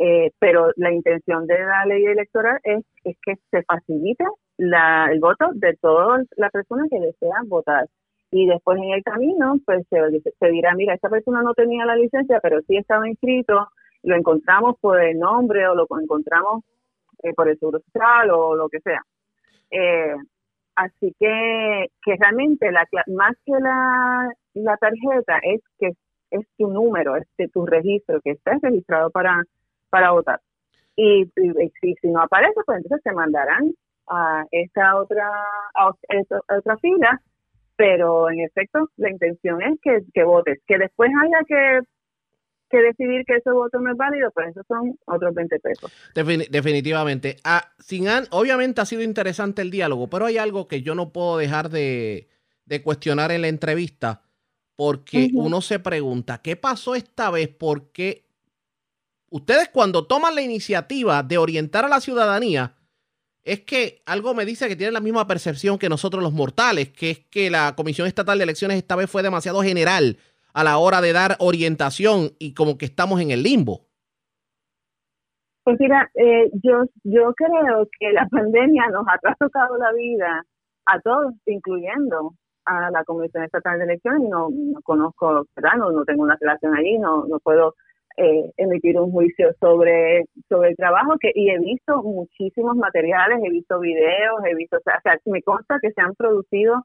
Eh, 0.01 0.30
pero 0.38 0.70
la 0.76 0.92
intención 0.92 1.46
de 1.46 1.59
la 1.59 1.84
ley 1.84 2.05
electoral 2.05 2.61
es, 2.62 2.84
es 3.03 3.16
que 3.20 3.34
se 3.51 3.62
facilite 3.64 4.24
la, 4.57 5.09
el 5.11 5.18
voto 5.18 5.46
de 5.55 5.76
todas 5.76 6.24
las 6.36 6.53
personas 6.53 6.86
que 6.88 7.01
desean 7.01 7.49
votar. 7.49 7.88
Y 8.30 8.46
después 8.46 8.78
en 8.78 8.92
el 8.92 9.03
camino, 9.03 9.57
pues 9.64 9.86
se, 9.88 10.51
dirá, 10.51 10.74
mira, 10.74 10.94
esta 10.94 11.09
persona 11.09 11.42
no 11.42 11.53
tenía 11.55 11.84
la 11.84 11.96
licencia, 11.96 12.38
pero 12.40 12.61
sí 12.62 12.76
estaba 12.76 13.09
inscrito, 13.09 13.68
lo 14.05 14.14
encontramos 14.14 14.76
por 14.80 15.01
el 15.01 15.18
nombre 15.18 15.66
o 15.66 15.74
lo 15.74 15.86
encontramos 16.01 16.62
eh, 17.22 17.32
por 17.34 17.49
el 17.49 17.59
seguro 17.59 17.80
social 17.80 18.30
o 18.30 18.55
lo 18.55 18.68
que 18.68 18.80
sea. 18.80 19.03
Eh, 19.70 20.14
así 20.76 21.12
que, 21.18 21.86
que 22.05 22.16
realmente 22.20 22.70
la, 22.70 22.86
más 23.09 23.34
que 23.44 23.53
la, 23.53 24.30
la 24.55 24.76
tarjeta 24.76 25.38
es 25.42 25.61
que 25.78 25.92
es 26.30 26.46
tu 26.57 26.68
número, 26.68 27.16
es 27.16 27.51
tu 27.53 27.66
registro, 27.66 28.20
que 28.20 28.32
estés 28.32 28.61
registrado 28.61 29.11
para 29.11 29.42
para 29.91 30.11
votar. 30.11 30.41
Y, 30.97 31.24
si, 31.34 31.95
si, 32.01 32.09
no 32.09 32.22
aparece, 32.22 32.61
pues 32.66 32.78
entonces 32.78 33.01
se 33.03 33.12
mandarán 33.12 33.72
a 34.09 34.45
esta 34.51 34.97
otra, 34.97 35.28
a 35.74 35.91
esta 36.09 36.41
otra 36.49 36.76
fila, 36.78 37.20
pero 37.76 38.30
en 38.30 38.41
efecto 38.41 38.89
la 38.97 39.11
intención 39.11 39.62
es 39.62 39.79
que, 39.80 40.00
que 40.13 40.25
votes. 40.25 40.58
Que 40.67 40.79
después 40.79 41.11
haya 41.22 41.38
que 41.46 41.80
que 42.68 42.79
decidir 42.79 43.25
que 43.25 43.37
ese 43.37 43.50
voto 43.50 43.80
no 43.80 43.91
es 43.91 43.96
válido, 43.96 44.30
pues 44.33 44.49
esos 44.50 44.67
son 44.67 44.99
otros 45.07 45.34
20 45.34 45.58
pesos. 45.61 45.92
definitivamente. 46.14 47.37
Ah, 47.45 47.72
sin 47.79 48.07
obviamente 48.30 48.80
ha 48.80 48.87
sido 48.87 49.03
interesante 49.03 49.63
el 49.63 49.71
diálogo, 49.71 50.08
pero 50.08 50.26
hay 50.26 50.38
algo 50.38 50.68
que 50.68 50.83
yo 50.83 50.95
no 50.95 51.13
puedo 51.13 51.38
dejar 51.38 51.71
de, 51.71 52.29
de 52.67 52.83
cuestionar 52.83 53.33
en 53.33 53.42
la 53.42 53.49
entrevista, 53.49 54.22
porque 54.76 55.30
uno 55.34 55.61
se 55.61 55.79
pregunta, 55.79 56.41
¿qué 56.42 56.57
pasó 56.57 56.95
esta 56.95 57.30
vez? 57.30 57.49
¿Por 57.49 57.91
qué 57.91 58.28
ustedes 59.30 59.68
cuando 59.68 60.07
toman 60.07 60.34
la 60.34 60.42
iniciativa 60.42 61.22
de 61.22 61.38
orientar 61.38 61.84
a 61.84 61.88
la 61.88 62.00
ciudadanía, 62.00 62.75
es 63.45 63.61
que 63.61 64.03
algo 64.05 64.34
me 64.34 64.45
dice 64.45 64.68
que 64.68 64.76
tienen 64.76 64.95
la 64.95 65.00
misma 65.00 65.26
percepción 65.26 65.79
que 65.79 65.88
nosotros 65.88 66.22
los 66.22 66.33
mortales, 66.33 66.91
que 66.91 67.11
es 67.11 67.18
que 67.30 67.50
la 67.50 67.75
Comisión 67.76 68.07
Estatal 68.07 68.38
de 68.38 68.45
Elecciones 68.45 68.76
esta 68.76 68.96
vez 68.96 69.11
fue 69.11 69.22
demasiado 69.22 69.63
general 69.63 70.18
a 70.53 70.64
la 70.64 70.79
hora 70.79 71.00
de 71.00 71.13
dar 71.13 71.37
orientación 71.38 72.33
y 72.38 72.55
como 72.55 72.76
que 72.76 72.84
estamos 72.84 73.21
en 73.21 73.30
el 73.30 73.42
limbo. 73.42 73.87
Pues 75.64 75.79
mira, 75.80 76.11
eh, 76.14 76.50
yo, 76.63 76.84
yo 77.05 77.33
creo 77.34 77.88
que 77.99 78.13
la 78.13 78.26
pandemia 78.30 78.88
nos 78.91 79.07
ha 79.09 79.18
trastocado 79.18 79.76
la 79.79 79.92
vida 79.92 80.45
a 80.87 81.00
todos, 81.00 81.34
incluyendo 81.46 82.33
a 82.64 82.91
la 82.91 83.05
Comisión 83.05 83.45
Estatal 83.45 83.79
de 83.79 83.84
Elecciones. 83.84 84.29
No, 84.29 84.49
no 84.50 84.80
conozco, 84.83 85.46
¿verdad? 85.57 85.79
No, 85.79 85.91
no 85.91 86.05
tengo 86.05 86.22
una 86.22 86.37
relación 86.41 86.75
allí, 86.75 86.99
no, 86.99 87.25
no 87.26 87.38
puedo 87.38 87.75
eh, 88.18 88.50
emitir 88.57 88.99
un 88.99 89.12
juicio 89.12 89.54
sobre, 89.61 90.24
sobre 90.49 90.70
el 90.70 90.76
trabajo 90.76 91.16
que, 91.20 91.30
y 91.34 91.50
he 91.50 91.58
visto 91.61 92.03
muchísimos 92.03 92.76
materiales, 92.76 93.38
he 93.45 93.50
visto 93.50 93.78
videos, 93.78 94.45
he 94.45 94.57
visto, 94.57 94.78
o 94.78 94.80
sea, 94.80 95.00
me 95.26 95.40
consta 95.42 95.78
que 95.80 95.92
se 95.92 96.00
han 96.00 96.14
producido 96.16 96.84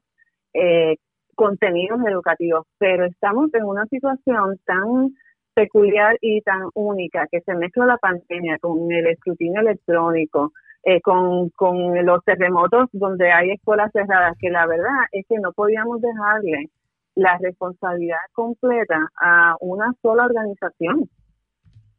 eh, 0.54 0.96
contenidos 1.34 2.00
educativos, 2.06 2.66
pero 2.78 3.06
estamos 3.06 3.52
en 3.54 3.64
una 3.64 3.84
situación 3.86 4.58
tan 4.64 5.10
peculiar 5.54 6.16
y 6.20 6.40
tan 6.42 6.68
única 6.74 7.26
que 7.30 7.40
se 7.40 7.54
mezcla 7.54 7.86
la 7.86 7.98
pandemia 7.98 8.58
con 8.60 8.90
el 8.92 9.06
escrutinio 9.08 9.60
electrónico, 9.60 10.52
eh, 10.84 11.00
con, 11.00 11.50
con 11.50 12.06
los 12.06 12.22
terremotos 12.24 12.88
donde 12.92 13.32
hay 13.32 13.50
escuelas 13.50 13.90
cerradas, 13.92 14.36
que 14.38 14.50
la 14.50 14.66
verdad 14.66 15.06
es 15.10 15.26
que 15.28 15.40
no 15.40 15.52
podíamos 15.52 16.00
dejarle 16.00 16.70
la 17.16 17.38
responsabilidad 17.38 18.18
completa 18.32 19.08
a 19.20 19.56
una 19.60 19.92
sola 20.00 20.26
organización, 20.26 21.08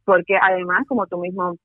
porque 0.06 0.38
además, 0.40 0.86
como 0.88 1.06
tú 1.06 1.18
mismo 1.18 1.56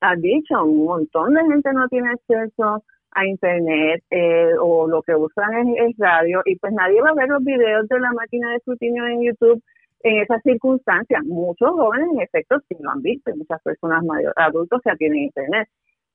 has 0.00 0.20
dicho, 0.22 0.64
un 0.64 0.84
montón 0.86 1.34
de 1.34 1.42
gente 1.42 1.72
no 1.72 1.88
tiene 1.88 2.10
acceso 2.10 2.82
a 3.10 3.26
internet 3.26 4.02
eh, 4.10 4.52
o 4.60 4.88
lo 4.88 5.02
que 5.02 5.14
usan 5.14 5.68
es, 5.76 5.96
radio 5.98 6.42
y 6.44 6.56
pues 6.56 6.72
nadie 6.72 7.00
va 7.02 7.10
a 7.10 7.14
ver 7.14 7.28
los 7.28 7.44
videos 7.44 7.86
de 7.88 8.00
la 8.00 8.12
máquina 8.12 8.50
de 8.50 8.56
escrutinio 8.56 9.06
en 9.06 9.22
YouTube 9.22 9.62
en 10.02 10.22
esas 10.22 10.42
circunstancias. 10.42 11.22
Muchos 11.24 11.70
jóvenes 11.70 12.08
en 12.12 12.20
efecto 12.20 12.60
sí 12.68 12.76
lo 12.80 12.90
han 12.90 13.02
visto, 13.02 13.34
muchas 13.36 13.62
personas 13.62 14.04
mayores, 14.04 14.34
adultos 14.36 14.80
ya 14.84 14.96
tienen 14.96 15.24
internet, 15.24 15.68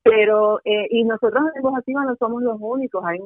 pero 0.03 0.59
eh, 0.65 0.87
y 0.89 1.03
nosotros 1.03 1.43
en 1.55 1.61
Voz 1.61 1.73
no 1.87 2.15
somos 2.17 2.43
los 2.43 2.57
únicos, 2.59 3.03
hay, 3.05 3.19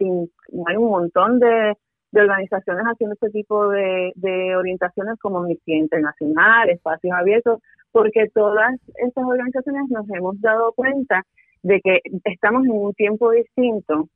hay 0.00 0.76
un 0.76 0.90
montón 0.90 1.38
de, 1.38 1.74
organizaciones 2.12 2.84
haciendo 2.84 3.14
este 3.14 3.30
tipo 3.30 3.68
de, 3.68 4.12
de 4.14 4.56
orientaciones 4.56 5.18
como 5.20 5.38
Amnistía 5.38 5.76
Internacional, 5.76 6.70
Espacios 6.70 7.12
Abiertos, 7.14 7.60
porque 7.92 8.28
todas 8.34 8.74
estas 8.96 9.24
organizaciones 9.24 9.88
nos 9.90 10.08
hemos 10.10 10.40
dado 10.40 10.72
cuenta 10.72 11.22
de 11.62 11.80
que 11.80 12.00
estamos 12.24 12.64
en 12.64 12.72
un 12.72 12.94
tiempo 12.94 13.30
distinto 13.30 14.08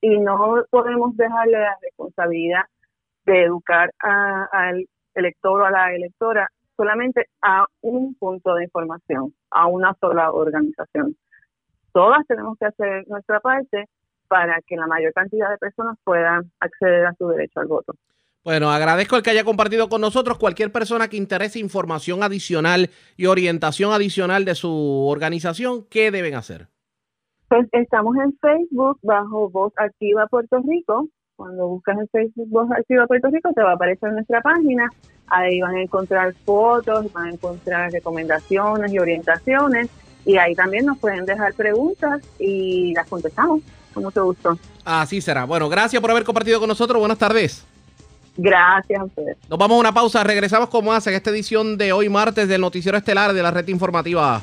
y 0.00 0.18
no 0.20 0.64
podemos 0.70 1.16
dejarle 1.16 1.58
la 1.58 1.76
responsabilidad 1.82 2.64
de 3.26 3.44
educar 3.44 3.90
al 3.98 4.86
elector 5.14 5.62
o 5.62 5.64
a 5.64 5.70
la 5.70 5.94
electora 5.94 6.48
solamente 6.76 7.26
a 7.42 7.66
un 7.80 8.14
punto 8.14 8.54
de 8.54 8.64
información, 8.64 9.32
a 9.50 9.66
una 9.66 9.94
sola 10.00 10.32
organización. 10.32 11.16
Todas 11.92 12.26
tenemos 12.26 12.58
que 12.58 12.66
hacer 12.66 13.06
nuestra 13.08 13.40
parte 13.40 13.86
para 14.34 14.60
que 14.66 14.74
la 14.74 14.88
mayor 14.88 15.12
cantidad 15.12 15.48
de 15.48 15.58
personas 15.58 15.96
puedan 16.02 16.50
acceder 16.58 17.06
a 17.06 17.14
su 17.14 17.28
derecho 17.28 17.60
al 17.60 17.68
voto. 17.68 17.94
Bueno, 18.42 18.72
agradezco 18.72 19.14
el 19.14 19.22
que 19.22 19.30
haya 19.30 19.44
compartido 19.44 19.88
con 19.88 20.00
nosotros. 20.00 20.38
Cualquier 20.38 20.72
persona 20.72 21.06
que 21.06 21.16
interese 21.16 21.60
información 21.60 22.24
adicional 22.24 22.90
y 23.16 23.26
orientación 23.26 23.92
adicional 23.92 24.44
de 24.44 24.56
su 24.56 25.06
organización, 25.08 25.86
¿qué 25.88 26.10
deben 26.10 26.34
hacer? 26.34 26.66
Pues 27.46 27.68
estamos 27.70 28.16
en 28.16 28.36
Facebook 28.38 28.98
bajo 29.02 29.50
Voz 29.50 29.72
Activa 29.76 30.26
Puerto 30.26 30.60
Rico. 30.66 31.06
Cuando 31.36 31.68
buscas 31.68 31.96
en 31.96 32.08
Facebook 32.08 32.48
Voz 32.50 32.68
Activa 32.72 33.06
Puerto 33.06 33.28
Rico 33.30 33.52
te 33.54 33.62
va 33.62 33.70
a 33.70 33.74
aparecer 33.74 34.12
nuestra 34.14 34.40
página. 34.40 34.90
Ahí 35.28 35.60
van 35.60 35.76
a 35.76 35.82
encontrar 35.82 36.34
fotos, 36.44 37.12
van 37.12 37.26
a 37.26 37.30
encontrar 37.34 37.92
recomendaciones 37.92 38.92
y 38.92 38.98
orientaciones. 38.98 39.90
Y 40.26 40.38
ahí 40.38 40.56
también 40.56 40.86
nos 40.86 40.98
pueden 40.98 41.24
dejar 41.24 41.54
preguntas 41.54 42.20
y 42.40 42.94
las 42.94 43.08
contestamos 43.08 43.62
con 43.94 44.02
mucho 44.02 44.24
gusto. 44.24 44.58
Así 44.84 45.20
será. 45.20 45.44
Bueno, 45.44 45.68
gracias 45.68 46.00
por 46.00 46.10
haber 46.10 46.24
compartido 46.24 46.60
con 46.60 46.68
nosotros. 46.68 46.98
Buenas 46.98 47.18
tardes. 47.18 47.64
Gracias 48.36 49.00
a 49.00 49.04
ustedes. 49.04 49.36
Nos 49.48 49.58
vamos 49.58 49.76
a 49.76 49.80
una 49.80 49.94
pausa. 49.94 50.24
Regresamos 50.24 50.68
como 50.68 50.92
hace 50.92 51.10
en 51.10 51.16
esta 51.16 51.30
edición 51.30 51.78
de 51.78 51.92
hoy 51.92 52.08
martes 52.08 52.48
del 52.48 52.60
Noticiero 52.60 52.98
Estelar 52.98 53.32
de 53.32 53.42
la 53.42 53.50
Red 53.50 53.68
Informativa. 53.68 54.42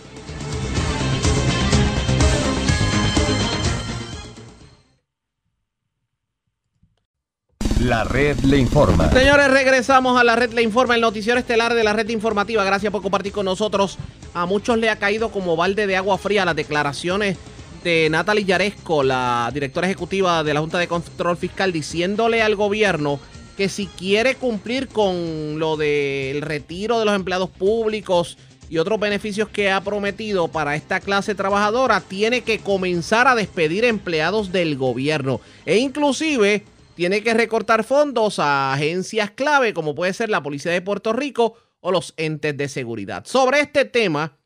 La 7.81 8.03
red 8.03 8.37
le 8.41 8.57
informa. 8.57 9.09
Señores, 9.09 9.49
regresamos 9.49 10.19
a 10.19 10.23
la 10.23 10.35
red 10.35 10.53
le 10.53 10.61
informa, 10.61 10.93
el 10.93 11.01
noticiero 11.01 11.39
estelar 11.39 11.73
de 11.73 11.83
la 11.83 11.93
red 11.93 12.07
informativa. 12.09 12.63
Gracias 12.63 12.91
por 12.91 13.01
compartir 13.01 13.31
con 13.31 13.45
nosotros. 13.45 13.97
A 14.35 14.45
muchos 14.45 14.77
le 14.77 14.91
ha 14.91 14.97
caído 14.97 15.31
como 15.31 15.55
balde 15.55 15.87
de 15.87 15.97
agua 15.97 16.19
fría 16.19 16.45
las 16.45 16.55
declaraciones 16.55 17.37
de 17.83 18.09
Natalie 18.09 18.45
Yaresco, 18.45 19.03
la 19.03 19.49
directora 19.53 19.87
ejecutiva 19.87 20.43
de 20.43 20.53
la 20.53 20.59
Junta 20.59 20.77
de 20.77 20.87
Control 20.87 21.37
Fiscal, 21.37 21.71
diciéndole 21.71 22.41
al 22.41 22.55
gobierno 22.55 23.19
que 23.57 23.69
si 23.69 23.87
quiere 23.87 24.35
cumplir 24.35 24.87
con 24.87 25.59
lo 25.59 25.77
del 25.77 26.41
retiro 26.41 26.99
de 26.99 27.05
los 27.05 27.15
empleados 27.15 27.49
públicos 27.49 28.37
y 28.69 28.77
otros 28.77 28.99
beneficios 28.99 29.49
que 29.49 29.69
ha 29.69 29.81
prometido 29.81 30.47
para 30.47 30.75
esta 30.75 30.99
clase 30.99 31.35
trabajadora, 31.35 32.01
tiene 32.01 32.41
que 32.41 32.59
comenzar 32.59 33.27
a 33.27 33.35
despedir 33.35 33.83
empleados 33.83 34.51
del 34.51 34.77
gobierno. 34.77 35.41
E 35.65 35.77
inclusive 35.77 36.63
tiene 36.95 37.21
que 37.23 37.33
recortar 37.33 37.83
fondos 37.83 38.39
a 38.39 38.73
agencias 38.73 39.31
clave 39.31 39.73
como 39.73 39.95
puede 39.95 40.13
ser 40.13 40.29
la 40.29 40.43
Policía 40.43 40.71
de 40.71 40.81
Puerto 40.81 41.13
Rico 41.13 41.55
o 41.81 41.91
los 41.91 42.13
entes 42.17 42.55
de 42.55 42.69
seguridad. 42.69 43.25
Sobre 43.25 43.59
este 43.59 43.85
tema 43.85 44.37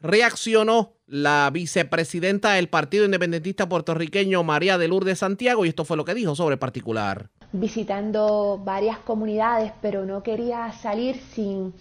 reaccionó 0.00 0.94
la 1.06 1.50
vicepresidenta 1.52 2.52
del 2.52 2.68
Partido 2.68 3.04
Independentista 3.04 3.68
Puertorriqueño, 3.68 4.42
María 4.42 4.78
de 4.78 4.88
Lourdes 4.88 5.20
Santiago, 5.20 5.64
y 5.64 5.68
esto 5.68 5.84
fue 5.84 5.96
lo 5.96 6.04
que 6.04 6.14
dijo 6.14 6.34
sobre 6.34 6.56
particular. 6.56 7.30
Visitando 7.52 8.60
varias 8.62 8.98
comunidades, 8.98 9.72
pero 9.80 10.04
no 10.04 10.22
quería 10.22 10.72
salir 10.72 11.20
sin, 11.34 11.72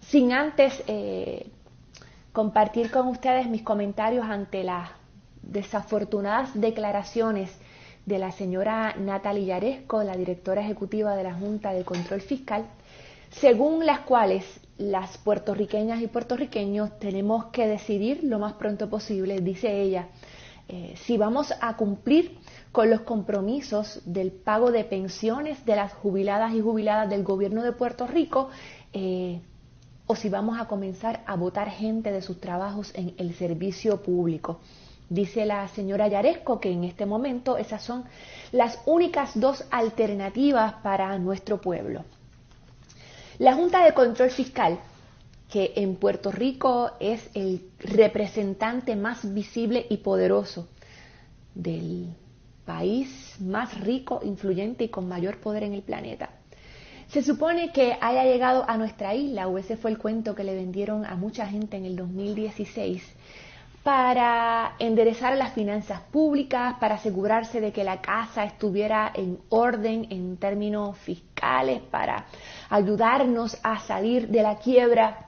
sin 0.00 0.32
antes 0.32 0.82
eh, 0.86 1.46
compartir 2.32 2.90
con 2.90 3.08
ustedes 3.08 3.48
mis 3.48 3.62
comentarios 3.62 4.24
ante 4.26 4.64
las 4.64 4.90
desafortunadas 5.42 6.50
declaraciones 6.54 7.50
de 8.06 8.18
la 8.18 8.32
señora 8.32 8.94
Natalie 8.98 9.46
Yaresco, 9.46 10.02
la 10.02 10.16
directora 10.16 10.62
ejecutiva 10.62 11.14
de 11.14 11.24
la 11.24 11.34
Junta 11.34 11.72
de 11.72 11.84
Control 11.84 12.20
Fiscal, 12.20 12.66
según 13.30 13.86
las 13.86 14.00
cuales 14.00 14.44
las 14.80 15.18
puertorriqueñas 15.18 16.00
y 16.00 16.06
puertorriqueños 16.06 16.98
tenemos 16.98 17.46
que 17.46 17.68
decidir 17.68 18.24
lo 18.24 18.38
más 18.38 18.54
pronto 18.54 18.88
posible, 18.88 19.40
dice 19.40 19.82
ella, 19.82 20.08
eh, 20.68 20.94
si 21.04 21.18
vamos 21.18 21.52
a 21.60 21.76
cumplir 21.76 22.38
con 22.72 22.88
los 22.88 23.02
compromisos 23.02 24.00
del 24.06 24.32
pago 24.32 24.70
de 24.70 24.84
pensiones 24.84 25.66
de 25.66 25.76
las 25.76 25.92
jubiladas 25.92 26.54
y 26.54 26.62
jubiladas 26.62 27.10
del 27.10 27.24
gobierno 27.24 27.62
de 27.62 27.72
Puerto 27.72 28.06
Rico 28.06 28.48
eh, 28.94 29.40
o 30.06 30.16
si 30.16 30.30
vamos 30.30 30.58
a 30.58 30.66
comenzar 30.66 31.24
a 31.26 31.36
votar 31.36 31.68
gente 31.68 32.10
de 32.10 32.22
sus 32.22 32.40
trabajos 32.40 32.92
en 32.94 33.14
el 33.18 33.34
servicio 33.34 34.02
público. 34.02 34.60
Dice 35.10 35.44
la 35.44 35.68
señora 35.68 36.08
Yaresco 36.08 36.58
que 36.58 36.70
en 36.70 36.84
este 36.84 37.04
momento 37.04 37.58
esas 37.58 37.82
son 37.82 38.04
las 38.50 38.80
únicas 38.86 39.38
dos 39.38 39.64
alternativas 39.70 40.74
para 40.82 41.18
nuestro 41.18 41.60
pueblo. 41.60 42.04
La 43.40 43.54
Junta 43.54 43.82
de 43.82 43.94
Control 43.94 44.28
Fiscal, 44.28 44.78
que 45.50 45.72
en 45.76 45.96
Puerto 45.96 46.30
Rico 46.30 46.90
es 47.00 47.30
el 47.32 47.70
representante 47.78 48.96
más 48.96 49.32
visible 49.32 49.86
y 49.88 49.96
poderoso 49.96 50.68
del 51.54 52.14
país 52.66 53.36
más 53.40 53.80
rico, 53.80 54.20
influyente 54.22 54.84
y 54.84 54.88
con 54.90 55.08
mayor 55.08 55.38
poder 55.38 55.62
en 55.62 55.72
el 55.72 55.80
planeta. 55.80 56.28
Se 57.08 57.22
supone 57.22 57.72
que 57.72 57.96
haya 58.02 58.24
llegado 58.24 58.68
a 58.68 58.76
nuestra 58.76 59.14
isla, 59.14 59.48
o 59.48 59.56
ese 59.56 59.78
fue 59.78 59.90
el 59.90 59.96
cuento 59.96 60.34
que 60.34 60.44
le 60.44 60.54
vendieron 60.54 61.06
a 61.06 61.16
mucha 61.16 61.46
gente 61.46 61.78
en 61.78 61.86
el 61.86 61.96
2016, 61.96 63.02
para 63.82 64.74
enderezar 64.78 65.34
las 65.38 65.54
finanzas 65.54 66.00
públicas, 66.12 66.74
para 66.78 66.96
asegurarse 66.96 67.62
de 67.62 67.72
que 67.72 67.84
la 67.84 68.02
casa 68.02 68.44
estuviera 68.44 69.10
en 69.14 69.38
orden 69.48 70.08
en 70.10 70.36
términos 70.36 70.98
fiscales, 70.98 71.80
para 71.90 72.26
ayudarnos 72.70 73.58
a 73.62 73.80
salir 73.80 74.28
de 74.28 74.42
la 74.42 74.56
quiebra. 74.56 75.26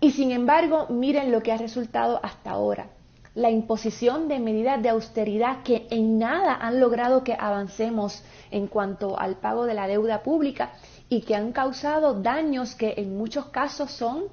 Y 0.00 0.10
sin 0.12 0.32
embargo, 0.32 0.86
miren 0.88 1.30
lo 1.30 1.42
que 1.42 1.52
ha 1.52 1.58
resultado 1.58 2.18
hasta 2.22 2.50
ahora. 2.50 2.88
La 3.34 3.50
imposición 3.50 4.26
de 4.26 4.40
medidas 4.40 4.82
de 4.82 4.88
austeridad 4.88 5.62
que 5.62 5.86
en 5.90 6.18
nada 6.18 6.54
han 6.60 6.80
logrado 6.80 7.22
que 7.22 7.36
avancemos 7.38 8.24
en 8.50 8.66
cuanto 8.66 9.20
al 9.20 9.36
pago 9.36 9.66
de 9.66 9.74
la 9.74 9.86
deuda 9.86 10.22
pública 10.22 10.72
y 11.08 11.20
que 11.20 11.36
han 11.36 11.52
causado 11.52 12.14
daños 12.14 12.74
que 12.74 12.94
en 12.96 13.16
muchos 13.16 13.46
casos 13.46 13.92
son 13.92 14.24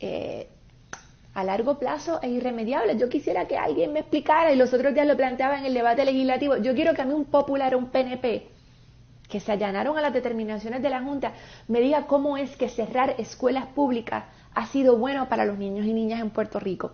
eh, 0.00 0.48
a 1.34 1.44
largo 1.44 1.78
plazo 1.78 2.18
e 2.22 2.30
irremediable. 2.30 2.96
Yo 2.98 3.08
quisiera 3.08 3.46
que 3.46 3.56
alguien 3.56 3.92
me 3.92 4.00
explicara, 4.00 4.52
y 4.52 4.56
los 4.56 4.72
otros 4.72 4.92
días 4.92 5.06
lo 5.06 5.16
planteaba 5.16 5.58
en 5.58 5.66
el 5.66 5.74
debate 5.74 6.04
legislativo, 6.04 6.56
yo 6.56 6.74
quiero 6.74 6.94
que 6.94 7.02
a 7.02 7.04
mí 7.04 7.12
un 7.12 7.26
popular 7.26 7.74
o 7.74 7.78
un 7.78 7.90
PNP 7.90 8.51
que 9.32 9.40
se 9.40 9.50
allanaron 9.50 9.96
a 9.96 10.02
las 10.02 10.12
determinaciones 10.12 10.82
de 10.82 10.90
la 10.90 11.02
Junta 11.02 11.32
me 11.66 11.80
diga 11.80 12.06
cómo 12.06 12.36
es 12.36 12.54
que 12.54 12.68
cerrar 12.68 13.14
escuelas 13.16 13.64
públicas 13.68 14.24
ha 14.54 14.66
sido 14.66 14.98
bueno 14.98 15.26
para 15.30 15.46
los 15.46 15.56
niños 15.56 15.86
y 15.86 15.94
niñas 15.94 16.20
en 16.20 16.28
Puerto 16.28 16.60
Rico. 16.60 16.92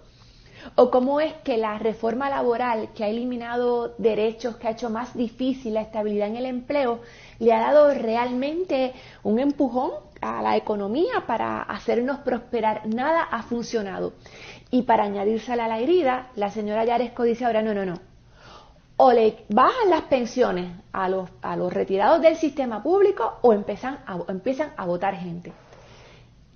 O 0.77 0.89
cómo 0.89 1.20
es 1.20 1.32
que 1.43 1.56
la 1.56 1.78
reforma 1.78 2.31
laboral 2.31 2.90
que 2.94 3.02
ha 3.02 3.09
eliminado 3.09 3.97
derechos, 3.98 4.55
que 4.56 4.69
ha 4.69 4.70
hecho 4.70 4.89
más 4.89 5.16
difícil 5.16 5.74
la 5.74 5.81
estabilidad 5.81 6.28
en 6.28 6.36
el 6.36 6.47
empleo, 6.47 7.01
le 7.40 7.52
ha 7.52 7.59
dado 7.59 7.93
realmente 7.93 8.93
un 9.24 9.40
empujón 9.40 9.90
a 10.20 10.40
la 10.40 10.56
economía 10.56 11.24
para 11.27 11.62
hacernos 11.62 12.20
prosperar. 12.20 12.86
Nada 12.86 13.23
ha 13.23 13.43
funcionado. 13.43 14.12
Y 14.70 14.82
para 14.82 15.05
añadirse 15.05 15.52
a 15.52 15.56
la 15.56 15.81
herida, 15.81 16.28
la 16.36 16.51
señora 16.51 16.85
Yaresco 16.85 17.24
dice 17.24 17.47
ahora, 17.47 17.62
no, 17.62 17.74
no, 17.74 17.85
no. 17.85 18.07
O 19.00 19.12
le 19.12 19.44
bajan 19.48 19.90
las 19.90 20.02
pensiones 20.02 20.72
a 20.92 21.08
los, 21.08 21.30
a 21.40 21.56
los 21.56 21.72
retirados 21.72 22.20
del 22.20 22.36
sistema 22.36 22.82
público 22.82 23.38
o 23.42 23.52
empiezan 23.52 24.00
a, 24.06 24.18
empiezan 24.28 24.72
a 24.76 24.84
votar 24.86 25.14
gente. 25.14 25.52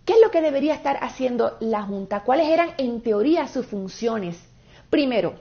¿Qué 0.04 0.14
es 0.14 0.20
lo 0.20 0.32
que 0.32 0.42
debería 0.42 0.74
estar 0.74 0.98
haciendo 1.02 1.56
la 1.60 1.82
Junta? 1.82 2.24
¿Cuáles 2.24 2.48
eran 2.48 2.70
en 2.78 3.00
teoría 3.00 3.46
sus 3.46 3.66
funciones? 3.66 4.36
Primero, 4.90 5.34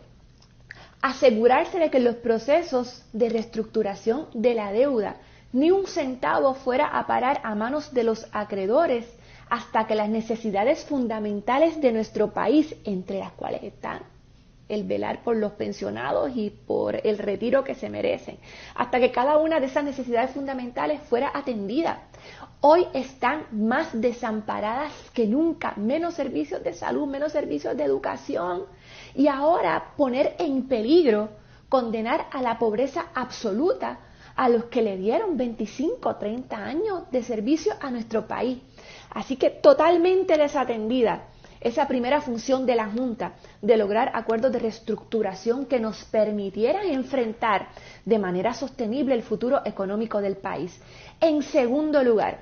asegurarse 1.02 1.80
de 1.80 1.90
que 1.90 2.00
los 2.00 2.18
procesos 2.18 3.04
de 3.14 3.30
reestructuración 3.30 4.28
de 4.36 4.54
la 4.54 4.72
deuda 4.72 5.16
ni 5.54 5.72
un 5.72 5.88
centavo 5.88 6.54
fuera 6.54 6.86
a 6.86 7.08
parar 7.08 7.42
a 7.44 7.56
manos 7.56 7.96
de 7.96 8.04
los 8.04 8.28
acreedores 8.32 9.12
hasta 9.50 9.88
que 9.88 9.96
las 9.96 10.08
necesidades 10.08 10.86
fundamentales 10.86 11.82
de 11.82 11.92
nuestro 11.94 12.32
país, 12.32 12.76
entre 12.86 13.18
las 13.18 13.32
cuales 13.32 13.64
están 13.64 14.04
el 14.72 14.86
velar 14.86 15.22
por 15.22 15.36
los 15.36 15.52
pensionados 15.52 16.32
y 16.34 16.50
por 16.50 17.06
el 17.06 17.18
retiro 17.18 17.64
que 17.64 17.76
se 17.76 17.90
merecen, 17.90 18.38
hasta 18.74 19.00
que 19.00 19.12
cada 19.12 19.38
una 19.38 19.60
de 19.60 19.66
esas 19.66 19.84
necesidades 19.84 20.32
fundamentales 20.32 21.02
fuera 21.02 21.30
atendida. 21.34 22.04
Hoy 22.62 22.88
están 22.94 23.46
más 23.52 23.90
desamparadas 23.94 24.94
que 25.14 25.28
nunca, 25.28 25.74
menos 25.76 26.14
servicios 26.14 26.64
de 26.64 26.74
salud, 26.74 27.06
menos 27.06 27.34
servicios 27.34 27.76
de 27.76 27.84
educación 27.84 28.64
y 29.14 29.28
ahora 29.28 29.94
poner 29.98 30.36
en 30.40 30.68
peligro, 30.68 31.30
condenar 31.68 32.28
a 32.32 32.42
la 32.42 32.58
pobreza 32.58 33.08
absoluta 33.14 34.00
a 34.36 34.48
los 34.48 34.66
que 34.66 34.82
le 34.82 34.96
dieron 34.96 35.36
25, 35.36 36.16
30 36.16 36.56
años 36.56 37.12
de 37.12 37.24
servicio 37.24 37.74
a 37.82 37.92
nuestro 37.92 38.26
país. 38.26 38.60
Así 39.10 39.36
que 39.36 39.50
totalmente 39.50 40.38
desatendida 40.38 41.28
esa 41.62 41.88
primera 41.88 42.22
función 42.22 42.66
de 42.66 42.76
la 42.76 42.88
Junta 42.88 43.34
de 43.62 43.78
lograr 43.78 44.12
acuerdos 44.16 44.52
de 44.52 44.60
reestructuración 44.60 45.68
que 45.68 45.80
nos 45.80 46.04
permitieran 46.06 46.88
enfrentar 46.88 47.70
de 48.04 48.20
manera 48.20 48.54
sostenible 48.54 49.14
el 49.14 49.22
futuro 49.22 49.62
económico 49.64 50.20
del 50.22 50.38
país. 50.38 50.82
En 51.20 51.44
segundo 51.44 52.04
lugar, 52.04 52.40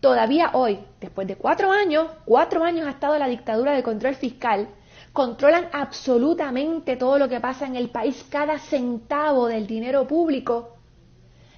todavía 0.00 0.50
hoy, 0.52 0.80
después 1.00 1.28
de 1.28 1.36
cuatro 1.36 1.70
años, 1.70 2.08
cuatro 2.24 2.64
años 2.64 2.86
ha 2.86 2.90
estado 2.90 3.16
la 3.18 3.28
dictadura 3.28 3.72
de 3.72 3.84
control 3.84 4.16
fiscal, 4.16 4.68
controlan 5.12 5.68
absolutamente 5.72 6.96
todo 6.96 7.18
lo 7.18 7.28
que 7.28 7.40
pasa 7.40 7.66
en 7.66 7.76
el 7.76 7.88
país, 7.90 8.26
cada 8.28 8.58
centavo 8.58 9.46
del 9.46 9.66
dinero 9.66 10.08
público 10.08 10.73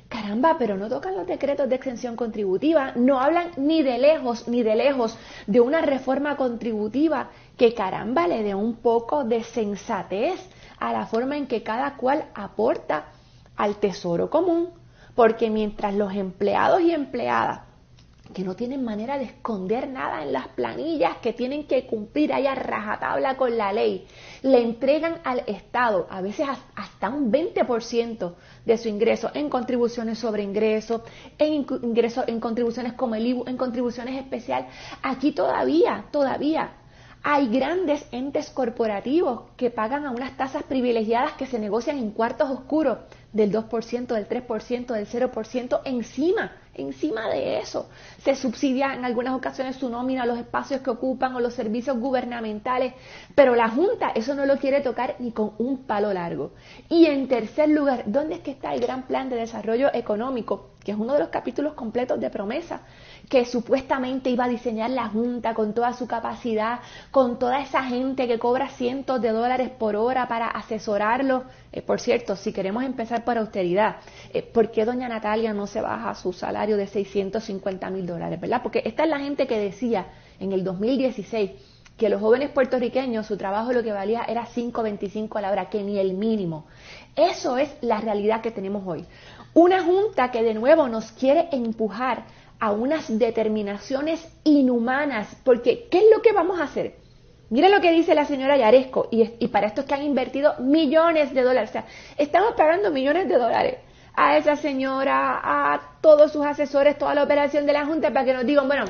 Caramba, 0.08 0.56
pero 0.56 0.76
no 0.76 0.88
tocan 0.88 1.16
los 1.16 1.26
decretos 1.26 1.68
de 1.68 1.74
exención 1.74 2.14
contributiva, 2.14 2.92
no 2.94 3.20
hablan 3.20 3.50
ni 3.56 3.82
de 3.82 3.98
lejos, 3.98 4.46
ni 4.46 4.62
de 4.62 4.76
lejos 4.76 5.18
de 5.48 5.60
una 5.60 5.80
reforma 5.80 6.36
contributiva 6.36 7.30
que 7.56 7.74
caramba 7.74 8.28
le 8.28 8.44
dé 8.44 8.54
un 8.54 8.76
poco 8.76 9.24
de 9.24 9.42
sensatez 9.42 10.38
a 10.78 10.92
la 10.92 11.06
forma 11.06 11.36
en 11.36 11.48
que 11.48 11.64
cada 11.64 11.96
cual 11.96 12.26
aporta 12.34 13.06
al 13.56 13.76
tesoro 13.76 14.30
común, 14.30 14.70
porque 15.16 15.50
mientras 15.50 15.94
los 15.94 16.14
empleados 16.14 16.82
y 16.82 16.92
empleadas 16.92 17.65
que 18.32 18.44
no 18.44 18.56
tienen 18.56 18.84
manera 18.84 19.18
de 19.18 19.24
esconder 19.24 19.88
nada 19.88 20.22
en 20.22 20.32
las 20.32 20.48
planillas, 20.48 21.18
que 21.18 21.32
tienen 21.32 21.66
que 21.66 21.86
cumplir 21.86 22.32
ahí 22.32 22.46
a 22.46 22.54
rajatabla 22.54 23.36
con 23.36 23.56
la 23.56 23.72
ley, 23.72 24.06
le 24.42 24.62
entregan 24.62 25.20
al 25.24 25.42
Estado 25.46 26.06
a 26.10 26.20
veces 26.20 26.46
hasta 26.74 27.08
un 27.08 27.32
20% 27.32 28.34
de 28.64 28.78
su 28.78 28.88
ingreso 28.88 29.30
en 29.34 29.48
contribuciones 29.48 30.18
sobre 30.18 30.42
ingresos, 30.42 31.02
en 31.38 31.66
ingresos, 31.82 32.24
en 32.26 32.40
contribuciones 32.40 32.94
como 32.94 33.14
el 33.14 33.26
IBU, 33.26 33.44
en 33.46 33.56
contribuciones 33.56 34.16
especiales. 34.16 34.68
Aquí 35.02 35.32
todavía, 35.32 36.06
todavía 36.10 36.72
hay 37.28 37.48
grandes 37.48 38.06
entes 38.12 38.50
corporativos 38.50 39.50
que 39.56 39.70
pagan 39.70 40.06
a 40.06 40.12
unas 40.12 40.36
tasas 40.36 40.62
privilegiadas 40.62 41.32
que 41.32 41.46
se 41.46 41.58
negocian 41.58 41.98
en 41.98 42.12
cuartos 42.12 42.48
oscuros 42.50 42.98
del 43.32 43.52
2%, 43.52 44.06
del 44.06 44.28
3%, 44.28 44.86
del 44.92 45.08
0% 45.08 45.80
encima 45.84 46.52
Encima 46.78 47.28
de 47.30 47.58
eso, 47.58 47.88
se 48.22 48.36
subsidia 48.36 48.92
en 48.92 49.06
algunas 49.06 49.34
ocasiones 49.34 49.76
su 49.76 49.88
nómina, 49.88 50.26
los 50.26 50.38
espacios 50.38 50.82
que 50.82 50.90
ocupan 50.90 51.34
o 51.34 51.40
los 51.40 51.54
servicios 51.54 51.98
gubernamentales, 51.98 52.92
pero 53.34 53.54
la 53.54 53.70
Junta 53.70 54.10
eso 54.10 54.34
no 54.34 54.44
lo 54.44 54.58
quiere 54.58 54.82
tocar 54.82 55.16
ni 55.18 55.32
con 55.32 55.52
un 55.56 55.84
palo 55.84 56.12
largo. 56.12 56.52
Y 56.90 57.06
en 57.06 57.28
tercer 57.28 57.70
lugar, 57.70 58.04
¿dónde 58.06 58.34
es 58.34 58.40
que 58.40 58.50
está 58.50 58.74
el 58.74 58.80
gran 58.80 59.06
plan 59.06 59.30
de 59.30 59.36
desarrollo 59.36 59.88
económico? 59.94 60.75
Que 60.86 60.92
es 60.92 60.98
uno 60.98 61.14
de 61.14 61.18
los 61.18 61.30
capítulos 61.30 61.72
completos 61.72 62.20
de 62.20 62.30
promesa, 62.30 62.82
que 63.28 63.44
supuestamente 63.44 64.30
iba 64.30 64.44
a 64.44 64.48
diseñar 64.48 64.88
la 64.90 65.08
Junta 65.08 65.52
con 65.52 65.74
toda 65.74 65.92
su 65.92 66.06
capacidad, 66.06 66.78
con 67.10 67.40
toda 67.40 67.58
esa 67.58 67.82
gente 67.82 68.28
que 68.28 68.38
cobra 68.38 68.68
cientos 68.68 69.20
de 69.20 69.30
dólares 69.30 69.68
por 69.68 69.96
hora 69.96 70.28
para 70.28 70.46
asesorarlo. 70.46 71.42
Eh, 71.72 71.82
por 71.82 71.98
cierto, 71.98 72.36
si 72.36 72.52
queremos 72.52 72.84
empezar 72.84 73.24
por 73.24 73.36
austeridad, 73.36 73.96
eh, 74.32 74.42
¿por 74.42 74.70
qué 74.70 74.84
doña 74.84 75.08
Natalia 75.08 75.52
no 75.52 75.66
se 75.66 75.80
baja 75.80 76.14
su 76.14 76.32
salario 76.32 76.76
de 76.76 76.86
650 76.86 77.90
mil 77.90 78.06
dólares? 78.06 78.40
¿Verdad? 78.40 78.60
Porque 78.62 78.82
esta 78.84 79.02
es 79.02 79.10
la 79.10 79.18
gente 79.18 79.48
que 79.48 79.58
decía 79.58 80.06
en 80.38 80.52
el 80.52 80.62
2016 80.62 81.50
que 81.96 82.08
los 82.10 82.20
jóvenes 82.20 82.50
puertorriqueños 82.50 83.26
su 83.26 83.36
trabajo 83.36 83.72
lo 83.72 83.82
que 83.82 83.92
valía 83.92 84.22
era 84.28 84.46
5.25 84.46 85.36
a 85.36 85.40
la 85.40 85.50
hora, 85.50 85.70
que 85.70 85.82
ni 85.82 85.98
el 85.98 86.14
mínimo. 86.14 86.66
Eso 87.16 87.56
es 87.56 87.74
la 87.80 88.00
realidad 88.00 88.42
que 88.42 88.50
tenemos 88.50 88.86
hoy. 88.86 89.06
Una 89.56 89.82
junta 89.82 90.30
que 90.30 90.42
de 90.42 90.52
nuevo 90.52 90.86
nos 90.86 91.12
quiere 91.12 91.48
empujar 91.50 92.24
a 92.60 92.72
unas 92.72 93.18
determinaciones 93.18 94.28
inhumanas, 94.44 95.34
porque 95.44 95.88
¿qué 95.90 95.96
es 95.96 96.04
lo 96.14 96.20
que 96.20 96.32
vamos 96.32 96.60
a 96.60 96.64
hacer? 96.64 96.96
Mire 97.48 97.70
lo 97.70 97.80
que 97.80 97.90
dice 97.90 98.14
la 98.14 98.26
señora 98.26 98.58
Yaresco, 98.58 99.08
y, 99.10 99.30
y 99.38 99.48
para 99.48 99.68
esto 99.68 99.80
es 99.80 99.86
que 99.86 99.94
han 99.94 100.02
invertido 100.02 100.56
millones 100.58 101.32
de 101.32 101.40
dólares, 101.40 101.70
o 101.70 101.72
sea, 101.72 101.86
estamos 102.18 102.52
pagando 102.52 102.90
millones 102.90 103.30
de 103.30 103.38
dólares 103.38 103.76
a 104.14 104.36
esa 104.36 104.56
señora, 104.56 105.40
a 105.42 105.80
todos 106.02 106.32
sus 106.32 106.44
asesores, 106.44 106.98
toda 106.98 107.14
la 107.14 107.22
operación 107.22 107.64
de 107.64 107.72
la 107.72 107.86
Junta 107.86 108.10
para 108.10 108.26
que 108.26 108.34
nos 108.34 108.44
digan, 108.44 108.68
bueno, 108.68 108.84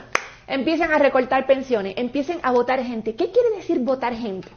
empiecen 0.48 0.90
a 0.90 0.98
recortar 0.98 1.46
pensiones, 1.46 1.94
empiecen 1.96 2.40
a 2.42 2.50
votar 2.50 2.82
gente. 2.82 3.14
¿Qué 3.14 3.30
quiere 3.30 3.50
decir 3.54 3.78
votar 3.78 4.14
gente? 4.16 4.48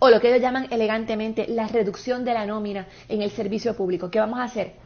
O 0.00 0.10
lo 0.10 0.20
que 0.20 0.28
ellos 0.28 0.42
llaman 0.42 0.66
elegantemente 0.70 1.46
la 1.48 1.66
reducción 1.66 2.26
de 2.26 2.34
la 2.34 2.44
nómina 2.44 2.88
en 3.08 3.22
el 3.22 3.30
servicio 3.30 3.74
público. 3.74 4.10
¿Qué 4.10 4.20
vamos 4.20 4.38
a 4.38 4.42
hacer? 4.42 4.83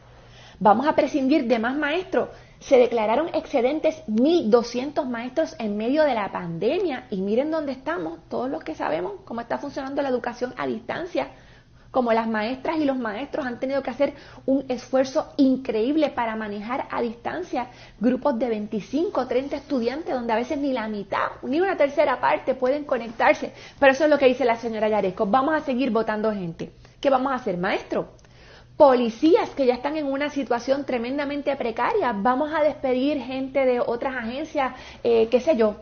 Vamos 0.61 0.87
a 0.87 0.93
prescindir 0.93 1.47
de 1.47 1.57
más 1.57 1.77
maestros. 1.77 2.27
Se 2.59 2.77
declararon 2.77 3.29
excedentes 3.29 4.03
1.200 4.07 5.05
maestros 5.05 5.55
en 5.57 5.77
medio 5.77 6.03
de 6.03 6.13
la 6.13 6.33
pandemia 6.33 7.07
y 7.09 7.21
miren 7.21 7.49
dónde 7.49 7.71
estamos, 7.71 8.19
todos 8.27 8.49
los 8.49 8.61
que 8.61 8.75
sabemos 8.75 9.13
cómo 9.23 9.39
está 9.39 9.57
funcionando 9.57 10.01
la 10.01 10.09
educación 10.09 10.53
a 10.57 10.67
distancia, 10.67 11.29
como 11.91 12.11
las 12.11 12.27
maestras 12.27 12.75
y 12.75 12.83
los 12.83 12.97
maestros 12.97 13.45
han 13.45 13.57
tenido 13.61 13.81
que 13.81 13.89
hacer 13.89 14.13
un 14.45 14.65
esfuerzo 14.67 15.31
increíble 15.37 16.09
para 16.09 16.35
manejar 16.35 16.89
a 16.91 17.01
distancia 17.01 17.67
grupos 17.97 18.37
de 18.37 18.49
25 18.49 19.21
o 19.21 19.27
30 19.27 19.55
estudiantes 19.55 20.13
donde 20.13 20.33
a 20.33 20.35
veces 20.35 20.57
ni 20.57 20.73
la 20.73 20.89
mitad, 20.89 21.29
ni 21.41 21.61
una 21.61 21.77
tercera 21.77 22.19
parte 22.19 22.53
pueden 22.53 22.83
conectarse. 22.83 23.53
Pero 23.79 23.93
eso 23.93 24.03
es 24.03 24.09
lo 24.09 24.17
que 24.17 24.27
dice 24.27 24.43
la 24.43 24.57
señora 24.57 24.89
Yaresco. 24.89 25.25
Vamos 25.25 25.55
a 25.55 25.61
seguir 25.61 25.89
votando 25.89 26.33
gente. 26.33 26.73
¿Qué 26.99 27.09
vamos 27.09 27.31
a 27.31 27.35
hacer, 27.35 27.57
maestro? 27.57 28.18
Policías 28.79 29.49
que 29.49 29.65
ya 29.65 29.73
están 29.73 29.97
en 29.97 30.05
una 30.05 30.29
situación 30.29 30.85
tremendamente 30.85 31.53
precaria, 31.57 32.13
vamos 32.13 32.53
a 32.53 32.63
despedir 32.63 33.21
gente 33.21 33.65
de 33.65 33.81
otras 33.81 34.15
agencias, 34.15 34.73
eh, 35.03 35.27
qué 35.29 35.41
sé 35.41 35.57
yo. 35.57 35.75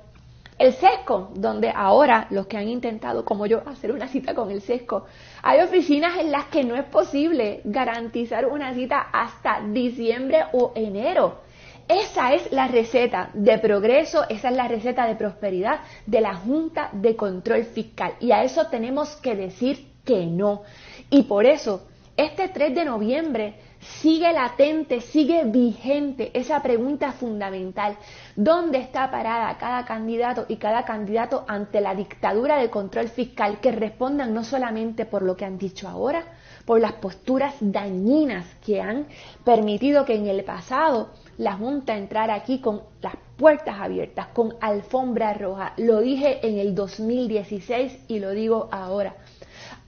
El 0.57 0.73
SESCO, 0.73 1.29
donde 1.35 1.69
ahora 1.69 2.25
los 2.31 2.47
que 2.47 2.57
han 2.57 2.67
intentado, 2.67 3.23
como 3.23 3.45
yo, 3.45 3.61
hacer 3.67 3.91
una 3.91 4.07
cita 4.07 4.33
con 4.33 4.49
el 4.49 4.61
SESCO, 4.61 5.05
hay 5.43 5.61
oficinas 5.61 6.17
en 6.17 6.31
las 6.31 6.45
que 6.45 6.63
no 6.63 6.75
es 6.75 6.85
posible 6.85 7.61
garantizar 7.65 8.47
una 8.47 8.73
cita 8.73 8.99
hasta 9.13 9.61
diciembre 9.61 10.45
o 10.53 10.71
enero. 10.73 11.41
Esa 11.87 12.33
es 12.33 12.51
la 12.51 12.67
receta 12.67 13.29
de 13.35 13.59
progreso, 13.59 14.25
esa 14.27 14.49
es 14.49 14.55
la 14.55 14.67
receta 14.67 15.05
de 15.05 15.15
prosperidad 15.15 15.81
de 16.07 16.21
la 16.21 16.33
Junta 16.33 16.89
de 16.93 17.15
Control 17.15 17.63
Fiscal. 17.63 18.13
Y 18.19 18.31
a 18.31 18.43
eso 18.43 18.65
tenemos 18.71 19.17
que 19.17 19.35
decir 19.35 19.85
que 20.03 20.25
no. 20.25 20.63
Y 21.11 21.23
por 21.23 21.45
eso 21.45 21.83
este 22.17 22.47
3 22.47 22.73
de 22.73 22.83
noviembre 22.83 23.53
sigue 24.01 24.33
latente, 24.33 25.01
sigue 25.01 25.43
vigente 25.45 26.31
esa 26.33 26.63
pregunta 26.63 27.11
fundamental. 27.11 27.95
¿Dónde 28.35 28.79
está 28.79 29.11
parada 29.11 29.55
cada 29.59 29.85
candidato 29.85 30.45
y 30.47 30.55
cada 30.55 30.83
candidato 30.83 31.45
ante 31.47 31.79
la 31.79 31.93
dictadura 31.93 32.57
de 32.57 32.71
control 32.71 33.07
fiscal 33.07 33.59
que 33.59 33.71
respondan 33.71 34.33
no 34.33 34.43
solamente 34.43 35.05
por 35.05 35.21
lo 35.21 35.37
que 35.37 35.45
han 35.45 35.59
dicho 35.59 35.87
ahora, 35.87 36.23
por 36.65 36.81
las 36.81 36.93
posturas 36.93 37.53
dañinas 37.59 38.47
que 38.65 38.81
han 38.81 39.05
permitido 39.43 40.03
que 40.03 40.15
en 40.15 40.25
el 40.25 40.43
pasado 40.43 41.11
la 41.37 41.53
Junta 41.53 41.95
entrara 41.95 42.33
aquí 42.33 42.59
con 42.59 42.81
las 42.99 43.13
puertas 43.37 43.79
abiertas, 43.79 44.27
con 44.29 44.55
alfombra 44.59 45.35
roja. 45.35 45.73
Lo 45.77 46.01
dije 46.01 46.39
en 46.47 46.57
el 46.57 46.73
2016 46.73 48.05
y 48.07 48.17
lo 48.17 48.31
digo 48.31 48.69
ahora 48.71 49.15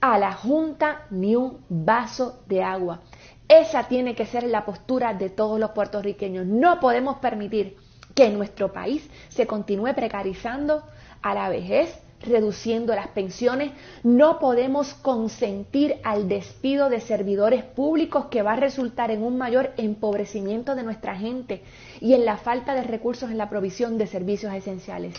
a 0.00 0.18
la 0.18 0.32
Junta 0.32 1.06
ni 1.10 1.36
un 1.36 1.64
vaso 1.68 2.42
de 2.46 2.62
agua. 2.62 3.00
Esa 3.48 3.88
tiene 3.88 4.14
que 4.14 4.26
ser 4.26 4.44
la 4.44 4.64
postura 4.64 5.14
de 5.14 5.30
todos 5.30 5.58
los 5.58 5.70
puertorriqueños. 5.70 6.46
No 6.46 6.80
podemos 6.80 7.18
permitir 7.18 7.76
que 8.14 8.30
nuestro 8.30 8.72
país 8.72 9.08
se 9.28 9.46
continúe 9.46 9.94
precarizando 9.94 10.82
a 11.22 11.34
la 11.34 11.48
vejez 11.48 12.00
reduciendo 12.22 12.94
las 12.94 13.08
pensiones, 13.08 13.72
no 14.02 14.38
podemos 14.38 14.94
consentir 14.94 15.96
al 16.04 16.28
despido 16.28 16.90
de 16.90 17.00
servidores 17.00 17.64
públicos 17.64 18.26
que 18.26 18.42
va 18.42 18.52
a 18.52 18.56
resultar 18.56 19.10
en 19.10 19.22
un 19.22 19.38
mayor 19.38 19.72
empobrecimiento 19.76 20.74
de 20.74 20.82
nuestra 20.82 21.16
gente 21.16 21.62
y 22.00 22.14
en 22.14 22.24
la 22.24 22.36
falta 22.36 22.74
de 22.74 22.82
recursos 22.82 23.30
en 23.30 23.38
la 23.38 23.48
provisión 23.48 23.98
de 23.98 24.06
servicios 24.06 24.52
esenciales. 24.52 25.14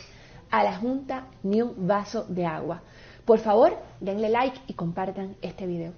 A 0.51 0.63
la 0.63 0.75
Junta 0.75 1.27
ni 1.43 1.61
un 1.61 1.87
vaso 1.87 2.25
de 2.27 2.45
agua. 2.45 2.83
Por 3.31 3.39
favor, 3.39 3.81
denle 4.01 4.27
like 4.27 4.59
y 4.67 4.73
compartan 4.73 5.37
este 5.41 5.65
video. 5.65 5.93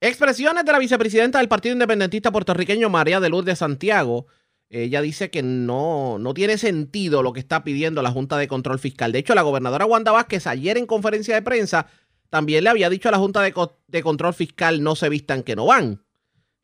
Expresiones 0.00 0.64
de 0.64 0.72
la 0.72 0.78
vicepresidenta 0.78 1.40
del 1.40 1.48
Partido 1.50 1.74
Independentista 1.74 2.32
puertorriqueño 2.32 2.88
María 2.88 3.20
de 3.20 3.28
Luz 3.28 3.44
de 3.44 3.54
Santiago. 3.54 4.26
Ella 4.70 5.02
dice 5.02 5.28
que 5.28 5.42
no, 5.42 6.18
no 6.18 6.32
tiene 6.32 6.56
sentido 6.56 7.22
lo 7.22 7.34
que 7.34 7.40
está 7.40 7.64
pidiendo 7.64 8.00
la 8.00 8.12
Junta 8.12 8.38
de 8.38 8.48
Control 8.48 8.78
Fiscal. 8.78 9.12
De 9.12 9.18
hecho, 9.18 9.34
la 9.34 9.42
gobernadora 9.42 9.84
Wanda 9.84 10.10
Vázquez 10.10 10.46
ayer 10.46 10.78
en 10.78 10.86
conferencia 10.86 11.34
de 11.34 11.42
prensa 11.42 11.86
también 12.30 12.64
le 12.64 12.70
había 12.70 12.88
dicho 12.88 13.10
a 13.10 13.12
la 13.12 13.18
Junta 13.18 13.42
de, 13.42 14.02
Control 14.02 14.32
Fiscal 14.32 14.82
no 14.82 14.96
se 14.96 15.10
vistan 15.10 15.42
que 15.42 15.54
no 15.54 15.66
van, 15.66 16.02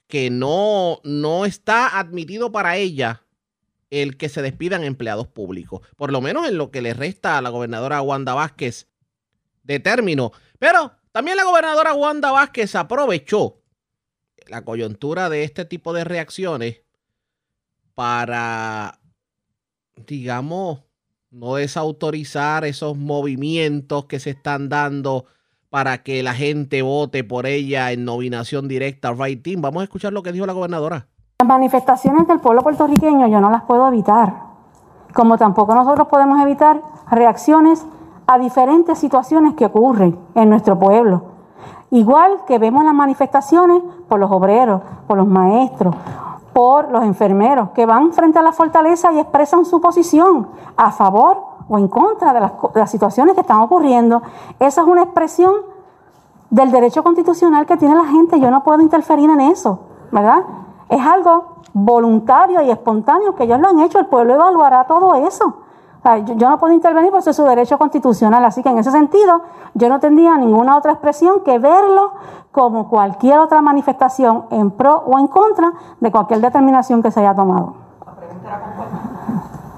que 0.09 0.31
no, 0.31 1.03
no 1.05 1.45
está 1.45 1.99
admitido 1.99 2.53
para 2.53 2.79
ella 2.79 3.27
el 3.91 4.17
que 4.17 4.31
se 4.31 4.41
despidan 4.41 4.83
empleados 4.83 5.27
públicos, 5.27 5.83
por 5.99 6.11
lo 6.11 6.23
menos 6.23 6.49
en 6.49 6.57
lo 6.57 6.71
que 6.71 6.81
le 6.81 6.95
resta 6.95 7.37
a 7.37 7.43
la 7.43 7.51
gobernadora 7.51 8.01
Wanda 8.01 8.33
Vázquez 8.33 8.89
de 9.63 9.81
término. 9.81 10.33
Pero 10.59 10.93
también 11.13 11.37
la 11.37 11.45
gobernadora 11.45 11.95
Wanda 11.95 12.33
Vázquez 12.33 12.75
aprovechó 12.75 13.59
la 14.49 14.65
coyuntura 14.65 15.29
de 15.29 15.45
este 15.45 15.65
tipo 15.65 15.93
de 15.93 16.05
reacciones 16.05 16.83
para, 17.95 18.99
digamos, 20.07 20.81
no 21.31 21.55
desautorizar 21.57 22.65
esos 22.65 22.97
movimientos 22.97 24.07
que 24.07 24.21
se 24.21 24.31
están 24.31 24.69
dando 24.69 25.27
para 25.71 26.03
que 26.03 26.23
la 26.23 26.35
gente 26.35 26.83
vote 26.83 27.25
por 27.25 27.47
ella 27.47 27.93
en 27.93 28.05
nominación 28.05 28.69
directa 28.69 29.13
right 29.13 29.43
team. 29.43 29.63
Vamos 29.63 29.81
a 29.81 29.85
escuchar 29.85 30.13
lo 30.13 30.23
que 30.23 30.33
dijo 30.33 30.45
la 30.45 30.53
gobernadora. 30.53 31.09
Las 31.41 31.49
manifestaciones 31.49 32.29
del 32.29 32.41
pueblo 32.41 32.63
puertorriqueño 32.63 33.27
yo 33.29 33.41
no 33.41 33.51
las 33.51 33.63
puedo 33.63 33.89
evitar, 33.89 34.35
como 35.15 35.39
tampoco 35.39 35.75
nosotros 35.75 36.09
podemos 36.09 36.41
evitar 36.43 36.83
reacciones 37.11 37.85
a 38.27 38.39
diferentes 38.39 38.99
situaciones 38.99 39.55
que 39.55 39.67
ocurren 39.67 40.19
en 40.35 40.49
nuestro 40.49 40.79
pueblo. 40.79 41.23
Igual 41.91 42.45
que 42.47 42.59
vemos 42.59 42.85
las 42.85 42.95
manifestaciones 42.95 43.83
por 44.09 44.19
los 44.19 44.31
obreros, 44.31 44.81
por 45.07 45.19
los 45.19 45.27
maestros, 45.27 45.95
por 46.53 46.91
los 46.91 47.03
enfermeros, 47.05 47.71
que 47.71 47.85
van 47.87 48.13
frente 48.13 48.39
a 48.39 48.43
la 48.43 48.53
fortaleza 48.53 49.13
y 49.13 49.19
expresan 49.19 49.65
su 49.65 49.81
posición 49.81 50.49
a 50.77 50.91
favor 50.91 51.43
o 51.69 51.79
en 51.79 51.89
contra 51.89 52.33
de 52.33 52.41
las, 52.41 52.91
situaciones 52.91 53.35
que 53.35 53.43
están 53.43 53.61
ocurriendo. 53.61 54.23
Esa 54.59 54.83
es 54.83 54.87
una 54.87 55.03
expresión 55.03 55.55
del 56.51 56.71
derecho 56.71 57.03
constitucional 57.03 57.67
que 57.67 57.77
tiene 57.77 57.95
la 57.95 58.07
gente. 58.07 58.41
Yo 58.41 58.51
no 58.51 58.63
puedo 58.63 58.81
interferir 58.81 59.29
en 59.29 59.41
eso, 59.41 59.81
¿verdad? 60.11 60.45
Es 60.89 61.01
algo 61.01 61.57
voluntario 61.75 62.63
y 62.63 62.71
espontáneo 62.71 63.35
que 63.35 63.45
ellos 63.45 63.61
lo 63.61 63.69
han 63.69 63.81
hecho. 63.81 63.99
El 63.99 64.07
pueblo 64.07 64.35
evaluará 64.35 64.85
todo 64.85 65.15
eso 65.15 65.62
yo, 66.37 66.51
no 66.51 66.59
puedo 66.59 66.75
intervenir 66.75 67.11
porque 67.11 67.31
es 67.31 67.37
su 67.37 67.45
derecho 67.45 67.79
constitucional, 67.79 68.45
así 68.45 68.63
que 68.63 68.69
en 68.69 68.79
ese 68.79 68.91
sentido 68.91 69.43
yo 69.75 69.89
no 69.89 70.01
tendría 70.01 70.37
ninguna 70.37 70.77
otra 70.77 70.93
expresión 70.93 71.43
que 71.45 71.59
verlo 71.59 72.13
como 72.51 72.89
cualquier 72.89 73.39
otra 73.39 73.63
manifestación 73.63 74.45
en 74.51 74.73
pro 74.73 75.05
o 75.07 75.19
en 75.19 75.29
contra 75.29 75.73
de 76.01 76.11
cualquier 76.11 76.41
determinación 76.41 77.03
que 77.03 77.11
se 77.11 77.21
haya 77.21 77.35
tomado. 77.35 77.75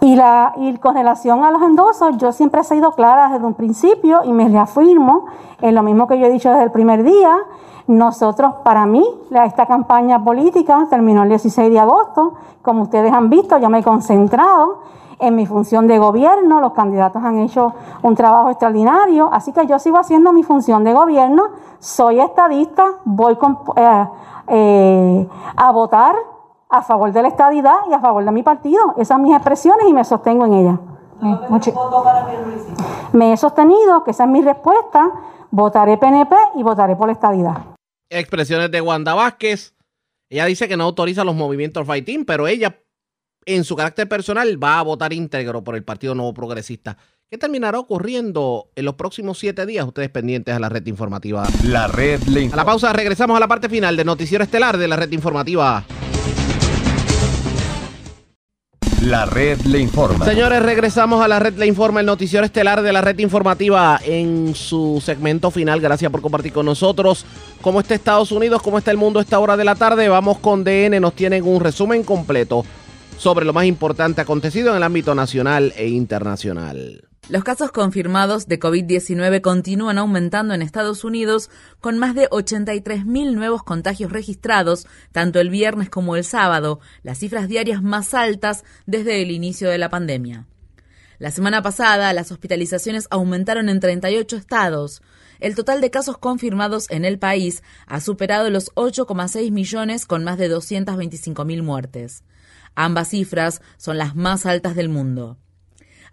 Y, 0.00 0.16
la, 0.16 0.52
y 0.56 0.76
con 0.78 0.94
relación 0.94 1.44
a 1.44 1.50
los 1.50 1.62
endosos, 1.62 2.16
yo 2.16 2.32
siempre 2.32 2.60
he 2.60 2.64
sido 2.64 2.92
clara 2.92 3.28
desde 3.28 3.44
un 3.46 3.54
principio 3.54 4.22
y 4.24 4.32
me 4.32 4.48
reafirmo 4.48 5.26
en 5.60 5.74
lo 5.74 5.82
mismo 5.82 6.06
que 6.06 6.18
yo 6.18 6.26
he 6.26 6.30
dicho 6.30 6.50
desde 6.50 6.64
el 6.64 6.70
primer 6.70 7.04
día. 7.04 7.38
Nosotros, 7.86 8.54
para 8.64 8.86
mí, 8.86 9.04
esta 9.30 9.66
campaña 9.66 10.22
política 10.22 10.86
terminó 10.88 11.22
el 11.22 11.28
16 11.28 11.70
de 11.70 11.78
agosto. 11.78 12.34
Como 12.62 12.82
ustedes 12.82 13.12
han 13.12 13.28
visto, 13.28 13.58
yo 13.58 13.68
me 13.68 13.80
he 13.80 13.82
concentrado 13.82 14.78
en 15.18 15.34
mi 15.36 15.46
función 15.46 15.86
de 15.86 15.98
gobierno, 15.98 16.60
los 16.60 16.72
candidatos 16.72 17.22
han 17.22 17.38
hecho 17.38 17.72
un 18.02 18.14
trabajo 18.14 18.50
extraordinario, 18.50 19.28
así 19.32 19.52
que 19.52 19.66
yo 19.66 19.78
sigo 19.78 19.98
haciendo 19.98 20.32
mi 20.32 20.42
función 20.42 20.84
de 20.84 20.92
gobierno, 20.92 21.44
soy 21.78 22.20
estadista, 22.20 22.84
voy 23.04 23.38
eh, 23.76 24.08
eh, 24.48 25.28
a 25.56 25.72
votar 25.72 26.14
a 26.68 26.82
favor 26.82 27.12
de 27.12 27.22
la 27.22 27.28
estadidad 27.28 27.76
y 27.88 27.94
a 27.94 28.00
favor 28.00 28.24
de 28.24 28.32
mi 28.32 28.42
partido. 28.42 28.94
Esas 28.96 29.08
son 29.08 29.22
mis 29.22 29.34
expresiones 29.34 29.86
y 29.88 29.92
me 29.92 30.04
sostengo 30.04 30.46
en 30.46 30.54
ellas. 30.54 30.78
Me 33.12 33.32
he 33.32 33.36
sostenido 33.36 34.02
que 34.02 34.10
esa 34.10 34.24
es 34.24 34.30
mi 34.30 34.42
respuesta, 34.42 35.10
votaré 35.50 35.96
PNP 35.96 36.34
y 36.56 36.62
votaré 36.62 36.96
por 36.96 37.06
la 37.06 37.12
estadidad. 37.12 37.73
Expresiones 38.14 38.70
de 38.70 38.80
Wanda 38.80 39.14
Vázquez. 39.14 39.74
Ella 40.30 40.46
dice 40.46 40.68
que 40.68 40.76
no 40.76 40.84
autoriza 40.84 41.24
los 41.24 41.34
movimientos 41.34 41.86
fighting, 41.86 42.24
pero 42.24 42.48
ella 42.48 42.80
en 43.46 43.64
su 43.64 43.76
carácter 43.76 44.08
personal 44.08 44.62
va 44.62 44.78
a 44.78 44.82
votar 44.82 45.12
íntegro 45.12 45.62
por 45.62 45.76
el 45.76 45.84
Partido 45.84 46.14
Nuevo 46.14 46.32
Progresista. 46.32 46.96
¿Qué 47.28 47.38
terminará 47.38 47.78
ocurriendo 47.78 48.70
en 48.76 48.84
los 48.84 48.94
próximos 48.94 49.38
siete 49.38 49.66
días? 49.66 49.86
Ustedes 49.86 50.10
pendientes 50.10 50.54
a 50.54 50.60
la 50.60 50.68
red 50.68 50.86
informativa. 50.86 51.46
La 51.64 51.88
red 51.88 52.22
le 52.24 52.46
A 52.46 52.56
la 52.56 52.64
pausa 52.64 52.92
regresamos 52.92 53.36
a 53.36 53.40
la 53.40 53.48
parte 53.48 53.68
final 53.68 53.96
del 53.96 54.06
noticiero 54.06 54.44
estelar 54.44 54.78
de 54.78 54.88
la 54.88 54.96
red 54.96 55.10
informativa. 55.10 55.84
La 59.04 59.26
red 59.26 59.60
le 59.66 59.80
informa. 59.80 60.24
Señores, 60.24 60.62
regresamos 60.62 61.22
a 61.22 61.28
la 61.28 61.38
red 61.38 61.58
le 61.58 61.66
informa, 61.66 62.00
el 62.00 62.06
noticiero 62.06 62.46
estelar 62.46 62.80
de 62.80 62.90
la 62.90 63.02
red 63.02 63.18
informativa 63.18 64.00
en 64.02 64.54
su 64.54 65.02
segmento 65.04 65.50
final. 65.50 65.78
Gracias 65.82 66.10
por 66.10 66.22
compartir 66.22 66.54
con 66.54 66.64
nosotros 66.64 67.26
cómo 67.60 67.80
está 67.80 67.94
Estados 67.94 68.32
Unidos, 68.32 68.62
cómo 68.62 68.78
está 68.78 68.90
el 68.90 68.96
mundo 68.96 69.18
a 69.18 69.22
esta 69.22 69.38
hora 69.38 69.58
de 69.58 69.64
la 69.64 69.74
tarde. 69.74 70.08
Vamos 70.08 70.38
con 70.38 70.64
DN, 70.64 71.00
nos 71.00 71.12
tienen 71.12 71.44
un 71.44 71.60
resumen 71.60 72.02
completo 72.02 72.64
sobre 73.18 73.44
lo 73.44 73.52
más 73.52 73.66
importante 73.66 74.22
acontecido 74.22 74.70
en 74.70 74.78
el 74.78 74.82
ámbito 74.82 75.14
nacional 75.14 75.74
e 75.76 75.86
internacional. 75.88 77.04
Los 77.30 77.42
casos 77.42 77.72
confirmados 77.72 78.48
de 78.48 78.60
COVID-19 78.60 79.40
continúan 79.40 79.96
aumentando 79.96 80.52
en 80.52 80.60
Estados 80.60 81.04
Unidos 81.04 81.48
con 81.80 81.96
más 81.96 82.14
de 82.14 82.28
83.000 82.28 83.32
nuevos 83.32 83.62
contagios 83.62 84.12
registrados, 84.12 84.86
tanto 85.10 85.40
el 85.40 85.48
viernes 85.48 85.88
como 85.88 86.16
el 86.16 86.24
sábado, 86.24 86.80
las 87.02 87.18
cifras 87.18 87.48
diarias 87.48 87.82
más 87.82 88.12
altas 88.12 88.62
desde 88.84 89.22
el 89.22 89.30
inicio 89.30 89.70
de 89.70 89.78
la 89.78 89.88
pandemia. 89.88 90.46
La 91.18 91.30
semana 91.30 91.62
pasada, 91.62 92.12
las 92.12 92.30
hospitalizaciones 92.30 93.06
aumentaron 93.10 93.70
en 93.70 93.80
38 93.80 94.36
estados. 94.36 95.00
El 95.40 95.54
total 95.54 95.80
de 95.80 95.90
casos 95.90 96.18
confirmados 96.18 96.90
en 96.90 97.06
el 97.06 97.18
país 97.18 97.62
ha 97.86 98.00
superado 98.00 98.50
los 98.50 98.70
8,6 98.74 99.50
millones 99.50 100.04
con 100.04 100.24
más 100.24 100.36
de 100.36 100.54
225.000 100.54 101.62
muertes. 101.62 102.22
Ambas 102.74 103.08
cifras 103.08 103.62
son 103.78 103.96
las 103.96 104.14
más 104.14 104.44
altas 104.44 104.74
del 104.76 104.90
mundo. 104.90 105.38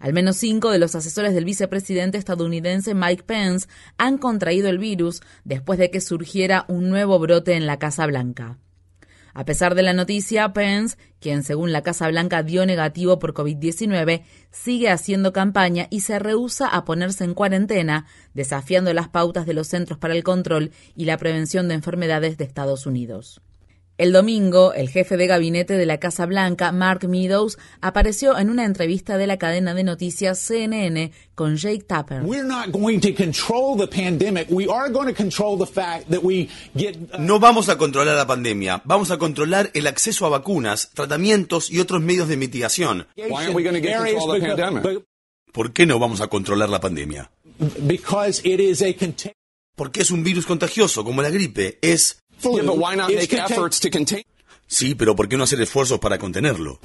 Al 0.02 0.12
menos 0.12 0.36
cinco 0.36 0.72
de 0.72 0.80
los 0.80 0.96
asesores 0.96 1.32
del 1.32 1.44
vicepresidente 1.44 2.18
estadounidense 2.18 2.92
Mike 2.92 3.22
Pence 3.22 3.68
han 3.98 4.18
contraído 4.18 4.68
el 4.68 4.78
virus 4.78 5.22
después 5.44 5.78
de 5.78 5.92
que 5.92 6.00
surgiera 6.00 6.64
un 6.66 6.90
nuevo 6.90 7.20
brote 7.20 7.54
en 7.54 7.66
la 7.66 7.78
Casa 7.78 8.04
Blanca. 8.06 8.58
A 9.32 9.44
pesar 9.44 9.76
de 9.76 9.84
la 9.84 9.92
noticia, 9.92 10.52
Pence, 10.52 10.96
quien 11.20 11.44
según 11.44 11.70
la 11.70 11.82
Casa 11.82 12.08
Blanca 12.08 12.42
dio 12.42 12.66
negativo 12.66 13.20
por 13.20 13.32
COVID-19, 13.32 14.24
sigue 14.50 14.90
haciendo 14.90 15.32
campaña 15.32 15.86
y 15.88 16.00
se 16.00 16.18
rehúsa 16.18 16.66
a 16.66 16.84
ponerse 16.84 17.22
en 17.22 17.34
cuarentena, 17.34 18.06
desafiando 18.34 18.92
las 18.92 19.08
pautas 19.08 19.46
de 19.46 19.54
los 19.54 19.68
Centros 19.68 20.00
para 20.00 20.14
el 20.14 20.24
Control 20.24 20.72
y 20.96 21.04
la 21.04 21.16
Prevención 21.16 21.68
de 21.68 21.74
Enfermedades 21.74 22.38
de 22.38 22.44
Estados 22.44 22.86
Unidos. 22.86 23.40
El 24.02 24.10
domingo, 24.10 24.74
el 24.74 24.88
jefe 24.88 25.16
de 25.16 25.28
gabinete 25.28 25.74
de 25.74 25.86
la 25.86 25.98
Casa 25.98 26.26
Blanca, 26.26 26.72
Mark 26.72 27.08
Meadows, 27.08 27.56
apareció 27.80 28.36
en 28.36 28.50
una 28.50 28.64
entrevista 28.64 29.16
de 29.16 29.28
la 29.28 29.36
cadena 29.36 29.74
de 29.74 29.84
noticias 29.84 30.40
CNN 30.40 31.12
con 31.36 31.54
Jake 31.54 31.84
Tapper. 31.86 32.24
No 37.20 37.38
vamos 37.38 37.68
a 37.68 37.78
controlar 37.78 38.16
la 38.16 38.26
pandemia, 38.26 38.82
vamos 38.84 39.12
a 39.12 39.18
controlar 39.18 39.70
el 39.72 39.86
acceso 39.86 40.26
a 40.26 40.30
vacunas, 40.30 40.90
tratamientos 40.94 41.70
y 41.70 41.78
otros 41.78 42.02
medios 42.02 42.26
de 42.26 42.36
mitigación. 42.36 43.06
¿Por 45.52 45.72
qué 45.72 45.86
no 45.86 46.00
vamos 46.00 46.20
a 46.20 46.26
controlar 46.26 46.68
la 46.70 46.80
pandemia? 46.80 47.30
Porque 49.76 50.02
es 50.02 50.10
un 50.10 50.24
virus 50.24 50.44
contagioso 50.44 51.04
como 51.04 51.22
la 51.22 51.30
gripe, 51.30 51.78
es 51.80 52.21
Sí, 54.66 54.94
pero 54.94 55.14
¿por 55.14 55.28
qué 55.28 55.36
no 55.36 55.44
hacer 55.44 55.60
esfuerzos 55.60 55.98
para 55.98 56.18
contenerlo? 56.18 56.80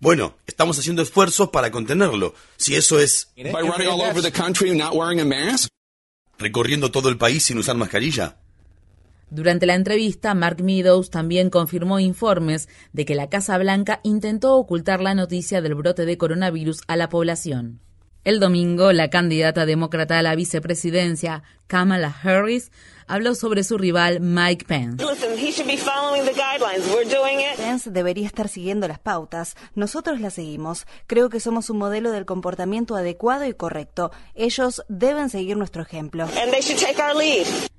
Bueno, 0.00 0.34
estamos 0.46 0.78
haciendo 0.78 1.02
esfuerzos 1.02 1.50
para 1.50 1.70
contenerlo. 1.70 2.34
Si 2.56 2.74
eso 2.74 2.98
es 2.98 3.30
recorriendo 6.40 6.90
todo 6.90 7.08
el 7.08 7.18
país 7.18 7.44
sin 7.44 7.58
usar 7.58 7.76
mascarilla. 7.76 8.38
Durante 9.30 9.66
la 9.66 9.74
entrevista, 9.74 10.34
Mark 10.34 10.60
Meadows 10.62 11.10
también 11.10 11.50
confirmó 11.50 12.00
informes 12.00 12.68
de 12.92 13.04
que 13.04 13.14
la 13.14 13.28
Casa 13.28 13.56
Blanca 13.58 14.00
intentó 14.02 14.56
ocultar 14.56 15.00
la 15.00 15.14
noticia 15.14 15.60
del 15.60 15.76
brote 15.76 16.04
de 16.04 16.18
coronavirus 16.18 16.80
a 16.88 16.96
la 16.96 17.08
población. 17.08 17.80
El 18.22 18.38
domingo, 18.38 18.92
la 18.92 19.08
candidata 19.08 19.64
demócrata 19.64 20.18
a 20.18 20.22
la 20.22 20.34
vicepresidencia, 20.34 21.42
Kamala 21.66 22.14
Harris, 22.22 22.70
habló 23.06 23.34
sobre 23.34 23.64
su 23.64 23.78
rival 23.78 24.20
Mike 24.20 24.66
Pence. 24.66 25.02
Pence 27.56 27.90
debería 27.90 28.26
estar 28.26 28.48
siguiendo 28.48 28.86
las 28.88 28.98
pautas. 28.98 29.56
Nosotros 29.74 30.20
las 30.20 30.34
seguimos. 30.34 30.86
Creo 31.06 31.30
que 31.30 31.40
somos 31.40 31.70
un 31.70 31.78
modelo 31.78 32.10
del 32.10 32.26
comportamiento 32.26 32.94
adecuado 32.94 33.46
y 33.46 33.54
correcto. 33.54 34.12
Ellos 34.34 34.84
deben 34.88 35.30
seguir 35.30 35.56
nuestro 35.56 35.80
ejemplo. 35.80 36.28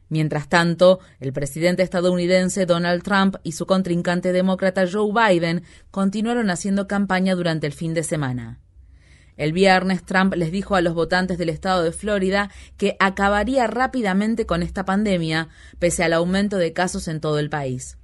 Mientras 0.09 0.49
tanto, 0.49 0.99
el 1.19 1.33
presidente 1.33 1.83
estadounidense 1.83 2.65
Donald 2.65 3.03
Trump 3.03 3.35
y 3.43 3.51
su 3.51 3.67
contrincante 3.67 4.33
demócrata 4.33 4.85
Joe 4.91 5.11
Biden 5.13 5.63
continuaron 5.91 6.49
haciendo 6.49 6.87
campaña 6.87 7.35
durante 7.35 7.67
el 7.67 7.73
fin 7.73 7.93
de 7.93 8.03
semana. 8.03 8.59
El 9.41 9.53
viernes 9.53 10.03
Trump 10.03 10.35
les 10.35 10.51
dijo 10.51 10.75
a 10.75 10.81
los 10.81 10.93
votantes 10.93 11.39
del 11.39 11.49
estado 11.49 11.81
de 11.81 11.91
Florida 11.91 12.51
que 12.77 12.95
acabaría 12.99 13.65
rápidamente 13.65 14.45
con 14.45 14.61
esta 14.61 14.85
pandemia, 14.85 15.49
pese 15.79 16.03
al 16.03 16.13
aumento 16.13 16.57
de 16.57 16.73
casos 16.73 17.07
en 17.07 17.19
todo 17.19 17.39
el 17.39 17.49
país. 17.49 17.97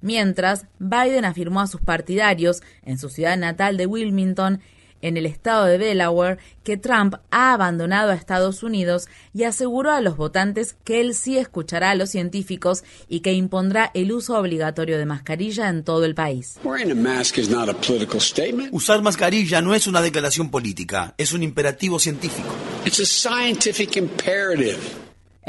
Mientras, 0.00 0.64
Biden 0.78 1.26
afirmó 1.26 1.60
a 1.60 1.66
sus 1.66 1.82
partidarios 1.82 2.62
en 2.82 2.96
su 2.96 3.10
ciudad 3.10 3.36
natal 3.36 3.76
de 3.76 3.84
Wilmington 3.84 4.60
en 5.02 5.16
el 5.16 5.26
estado 5.26 5.66
de 5.66 5.78
Delaware 5.78 6.38
que 6.64 6.76
Trump 6.76 7.14
ha 7.30 7.52
abandonado 7.52 8.10
a 8.10 8.14
Estados 8.14 8.62
Unidos 8.62 9.08
y 9.32 9.44
aseguró 9.44 9.92
a 9.92 10.00
los 10.00 10.16
votantes 10.16 10.76
que 10.84 11.00
él 11.00 11.14
sí 11.14 11.38
escuchará 11.38 11.90
a 11.90 11.94
los 11.94 12.10
científicos 12.10 12.84
y 13.08 13.20
que 13.20 13.32
impondrá 13.32 13.90
el 13.94 14.12
uso 14.12 14.38
obligatorio 14.38 14.98
de 14.98 15.06
mascarilla 15.06 15.68
en 15.68 15.84
todo 15.84 16.04
el 16.04 16.14
país. 16.14 16.58
Usar 18.72 19.02
mascarilla 19.02 19.60
no 19.60 19.74
es 19.74 19.86
una 19.86 20.02
declaración 20.02 20.50
política, 20.50 21.14
es 21.16 21.32
un 21.32 21.42
imperativo 21.42 21.98
científico. 21.98 22.48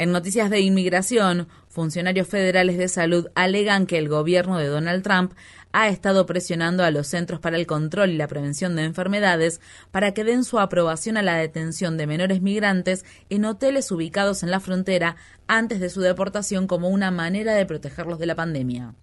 En 0.00 0.12
noticias 0.12 0.48
de 0.48 0.60
inmigración, 0.60 1.48
funcionarios 1.68 2.26
federales 2.26 2.78
de 2.78 2.88
salud 2.88 3.26
alegan 3.34 3.86
que 3.86 3.98
el 3.98 4.08
gobierno 4.08 4.56
de 4.56 4.66
Donald 4.66 5.02
Trump 5.02 5.34
ha 5.72 5.88
estado 5.88 6.26
presionando 6.26 6.84
a 6.84 6.90
los 6.90 7.06
Centros 7.06 7.40
para 7.40 7.56
el 7.56 7.66
Control 7.66 8.10
y 8.10 8.16
la 8.16 8.28
Prevención 8.28 8.76
de 8.76 8.84
Enfermedades 8.84 9.60
para 9.90 10.12
que 10.12 10.24
den 10.24 10.44
su 10.44 10.58
aprobación 10.58 11.16
a 11.16 11.22
la 11.22 11.36
detención 11.36 11.96
de 11.96 12.06
menores 12.06 12.42
migrantes 12.42 13.04
en 13.28 13.44
hoteles 13.44 13.90
ubicados 13.90 14.42
en 14.42 14.50
la 14.50 14.60
frontera 14.60 15.16
antes 15.46 15.80
de 15.80 15.90
su 15.90 16.00
deportación 16.00 16.66
como 16.66 16.88
una 16.88 17.10
manera 17.10 17.54
de 17.54 17.66
protegerlos 17.66 18.18
de 18.18 18.26
la 18.26 18.34
pandemia. 18.34 18.94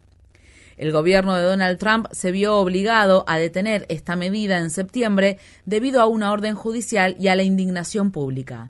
El 0.78 0.92
gobierno 0.92 1.36
de 1.36 1.44
Donald 1.44 1.80
Trump 1.80 2.08
se 2.12 2.32
vio 2.32 2.58
obligado 2.58 3.26
a 3.28 3.40
detener 3.40 3.86
esta 3.90 4.16
medida 4.16 4.60
en 4.60 4.70
septiembre 4.70 5.40
debido 5.66 6.02
a 6.02 6.06
una 6.06 6.32
orden 6.32 6.54
judicial 6.54 7.16
y 7.20 7.30
a 7.30 7.36
la 7.36 7.44
indignación 7.44 8.12
pública. 8.12 8.70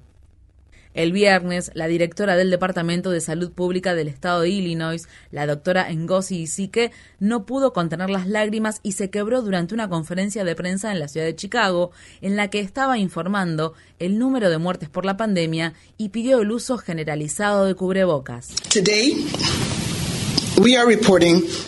El 0.97 1.11
viernes, 1.11 1.69
la 1.75 1.85
directora 1.85 2.35
del 2.35 2.49
Departamento 2.49 3.11
de 3.11 3.21
Salud 3.21 3.51
Pública 3.51 3.93
del 3.93 4.07
Estado 4.07 4.41
de 4.41 4.49
Illinois, 4.49 5.07
la 5.29 5.45
doctora 5.45 5.93
Ngozi 5.93 6.37
Isike, 6.41 6.91
no 7.19 7.45
pudo 7.45 7.71
contener 7.71 8.09
las 8.09 8.25
lágrimas 8.25 8.79
y 8.81 8.93
se 8.93 9.11
quebró 9.11 9.43
durante 9.43 9.75
una 9.75 9.89
conferencia 9.89 10.43
de 10.43 10.55
prensa 10.55 10.91
en 10.91 10.99
la 10.99 11.07
ciudad 11.07 11.27
de 11.27 11.35
Chicago, 11.35 11.91
en 12.21 12.35
la 12.35 12.49
que 12.49 12.61
estaba 12.61 12.97
informando 12.97 13.75
el 13.99 14.17
número 14.17 14.49
de 14.49 14.57
muertes 14.57 14.89
por 14.89 15.05
la 15.05 15.17
pandemia 15.17 15.75
y 15.99 16.09
pidió 16.09 16.41
el 16.41 16.51
uso 16.51 16.79
generalizado 16.79 17.65
de 17.65 17.75
cubrebocas. 17.75 18.55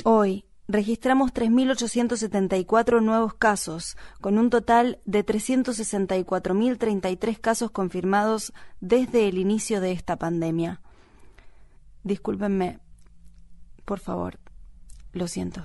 Hoy, 0.06 0.44
registramos 0.70 1.34
3.874 1.34 3.02
nuevos 3.02 3.34
casos, 3.34 3.98
con 4.22 4.38
un 4.38 4.50
total 4.52 5.00
de 5.06 5.26
364.033 5.26 7.42
casos 7.42 7.72
confirmados 7.72 8.54
desde 8.80 9.28
el 9.28 9.40
inicio 9.40 9.82
de 9.82 9.92
esta 9.92 10.18
pandemia. 10.18 10.80
Discúlpenme, 12.04 12.80
por 13.84 14.00
favor, 14.00 14.38
lo 15.12 15.28
siento. 15.28 15.64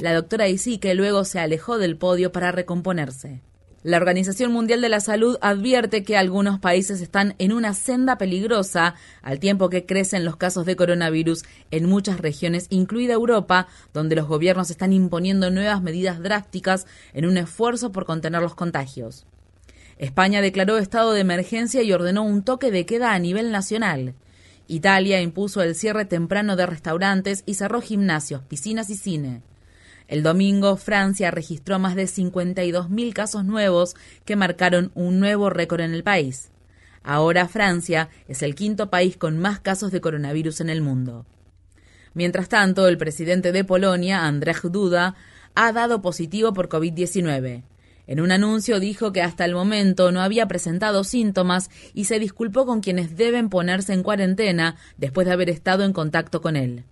La 0.00 0.14
doctora 0.14 0.46
que 0.80 0.94
luego 0.94 1.24
se 1.24 1.38
alejó 1.38 1.78
del 1.78 1.96
podio 1.96 2.32
para 2.32 2.50
recomponerse. 2.50 3.40
La 3.88 3.96
Organización 3.96 4.52
Mundial 4.52 4.82
de 4.82 4.90
la 4.90 5.00
Salud 5.00 5.38
advierte 5.40 6.02
que 6.02 6.18
algunos 6.18 6.60
países 6.60 7.00
están 7.00 7.34
en 7.38 7.54
una 7.54 7.72
senda 7.72 8.18
peligrosa 8.18 8.94
al 9.22 9.40
tiempo 9.40 9.70
que 9.70 9.86
crecen 9.86 10.26
los 10.26 10.36
casos 10.36 10.66
de 10.66 10.76
coronavirus 10.76 11.44
en 11.70 11.88
muchas 11.88 12.20
regiones, 12.20 12.66
incluida 12.68 13.14
Europa, 13.14 13.66
donde 13.94 14.14
los 14.14 14.28
gobiernos 14.28 14.68
están 14.68 14.92
imponiendo 14.92 15.50
nuevas 15.50 15.80
medidas 15.80 16.22
drásticas 16.22 16.86
en 17.14 17.24
un 17.24 17.38
esfuerzo 17.38 17.90
por 17.90 18.04
contener 18.04 18.42
los 18.42 18.54
contagios. 18.54 19.24
España 19.96 20.42
declaró 20.42 20.76
estado 20.76 21.14
de 21.14 21.22
emergencia 21.22 21.80
y 21.80 21.90
ordenó 21.90 22.24
un 22.24 22.42
toque 22.42 22.70
de 22.70 22.84
queda 22.84 23.14
a 23.14 23.18
nivel 23.18 23.50
nacional. 23.50 24.12
Italia 24.66 25.22
impuso 25.22 25.62
el 25.62 25.74
cierre 25.74 26.04
temprano 26.04 26.56
de 26.56 26.66
restaurantes 26.66 27.42
y 27.46 27.54
cerró 27.54 27.80
gimnasios, 27.80 28.42
piscinas 28.42 28.90
y 28.90 28.96
cine. 28.96 29.40
El 30.08 30.22
domingo, 30.22 30.76
Francia 30.78 31.30
registró 31.30 31.78
más 31.78 31.94
de 31.94 32.04
52.000 32.04 33.12
casos 33.12 33.44
nuevos 33.44 33.94
que 34.24 34.36
marcaron 34.36 34.90
un 34.94 35.20
nuevo 35.20 35.50
récord 35.50 35.82
en 35.82 35.92
el 35.92 36.02
país. 36.02 36.50
Ahora 37.02 37.46
Francia 37.46 38.08
es 38.26 38.42
el 38.42 38.54
quinto 38.54 38.88
país 38.88 39.18
con 39.18 39.38
más 39.38 39.60
casos 39.60 39.92
de 39.92 40.00
coronavirus 40.00 40.62
en 40.62 40.70
el 40.70 40.80
mundo. 40.80 41.26
Mientras 42.14 42.48
tanto, 42.48 42.88
el 42.88 42.96
presidente 42.96 43.52
de 43.52 43.64
Polonia, 43.64 44.24
Andrzej 44.24 44.70
Duda, 44.70 45.14
ha 45.54 45.72
dado 45.72 46.00
positivo 46.00 46.54
por 46.54 46.70
COVID-19. 46.70 47.64
En 48.06 48.20
un 48.20 48.32
anuncio 48.32 48.80
dijo 48.80 49.12
que 49.12 49.20
hasta 49.20 49.44
el 49.44 49.54
momento 49.54 50.10
no 50.10 50.22
había 50.22 50.48
presentado 50.48 51.04
síntomas 51.04 51.68
y 51.92 52.04
se 52.04 52.18
disculpó 52.18 52.64
con 52.64 52.80
quienes 52.80 53.14
deben 53.14 53.50
ponerse 53.50 53.92
en 53.92 54.02
cuarentena 54.02 54.76
después 54.96 55.26
de 55.26 55.34
haber 55.34 55.50
estado 55.50 55.84
en 55.84 55.92
contacto 55.92 56.40
con 56.40 56.56
él. 56.56 56.84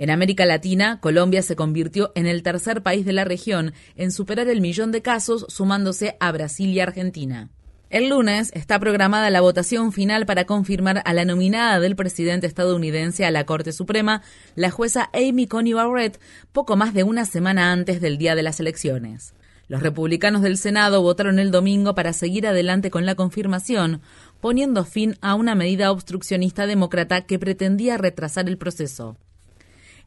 En 0.00 0.08
América 0.08 0.46
Latina, 0.46 0.98
Colombia 0.98 1.42
se 1.42 1.56
convirtió 1.56 2.10
en 2.14 2.26
el 2.26 2.42
tercer 2.42 2.82
país 2.82 3.04
de 3.04 3.12
la 3.12 3.24
región 3.24 3.74
en 3.96 4.12
superar 4.12 4.48
el 4.48 4.62
millón 4.62 4.92
de 4.92 5.02
casos, 5.02 5.44
sumándose 5.50 6.16
a 6.20 6.32
Brasil 6.32 6.70
y 6.70 6.80
Argentina. 6.80 7.50
El 7.90 8.08
lunes 8.08 8.50
está 8.54 8.78
programada 8.78 9.28
la 9.28 9.42
votación 9.42 9.92
final 9.92 10.24
para 10.24 10.46
confirmar 10.46 11.02
a 11.04 11.12
la 11.12 11.26
nominada 11.26 11.80
del 11.80 11.96
presidente 11.96 12.46
estadounidense 12.46 13.26
a 13.26 13.30
la 13.30 13.44
Corte 13.44 13.72
Suprema, 13.72 14.22
la 14.54 14.70
jueza 14.70 15.10
Amy 15.12 15.46
Coney 15.46 15.74
Barrett, 15.74 16.18
poco 16.50 16.76
más 16.76 16.94
de 16.94 17.02
una 17.02 17.26
semana 17.26 17.70
antes 17.70 18.00
del 18.00 18.16
día 18.16 18.34
de 18.34 18.42
las 18.42 18.58
elecciones. 18.58 19.34
Los 19.68 19.82
republicanos 19.82 20.40
del 20.40 20.56
Senado 20.56 21.02
votaron 21.02 21.38
el 21.38 21.50
domingo 21.50 21.94
para 21.94 22.14
seguir 22.14 22.46
adelante 22.46 22.90
con 22.90 23.04
la 23.04 23.16
confirmación, 23.16 24.00
poniendo 24.40 24.86
fin 24.86 25.18
a 25.20 25.34
una 25.34 25.54
medida 25.54 25.92
obstruccionista 25.92 26.66
demócrata 26.66 27.26
que 27.26 27.38
pretendía 27.38 27.98
retrasar 27.98 28.48
el 28.48 28.56
proceso. 28.56 29.18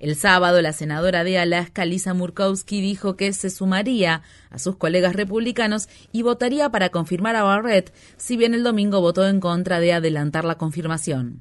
El 0.03 0.17
sábado, 0.17 0.61
la 0.61 0.73
senadora 0.73 1.23
de 1.23 1.37
Alaska, 1.37 1.85
Lisa 1.85 2.13
Murkowski, 2.13 2.81
dijo 2.81 3.15
que 3.15 3.31
se 3.31 3.49
sumaría 3.49 4.21
a 4.49 4.59
sus 4.59 4.75
colegas 4.75 5.15
republicanos 5.15 5.87
y 6.11 6.23
votaría 6.23 6.69
para 6.71 6.89
confirmar 6.89 7.37
a 7.37 7.43
Barrett, 7.43 7.93
si 8.17 8.35
bien 8.35 8.53
el 8.53 8.63
domingo 8.63 8.99
votó 8.99 9.25
en 9.25 9.39
contra 9.39 9.79
de 9.79 9.93
adelantar 9.93 10.43
la 10.43 10.57
confirmación. 10.57 11.39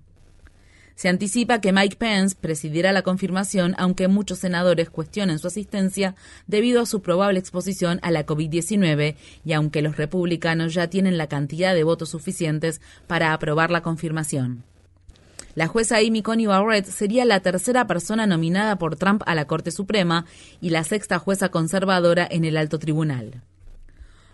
Se 0.94 1.09
anticipa 1.09 1.60
que 1.60 1.72
Mike 1.72 1.97
Pence 1.97 2.36
presidirá 2.40 2.93
la 2.93 3.02
confirmación, 3.02 3.74
aunque 3.78 4.06
muchos 4.06 4.39
senadores 4.39 4.90
cuestionen 4.90 5.40
su 5.40 5.48
asistencia 5.48 6.14
debido 6.47 6.82
a 6.82 6.86
su 6.86 7.02
probable 7.02 7.40
exposición 7.40 7.98
a 8.02 8.12
la 8.12 8.24
COVID-19 8.26 9.16
y 9.44 9.52
aunque 9.55 9.82
los 9.82 9.97
republicanos 9.97 10.72
ya 10.72 10.86
tienen 10.86 11.18
la 11.18 11.26
cantidad 11.26 11.74
de 11.74 11.82
votos 11.82 12.10
suficientes 12.10 12.80
para 13.09 13.32
aprobar 13.32 13.72
la 13.72 13.82
confirmación. 13.82 14.62
La 15.55 15.66
jueza 15.66 15.99
Amy 15.99 16.23
Coney 16.23 16.47
Barrett 16.47 16.87
sería 16.87 17.27
la 17.27 17.41
tercera 17.41 17.87
persona 17.87 18.27
nominada 18.27 18.77
por 18.77 18.97
Trump 18.97 19.23
a 19.27 19.35
la 19.35 19.45
Corte 19.45 19.70
Suprema 19.70 20.24
y 20.62 20.70
la 20.70 20.83
sexta 20.83 21.19
jueza 21.19 21.51
conservadora 21.51 22.27
en 22.31 22.47
el 22.47 22.57
alto 22.57 22.79
tribunal. 22.79 23.43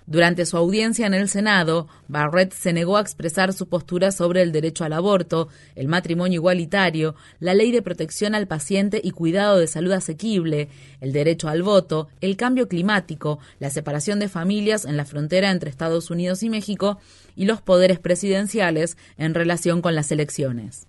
Durante 0.07 0.47
su 0.47 0.57
audiencia 0.57 1.07
en 1.07 1.15
el 1.15 1.28
Senado, 1.28 1.89
Barrett 2.07 2.53
se 2.53 2.73
negó 2.73 2.97
a 2.97 3.01
expresar 3.01 3.53
su 3.53 3.69
postura 3.69 4.12
sobre 4.12 4.43
el 4.43 4.53
derecho 4.53 4.85
al 4.85 4.93
aborto, 4.93 5.49
el 5.74 5.89
matrimonio 5.89 6.36
igualitario, 6.36 7.16
la 7.40 7.53
ley 7.53 7.73
de 7.73 7.82
protección 7.82 8.36
al 8.36 8.47
paciente 8.47 9.01
y 9.03 9.11
cuidado 9.11 9.59
de 9.59 9.66
salud 9.66 9.90
asequible, 9.90 10.69
el 11.01 11.12
derecho 11.12 11.49
al 11.49 11.65
voto, 11.65 12.09
el 12.20 12.36
cambio 12.36 12.69
climático, 12.69 13.40
la 13.59 13.70
separación 13.70 14.20
de 14.20 14.28
familias 14.28 14.85
en 14.85 14.97
la 14.97 15.05
frontera 15.05 15.51
entre 15.51 15.69
Estados 15.69 16.11
Unidos 16.11 16.45
y 16.45 16.49
México 16.49 16.99
y 17.35 17.45
los 17.47 17.61
poderes 17.61 17.99
presidenciales 17.99 18.97
en 19.19 19.35
relación 19.35 19.82
con 19.82 19.97
las 19.97 20.12
elecciones. 20.12 20.86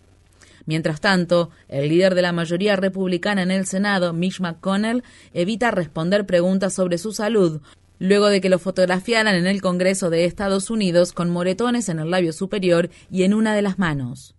Mientras 0.69 1.01
tanto, 1.01 1.49
el 1.67 1.89
líder 1.89 2.13
de 2.13 2.21
la 2.21 2.31
mayoría 2.31 2.75
republicana 2.75 3.41
en 3.41 3.49
el 3.49 3.65
Senado, 3.65 4.13
Mitch 4.13 4.39
McConnell, 4.39 5.03
evita 5.33 5.71
responder 5.71 6.27
preguntas 6.27 6.75
sobre 6.75 6.99
su 6.99 7.11
salud, 7.11 7.59
luego 7.97 8.27
de 8.27 8.39
que 8.39 8.49
lo 8.49 8.59
fotografiaran 8.59 9.33
en 9.33 9.47
el 9.47 9.63
Congreso 9.63 10.11
de 10.11 10.25
Estados 10.25 10.69
Unidos 10.69 11.11
con 11.11 11.31
moretones 11.31 11.89
en 11.89 11.97
el 11.97 12.11
labio 12.11 12.33
superior 12.33 12.91
y 13.09 13.23
en 13.23 13.33
una 13.33 13.55
de 13.55 13.63
las 13.63 13.79
manos. 13.79 14.35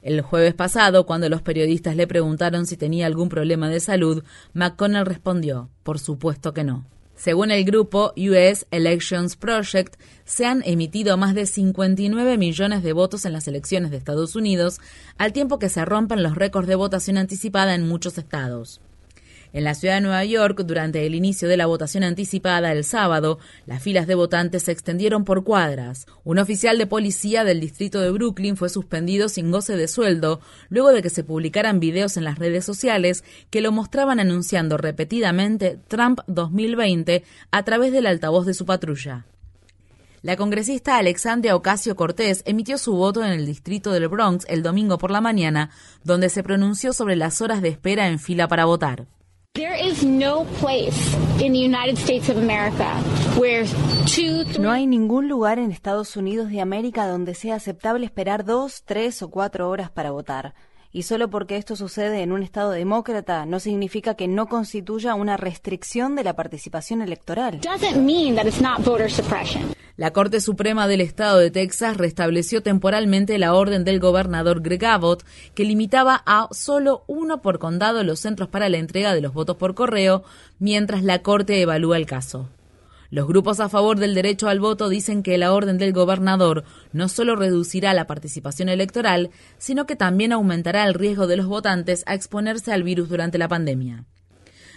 El 0.00 0.22
jueves 0.22 0.54
pasado, 0.54 1.04
cuando 1.04 1.28
los 1.28 1.42
periodistas 1.42 1.96
le 1.96 2.06
preguntaron 2.06 2.64
si 2.64 2.78
tenía 2.78 3.04
algún 3.04 3.28
problema 3.28 3.68
de 3.68 3.80
salud, 3.80 4.24
McConnell 4.54 5.04
respondió, 5.04 5.68
por 5.82 5.98
supuesto 5.98 6.54
que 6.54 6.64
no. 6.64 6.86
Según 7.16 7.50
el 7.50 7.64
grupo 7.64 8.12
US 8.16 8.66
Elections 8.70 9.36
Project, 9.36 9.96
se 10.24 10.44
han 10.44 10.62
emitido 10.66 11.16
más 11.16 11.34
de 11.34 11.46
59 11.46 12.36
millones 12.36 12.82
de 12.82 12.92
votos 12.92 13.24
en 13.24 13.32
las 13.32 13.48
elecciones 13.48 13.90
de 13.90 13.96
Estados 13.96 14.36
Unidos, 14.36 14.80
al 15.16 15.32
tiempo 15.32 15.58
que 15.58 15.70
se 15.70 15.84
rompen 15.84 16.22
los 16.22 16.34
récords 16.34 16.68
de 16.68 16.74
votación 16.74 17.16
anticipada 17.16 17.74
en 17.74 17.88
muchos 17.88 18.18
estados. 18.18 18.80
En 19.56 19.64
la 19.64 19.74
ciudad 19.74 19.94
de 19.94 20.00
Nueva 20.02 20.22
York, 20.22 20.64
durante 20.66 21.06
el 21.06 21.14
inicio 21.14 21.48
de 21.48 21.56
la 21.56 21.64
votación 21.64 22.04
anticipada 22.04 22.72
el 22.72 22.84
sábado, 22.84 23.38
las 23.64 23.82
filas 23.82 24.06
de 24.06 24.14
votantes 24.14 24.64
se 24.64 24.72
extendieron 24.72 25.24
por 25.24 25.44
cuadras. 25.44 26.04
Un 26.24 26.38
oficial 26.38 26.76
de 26.76 26.86
policía 26.86 27.42
del 27.42 27.58
distrito 27.58 28.02
de 28.02 28.10
Brooklyn 28.10 28.58
fue 28.58 28.68
suspendido 28.68 29.30
sin 29.30 29.50
goce 29.50 29.74
de 29.74 29.88
sueldo 29.88 30.40
luego 30.68 30.92
de 30.92 31.00
que 31.00 31.08
se 31.08 31.24
publicaran 31.24 31.80
videos 31.80 32.18
en 32.18 32.24
las 32.24 32.38
redes 32.38 32.66
sociales 32.66 33.24
que 33.48 33.62
lo 33.62 33.72
mostraban 33.72 34.20
anunciando 34.20 34.76
repetidamente 34.76 35.78
Trump 35.88 36.20
2020 36.26 37.24
a 37.50 37.62
través 37.62 37.92
del 37.92 38.08
altavoz 38.08 38.44
de 38.44 38.52
su 38.52 38.66
patrulla. 38.66 39.24
La 40.20 40.36
congresista 40.36 40.98
Alexandria 40.98 41.56
Ocasio 41.56 41.96
Cortés 41.96 42.42
emitió 42.44 42.76
su 42.76 42.92
voto 42.92 43.24
en 43.24 43.32
el 43.32 43.46
distrito 43.46 43.90
del 43.92 44.08
Bronx 44.08 44.44
el 44.50 44.62
domingo 44.62 44.98
por 44.98 45.10
la 45.10 45.22
mañana, 45.22 45.70
donde 46.04 46.28
se 46.28 46.42
pronunció 46.42 46.92
sobre 46.92 47.16
las 47.16 47.40
horas 47.40 47.62
de 47.62 47.70
espera 47.70 48.08
en 48.08 48.18
fila 48.18 48.48
para 48.48 48.66
votar. 48.66 49.06
No 54.60 54.70
hay 54.70 54.86
ningún 54.86 55.28
lugar 55.30 55.58
en 55.58 55.70
Estados 55.70 56.14
Unidos 56.18 56.50
de 56.50 56.60
América 56.60 57.06
donde 57.08 57.34
sea 57.34 57.54
aceptable 57.54 58.04
esperar 58.04 58.44
dos, 58.44 58.82
tres 58.84 59.22
o 59.22 59.30
cuatro 59.30 59.70
horas 59.70 59.90
para 59.90 60.10
votar. 60.10 60.54
Y 60.92 61.02
solo 61.02 61.28
porque 61.28 61.56
esto 61.56 61.76
sucede 61.76 62.22
en 62.22 62.32
un 62.32 62.42
Estado 62.42 62.70
demócrata 62.70 63.46
no 63.46 63.60
significa 63.60 64.14
que 64.14 64.28
no 64.28 64.46
constituya 64.46 65.14
una 65.14 65.36
restricción 65.36 66.16
de 66.16 66.24
la 66.24 66.34
participación 66.34 67.02
electoral. 67.02 67.60
La 69.96 70.12
Corte 70.12 70.40
Suprema 70.42 70.86
del 70.86 71.00
Estado 71.00 71.38
de 71.38 71.50
Texas 71.50 71.96
restableció 71.96 72.62
temporalmente 72.62 73.38
la 73.38 73.54
orden 73.54 73.84
del 73.84 73.98
gobernador 73.98 74.60
Greg 74.60 74.84
Abbott 74.84 75.24
que 75.54 75.64
limitaba 75.64 76.22
a 76.26 76.48
solo 76.50 77.04
uno 77.06 77.40
por 77.40 77.58
condado 77.58 78.02
los 78.02 78.20
centros 78.20 78.48
para 78.48 78.68
la 78.68 78.76
entrega 78.76 79.14
de 79.14 79.22
los 79.22 79.32
votos 79.32 79.56
por 79.56 79.74
correo 79.74 80.22
mientras 80.58 81.02
la 81.02 81.22
Corte 81.22 81.62
evalúa 81.62 81.96
el 81.96 82.04
caso. 82.04 82.48
Los 83.16 83.26
grupos 83.26 83.60
a 83.60 83.70
favor 83.70 83.98
del 83.98 84.14
derecho 84.14 84.46
al 84.46 84.60
voto 84.60 84.90
dicen 84.90 85.22
que 85.22 85.38
la 85.38 85.54
orden 85.54 85.78
del 85.78 85.94
gobernador 85.94 86.64
no 86.92 87.08
solo 87.08 87.34
reducirá 87.34 87.94
la 87.94 88.06
participación 88.06 88.68
electoral, 88.68 89.30
sino 89.56 89.86
que 89.86 89.96
también 89.96 90.34
aumentará 90.34 90.84
el 90.84 90.92
riesgo 90.92 91.26
de 91.26 91.38
los 91.38 91.46
votantes 91.46 92.04
a 92.04 92.12
exponerse 92.12 92.74
al 92.74 92.82
virus 92.82 93.08
durante 93.08 93.38
la 93.38 93.48
pandemia. 93.48 94.04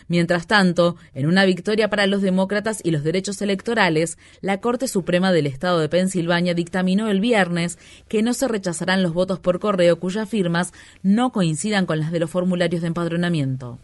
Mientras 0.07 0.47
tanto, 0.47 0.95
en 1.13 1.27
una 1.27 1.43
victoria 1.43 1.89
para 1.89 2.07
los 2.07 2.21
demócratas 2.21 2.79
y 2.81 2.91
los 2.91 3.03
derechos 3.03 3.41
electorales, 3.41 4.17
la 4.39 4.61
Corte 4.61 4.87
Suprema 4.87 5.33
del 5.33 5.45
Estado 5.45 5.79
de 5.79 5.89
Pensilvania 5.89 6.53
dictaminó 6.53 7.09
el 7.09 7.19
viernes 7.19 7.77
que 8.07 8.21
no 8.21 8.33
se 8.33 8.47
rechazarán 8.47 9.03
los 9.03 9.13
votos 9.13 9.39
por 9.39 9.59
correo 9.59 9.99
cuyas 9.99 10.29
firmas 10.29 10.71
no 11.03 11.33
coincidan 11.33 11.85
con 11.85 11.99
las 11.99 12.13
de 12.13 12.21
los 12.21 12.29
formularios 12.29 12.83
de 12.83 12.87
empadronamiento. 12.87 13.79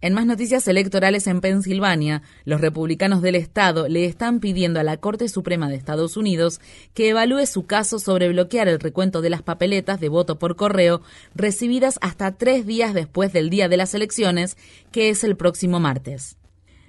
En 0.00 0.14
más 0.14 0.26
noticias 0.26 0.68
electorales 0.68 1.26
en 1.26 1.40
Pensilvania, 1.40 2.22
los 2.44 2.60
republicanos 2.60 3.20
del 3.20 3.34
estado 3.34 3.88
le 3.88 4.04
están 4.04 4.38
pidiendo 4.38 4.78
a 4.78 4.84
la 4.84 4.98
Corte 4.98 5.28
Suprema 5.28 5.68
de 5.68 5.74
Estados 5.74 6.16
Unidos 6.16 6.60
que 6.94 7.08
evalúe 7.08 7.46
su 7.46 7.66
caso 7.66 7.98
sobre 7.98 8.28
bloquear 8.28 8.68
el 8.68 8.78
recuento 8.78 9.22
de 9.22 9.30
las 9.30 9.42
papeletas 9.42 9.98
de 9.98 10.08
voto 10.08 10.38
por 10.38 10.54
correo 10.54 11.00
recibidas 11.34 11.98
hasta 12.00 12.36
tres 12.36 12.64
días 12.64 12.94
después 12.94 13.32
del 13.32 13.50
día 13.50 13.68
de 13.68 13.76
las 13.76 13.92
elecciones, 13.92 14.56
que 14.92 15.08
es 15.08 15.24
el 15.24 15.36
próximo 15.36 15.80
martes. 15.80 16.36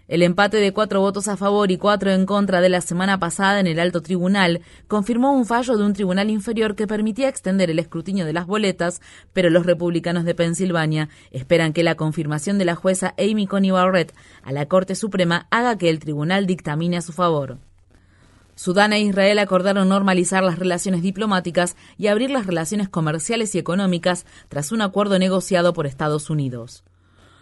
El 0.09 0.23
empate 0.23 0.57
de 0.57 0.73
cuatro 0.73 1.01
votos 1.01 1.27
a 1.27 1.37
favor 1.37 1.69
y 1.69 1.77
cuatro 1.77 2.09
en 2.09 2.25
contra 2.25 2.61
de 2.61 2.69
la 2.69 2.81
semana 2.81 3.19
pasada 3.19 3.59
en 3.59 3.67
el 3.67 3.79
alto 3.79 4.01
tribunal 4.01 4.61
confirmó 4.87 5.31
un 5.33 5.45
fallo 5.45 5.77
de 5.77 5.83
un 5.83 5.93
tribunal 5.93 6.31
inferior 6.31 6.75
que 6.75 6.87
permitía 6.87 7.29
extender 7.29 7.69
el 7.69 7.77
escrutinio 7.77 8.25
de 8.25 8.33
las 8.33 8.47
boletas, 8.47 9.01
pero 9.33 9.51
los 9.51 9.67
republicanos 9.67 10.25
de 10.25 10.33
Pensilvania 10.33 11.09
esperan 11.29 11.73
que 11.73 11.83
la 11.83 11.93
confirmación 11.93 12.57
de 12.57 12.65
la 12.65 12.73
jueza 12.73 13.13
Amy 13.19 13.45
Coney 13.45 13.69
Barrett 13.69 14.15
a 14.41 14.51
la 14.51 14.65
Corte 14.65 14.95
Suprema 14.95 15.45
haga 15.51 15.77
que 15.77 15.91
el 15.91 15.99
tribunal 15.99 16.47
dictamine 16.47 16.97
a 16.97 17.01
su 17.01 17.13
favor. 17.13 17.59
Sudán 18.55 18.93
e 18.93 19.01
Israel 19.01 19.37
acordaron 19.37 19.89
normalizar 19.89 20.43
las 20.43 20.57
relaciones 20.57 21.03
diplomáticas 21.03 21.77
y 21.99 22.07
abrir 22.07 22.31
las 22.31 22.47
relaciones 22.47 22.89
comerciales 22.89 23.53
y 23.53 23.59
económicas 23.59 24.25
tras 24.47 24.71
un 24.71 24.81
acuerdo 24.81 25.19
negociado 25.19 25.71
por 25.73 25.85
Estados 25.85 26.31
Unidos. 26.31 26.83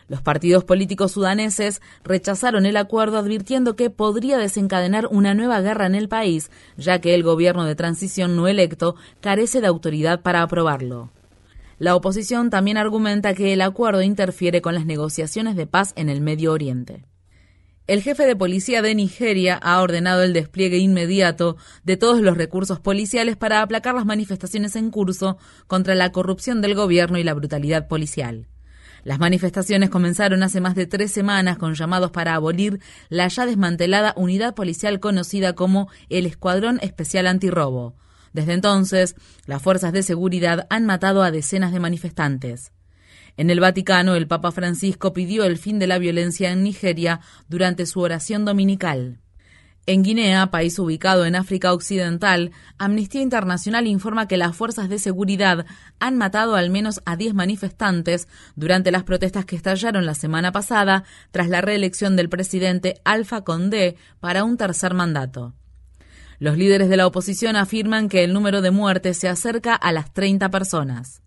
Los 0.08 0.22
partidos 0.22 0.64
políticos 0.64 1.12
sudaneses 1.12 1.82
rechazaron 2.04 2.66
el 2.66 2.78
acuerdo 2.78 3.18
advirtiendo 3.18 3.76
que 3.76 3.90
podría 3.90 4.38
desencadenar 4.38 5.08
una 5.12 5.34
nueva 5.34 5.60
guerra 5.60 5.86
en 5.86 5.96
el 5.96 6.08
país, 6.08 6.50
ya 6.78 7.02
que 7.02 7.14
el 7.14 7.24
gobierno 7.24 7.66
de 7.66 7.76
transición 7.76 8.36
no 8.38 8.48
electo 8.48 8.96
carece 9.20 9.60
de 9.60 9.68
autoridad 9.68 10.22
para 10.22 10.44
aprobarlo. 10.44 11.12
La 11.78 11.96
oposición 11.96 12.50
también 12.50 12.78
argumenta 12.78 13.34
que 13.34 13.54
el 13.54 13.62
acuerdo 13.62 14.02
interfiere 14.02 14.62
con 14.62 14.74
las 14.74 14.86
negociaciones 14.86 15.56
de 15.56 15.68
paz 15.68 15.94
en 15.98 16.10
el 16.10 16.22
Medio 16.22 16.54
Oriente. 16.54 17.04
El 17.86 18.02
jefe 18.02 18.26
de 18.26 18.36
policía 18.36 18.82
de 18.82 18.96
Nigeria 18.96 19.56
ha 19.56 19.82
ordenado 19.82 20.24
el 20.24 20.34
despliegue 20.34 20.78
inmediato 20.78 21.56
de 21.84 21.96
todos 21.96 22.22
los 22.22 22.36
recursos 22.36 22.80
policiales 22.80 23.38
para 23.38 23.62
aplacar 23.62 23.96
las 23.96 24.06
manifestaciones 24.06 24.76
en 24.76 24.90
curso 24.90 25.38
contra 25.68 25.96
la 25.96 26.12
corrupción 26.12 26.62
del 26.62 26.76
gobierno 26.76 27.18
y 27.18 27.24
la 27.24 27.34
brutalidad 27.34 27.88
policial. 27.88 28.48
Las 29.08 29.20
manifestaciones 29.20 29.90
comenzaron 29.90 30.44
hace 30.44 30.60
más 30.60 30.76
de 30.76 30.86
tres 30.86 31.14
semanas 31.14 31.58
con 31.58 31.76
llamados 31.76 32.12
para 32.12 32.36
abolir 32.36 32.82
la 33.08 33.30
ya 33.30 33.46
desmantelada 33.46 34.14
unidad 34.18 34.54
policial 34.54 35.00
conocida 35.00 35.54
como 35.54 35.88
el 36.10 36.26
Escuadrón 36.26 36.78
Especial 36.82 37.28
Antirrobo. 37.28 37.96
Desde 38.34 38.52
entonces, 38.52 39.16
las 39.46 39.62
fuerzas 39.62 39.94
de 39.94 40.04
seguridad 40.04 40.68
han 40.70 40.86
matado 40.86 41.24
a 41.24 41.32
decenas 41.32 41.72
de 41.72 41.80
manifestantes. 41.80 42.74
En 43.38 43.50
el 43.50 43.62
Vaticano, 43.62 44.14
el 44.16 44.28
Papa 44.28 44.52
Francisco 44.52 45.14
pidió 45.14 45.46
el 45.46 45.58
fin 45.58 45.80
de 45.80 45.88
la 45.88 46.00
violencia 46.00 46.52
en 46.52 46.64
Nigeria 46.64 47.22
durante 47.48 47.86
su 47.86 48.02
oración 48.02 48.44
dominical. 48.44 49.22
En 49.90 50.04
Guinea, 50.04 50.52
país 50.52 50.78
ubicado 50.80 51.26
en 51.26 51.38
África 51.38 51.72
Occidental, 51.72 52.52
Amnistía 52.78 53.22
Internacional 53.22 53.88
informa 53.88 54.28
que 54.28 54.36
las 54.36 54.54
fuerzas 54.54 54.90
de 54.90 55.00
seguridad 55.00 55.66
han 56.02 56.18
matado 56.18 56.58
al 56.58 56.70
menos 56.70 57.02
a 57.06 57.16
10 57.16 57.34
manifestantes 57.34 58.28
durante 58.58 58.92
las 58.92 59.06
protestas 59.06 59.46
que 59.46 59.56
estallaron 59.56 60.06
la 60.06 60.14
semana 60.14 60.52
pasada 60.52 61.06
tras 61.32 61.48
la 61.48 61.62
reelección 61.62 62.18
del 62.18 62.28
presidente 62.28 63.00
Alpha 63.06 63.46
Condé 63.46 63.96
para 64.20 64.44
un 64.44 64.58
tercer 64.58 64.94
mandato. 64.94 65.54
Los 66.38 66.58
líderes 66.58 66.90
de 66.90 66.98
la 66.98 67.08
oposición 67.08 67.56
afirman 67.56 68.10
que 68.10 68.26
el 68.26 68.34
número 68.34 68.62
de 68.62 68.72
muertes 68.72 69.18
se 69.18 69.30
acerca 69.30 69.74
a 69.74 69.94
las 69.94 70.14
30 70.14 70.50
personas. 70.50 71.22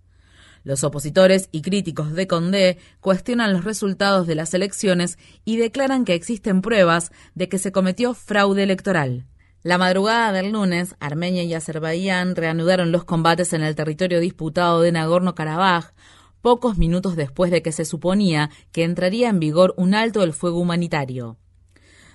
Los 0.63 0.85
opositores 0.85 1.49
y 1.53 1.63
críticos 1.63 2.13
de 2.13 2.27
Condé 2.27 2.79
cuestionan 3.01 3.53
los 3.53 3.65
resultados 3.65 4.27
de 4.27 4.35
las 4.35 4.53
elecciones 4.53 5.19
y 5.45 5.57
declaran 5.57 6.05
que 6.05 6.15
existen 6.15 6.61
pruebas 6.61 7.13
de 7.35 7.49
que 7.49 7.59
se 7.59 7.73
cometió 7.73 8.15
fraude 8.15 8.63
electoral. 8.63 9.27
La 9.63 9.79
madrugada 9.79 10.33
del 10.33 10.53
lunes, 10.53 10.97
Armenia 11.01 11.43
y 11.43 11.53
Azerbaiyán 11.55 12.35
reanudaron 12.35 12.93
los 12.93 13.05
combates 13.05 13.53
en 13.53 13.63
el 13.63 13.75
territorio 13.75 14.21
disputado 14.21 14.81
de 14.81 14.93
Nagorno-Karabaj, 14.93 15.93
pocos 16.41 16.79
minutos 16.79 17.17
después 17.17 17.51
de 17.51 17.63
que 17.63 17.73
se 17.73 17.85
suponía 17.85 18.51
que 18.73 18.85
entraría 18.85 19.29
en 19.29 19.39
vigor 19.39 19.75
un 19.77 19.95
alto 19.95 20.23
el 20.23 20.33
fuego 20.33 20.61
humanitario. 20.61 21.37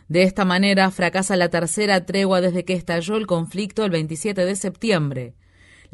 De 0.08 0.24
esta 0.24 0.46
manera 0.46 0.90
fracasa 0.92 1.36
la 1.36 1.50
tercera 1.50 2.06
tregua 2.06 2.42
desde 2.42 2.64
que 2.64 2.74
estalló 2.74 3.16
el 3.16 3.28
conflicto 3.28 3.86
el 3.86 3.92
27 3.92 4.46
de 4.46 4.56
septiembre. 4.56 5.36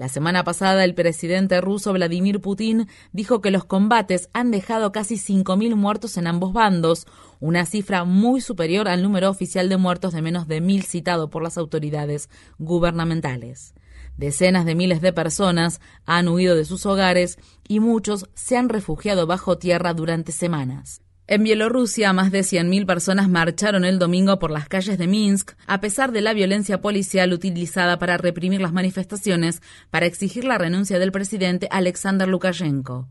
La 0.02 0.10
semana 0.10 0.44
pasada, 0.44 0.84
el 0.84 0.96
presidente 0.96 1.62
ruso 1.62 1.94
Vladimir 1.94 2.42
Putin 2.42 2.88
dijo 3.12 3.40
que 3.40 3.52
los 3.52 3.66
combates 3.66 4.30
han 4.34 4.50
dejado 4.50 4.92
casi 4.92 5.14
5.000 5.14 5.76
muertos 5.76 6.18
en 6.18 6.26
ambos 6.26 6.54
bandos, 6.54 7.06
una 7.40 7.68
cifra 7.68 8.04
muy 8.04 8.42
superior 8.42 8.88
al 8.88 9.04
número 9.04 9.30
oficial 9.30 9.70
de 9.70 9.78
muertos 9.78 10.14
de 10.14 10.24
menos 10.24 10.48
de 10.48 10.60
1.000 10.60 10.86
citado 10.86 11.30
por 11.30 11.44
las 11.44 11.56
autoridades 11.56 12.32
gubernamentales. 12.58 13.76
Decenas 14.18 14.66
de 14.66 14.74
miles 14.74 15.02
de 15.02 15.14
personas 15.14 15.82
han 16.08 16.30
huido 16.30 16.56
de 16.56 16.66
sus 16.66 16.88
hogares 16.88 17.38
y 17.68 17.80
muchos 17.80 18.28
se 18.34 18.58
han 18.58 18.70
refugiado 18.70 19.28
bajo 19.28 19.60
tierra 19.60 19.94
durante 19.94 20.32
semanas. 20.32 21.04
En 21.32 21.44
Bielorrusia, 21.44 22.12
más 22.12 22.30
de 22.30 22.42
100.000 22.42 22.86
personas 22.86 23.30
marcharon 23.30 23.86
el 23.86 24.00
domingo 24.00 24.38
por 24.38 24.52
las 24.52 24.68
calles 24.68 24.98
de 24.98 25.08
Minsk, 25.08 25.54
a 25.66 25.80
pesar 25.80 26.12
de 26.12 26.20
la 26.20 26.34
violencia 26.34 26.82
policial 26.82 27.32
utilizada 27.32 27.98
para 28.00 28.18
reprimir 28.18 28.60
las 28.60 28.74
manifestaciones 28.74 29.62
para 29.92 30.08
exigir 30.08 30.44
la 30.44 30.58
renuncia 30.58 31.00
del 31.00 31.14
presidente 31.14 31.70
Alexander 31.72 32.28
Lukashenko. 32.28 33.08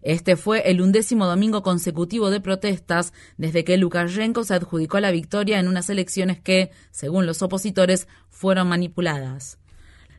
Este 0.00 0.36
fue 0.36 0.70
el 0.70 0.80
undécimo 0.80 1.26
domingo 1.26 1.62
consecutivo 1.62 2.30
de 2.30 2.40
protestas 2.40 3.12
desde 3.36 3.64
que 3.64 3.76
Lukashenko 3.76 4.44
se 4.44 4.54
adjudicó 4.54 4.98
la 4.98 5.10
victoria 5.10 5.60
en 5.60 5.68
unas 5.68 5.90
elecciones 5.90 6.40
que, 6.40 6.70
según 6.90 7.26
los 7.26 7.42
opositores, 7.42 8.08
fueron 8.30 8.68
manipuladas. 8.68 9.58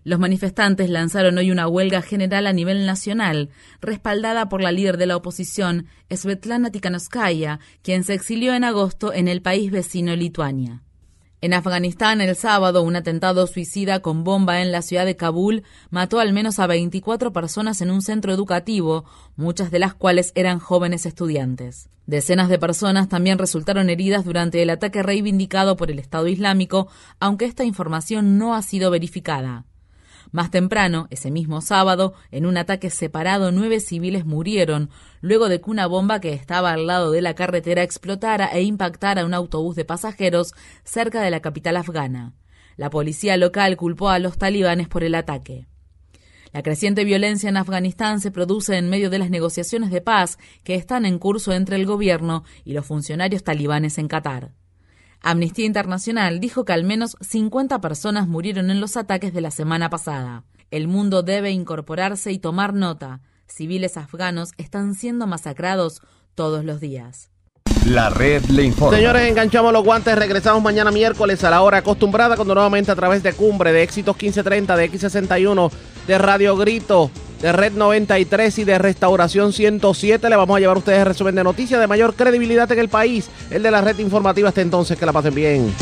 Los 0.04 0.20
manifestantes 0.20 0.90
lanzaron 0.90 1.38
hoy 1.38 1.52
una 1.52 1.68
huelga 1.68 2.02
general 2.02 2.48
a 2.48 2.54
nivel 2.54 2.86
nacional, 2.86 3.50
respaldada 3.82 4.50
por 4.50 4.62
la 4.62 4.72
líder 4.72 4.98
de 4.98 5.06
la 5.06 5.18
oposición, 5.18 5.88
Svetlana 6.10 6.72
Tikhanovskaya, 6.72 7.60
quien 7.82 8.04
se 8.04 8.14
exilió 8.14 8.54
en 8.54 8.64
agosto 8.64 9.14
en 9.14 9.28
el 9.28 9.42
país 9.42 9.72
vecino 9.72 10.16
Lituania. 10.16 10.82
En 11.42 11.54
Afganistán, 11.54 12.20
el 12.20 12.36
sábado, 12.36 12.84
un 12.84 12.98
atentado 12.98 13.48
suicida 13.48 14.02
con 14.02 14.26
bomba 14.26 14.62
en 14.62 14.74
la 14.74 14.82
ciudad 14.82 15.06
de 15.06 15.16
Kabul 15.16 15.64
mató 15.90 16.20
al 16.20 16.34
menos 16.34 16.60
a 16.60 16.68
24 16.68 17.32
personas 17.32 17.80
en 17.80 17.92
un 17.92 18.02
centro 18.02 18.34
educativo, 18.34 19.06
muchas 19.38 19.72
de 19.72 19.80
las 19.80 19.94
cuales 19.94 20.34
eran 20.36 20.60
jóvenes 20.60 21.06
estudiantes. 21.06 21.90
Decenas 22.08 22.50
de 22.50 22.60
personas 22.60 23.08
también 23.08 23.38
resultaron 23.38 23.90
heridas 23.90 24.26
durante 24.26 24.62
el 24.62 24.70
ataque 24.70 25.02
reivindicado 25.02 25.78
por 25.78 25.92
el 25.92 26.00
Estado 26.00 26.28
Islámico, 26.28 26.90
aunque 27.22 27.46
esta 27.46 27.64
información 27.64 28.38
no 28.38 28.54
ha 28.54 28.62
sido 28.62 28.92
verificada. 28.92 29.66
Más 30.32 30.52
temprano, 30.52 31.08
ese 31.10 31.32
mismo 31.32 31.62
sábado, 31.62 32.14
en 32.30 32.46
un 32.46 32.58
ataque 32.58 32.92
separado, 32.92 33.52
nueve 33.52 33.80
civiles 33.80 34.26
murieron, 34.26 34.92
luego 35.22 35.50
de 35.50 35.60
que 35.60 35.72
una 35.72 35.88
bomba 35.88 36.20
que 36.20 36.34
estaba 36.34 36.72
al 36.72 36.86
lado 36.86 37.12
de 37.12 37.22
la 37.22 37.34
carretera 37.34 37.82
explotara 37.82 38.46
e 38.48 38.62
impactara 38.62 39.26
un 39.26 39.34
autobús 39.34 39.76
de 39.76 39.86
pasajeros 39.86 40.54
cerca 40.84 41.22
de 41.22 41.32
la 41.32 41.40
capital 41.40 41.78
afgana. 41.78 42.34
La 42.78 42.92
policía 42.92 43.38
local 43.38 43.76
culpó 43.76 44.10
a 44.10 44.20
los 44.20 44.38
talibanes 44.38 44.88
por 44.88 45.04
el 45.04 45.16
ataque. 45.16 45.68
La 46.54 46.64
creciente 46.64 47.04
violencia 47.04 47.50
en 47.50 47.58
Afganistán 47.58 48.22
se 48.22 48.32
produce 48.32 48.78
en 48.78 48.90
medio 48.90 49.10
de 49.10 49.20
las 49.20 49.30
negociaciones 49.30 49.92
de 49.92 50.02
paz 50.02 50.38
que 50.64 50.76
están 50.76 51.06
en 51.06 51.20
curso 51.20 51.54
entre 51.54 51.76
el 51.76 51.86
gobierno 51.86 52.44
y 52.64 52.74
los 52.74 52.86
funcionarios 52.86 53.44
talibanes 53.44 53.98
en 53.98 54.08
Qatar. 54.08 54.54
Amnistía 55.22 55.66
Internacional 55.66 56.40
dijo 56.40 56.64
que 56.66 56.74
al 56.74 56.84
menos 56.84 57.18
50 57.22 57.82
personas 57.82 58.28
murieron 58.28 58.72
en 58.72 58.80
los 58.80 58.96
ataques 58.98 59.34
de 59.34 59.42
la 59.42 59.52
semana 59.52 59.90
pasada. 59.90 60.44
El 60.72 60.88
mundo 60.88 61.24
debe 61.24 61.52
incorporarse 61.52 62.32
y 62.32 62.40
tomar 62.40 62.74
nota. 62.74 63.22
Civiles 63.48 63.98
afganos 63.98 64.52
están 64.58 64.96
siendo 64.96 65.28
masacrados 65.28 66.02
todos 66.36 66.64
los 66.64 66.80
días. 66.80 67.32
La 67.86 68.10
red 68.10 68.44
le 68.46 68.64
informa. 68.64 68.96
Señores, 68.96 69.28
enganchamos 69.28 69.74
los 69.74 69.84
guantes. 69.84 70.16
Regresamos 70.18 70.62
mañana 70.62 70.92
miércoles 70.92 71.44
a 71.44 71.50
la 71.50 71.62
hora 71.62 71.80
acostumbrada, 71.80 72.36
cuando 72.36 72.54
nuevamente 72.54 72.92
a 72.92 72.96
través 72.96 73.24
de 73.24 73.34
Cumbre, 73.34 73.74
de 73.74 73.84
Éxitos 73.84 74.16
1530, 74.16 74.76
de 74.76 74.92
X61, 74.92 75.72
de 76.08 76.18
Radio 76.18 76.56
Grito, 76.56 77.10
de 77.42 77.52
Red 77.52 77.74
93 77.74 78.60
y 78.60 78.64
de 78.64 78.78
Restauración 78.78 79.54
107 79.54 80.30
le 80.30 80.36
vamos 80.36 80.58
a 80.58 80.60
llevar 80.60 80.78
a 80.78 80.80
ustedes 80.80 81.00
el 81.00 81.06
resumen 81.06 81.36
de 81.36 81.44
noticias 81.44 81.80
de 81.80 81.88
mayor 81.88 82.16
credibilidad 82.16 82.72
en 82.72 82.80
el 82.80 82.90
país, 82.90 83.30
el 83.50 83.64
de 83.64 83.72
la 83.72 83.82
red 83.82 83.98
informativa. 84.00 84.50
Hasta 84.50 84.62
entonces, 84.62 84.98
que 84.98 85.06
la 85.06 85.14
pasen 85.14 85.36
bien. 85.36 85.74